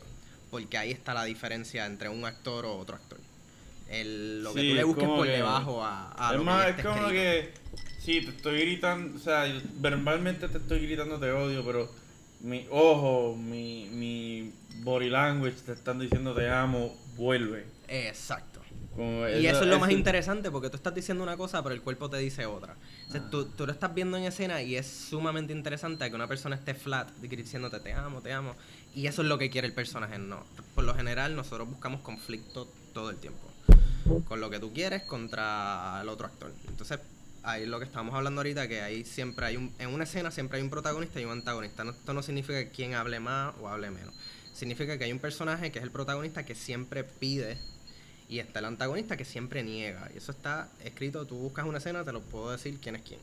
Porque 0.51 0.77
ahí 0.77 0.91
está 0.91 1.13
la 1.13 1.23
diferencia 1.23 1.85
entre 1.85 2.09
un 2.09 2.25
actor 2.25 2.65
o 2.65 2.77
otro 2.77 2.95
actor. 2.95 3.19
El, 3.89 4.43
lo 4.43 4.53
que 4.53 4.61
Sí, 4.61 4.69
tú 4.69 4.75
le 4.75 4.81
es 4.81 4.87
busques 4.87 5.07
por 5.07 5.25
que- 5.25 5.31
debajo 5.33 5.83
a, 5.83 6.13
a 6.17 6.31
es 6.31 6.37
lo 6.37 6.43
más, 6.43 6.65
que 6.65 6.81
es 6.81 6.87
como 6.87 7.07
escrito. 7.07 7.11
que. 7.13 7.53
Sí, 7.99 8.21
te 8.21 8.29
estoy 8.31 8.59
gritando. 8.61 9.17
O 9.17 9.19
sea, 9.21 9.47
yo 9.47 9.59
verbalmente 9.75 10.47
te 10.49 10.57
estoy 10.57 10.79
gritando 10.85 11.19
te 11.19 11.31
odio, 11.31 11.63
pero 11.65 11.89
mi 12.41 12.65
ojo, 12.69 13.35
mi, 13.35 13.87
mi 13.91 14.51
body 14.83 15.09
language 15.09 15.57
te 15.65 15.71
están 15.73 15.99
diciendo 15.99 16.33
te 16.33 16.49
amo, 16.49 16.95
vuelve. 17.15 17.65
Exacto. 17.87 18.56
Como 18.97 19.29
Y 19.29 19.45
eso 19.45 19.61
es 19.61 19.67
lo 19.67 19.77
más 19.79 19.91
interesante 19.91 20.49
porque 20.49 20.69
tú 20.71 20.75
estás 20.75 20.93
diciendo 20.93 21.23
una 21.23 21.37
cosa, 21.37 21.61
pero 21.61 21.75
el 21.75 21.81
cuerpo 21.83 22.09
te 22.09 22.17
dice 22.17 22.47
otra. 22.47 22.75
O 23.07 23.11
sea, 23.11 23.29
tú, 23.29 23.45
tú 23.45 23.65
lo 23.67 23.71
estás 23.71 23.93
viendo 23.93 24.17
en 24.17 24.23
escena 24.23 24.61
y 24.63 24.75
es 24.75 24.87
sumamente 24.87 25.53
interesante 25.53 26.09
que 26.09 26.15
una 26.15 26.27
persona 26.27 26.55
esté 26.55 26.73
flat 26.73 27.09
diciéndote 27.19 27.79
te 27.79 27.93
amo, 27.93 28.21
te 28.21 28.33
amo. 28.33 28.55
Y 28.95 29.05
eso 29.05 29.21
es 29.21 29.27
lo 29.27 29.37
que 29.37 29.51
quiere 29.51 29.67
el 29.67 29.73
personaje, 29.73 30.17
no. 30.17 30.43
Por 30.73 30.83
lo 30.83 30.95
general, 30.95 31.35
nosotros 31.35 31.69
buscamos 31.69 32.01
conflicto 32.01 32.67
todo 32.93 33.11
el 33.11 33.17
tiempo. 33.17 33.39
Con 34.27 34.41
lo 34.41 34.49
que 34.49 34.59
tú 34.59 34.73
quieres 34.73 35.03
contra 35.03 35.99
el 36.01 36.09
otro 36.09 36.25
actor. 36.25 36.51
Entonces, 36.67 36.99
ahí 37.43 37.63
es 37.63 37.67
lo 37.69 37.77
que 37.77 37.85
estábamos 37.85 38.15
hablando 38.15 38.39
ahorita, 38.39 38.67
que 38.67 38.81
ahí 38.81 39.03
siempre 39.05 39.45
hay 39.45 39.57
un, 39.57 39.71
en 39.77 39.89
una 39.89 40.05
escena 40.05 40.31
siempre 40.31 40.57
hay 40.57 40.63
un 40.63 40.71
protagonista 40.71 41.21
y 41.21 41.25
un 41.25 41.31
antagonista. 41.33 41.83
No- 41.83 41.91
esto 41.91 42.13
no 42.15 42.23
significa 42.23 42.57
que 42.63 42.71
quien 42.71 42.95
hable 42.95 43.19
más 43.19 43.53
o 43.61 43.69
hable 43.69 43.91
menos. 43.91 44.15
Significa 44.53 44.97
que 44.97 45.03
hay 45.03 45.11
un 45.11 45.19
personaje 45.19 45.71
que 45.71 45.77
es 45.77 45.83
el 45.83 45.91
protagonista 45.91 46.43
que 46.45 46.55
siempre 46.55 47.03
pide 47.03 47.59
y 48.29 48.39
está 48.39 48.59
el 48.59 48.65
antagonista 48.65 49.17
que 49.17 49.25
siempre 49.25 49.63
niega. 49.63 50.09
Y 50.13 50.17
eso 50.17 50.31
está 50.31 50.69
escrito, 50.83 51.25
tú 51.25 51.35
buscas 51.35 51.65
una 51.65 51.77
escena, 51.77 52.03
te 52.03 52.11
lo 52.11 52.21
puedo 52.21 52.51
decir 52.51 52.79
quién 52.79 52.95
es 52.95 53.01
quién. 53.01 53.19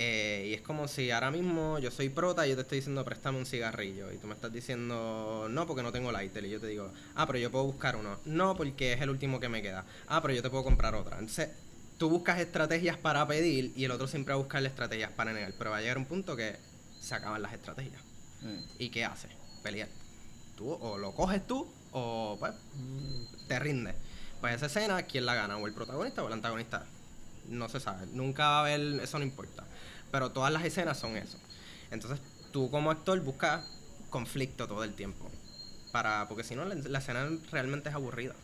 Eh, 0.00 0.50
y 0.50 0.54
es 0.54 0.60
como 0.60 0.86
si 0.86 1.10
ahora 1.10 1.32
mismo 1.32 1.80
yo 1.80 1.90
soy 1.90 2.08
prota 2.08 2.46
y 2.46 2.50
yo 2.50 2.54
te 2.54 2.62
estoy 2.62 2.78
diciendo 2.78 3.04
préstame 3.04 3.38
un 3.38 3.46
cigarrillo. 3.46 4.12
Y 4.12 4.18
tú 4.18 4.28
me 4.28 4.34
estás 4.34 4.52
diciendo 4.52 5.48
no 5.50 5.66
porque 5.66 5.82
no 5.82 5.90
tengo 5.90 6.12
lighter. 6.12 6.44
Y 6.44 6.50
yo 6.50 6.60
te 6.60 6.68
digo, 6.68 6.92
ah, 7.16 7.26
pero 7.26 7.38
yo 7.38 7.50
puedo 7.50 7.64
buscar 7.64 7.96
uno. 7.96 8.18
No 8.24 8.56
porque 8.56 8.92
es 8.92 9.00
el 9.00 9.10
último 9.10 9.40
que 9.40 9.48
me 9.48 9.60
queda. 9.60 9.84
Ah, 10.06 10.22
pero 10.22 10.34
yo 10.34 10.42
te 10.42 10.50
puedo 10.50 10.62
comprar 10.62 10.94
otra. 10.94 11.18
Entonces, 11.18 11.50
tú 11.98 12.08
buscas 12.10 12.38
estrategias 12.38 12.96
para 12.96 13.26
pedir 13.26 13.72
y 13.74 13.84
el 13.84 13.90
otro 13.90 14.06
siempre 14.06 14.34
va 14.34 14.38
a 14.38 14.42
buscar 14.42 14.64
estrategias 14.64 15.10
para 15.10 15.32
negar. 15.32 15.52
Pero 15.58 15.70
va 15.70 15.78
a 15.78 15.80
llegar 15.80 15.98
un 15.98 16.06
punto 16.06 16.36
que 16.36 16.56
se 17.00 17.14
acaban 17.16 17.42
las 17.42 17.52
estrategias. 17.52 18.00
Sí. 18.40 18.84
¿Y 18.84 18.90
qué 18.90 19.04
haces? 19.04 19.32
Pelear. 19.64 19.88
Tú 20.56 20.70
o 20.70 20.96
lo 20.96 21.12
coges 21.12 21.44
tú 21.44 21.66
o 21.90 22.36
pues 22.38 22.52
te 23.48 23.58
rindes. 23.58 23.96
Pues 24.40 24.54
esa 24.54 24.66
escena, 24.66 25.02
¿quién 25.02 25.26
la 25.26 25.34
gana? 25.34 25.56
¿O 25.56 25.66
el 25.66 25.74
protagonista 25.74 26.22
o 26.22 26.28
el 26.28 26.32
antagonista? 26.32 26.84
No 27.48 27.68
se 27.68 27.80
sabe. 27.80 28.06
Nunca 28.12 28.48
va 28.48 28.58
a 28.58 28.60
haber, 28.60 28.80
eso 29.00 29.18
no 29.18 29.24
importa. 29.24 29.64
Pero 30.12 30.30
todas 30.30 30.52
las 30.52 30.64
escenas 30.64 30.98
son 30.98 31.16
eso. 31.16 31.38
Entonces 31.90 32.20
tú 32.52 32.70
como 32.70 32.90
actor 32.90 33.18
buscas 33.20 33.64
conflicto 34.10 34.68
todo 34.68 34.84
el 34.84 34.94
tiempo. 34.94 35.30
Para, 35.92 36.26
porque 36.28 36.44
si 36.44 36.54
no, 36.54 36.64
la, 36.64 36.98
escena 36.98 37.28
realmente 37.50 37.88
es 37.88 37.94
aburrida. 37.94 38.34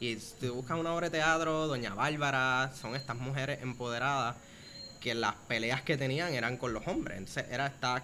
Y 0.00 0.18
si 0.18 0.34
tú 0.40 0.54
buscas 0.54 0.78
una 0.78 0.94
obra 0.94 1.10
de 1.10 1.18
teatro, 1.18 1.66
Doña 1.66 1.94
Bárbara, 1.94 2.72
son 2.80 2.96
estas 2.96 3.16
mujeres 3.16 3.62
empoderadas 3.62 4.36
que 5.00 5.14
las 5.14 5.34
peleas 5.48 5.82
que 5.82 5.96
tenían 5.96 6.34
eran 6.34 6.56
con 6.56 6.72
los 6.72 6.86
hombres. 6.86 7.18
Entonces 7.18 7.46
era 7.50 7.66
esta, 7.66 8.02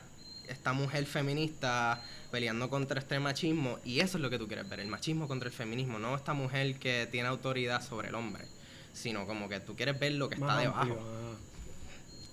esta 0.48 0.72
mujer 0.72 1.06
feminista 1.06 2.02
peleando 2.30 2.68
contra 2.68 3.00
este 3.00 3.18
machismo. 3.18 3.78
Y 3.84 4.00
eso 4.00 4.18
es 4.18 4.22
lo 4.22 4.30
que 4.30 4.38
tú 4.38 4.46
quieres 4.46 4.68
ver, 4.68 4.80
el 4.80 4.88
machismo 4.88 5.28
contra 5.28 5.48
el 5.48 5.54
feminismo. 5.54 5.98
No 5.98 6.14
esta 6.14 6.34
mujer 6.34 6.78
que 6.78 7.08
tiene 7.10 7.28
autoridad 7.28 7.82
sobre 7.82 8.08
el 8.08 8.14
hombre. 8.14 8.44
Sino 8.92 9.26
como 9.26 9.48
que 9.48 9.60
tú 9.60 9.76
quieres 9.76 9.98
ver 9.98 10.12
lo 10.12 10.28
que 10.28 10.36
está 10.36 10.58
debajo. 10.58 10.96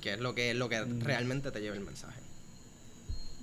Que 0.01 0.13
es 0.13 0.19
lo 0.19 0.33
que, 0.35 0.53
lo 0.53 0.69
que 0.69 0.83
realmente 0.83 1.51
te 1.51 1.61
lleva 1.61 1.75
el 1.75 1.83
mensaje. 1.83 2.19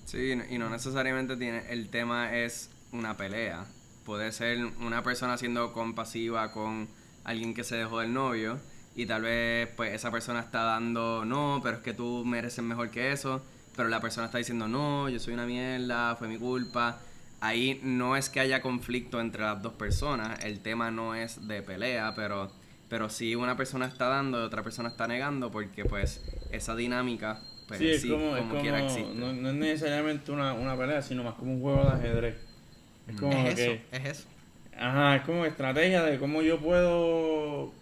Sí, 0.06 0.32
y 0.50 0.58
no 0.58 0.68
necesariamente 0.68 1.36
tiene, 1.36 1.70
el 1.70 1.88
tema 1.88 2.36
es 2.36 2.70
una 2.92 3.16
pelea. 3.16 3.66
Puede 4.04 4.32
ser 4.32 4.64
una 4.80 5.02
persona 5.02 5.38
siendo 5.38 5.72
compasiva 5.72 6.50
con 6.52 6.88
alguien 7.24 7.54
que 7.54 7.64
se 7.64 7.76
dejó 7.76 8.00
del 8.00 8.12
novio 8.12 8.58
y 8.94 9.06
tal 9.06 9.22
vez 9.22 9.68
pues 9.76 9.94
esa 9.94 10.10
persona 10.10 10.40
está 10.40 10.64
dando 10.64 11.24
no, 11.24 11.60
pero 11.62 11.76
es 11.76 11.82
que 11.82 11.94
tú 11.94 12.24
mereces 12.24 12.64
mejor 12.64 12.90
que 12.90 13.12
eso, 13.12 13.42
pero 13.76 13.88
la 13.88 14.00
persona 14.00 14.26
está 14.26 14.38
diciendo 14.38 14.68
no, 14.68 15.08
yo 15.08 15.18
soy 15.18 15.34
una 15.34 15.46
mierda, 15.46 16.16
fue 16.16 16.28
mi 16.28 16.38
culpa. 16.38 16.98
Ahí 17.40 17.80
no 17.82 18.16
es 18.16 18.28
que 18.28 18.40
haya 18.40 18.60
conflicto 18.60 19.20
entre 19.20 19.42
las 19.42 19.62
dos 19.62 19.72
personas, 19.74 20.44
el 20.44 20.60
tema 20.60 20.90
no 20.90 21.14
es 21.14 21.46
de 21.48 21.62
pelea, 21.62 22.14
pero 22.14 22.50
pero 22.90 23.08
sí 23.08 23.36
una 23.36 23.56
persona 23.56 23.86
está 23.86 24.08
dando 24.08 24.40
y 24.40 24.42
otra 24.44 24.64
persona 24.64 24.88
está 24.88 25.06
negando 25.06 25.50
porque 25.52 25.84
pues 25.84 26.20
esa 26.50 26.74
dinámica 26.74 27.40
pues 27.68 27.78
sí, 27.78 27.88
es 27.88 28.02
sí, 28.02 28.10
como, 28.10 28.36
es 28.36 28.42
como 28.42 28.60
quiera 28.60 28.78
como- 28.80 28.90
existe. 28.90 29.14
no, 29.14 29.32
no 29.32 29.48
es 29.50 29.54
necesariamente 29.54 30.32
una, 30.32 30.54
una 30.54 30.76
pelea, 30.76 31.00
sino 31.00 31.22
más 31.22 31.34
como 31.34 31.52
un 31.54 31.60
juego 31.60 31.84
de 31.84 31.90
ajedrez. 31.90 32.34
Es 33.06 33.16
como 33.16 33.32
es 33.46 33.54
que, 33.54 33.72
eso, 33.74 33.82
es 33.92 34.04
eso. 34.06 34.28
ajá, 34.76 35.16
es 35.16 35.22
como 35.22 35.46
estrategia 35.46 36.02
de 36.02 36.18
cómo 36.18 36.42
yo 36.42 36.58
puedo 36.58 37.72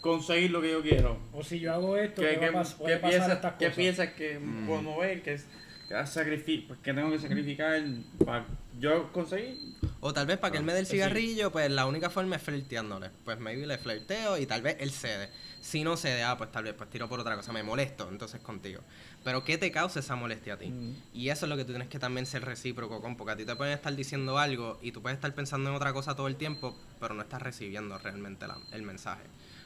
conseguir 0.00 0.50
lo 0.50 0.60
que 0.62 0.70
yo 0.70 0.82
quiero. 0.82 1.18
O 1.32 1.42
si 1.44 1.60
yo 1.60 1.72
hago 1.74 1.96
esto, 1.96 2.22
¿qué, 2.22 2.38
¿Qué, 2.38 2.50
va 2.50 2.60
a 2.60 2.64
pas- 2.64 2.70
qué, 2.72 2.76
puede 2.78 2.94
qué 2.96 3.00
pasar 3.00 3.10
piensas, 3.18 3.36
estas 3.36 3.54
qué 3.58 3.70
piensas 3.70 4.08
que 4.14 4.38
Mm. 4.38 4.66
puedo 4.66 4.82
mover? 4.82 5.22
Que, 5.22 5.34
es, 5.34 5.46
que 5.88 6.06
sacrific 6.06 6.68
pues, 6.68 6.78
que 6.80 6.94
tengo 6.94 7.10
que 7.10 7.18
sacrificar 7.18 7.82
para 8.24 8.46
yo 8.78 9.12
conseguir? 9.12 9.58
O 10.02 10.14
tal 10.14 10.26
vez 10.26 10.38
para 10.38 10.52
que 10.52 10.58
él 10.58 10.64
me 10.64 10.72
dé 10.72 10.80
el 10.80 10.86
Sí. 10.86 10.92
cigarrillo, 10.92 11.50
pues 11.52 11.70
la 11.70 11.84
única 11.86 12.08
forma 12.08 12.36
es 12.36 12.42
flirteándole. 12.42 13.10
Pues 13.24 13.38
maybe 13.38 13.66
le 13.66 13.76
flirteo 13.76 14.38
y 14.38 14.46
tal 14.46 14.62
vez 14.62 14.76
él 14.80 14.90
cede. 14.92 15.28
Si 15.60 15.84
no 15.84 15.98
cede, 15.98 16.22
ah, 16.22 16.38
pues 16.38 16.50
tal 16.50 16.64
vez 16.64 16.72
pues 16.72 16.88
tiro 16.88 17.06
por 17.06 17.20
otra 17.20 17.36
cosa, 17.36 17.52
me 17.52 17.62
molesto 17.62 18.08
entonces 18.08 18.40
contigo. 18.40 18.80
Pero 19.24 19.44
¿qué 19.44 19.58
te 19.58 19.70
causa 19.70 20.00
esa 20.00 20.16
molestia 20.16 20.54
a 20.54 20.56
ti? 20.56 20.68
Mm. 20.68 20.94
Y 21.12 21.28
eso 21.28 21.44
es 21.44 21.50
lo 21.50 21.56
que 21.58 21.64
tú 21.66 21.72
tienes 21.72 21.88
que 21.88 21.98
también 21.98 22.24
ser 22.24 22.42
recíproco 22.46 23.02
con, 23.02 23.16
porque 23.16 23.32
a 23.32 23.36
ti 23.36 23.44
te 23.44 23.54
pueden 23.56 23.74
estar 23.74 23.94
diciendo 23.94 24.38
algo 24.38 24.78
y 24.80 24.92
tú 24.92 25.02
puedes 25.02 25.16
estar 25.18 25.34
pensando 25.34 25.68
en 25.68 25.76
otra 25.76 25.92
cosa 25.92 26.16
todo 26.16 26.28
el 26.28 26.36
tiempo, 26.36 26.74
pero 26.98 27.12
no 27.12 27.20
estás 27.20 27.42
recibiendo 27.42 27.98
realmente 27.98 28.46
la- 28.46 28.56
el 28.72 28.82
mensaje. 28.82 29.24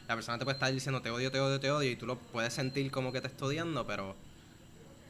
La 0.09 0.15
persona 0.15 0.39
te 0.39 0.45
puede 0.45 0.55
estar 0.57 0.73
diciendo 0.73 1.01
te 1.01 1.11
odio, 1.11 1.31
te 1.31 1.41
odio, 1.41 1.59
te 1.61 1.71
odio 1.71 1.91
y 1.91 1.97
tú 1.97 2.07
lo 2.07 2.17
puedes 2.19 2.53
sentir 2.53 2.91
como 2.91 3.11
que 3.13 3.21
te 3.21 3.27
está 3.29 3.47
odiando, 3.47 3.87
pero 3.87 4.15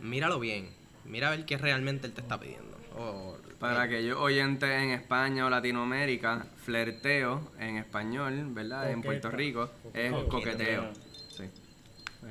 míralo 0.00 0.38
bien. 0.38 0.68
Mira 1.04 1.28
a 1.28 1.30
ver 1.32 1.44
qué 1.44 1.58
realmente 1.58 2.06
él 2.06 2.12
te 2.12 2.20
está 2.20 2.38
pidiendo. 2.38 2.76
O- 2.96 3.36
Para 3.58 3.82
aquellos 3.82 4.18
oyentes 4.18 4.70
en 4.70 4.90
España 4.90 5.46
o 5.46 5.50
Latinoamérica, 5.50 6.46
flirteo 6.64 7.50
en 7.58 7.76
español, 7.78 8.46
¿verdad? 8.54 8.90
En. 8.90 9.02
Puerto 9.02 9.30
Rico 9.30 9.70
es 9.92 10.12
Coqueteo. 10.12 10.28
coqueteo. 10.28 10.92
Sí. 11.28 11.44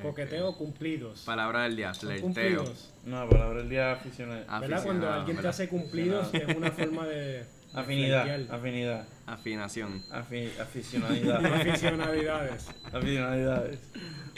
Coqueteo 0.02 0.56
cumplidos. 0.57 1.22
Palabra 1.26 1.64
del 1.64 1.76
día, 1.76 1.91
cumplidos. 2.22 2.94
No, 3.06 3.27
palabra 3.30 3.60
del 3.60 3.69
día 3.69 3.91
aficionado. 3.91 4.45
¿Verdad? 4.61 4.84
Cuando 4.84 5.11
alguien 5.11 5.38
te 5.38 5.48
hace 5.48 5.68
cumplidos 5.68 6.34
es 6.34 6.56
una 6.56 6.72
forma 6.72 7.06
de... 7.07 7.45
Afinidad, 7.74 8.28
afinidad, 8.52 9.08
Afinación. 9.26 10.04
afi- 10.12 10.52
aficionalidad. 10.60 11.44
Aficionalidades. 11.45 12.68
Aficionalidades. 12.91 13.80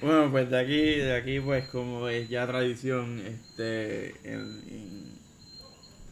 Bueno, 0.02 0.32
pues 0.32 0.49
de 0.49 0.57
aquí, 0.60 0.95
de 0.95 1.16
aquí 1.16 1.40
pues 1.41 1.68
como 1.68 2.07
es 2.07 2.30
ya 2.30 2.48
tradición, 2.48 3.20
este, 3.20 4.12
en, 4.24 4.62
en, 4.70 5.20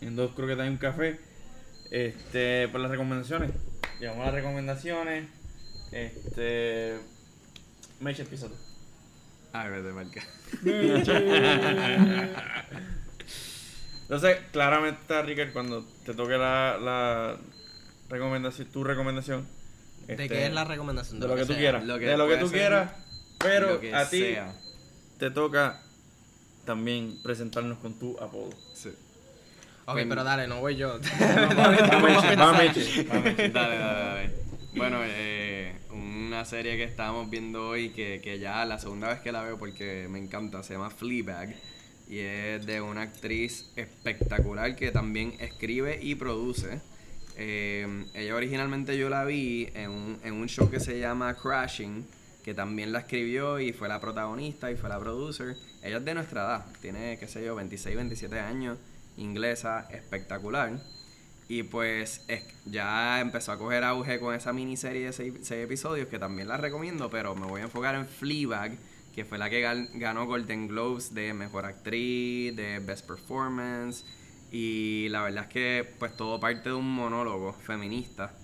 en 0.01 0.15
dos 0.17 0.31
croquetas 0.33 0.65
y 0.65 0.69
un 0.69 0.77
café, 0.77 1.17
este, 1.91 2.67
por 2.69 2.81
las 2.81 2.91
recomendaciones. 2.91 3.51
Llegamos 3.99 4.23
a 4.23 4.25
las 4.25 4.33
recomendaciones. 4.35 5.25
Este, 5.91 6.97
Meche, 8.01 8.23
empieza 8.23 8.47
tú. 8.47 8.55
Ah, 9.53 9.67
vete, 9.69 9.91
marca. 9.93 10.23
Entonces, 14.03 14.37
claramente, 14.51 15.21
Ricker, 15.23 15.51
cuando 15.53 15.83
te 16.05 16.13
toque 16.13 16.37
la, 16.37 16.77
la 16.79 17.37
recomendación, 18.09 18.67
tu 18.69 18.83
recomendación, 18.83 19.47
¿De 20.07 20.13
este, 20.13 20.29
qué 20.29 20.45
es 20.47 20.53
la 20.53 20.65
recomendación? 20.65 21.19
de 21.19 21.27
lo 21.27 21.35
que 21.35 21.45
tú 21.45 21.55
quieras, 21.55 21.83
Lo 21.85 21.97
que 21.97 22.05
de 22.05 22.17
lo 22.17 22.27
que 22.27 22.37
tú 22.37 22.51
quieras, 22.51 22.91
pero 23.39 23.79
a 23.93 24.09
ti 24.09 24.19
sea. 24.19 24.53
te 25.17 25.31
toca 25.31 25.81
también 26.65 27.17
presentarnos 27.23 27.77
con 27.79 27.97
tu 27.97 28.17
apodo. 28.19 28.49
Sí. 28.73 28.89
Ok, 29.85 29.93
Pues- 29.93 30.05
pero 30.07 30.23
dale, 30.23 30.47
no 30.47 30.59
voy 30.59 30.75
yo. 30.75 30.99
Dale, 31.19 31.55
dale, 33.51 33.77
dale. 33.77 34.31
Bueno, 34.75 34.99
eh, 35.03 35.75
una 35.91 36.45
serie 36.45 36.77
que 36.77 36.83
estábamos 36.83 37.29
viendo 37.29 37.67
hoy 37.69 37.89
que, 37.89 38.21
que 38.23 38.39
ya 38.39 38.65
la 38.65 38.79
segunda 38.79 39.09
vez 39.09 39.19
que 39.19 39.31
la 39.31 39.43
veo 39.43 39.57
porque 39.59 40.07
me 40.09 40.17
encanta, 40.19 40.63
se 40.63 40.73
llama 40.73 40.89
Fleabag 40.89 41.53
y 42.07 42.19
es 42.19 42.65
de 42.65 42.81
una 42.81 43.01
actriz 43.03 43.69
espectacular 43.75 44.75
que 44.75 44.91
también 44.91 45.35
escribe 45.39 45.99
y 46.01 46.15
produce. 46.15 46.81
Eh, 47.37 48.05
ella 48.13 48.35
originalmente 48.35 48.97
yo 48.97 49.09
la 49.09 49.25
vi 49.25 49.69
en 49.73 49.89
un, 49.89 50.19
en 50.23 50.33
un 50.33 50.47
show 50.47 50.69
que 50.69 50.79
se 50.79 50.99
llama 50.99 51.35
Crashing, 51.35 52.05
que 52.43 52.53
también 52.53 52.91
la 52.91 52.99
escribió 52.99 53.59
y 53.59 53.73
fue 53.73 53.87
la 53.87 53.99
protagonista 53.99 54.69
y 54.71 54.75
fue 54.75 54.89
la 54.89 54.99
producer. 54.99 55.55
Ella 55.81 55.97
es 55.97 56.05
de 56.05 56.13
nuestra 56.13 56.41
edad, 56.41 56.65
tiene, 56.81 57.17
qué 57.17 57.27
sé 57.27 57.43
yo, 57.43 57.55
26, 57.55 57.95
27 57.95 58.39
años, 58.39 58.77
inglesa, 59.17 59.87
espectacular. 59.91 60.79
Y 61.47 61.63
pues 61.63 62.23
es- 62.27 62.43
ya 62.65 63.19
empezó 63.21 63.51
a 63.51 63.57
coger 63.57 63.83
auge 63.83 64.19
con 64.19 64.33
esa 64.35 64.53
miniserie 64.53 65.05
de 65.07 65.13
seis, 65.13 65.33
seis 65.41 65.63
episodios 65.65 66.07
que 66.07 66.19
también 66.19 66.47
la 66.47 66.57
recomiendo, 66.57 67.09
pero 67.09 67.35
me 67.35 67.45
voy 67.47 67.61
a 67.61 67.65
enfocar 67.65 67.95
en 67.95 68.05
Fleabag, 68.07 68.77
que 69.13 69.25
fue 69.25 69.37
la 69.37 69.49
que 69.49 69.61
ganó 69.93 70.25
Golden 70.25 70.67
Globes 70.67 71.13
de 71.13 71.33
Mejor 71.33 71.65
Actriz, 71.65 72.55
de 72.55 72.79
Best 72.79 73.07
Performance. 73.07 74.05
Y 74.51 75.07
la 75.09 75.23
verdad 75.23 75.45
es 75.45 75.49
que 75.49 75.89
pues 75.99 76.15
todo 76.15 76.39
parte 76.39 76.69
de 76.69 76.75
un 76.75 76.89
monólogo 76.89 77.53
feminista. 77.53 78.35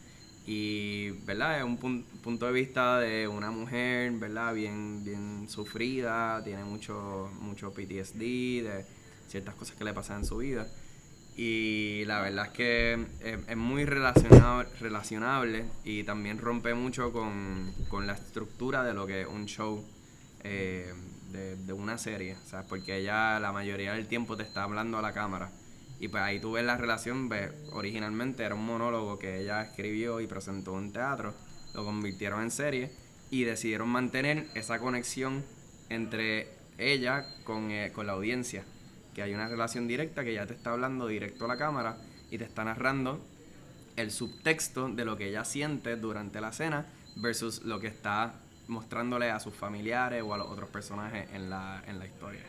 Y, 0.45 1.11
¿verdad? 1.25 1.59
Es 1.59 1.63
un 1.63 1.77
pun- 1.79 2.03
punto 2.23 2.47
de 2.47 2.51
vista 2.53 2.99
de 2.99 3.27
una 3.27 3.51
mujer, 3.51 4.11
¿verdad? 4.13 4.53
Bien, 4.53 5.03
bien 5.03 5.47
sufrida, 5.47 6.43
tiene 6.43 6.63
mucho, 6.63 7.29
mucho 7.39 7.71
PTSD, 7.71 8.63
de 8.63 8.85
ciertas 9.27 9.53
cosas 9.55 9.75
que 9.75 9.83
le 9.83 9.93
pasan 9.93 10.19
en 10.19 10.25
su 10.25 10.37
vida. 10.37 10.67
Y 11.37 12.03
la 12.05 12.21
verdad 12.21 12.47
es 12.47 12.51
que 12.51 13.05
es, 13.47 13.55
muy 13.55 13.85
relacionable 13.85 15.65
y 15.85 16.03
también 16.03 16.37
rompe 16.39 16.73
mucho 16.73 17.13
con, 17.13 17.71
con 17.87 18.07
la 18.07 18.13
estructura 18.13 18.83
de 18.83 18.93
lo 18.93 19.05
que 19.07 19.21
es 19.21 19.27
un 19.27 19.45
show 19.45 19.85
eh, 20.43 20.93
de, 21.31 21.55
de 21.55 21.73
una 21.73 21.97
serie, 21.97 22.35
¿sabes? 22.45 22.65
Porque 22.67 22.97
ella 22.97 23.39
la 23.39 23.51
mayoría 23.51 23.93
del 23.93 24.07
tiempo 24.07 24.37
te 24.37 24.43
está 24.43 24.63
hablando 24.63 24.97
a 24.97 25.01
la 25.01 25.13
cámara. 25.13 25.51
Y 25.99 26.07
pues 26.07 26.23
ahí 26.23 26.39
tú 26.39 26.53
ves 26.53 26.63
la 26.63 26.77
relación, 26.77 27.27
ves, 27.27 27.51
originalmente 27.73 28.43
era 28.43 28.55
un 28.55 28.65
monólogo 28.65 29.19
que 29.19 29.41
ella 29.41 29.63
escribió 29.63 30.21
y 30.21 30.27
presentó 30.27 30.77
en 30.77 30.93
teatro, 30.93 31.33
lo 31.73 31.83
convirtieron 31.83 32.41
en 32.41 32.51
serie 32.51 32.91
y 33.29 33.43
decidieron 33.43 33.89
mantener 33.89 34.47
esa 34.55 34.79
conexión 34.79 35.43
entre 35.89 36.47
ella 36.77 37.25
con, 37.43 37.69
eh, 37.71 37.91
con 37.93 38.07
la 38.07 38.13
audiencia, 38.13 38.63
que 39.13 39.21
hay 39.21 39.33
una 39.33 39.49
relación 39.49 39.87
directa 39.87 40.23
que 40.23 40.31
ella 40.31 40.47
te 40.47 40.53
está 40.53 40.71
hablando 40.71 41.07
directo 41.07 41.45
a 41.45 41.49
la 41.49 41.57
cámara 41.57 41.97
y 42.31 42.37
te 42.37 42.45
está 42.45 42.63
narrando 42.63 43.19
el 43.97 44.11
subtexto 44.11 44.87
de 44.87 45.03
lo 45.03 45.17
que 45.17 45.27
ella 45.27 45.43
siente 45.43 45.97
durante 45.97 46.39
la 46.39 46.53
cena 46.53 46.85
versus 47.17 47.63
lo 47.63 47.81
que 47.81 47.87
está 47.87 48.35
mostrándole 48.69 49.29
a 49.31 49.39
sus 49.41 49.53
familiares 49.53 50.23
o 50.25 50.33
a 50.33 50.37
los 50.37 50.47
otros 50.47 50.69
personajes 50.69 51.27
en 51.33 51.49
la, 51.49 51.83
en 51.87 51.99
la 51.99 52.05
historia. 52.05 52.41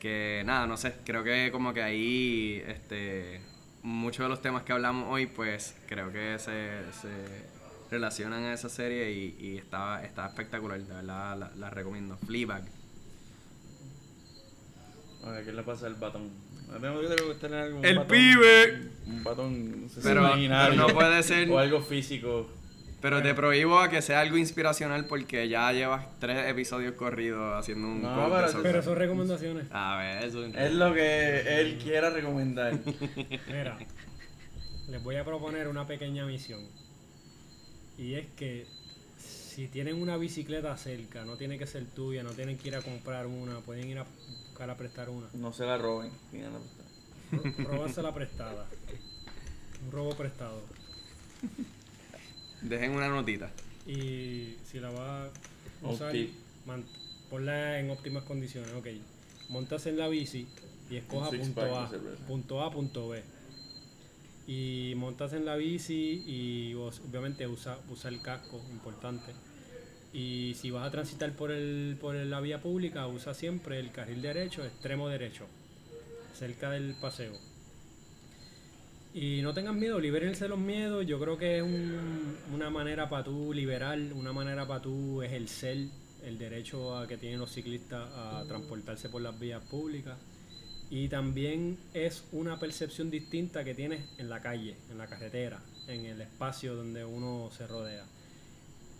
Que 0.00 0.42
nada, 0.44 0.66
no 0.66 0.76
sé, 0.76 0.94
creo 1.04 1.24
que 1.24 1.50
como 1.50 1.72
que 1.72 1.82
ahí 1.82 2.62
este, 2.66 3.40
muchos 3.82 4.24
de 4.24 4.28
los 4.28 4.42
temas 4.42 4.62
que 4.64 4.72
hablamos 4.72 5.06
hoy, 5.08 5.26
pues 5.26 5.74
creo 5.88 6.12
que 6.12 6.38
se, 6.38 6.82
se 7.00 7.08
relacionan 7.90 8.44
a 8.44 8.52
esa 8.52 8.68
serie 8.68 9.10
y, 9.12 9.36
y 9.40 9.56
está, 9.56 10.04
está 10.04 10.26
espectacular, 10.26 10.78
de 10.80 10.92
verdad 10.92 11.38
la, 11.38 11.50
la 11.56 11.70
recomiendo. 11.70 12.18
Fleabag. 12.18 12.64
A 15.24 15.30
ver, 15.30 15.44
¿qué 15.44 15.52
le 15.52 15.62
pasa 15.62 15.86
al 15.86 15.94
batón? 15.94 16.30
Que 16.66 17.34
tener 17.40 17.60
algún 17.60 17.84
¡El 17.84 17.98
batón- 17.98 18.06
pibe! 18.08 18.90
Un 19.06 19.24
batón, 19.24 19.82
no 19.82 19.88
sé 19.88 19.94
si 19.96 20.00
Pero- 20.02 20.22
pero 20.34 20.74
no 20.74 20.86
puede 20.88 21.22
ser- 21.22 21.50
O 21.50 21.58
algo 21.58 21.80
físico. 21.80 22.50
Pero 23.08 23.22
te 23.22 23.34
prohíbo 23.34 23.78
a 23.78 23.88
que 23.88 24.02
sea 24.02 24.20
algo 24.20 24.36
inspiracional 24.36 25.04
porque 25.04 25.48
ya 25.48 25.70
llevas 25.72 26.06
tres 26.18 26.48
episodios 26.50 26.94
corridos 26.94 27.54
haciendo 27.56 27.86
un 27.86 28.02
No, 28.02 28.28
pero- 28.62 28.82
son 28.82 28.96
recomendaciones. 28.96 29.68
A 29.70 29.96
ver, 29.98 30.24
eso 30.24 30.44
Es 30.44 30.72
lo 30.72 30.92
que 30.92 31.60
él 31.60 31.78
quiera 31.78 32.10
recomendar. 32.10 32.72
Mira, 33.46 33.78
les 34.88 35.02
voy 35.04 35.14
a 35.16 35.24
proponer 35.24 35.68
una 35.68 35.86
pequeña 35.86 36.26
misión. 36.26 36.60
Y 37.96 38.14
es 38.14 38.26
que 38.36 38.66
si 39.18 39.68
tienen 39.68 40.02
una 40.02 40.16
bicicleta 40.16 40.76
cerca, 40.76 41.24
no 41.24 41.36
tiene 41.36 41.58
que 41.58 41.66
ser 41.68 41.86
tuya, 41.86 42.24
no 42.24 42.30
tienen 42.32 42.58
que 42.58 42.68
ir 42.68 42.74
a 42.76 42.82
comprar 42.82 43.26
una, 43.26 43.60
pueden 43.60 43.88
ir 43.88 43.98
a 44.00 44.04
buscar 44.48 44.68
a 44.68 44.76
prestar 44.76 45.08
una. 45.10 45.28
No 45.34 45.52
se 45.52 45.64
la 45.64 45.78
roben. 45.78 46.10
Pídanla 46.32 46.58
prestada. 46.58 47.62
Ro- 47.66 47.70
Róbansela 47.76 48.12
prestada. 48.12 48.66
Un 49.84 49.92
robo 49.92 50.10
prestado. 50.16 50.60
Dejen 52.68 52.92
una 52.92 53.08
notita. 53.08 53.50
Y 53.86 54.56
si 54.64 54.80
la 54.80 54.90
va 54.90 55.24
a 55.26 55.30
usar, 55.94 56.12
man- 56.66 56.84
ponla 57.30 57.78
en 57.78 57.90
óptimas 57.90 58.24
condiciones. 58.24 58.70
Ok, 58.72 58.88
montas 59.48 59.86
en 59.86 59.96
la 59.98 60.08
bici 60.08 60.46
y 60.90 60.96
escoja 60.96 61.30
punto 61.42 61.60
A, 61.76 61.88
punto 62.26 62.62
A, 62.62 62.70
punto 62.72 63.08
B. 63.08 63.22
Y 64.48 64.94
montas 64.96 65.32
en 65.32 65.44
la 65.44 65.56
bici 65.56 66.22
y 66.26 66.74
vos, 66.74 67.00
obviamente 67.08 67.46
usa, 67.46 67.78
usa 67.90 68.10
el 68.10 68.20
casco, 68.22 68.60
importante. 68.70 69.32
Y 70.12 70.54
si 70.60 70.70
vas 70.70 70.86
a 70.86 70.90
transitar 70.90 71.32
por, 71.32 71.50
el, 71.50 71.96
por 72.00 72.14
la 72.14 72.40
vía 72.40 72.60
pública, 72.62 73.06
usa 73.06 73.34
siempre 73.34 73.78
el 73.80 73.90
carril 73.92 74.22
derecho, 74.22 74.64
extremo 74.64 75.08
derecho, 75.08 75.46
cerca 76.38 76.70
del 76.70 76.94
paseo. 76.94 77.32
Y 79.18 79.40
no 79.40 79.54
tengan 79.54 79.78
miedo, 79.80 79.98
libérense 79.98 80.46
los 80.46 80.58
miedos. 80.58 81.06
Yo 81.06 81.18
creo 81.18 81.38
que 81.38 81.56
es 81.56 81.62
un- 81.62 82.36
una 82.52 82.68
manera 82.68 83.08
para 83.08 83.24
tú 83.24 83.52
liberar, 83.54 83.98
una 84.14 84.30
manera 84.32 84.66
para 84.68 84.82
tú 84.82 85.22
ejercer 85.22 85.86
el 86.22 86.36
derecho 86.38 87.02
que 87.08 87.16
tienen 87.16 87.40
los 87.40 87.50
ciclistas 87.50 88.10
a 88.14 88.44
transportarse 88.46 89.08
por 89.08 89.22
las 89.22 89.38
vías 89.38 89.62
públicas. 89.64 90.18
Y 90.90 91.08
también 91.08 91.78
es 91.94 92.24
una 92.30 92.58
percepción 92.60 93.10
distinta 93.10 93.64
que 93.64 93.74
tienes 93.74 94.04
en 94.18 94.28
la 94.28 94.40
calle, 94.42 94.76
en 94.90 94.98
la 94.98 95.06
carretera, 95.06 95.60
en 95.88 96.04
el 96.04 96.20
espacio 96.20 96.74
donde 96.76 97.04
uno 97.06 97.50
se 97.56 97.66
rodea. 97.66 98.04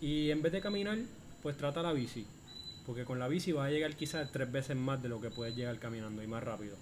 Y 0.01 0.31
en 0.31 0.41
vez 0.41 0.51
de 0.51 0.61
caminar, 0.61 0.97
pues 1.43 1.57
trata 1.57 1.83
la 1.83 1.93
bici. 1.93 2.25
Porque 2.87 3.05
con 3.05 3.19
la 3.19 3.27
bici 3.27 3.51
vas 3.51 3.67
a 3.67 3.71
llegar 3.71 3.95
quizás 3.95 4.31
tres 4.31 4.51
veces 4.51 4.75
más 4.75 5.01
de 5.03 5.09
lo 5.09 5.21
que 5.21 5.29
puedes 5.29 5.55
llegar 5.55 5.77
caminando 5.77 6.23
y 6.23 6.27
más 6.27 6.43
rápido. 6.43 6.75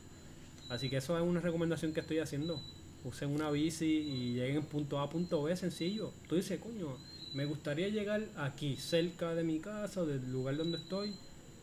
Así 0.69 0.89
que 0.89 0.97
eso 0.97 1.17
es 1.17 1.23
una 1.23 1.41
recomendación 1.41 1.93
que 1.93 1.99
estoy 1.99 2.19
haciendo. 2.19 2.61
Usen 3.05 3.29
una 3.33 3.51
bici 3.51 3.85
y 3.85 4.33
lleguen 4.33 4.63
punto 4.63 4.99
A 4.99 5.03
a 5.03 5.09
punto 5.09 5.43
B 5.43 5.55
sencillo. 5.55 6.11
Tú 6.27 6.35
dices, 6.35 6.59
coño, 6.59 6.97
me 7.35 7.45
gustaría 7.45 7.87
llegar 7.89 8.23
aquí, 8.35 8.75
cerca 8.77 9.35
de 9.35 9.43
mi 9.43 9.59
casa, 9.59 10.03
del 10.05 10.31
lugar 10.31 10.57
donde 10.57 10.77
estoy, 10.79 11.13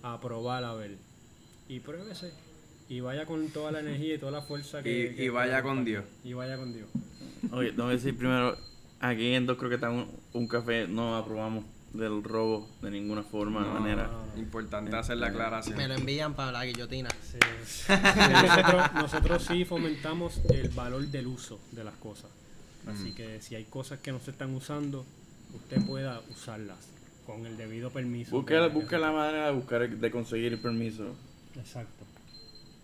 a 0.03 0.21
probar 0.21 0.63
a 0.65 0.73
ver. 0.75 0.97
Y 1.69 1.81
pruébese. 1.81 2.33
Y 2.89 3.01
vaya 3.01 3.27
con 3.27 3.49
toda 3.49 3.73
la 3.73 3.81
energía 3.81 4.15
y 4.15 4.19
toda 4.19 4.33
la 4.33 4.43
fuerza 4.43 4.83
que. 4.83 5.11
Y- 5.11 5.15
que 5.17 5.25
y 5.25 5.29
vaya 5.31 5.63
con. 5.63 5.85
Dios. 5.85 6.05
Y 6.23 6.33
vaya 6.33 6.57
con 6.57 6.73
Dios. 6.73 6.89
Oye, 7.51 7.71
tengo 7.73 7.89
que 7.89 7.95
decir 7.95 8.17
primero, 8.17 8.57
aquí 9.01 9.35
en 9.35 9.47
Dos 9.47 9.59
Croquetas 9.59 9.91
un, 9.91 10.07
un 10.35 10.47
café 10.47 10.87
no 10.87 11.17
aprobamos 11.17 11.65
del 11.93 12.23
robo 12.25 12.69
de 12.81 12.91
ninguna 12.91 13.23
forma, 13.23 13.61
No. 13.61 13.75
manera. 13.81 14.11
Importante 14.37 14.97
hacer 14.97 15.19
la 15.19 15.29
aclaración. 15.29 15.77
Me 15.77 15.87
lo 15.89 15.95
envían 15.95 16.35
para 16.35 16.51
la 16.53 16.65
guillotina. 16.65 17.11
Sí. 17.23 17.39
nosotros, 18.33 18.93
nosotros 18.95 19.45
sí 19.45 19.65
fomentamos 19.65 20.41
el 20.51 20.69
valor 20.71 21.07
del 21.09 21.27
uso 21.27 21.61
de 21.73 21.85
las 21.85 21.95
cosas. 21.95 22.31
Así 22.87 23.13
que 23.13 23.41
si 23.41 23.55
hay 23.55 23.65
cosas 23.65 24.01
que 24.01 24.11
no 24.11 24.19
se 24.21 24.31
están 24.33 24.55
usando, 24.55 25.05
usted 25.55 25.85
pueda 25.87 26.21
usarlas 26.31 26.79
con 27.27 27.47
el 27.47 27.57
debido 27.57 27.91
permiso. 27.91 28.33
Busque, 28.33 28.55
que- 28.55 28.69
busque 28.69 28.99
la 28.99 29.13
manera 29.13 29.47
de 29.47 29.53
buscar 29.53 29.89
de 29.89 30.11
conseguir 30.11 30.53
el 30.55 30.59
permiso, 30.59 31.15
Exacto. 31.57 32.05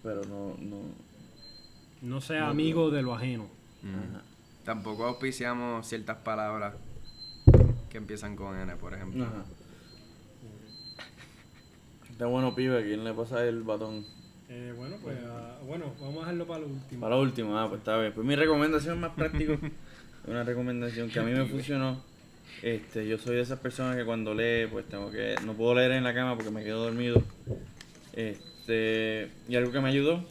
pero 0.03 0.23
no, 0.25 0.55
no. 0.61 0.81
No 2.03 2.21
sea 2.21 2.49
amigo 2.49 2.91
de 2.91 3.03
lo 3.03 3.13
ajeno. 3.15 3.47
Mm. 3.83 4.65
Tampoco 4.65 5.07
auspiciamos 5.07 5.89
ciertas 5.89 6.19
palabras 6.19 6.75
que 7.99 8.03
empiezan 8.03 8.37
con 8.37 8.57
N, 8.57 8.77
por 8.77 8.95
ejemplo. 8.95 9.25
Ajá. 9.25 9.45
Está 12.11 12.27
bueno, 12.27 12.55
pibe, 12.55 12.79
¿a 12.79 12.83
quién 12.83 13.05
le 13.05 13.13
pasa 13.13 13.45
el 13.45 13.63
batón? 13.63 14.05
Eh, 14.49 14.73
bueno, 14.77 14.97
pues 15.03 15.17
ah, 15.27 15.59
bueno, 15.67 15.93
vamos 16.01 16.17
a 16.17 16.21
dejarlo 16.21 16.47
para 16.47 16.61
lo 16.61 16.67
último. 16.69 17.01
Para 17.01 17.17
lo 17.17 17.23
último, 17.23 17.59
ah, 17.59 17.69
pues 17.69 17.81
está 17.81 17.99
bien. 17.99 18.13
Pues 18.13 18.27
mi 18.27 18.35
recomendación 18.37 19.01
más 19.01 19.13
práctica, 19.15 19.59
una 20.27 20.43
recomendación 20.45 21.11
que 21.11 21.19
a 21.19 21.23
mí 21.23 21.33
me 21.33 21.45
funcionó. 21.47 22.03
Este, 22.63 23.07
yo 23.07 23.19
soy 23.19 23.37
de 23.37 23.43
esas 23.43 23.59
personas 23.61 23.97
que 23.97 24.05
cuando 24.05 24.35
lee, 24.35 24.67
pues 24.71 24.87
tengo 24.89 25.11
que, 25.11 25.35
no 25.45 25.55
puedo 25.55 25.75
leer 25.75 25.93
en 25.93 26.05
la 26.05 26.15
cama 26.15 26.35
porque 26.35 26.51
me 26.51 26.65
quedo 26.65 26.85
dormido. 26.85 27.23
Este, 28.15 29.31
y 29.49 29.57
algo 29.57 29.71
que 29.71 29.81
me 29.81 29.89
ayudó 29.89 30.25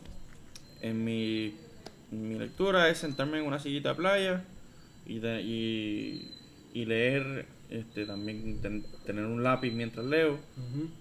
en 0.82 1.04
mi, 1.06 1.56
en 2.12 2.30
mi 2.30 2.40
lectura 2.40 2.90
es 2.90 2.98
sentarme 2.98 3.40
en 3.40 3.46
una 3.46 3.60
sillita 3.60 3.90
de 3.90 3.96
playa 3.96 4.44
y, 5.06 5.20
de- 5.20 5.42
y, 5.42 6.32
y 6.74 6.86
leer, 6.86 7.46
este, 7.70 8.06
también 8.06 8.62
ten- 8.62 8.86
tener 9.06 9.26
un 9.26 9.44
lápiz 9.44 9.72
mientras 9.72 10.06
leo 10.06 10.40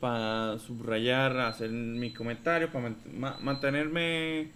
para 0.01 0.59
subrayar, 0.59 1.39
hacer 1.41 1.71
mis 1.71 2.13
comentarios, 2.15 2.71
para 2.71 2.95
mantenerme 3.41 4.49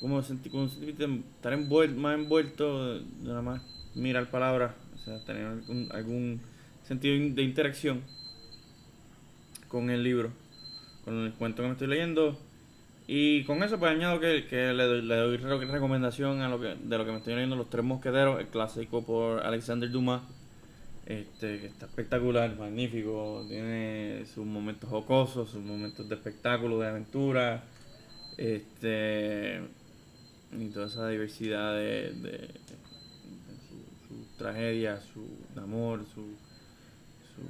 como 0.00 0.22
senti- 0.22 0.50
como 0.50 0.68
sentir- 0.68 1.22
estar 1.36 1.52
envuelto, 1.52 2.00
más 2.00 2.14
envuelto, 2.16 3.00
nada 3.22 3.42
más 3.42 3.62
mirar 3.94 4.30
palabras, 4.30 4.72
o 4.94 4.98
sea, 4.98 5.24
tener 5.24 5.46
algún, 5.46 5.88
algún 5.92 6.40
sentido 6.84 7.34
de 7.34 7.42
interacción 7.42 8.02
con 9.68 9.90
el 9.90 10.02
libro, 10.02 10.30
con 11.04 11.18
el 11.24 11.32
cuento 11.34 11.62
que 11.62 11.68
me 11.68 11.72
estoy 11.72 11.88
leyendo. 11.88 12.38
Y 13.08 13.42
con 13.44 13.62
eso 13.62 13.78
pues 13.78 13.90
añado 13.92 14.20
que, 14.20 14.46
que 14.48 14.72
le, 14.72 14.84
doy, 14.84 15.02
le 15.02 15.16
doy 15.16 15.36
re- 15.36 15.66
recomendación 15.66 16.40
a 16.40 16.48
lo 16.48 16.60
que, 16.60 16.76
de 16.76 16.98
lo 16.98 17.04
que 17.04 17.10
me 17.10 17.18
estoy 17.18 17.34
leyendo, 17.34 17.56
Los 17.56 17.68
Tres 17.68 17.84
Mosqueteros, 17.84 18.40
el 18.40 18.46
clásico 18.46 19.04
por 19.04 19.40
Alexander 19.44 19.90
Dumas. 19.90 20.22
Este, 21.04 21.58
que 21.60 21.66
está 21.66 21.86
espectacular, 21.86 22.56
magnífico, 22.56 23.44
tiene 23.48 24.24
sus 24.32 24.46
momentos 24.46 24.88
jocosos, 24.88 25.50
sus 25.50 25.62
momentos 25.62 26.08
de 26.08 26.14
espectáculo, 26.14 26.78
de 26.78 26.86
aventura, 26.88 27.64
este 28.36 29.60
y 30.58 30.66
toda 30.68 30.86
esa 30.86 31.08
diversidad 31.08 31.74
de, 31.74 32.12
de, 32.12 32.30
de 32.30 32.48
su, 33.68 33.74
su 34.08 34.26
tragedia, 34.38 35.00
su 35.00 35.26
amor, 35.60 36.04
su, 36.14 36.22
su 37.34 37.42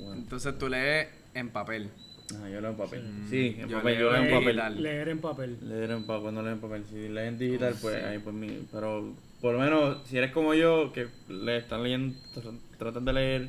bueno, 0.00 0.14
Entonces 0.14 0.58
tú 0.58 0.68
lees 0.68 1.08
en 1.34 1.50
papel. 1.50 1.88
ajá, 2.34 2.48
yo 2.50 2.60
leo 2.60 2.70
en 2.70 2.76
papel, 2.76 3.02
Sí. 3.28 3.54
sí, 3.54 3.60
en 3.60 3.68
Yo 3.68 3.78
papel, 3.78 3.94
leo 3.98 4.10
yo 4.10 4.12
leo 4.12 4.20
en 4.22 4.26
en 4.28 4.34
papel. 4.38 4.82
Leer 4.82 5.08
en 5.08 5.18
papel. 5.20 5.58
Leer 5.68 5.90
en 5.90 6.04
papel, 6.06 6.22
cuando 6.22 6.42
leen 6.42 6.54
en 6.54 6.60
papel. 6.60 6.84
Si 6.90 7.08
leen 7.08 7.38
digital, 7.38 7.74
pues 7.80 7.96
Sí. 7.96 8.00
ahí 8.04 8.18
pues 8.18 8.34
mi. 8.36 8.66
Pero 8.72 9.12
por 9.44 9.52
lo 9.52 9.60
menos, 9.60 9.98
si 10.08 10.16
eres 10.16 10.32
como 10.32 10.54
yo, 10.54 10.90
que 10.94 11.06
le 11.28 11.58
están 11.58 11.82
leyendo, 11.82 12.16
tr- 12.34 12.58
tratan 12.78 13.04
de 13.04 13.12
leer 13.12 13.48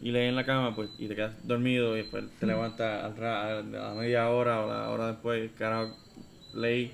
y 0.00 0.10
lees 0.10 0.30
en 0.30 0.34
la 0.34 0.46
cama, 0.46 0.74
pues 0.74 0.88
y 0.98 1.08
te 1.08 1.14
quedas 1.14 1.34
dormido 1.46 1.94
y 1.94 2.00
después 2.00 2.24
te 2.40 2.46
levantas 2.46 3.04
al 3.04 3.16
ra- 3.18 3.58
a 3.58 3.62
la 3.62 3.92
media 3.92 4.30
hora 4.30 4.64
o 4.64 4.66
la 4.66 4.88
hora 4.88 5.08
después, 5.08 5.50
carajo, 5.58 5.94
ley, 6.54 6.90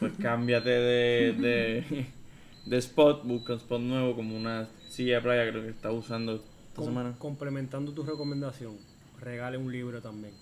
pues 0.00 0.14
cámbiate 0.22 0.70
de, 0.70 1.32
de, 1.34 2.06
de 2.64 2.76
spot, 2.78 3.24
busca 3.26 3.52
un 3.52 3.58
spot 3.58 3.80
nuevo 3.82 4.16
como 4.16 4.34
una 4.38 4.66
silla 4.88 5.16
de 5.16 5.20
playa 5.20 5.50
creo 5.50 5.62
que 5.62 5.68
está 5.68 5.92
usando 5.92 6.36
esta 6.36 6.76
Com- 6.76 6.84
semana. 6.86 7.14
complementando 7.18 7.92
tu 7.92 8.04
recomendación, 8.04 8.78
regale 9.20 9.58
un 9.58 9.70
libro 9.70 10.00
también. 10.00 10.32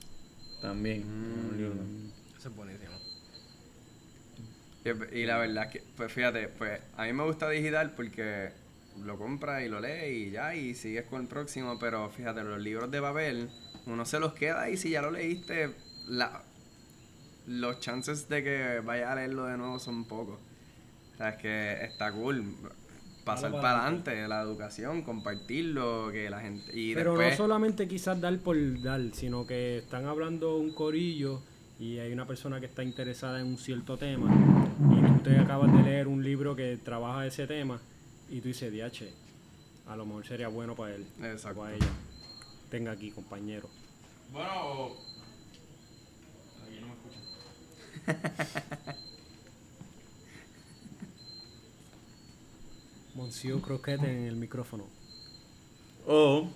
También. 0.62 1.02
un 1.02 1.56
libro 1.56 1.74
también. 1.74 2.12
Eso 2.39 2.48
es 2.48 2.55
buenísimo. 2.55 2.93
Y, 4.85 5.20
y 5.20 5.27
la 5.27 5.39
verdad 5.39 5.65
es 5.65 5.70
que, 5.73 5.82
pues 5.97 6.12
fíjate, 6.12 6.48
pues 6.48 6.81
a 6.97 7.05
mí 7.05 7.12
me 7.12 7.24
gusta 7.24 7.48
digital 7.48 7.93
porque 7.94 8.51
lo 9.02 9.19
compras 9.19 9.62
y 9.62 9.69
lo 9.69 9.81
lees 9.81 10.15
y 10.15 10.31
ya, 10.31 10.55
y 10.55 10.74
sigues 10.74 11.06
con 11.06 11.23
el 11.23 11.28
próximo, 11.28 11.78
pero 11.78 12.09
fíjate, 12.11 12.44
los 12.44 12.61
libros 12.61 12.90
de 12.90 13.01
papel, 13.01 13.51
uno 13.86 14.05
se 14.05 14.20
los 14.20 14.35
queda 14.35 14.69
y 14.70 14.77
si 14.77 14.90
ya 14.90 15.02
lo 15.02 15.11
leíste, 15.11 15.70
la, 16.06 16.43
los 17.47 17.81
chances 17.81 18.28
de 18.28 18.43
que 18.43 18.81
vayas 18.85 19.11
a 19.11 19.15
leerlo 19.16 19.47
de 19.47 19.56
nuevo 19.56 19.78
son 19.78 20.05
pocos. 20.05 20.39
O 21.15 21.16
sea, 21.16 21.31
es 21.31 21.36
que 21.36 21.85
está 21.85 22.12
cool 22.12 22.56
pasar 23.24 23.51
para 23.52 23.62
para 23.62 23.82
adelante 23.82 24.28
la 24.28 24.43
educación, 24.43 25.02
compartirlo, 25.02 26.11
que 26.12 26.28
la 26.28 26.40
gente... 26.40 26.78
Y 26.78 26.94
Pero 26.94 27.12
después, 27.12 27.39
no 27.39 27.44
solamente 27.44 27.89
quizás 27.89 28.20
dar 28.20 28.36
por 28.39 28.56
dar, 28.82 29.01
sino 29.12 29.47
que 29.47 29.78
están 29.78 30.06
hablando 30.06 30.56
un 30.56 30.74
corillo 30.74 31.43
y 31.79 31.99
hay 31.99 32.13
una 32.13 32.27
persona 32.27 32.61
que 32.61 32.67
está 32.67 32.85
interesada 32.85 33.41
en 33.41 33.47
un 33.47 33.57
cierto 33.59 33.97
tema 33.97 34.31
y 34.91 35.07
tú 35.07 35.19
te 35.25 35.39
acabas 35.39 35.73
de 35.73 35.83
leer 35.83 36.07
un 36.07 36.23
libro 36.23 36.55
que 36.55 36.77
trabaja 36.77 37.27
ese 37.27 37.47
tema 37.47 37.81
y 38.31 38.41
tú 38.41 38.49
dices, 38.49 38.73
DH, 38.73 39.09
a 39.89 39.97
lo 39.97 40.07
mejor 40.07 40.27
sería 40.27 40.49
bueno 40.49 40.75
para 40.75 40.95
él, 40.95 41.07
o 41.19 41.55
para 41.55 41.75
ella. 41.75 41.87
Tenga 42.71 42.93
aquí, 42.93 43.11
compañero. 43.11 43.69
Bueno, 44.33 44.93
aquí 46.65 46.81
no 46.81 46.89
me 46.89 46.95
escuchan. 46.95 47.21
Monsieur 53.15 53.61
Croquete 53.61 54.11
en 54.11 54.25
el 54.25 54.37
micrófono. 54.37 54.87
O, 56.07 56.49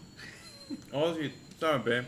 o 0.93 1.15
si, 1.15 1.32
¿sabes? 1.61 2.05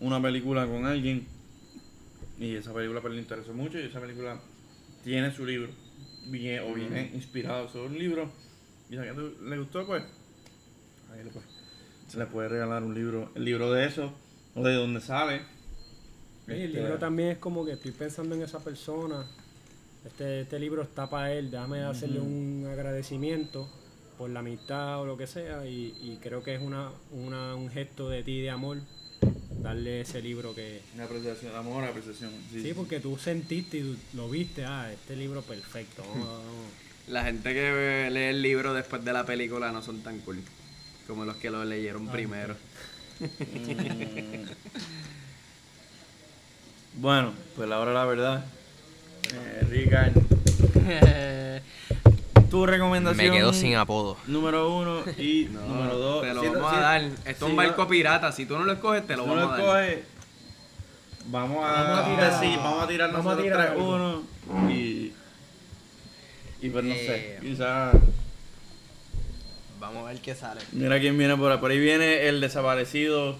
Una 0.00 0.20
película 0.20 0.66
con 0.66 0.86
alguien 0.86 1.26
y 2.38 2.54
esa 2.54 2.72
película 2.72 3.00
pues, 3.02 3.14
le 3.14 3.20
interesó 3.20 3.52
mucho 3.52 3.78
y 3.78 3.82
esa 3.82 4.00
película 4.00 4.40
tiene 5.04 5.30
su 5.34 5.44
libro 5.44 5.70
bien, 6.26 6.62
o 6.64 6.74
viene 6.74 7.10
inspirado 7.14 7.68
sobre 7.68 7.88
un 7.88 7.98
libro 7.98 8.30
y 8.90 8.96
a 8.96 9.02
que 9.02 9.12
le 9.42 9.58
gustó 9.58 9.86
pues 9.86 10.02
ahí 11.12 11.22
le, 11.24 11.30
puede- 11.30 11.46
se 12.08 12.18
le 12.18 12.26
puede 12.26 12.48
regalar 12.48 12.82
un 12.82 12.94
libro 12.94 13.30
el 13.34 13.44
libro 13.44 13.70
de 13.72 13.86
eso 13.86 14.12
o 14.54 14.62
de 14.64 14.74
donde 14.74 15.00
sale 15.00 15.42
Sí, 16.46 16.52
el 16.52 16.62
Este, 16.62 16.78
libro 16.80 16.98
también 16.98 17.28
es 17.30 17.38
como 17.38 17.64
que 17.64 17.72
estoy 17.72 17.92
pensando 17.92 18.34
en 18.34 18.42
esa 18.42 18.58
persona. 18.58 19.24
Este, 20.04 20.40
este 20.40 20.58
libro 20.58 20.82
está 20.82 21.08
para 21.08 21.32
él, 21.32 21.48
déjame 21.50 21.82
hacerle 21.84 22.18
un 22.18 22.66
agradecimiento 22.68 23.68
por 24.18 24.30
la 24.30 24.40
amistad 24.40 25.00
o 25.00 25.06
lo 25.06 25.16
que 25.16 25.28
sea. 25.28 25.64
Y, 25.66 25.94
y 26.02 26.18
creo 26.20 26.42
que 26.42 26.54
es 26.56 26.60
una, 26.60 26.90
una, 27.12 27.54
un 27.54 27.70
gesto 27.70 28.08
de 28.08 28.24
ti 28.24 28.40
de 28.40 28.50
amor 28.50 28.78
darle 29.62 30.00
ese 30.02 30.22
libro 30.22 30.54
que. 30.54 30.80
una 30.94 31.04
apreciación 31.04 31.54
amor 31.54 31.84
apreciación 31.84 32.30
sí, 32.52 32.62
Sí, 32.62 32.72
porque 32.74 33.00
tú 33.00 33.18
sentiste 33.18 33.78
y 33.78 33.82
tú 33.82 33.96
lo 34.14 34.28
viste, 34.28 34.64
ah, 34.64 34.90
este 34.92 35.16
libro 35.16 35.42
perfecto. 35.42 36.02
vamos. 36.14 36.28
La 37.08 37.24
gente 37.24 37.52
que 37.52 38.08
lee 38.12 38.20
el 38.24 38.40
libro 38.40 38.72
después 38.72 39.04
de 39.04 39.12
la 39.12 39.26
película 39.26 39.72
no 39.72 39.82
son 39.82 40.00
tan 40.02 40.20
cool 40.20 40.38
como 41.08 41.24
los 41.24 41.36
que 41.36 41.50
lo 41.50 41.64
leyeron 41.64 42.06
primero. 42.08 42.54
bueno 46.94 47.34
pues 47.56 47.68
la 47.68 47.78
hora 47.80 47.90
de 47.90 47.96
la 47.96 48.04
verdad 48.04 48.44
eh, 49.34 49.66
Ricardo 49.68 50.20
tu 52.50 52.66
recomendación 52.66 53.30
Me 53.30 53.36
quedo 53.38 53.52
sin 53.52 53.76
apodo. 53.76 54.16
número 54.26 54.76
uno 54.76 55.00
y 55.16 55.44
No, 55.50 55.60
número 55.62 55.96
dos 55.98 56.22
Te 56.22 56.34
lo 56.34 56.42
Si- 56.42 56.48
vamos 56.48 56.72
a 56.72 56.80
dar. 56.80 57.00
Esto 57.02 57.20
es 57.24 57.36
si 57.38 57.44
un 57.44 57.50
no- 57.50 57.56
barco 57.56 57.88
pirata. 57.88 58.32
Si 58.32 58.44
tú 58.46 58.58
no 58.58 58.64
lo 58.64 58.72
escoges, 58.72 59.06
te 59.06 59.16
lo 59.16 59.26
no 59.26 59.34
vamos 59.34 59.58
lo 59.58 59.70
a 59.72 59.74
dar. 59.78 59.84
escoges, 59.88 60.06
vamos 61.26 61.64
a, 61.64 61.82
Vamos 61.82 61.98
a 62.00 62.04
tirar- 62.04 62.56
vamos 62.62 62.82
a 62.84 62.88
tirar 62.88 63.12
vamos 63.12 63.26
a 63.26 63.34
nosotros 63.36 63.44
tirar 63.44 63.68
tres 63.74 63.82
uno 63.82 64.22
y 64.70 65.12
y 66.62 66.68
pues 66.68 66.84
no 66.84 66.94
sé 66.94 67.16
Eh. 67.16 67.38
quizás 67.40 67.94
Vamos 69.80 70.04
a 70.06 70.12
ver 70.12 70.20
qué 70.20 70.34
sale. 70.34 70.60
mira 70.72 71.00
quién 71.00 71.16
viene 71.16 71.36
por 71.36 71.50
ahí 71.52 71.58
por 71.58 71.70
ahí 71.70 71.78
viene 71.78 72.28
el 72.28 72.40
desaparecido 72.42 73.36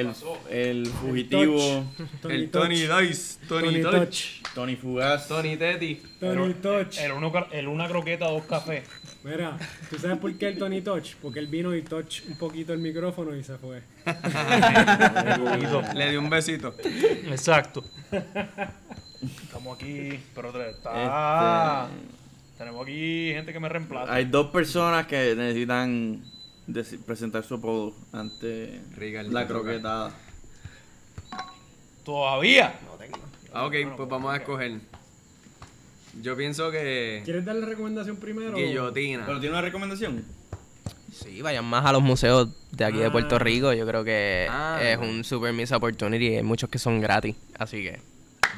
el, 0.00 0.12
el 0.50 0.86
fugitivo 0.86 1.84
El. 2.28 2.50
Tony 2.50 2.82
Dice, 2.82 3.38
Tony, 3.48 3.64
Tony 3.68 3.82
Touch, 3.82 3.92
Touch. 3.94 4.54
Tony 4.54 4.76
Fugaz 4.76 5.28
Tony 5.28 5.56
Tetti. 5.56 6.02
Tony 6.20 6.54
Touch. 6.54 6.98
El, 6.98 7.12
uno, 7.12 7.32
el 7.50 7.68
una 7.68 7.88
croqueta, 7.88 8.28
dos 8.30 8.44
cafés. 8.44 8.84
Mira, 9.24 9.58
¿tú 9.90 9.98
sabes 9.98 10.18
por 10.18 10.32
qué 10.38 10.48
el 10.48 10.58
Tony 10.58 10.82
Touch? 10.82 11.14
Porque 11.20 11.40
él 11.40 11.48
vino 11.48 11.74
y 11.74 11.82
touch 11.82 12.20
un 12.28 12.36
poquito 12.38 12.72
el 12.72 12.78
micrófono 12.78 13.34
y 13.34 13.42
se 13.42 13.58
fue. 13.58 13.82
Le 15.94 16.10
di 16.10 16.16
un 16.16 16.30
besito. 16.30 16.74
Exacto. 17.28 17.84
Estamos 19.42 19.76
aquí, 19.76 20.20
pero 20.34 20.50
está... 20.68 21.88
Este- 21.88 21.96
Tenemos 22.58 22.82
aquí 22.84 23.32
gente 23.34 23.52
que 23.52 23.58
me 23.60 23.68
reemplaza. 23.68 24.12
hay 24.14 24.26
dos 24.26 24.46
personas 24.52 25.06
que 25.08 25.34
necesitan 25.34 26.22
presentar 27.06 27.44
su 27.44 27.54
apodo 27.54 27.94
ante 28.12 28.80
Ricardo, 28.96 29.30
la 29.32 29.46
croquetada 29.46 30.12
Todavía. 32.04 32.78
No 32.86 32.92
tengo. 32.96 33.18
Ah, 33.52 33.66
ok, 33.66 33.74
pues 33.96 34.08
vamos 34.08 34.32
a 34.32 34.36
escoger. 34.36 34.78
Yo 36.22 36.36
pienso 36.36 36.70
que. 36.70 37.22
¿Quieres 37.24 37.44
darle 37.44 37.66
recomendación 37.66 38.16
primero? 38.16 38.56
Guillotina. 38.56 39.24
pero 39.26 39.38
tiene 39.40 39.54
una 39.54 39.62
recomendación 39.62 40.24
Sí, 41.12 41.40
vayan 41.42 41.64
más 41.64 41.84
a 41.84 41.92
los 41.92 42.02
museos 42.02 42.48
de 42.72 42.84
aquí 42.84 42.98
de 42.98 43.10
Puerto 43.10 43.36
Ah. 43.36 43.38
Rico. 43.38 43.72
Yo 43.72 43.86
creo 43.86 44.04
que 44.04 44.46
Ah. 44.50 44.78
es 44.82 44.98
un 44.98 45.24
super 45.24 45.52
miss 45.52 45.72
opportunity. 45.72 46.36
Hay 46.36 46.42
muchos 46.42 46.68
que 46.68 46.78
son 46.78 47.00
gratis. 47.00 47.34
Así 47.58 47.82
que 47.82 48.00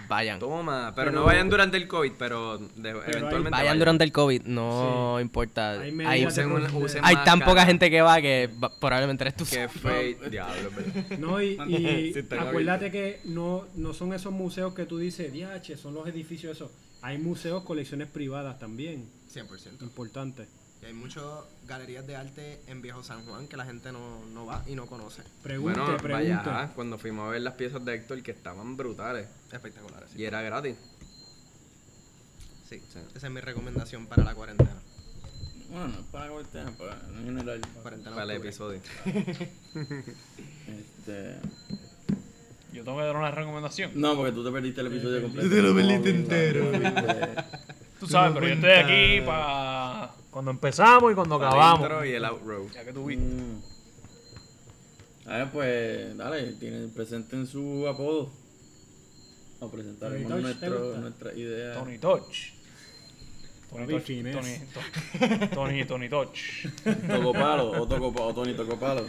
vayan. 0.09 0.39
Toma, 0.39 0.93
pero, 0.95 1.11
Pero- 1.11 1.21
no 1.21 1.27
vayan 1.27 1.49
durante 1.49 1.77
el 1.77 1.89
COVID, 1.89 2.13
pero, 2.19 2.59
de- 2.59 2.91
hay- 2.91 2.97
eventualmente. 3.07 3.51
Vayan 3.51 3.79
durante 3.79 4.05
el 4.05 4.13
COVID, 4.13 4.43
no 4.45 5.15
Sí. 5.17 5.23
importa. 5.23 5.81
Hay 5.81 5.99
Hay, 6.07 6.27
Usen 6.27 6.53
usen 6.75 7.01
hay 7.05 7.17
tan 7.25 7.41
poca 7.41 7.65
gente 7.67 7.91
que 7.91 8.01
va 8.03 8.21
que 8.21 8.49
va- 8.63 8.71
probablemente 8.79 9.25
eres 9.25 9.37
tú. 9.37 9.45
Que 9.45 9.69
fake. 9.69 10.31
Diablo. 10.31 10.71
No, 11.19 11.41
y, 11.43 11.59
y 11.69 12.13
Sí, 12.13 12.19
está 12.21 12.43
acuérdate 12.43 12.91
que 12.91 13.21
no, 13.25 13.67
no 13.75 13.93
son 13.95 14.13
esos 14.13 14.33
museos 14.33 14.75
que 14.75 14.85
tú 14.87 14.99
dices, 14.99 15.33
DH, 15.33 15.77
son 15.77 15.95
los 15.95 16.07
edificios 16.09 16.57
esos. 16.57 16.71
Hay 17.03 17.17
museos, 17.19 17.63
colecciones 17.65 18.09
privadas 18.09 18.59
también, 18.59 19.09
100%. 19.33 19.83
importante. 19.83 20.47
Y 20.83 20.87
hay 20.87 20.93
muchas 20.93 21.23
galerías 21.67 22.07
de 22.07 22.15
arte 22.17 22.61
en 22.69 22.81
Viejo 22.83 23.03
San 23.03 23.25
Juan 23.27 23.49
que 23.49 23.57
la 23.57 23.65
gente 23.65 23.91
no, 23.93 24.25
no 24.33 24.47
va 24.47 24.63
y 24.67 24.75
no 24.77 24.87
conoce. 24.87 25.23
Pregunte, 25.43 25.79
Bueno, 25.81 25.97
pregunte. 25.99 26.13
vaya, 26.13 26.43
ah, 26.47 26.71
cuando 26.75 26.99
fuimos 26.99 27.27
a 27.27 27.31
ver 27.31 27.43
las 27.43 27.55
piezas 27.55 27.85
de 27.85 27.95
Héctor 27.95 28.23
que 28.23 28.31
estaban 28.31 28.77
brutales. 28.77 29.27
Espectaculares. 29.53 30.11
Y 30.17 30.25
era 30.25 30.41
gratis. 30.43 30.77
Sí, 32.69 32.81
esa 33.15 33.27
es 33.27 33.33
mi 33.33 33.41
recomendación 33.41 34.07
para 34.07 34.23
la 34.25 34.35
cuarentena. 34.35 34.77
bueno 35.71 35.95
para 36.13 36.29
cuarentena 36.29 36.71
para 36.73 36.95
en 37.19 37.25
general 37.25 37.61
Cuarentena 37.83 38.15
Para 38.17 38.35
el 38.35 38.43
octubre. 38.43 38.77
episodio. 38.77 38.81
este 40.79 41.37
Yo 42.73 42.85
tengo 42.85 42.99
que 42.99 43.05
dar 43.05 43.17
una 43.17 43.31
recomendación. 43.31 43.93
no 43.95 44.15
porque 44.17 44.33
tú 44.33 44.45
te 44.45 44.53
perdiste 44.53 44.81
el 44.83 44.87
episodio 44.89 45.23
completo 45.23 45.49
te 45.49 45.63
lo 45.63 45.75
perdiste 45.75 46.13
No, 46.13 46.19
entero. 46.19 46.71
Tú 48.01 48.07
sabes, 48.07 48.33
pero 48.35 48.47
yo 48.47 48.55
estoy 48.55 48.71
aquí 48.71 49.21
para 49.27 50.11
cuando 50.31 50.51
empezamos 50.51 51.11
y 51.13 51.15
cuando 51.15 51.35
acabamos. 51.37 51.81
El 51.81 51.85
intro 51.87 52.05
y 52.05 52.13
el 52.13 52.25
outrow. 52.25 52.71
Ya 52.71 52.85
que 52.85 52.93
tú 52.93 53.07
viste. 53.07 53.25
Mm. 53.25 53.63
A 55.27 55.37
ver, 55.39 55.51
pues, 55.51 56.17
dale, 56.17 56.53
tienen, 56.55 56.91
presenten 56.91 57.47
su 57.47 57.87
apodo. 57.89 58.31
O 59.61 59.69
presentaremos 59.71 60.31
Tony 60.31 60.43
Touch, 60.43 60.61
¿te 60.61 60.69
nuestro, 60.69 60.99
nuestra 60.99 61.33
idea. 61.35 61.75
Tony 61.75 61.99
Touch. 61.99 62.53
Tony 63.71 63.87
Touch. 63.87 64.07
Tony, 64.07 64.59
To- 64.73 65.49
Tony, 65.55 65.85
Tony 65.85 66.09
Touch. 66.09 66.67
Tocopalo, 67.07 67.71
o, 67.83 67.87
toco, 67.87 68.23
o 68.23 68.33
Tony 68.35 68.55
Tocopalo. 68.55 69.07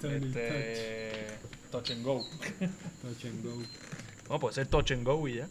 Tony 0.00 0.26
Este. 0.26 1.38
Touch 1.70 1.90
and 1.92 2.04
go. 2.04 2.18
Touch. 2.18 2.70
Touch 3.02 3.24
and 3.24 3.44
go. 3.44 3.62
No, 4.28 4.38
puede 4.40 4.54
ser 4.54 4.66
touch 4.66 4.90
and 4.90 5.04
go 5.04 5.26
y 5.28 5.36
ya. 5.36 5.48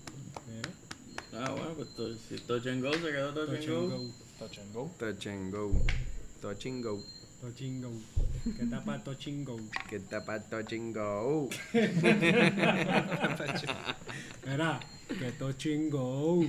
Ah, 1.38 1.52
bueno, 1.52 1.74
pues 1.76 1.90
to- 1.96 2.16
si 2.16 2.36
Touch 2.46 2.66
and 2.68 2.82
Go 2.82 2.92
se 2.94 3.00
quedó 3.12 3.34
Touch, 3.34 3.48
Touch 3.50 3.68
and 3.68 3.70
and 3.70 3.90
Go. 3.92 3.98
go. 3.98 4.12
Touch 4.40 4.58
and 4.58 4.74
go. 4.74 4.90
Touch 5.00 5.26
and 5.28 5.52
go. 5.54 5.72
Touch 6.42 6.66
and 6.66 6.84
go. 6.84 7.00
Touch 7.42 7.62
and 7.62 7.82
go. 7.84 7.92
¿Qué 8.58 8.66
tapa 8.70 9.00
touch 9.04 9.28
and 9.28 9.46
go? 9.46 9.60
Que 9.90 10.00
tapa 10.00 10.40
touch 10.50 10.74
and 10.74 10.94
go. 10.96 11.50
Mira, 14.46 14.80
que 15.08 15.32
touch 15.38 15.66
and 15.68 15.92
go. 15.92 16.44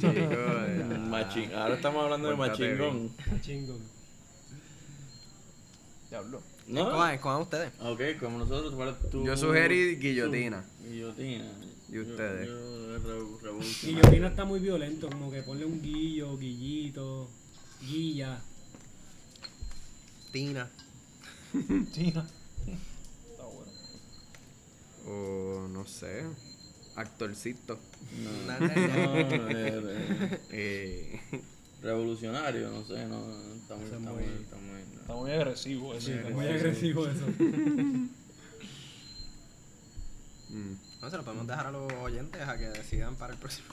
Machin- 1.11 1.53
Ahora 1.55 1.75
estamos 1.75 2.05
hablando 2.05 2.29
de 2.29 2.37
Machingón. 2.37 3.09
Go. 3.09 3.79
Diablo. 6.11 6.43
¿No? 6.69 6.91
Cojan, 6.91 7.19
cojan 7.19 7.43
ustedes. 7.43 7.73
Ok, 7.81 8.01
como 8.21 8.39
nosotros, 8.39 8.75
¿cuál 8.75 8.89
es 8.91 9.11
tu- 9.11 9.25
Yo 9.25 9.37
sugerí 9.37 9.97
guillotina. 9.97 10.65
Guillotina. 10.89 11.45
¿Y 11.89 11.99
ustedes? 11.99 12.49
Yo, 12.49 13.41
yo. 13.43 13.59
Guillotino 13.83 14.27
está 14.27 14.45
muy 14.45 14.59
violento, 14.61 15.09
como 15.09 15.31
que 15.31 15.43
ponle 15.43 15.65
un 15.65 15.81
guillo, 15.81 16.37
guillito, 16.37 17.31
guilla. 17.81 18.41
Tina. 20.33 20.69
Tina. 21.95 22.27
Está 23.31 23.45
bueno. 23.45 23.73
O 25.07 25.69
no 25.69 25.87
sé. 25.87 26.25
Actorcito. 26.97 27.79
No, 28.23 28.59
no, 28.59 28.75
eh, 30.51 31.21
revolucionario, 31.83 32.71
no 32.71 32.85
sé, 32.85 33.07
no, 33.07 33.21
está 33.55 33.77
muy, 33.77 33.85
Eso 33.85 33.97
es 33.97 34.01
está 34.01 34.13
muy- 34.13 34.25
está 34.25 34.57
muy, 34.57 34.83
no. 34.95 35.01
Está 35.01 35.15
muy 35.15 35.31
agresivo 35.31 35.95
muy 35.95 36.33
muy 36.33 36.47
agresivo 36.47 37.07
eso. 37.07 37.27
mm. 40.49 40.86
No, 41.07 41.11
se 41.11 41.19
lo 41.19 41.23
podemos 41.23 41.47
dejar 41.47 41.67
a 41.69 41.71
los 41.71 41.93
oyentes 42.03 42.43
a 42.43 42.59
que 42.59 42.65
decidan 42.65 43.15
para 43.15 43.33
el 43.33 43.39
próximo. 43.39 43.69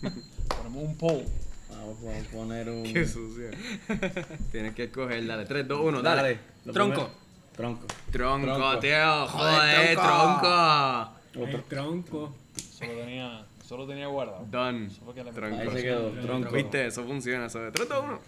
Ponemos 0.48 0.84
un 0.84 0.96
poll. 0.96 1.24
Vamos, 1.68 1.96
a 1.98 2.30
poner 2.30 2.70
un... 2.70 2.84
Qué 2.84 3.04
sucio. 3.04 3.50
Tienes 4.52 4.72
que 4.76 4.84
escoger, 4.84 5.26
dale. 5.26 5.44
3, 5.44 5.66
2, 5.66 5.80
1, 5.80 6.02
dale. 6.02 6.38
Lo 6.64 6.72
Tronco. 6.72 6.92
primero- 6.92 7.10
Tronco. 7.56 7.86
Tronco, 8.12 8.46
Tronco. 8.46 8.78
tío. 8.78 9.26
Joder, 9.26 9.96
tronco. 9.96 11.10
tronco. 11.32 11.56
El 11.56 11.64
tronco. 11.64 12.34
Solo 12.78 12.92
tenía, 12.92 13.44
solo 13.66 13.86
tenía 13.88 14.06
guardado. 14.06 14.46
Done. 14.48 14.88
Tronco. 15.34 15.60
Ahí 15.62 15.70
se 15.72 15.82
quedó, 15.82 16.10
Tronco. 16.12 16.50
¿Viste? 16.52 16.86
Eso 16.86 17.04
funciona. 17.04 17.46
Eso 17.46 17.58
de 17.58 17.72
3, 17.72 17.88
2, 17.88 18.04
1. 18.04 18.20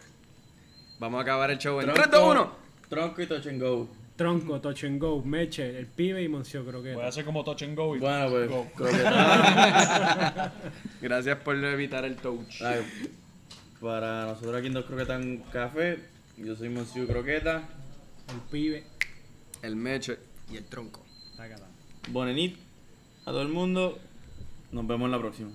Vamos 0.98 1.18
a 1.20 1.22
acabar 1.22 1.52
el 1.52 1.58
show 1.58 1.78
en 1.78 1.84
Tronco, 1.86 2.02
3, 2.02 2.10
2, 2.10 2.30
1. 2.32 2.52
Tronco 2.88 3.22
y 3.22 3.26
touch 3.28 3.46
and 3.46 3.62
go. 3.62 3.88
Tronco, 4.18 4.60
Touch 4.60 4.82
and 4.82 5.00
Go, 5.00 5.22
Meche, 5.22 5.78
el 5.78 5.86
pibe 5.86 6.20
y 6.24 6.28
Moncio 6.28 6.66
creo 6.66 6.82
que. 6.82 6.92
Voy 6.92 7.04
a 7.04 7.06
hacer 7.06 7.24
como 7.24 7.44
touch 7.44 7.62
and 7.62 7.76
go 7.76 7.94
y 7.94 8.00
Bueno, 8.00 8.28
pues, 8.28 8.50
go. 8.50 8.66
croquetán. 8.74 10.52
Gracias 11.00 11.38
por 11.38 11.54
evitar 11.64 12.04
el 12.04 12.16
touch. 12.16 12.60
Ay, 12.62 12.84
Para 13.80 14.26
nosotros 14.26 14.56
aquí 14.56 14.66
en 14.66 14.72
Dos 14.72 14.86
Croquetas 14.86 15.24
Café, 15.52 16.00
yo 16.36 16.56
soy 16.56 16.68
Monsieur 16.68 17.06
Croqueta. 17.06 17.68
El 18.28 18.40
pibe. 18.50 18.84
El 19.62 19.76
meche. 19.76 20.18
Y 20.50 20.56
el 20.56 20.64
tronco. 20.64 21.06
Bonenit 22.08 22.58
a 23.24 23.26
todo 23.26 23.42
el 23.42 23.48
mundo. 23.48 24.00
Nos 24.72 24.84
vemos 24.84 25.06
en 25.06 25.12
la 25.12 25.18
próxima. 25.20 25.50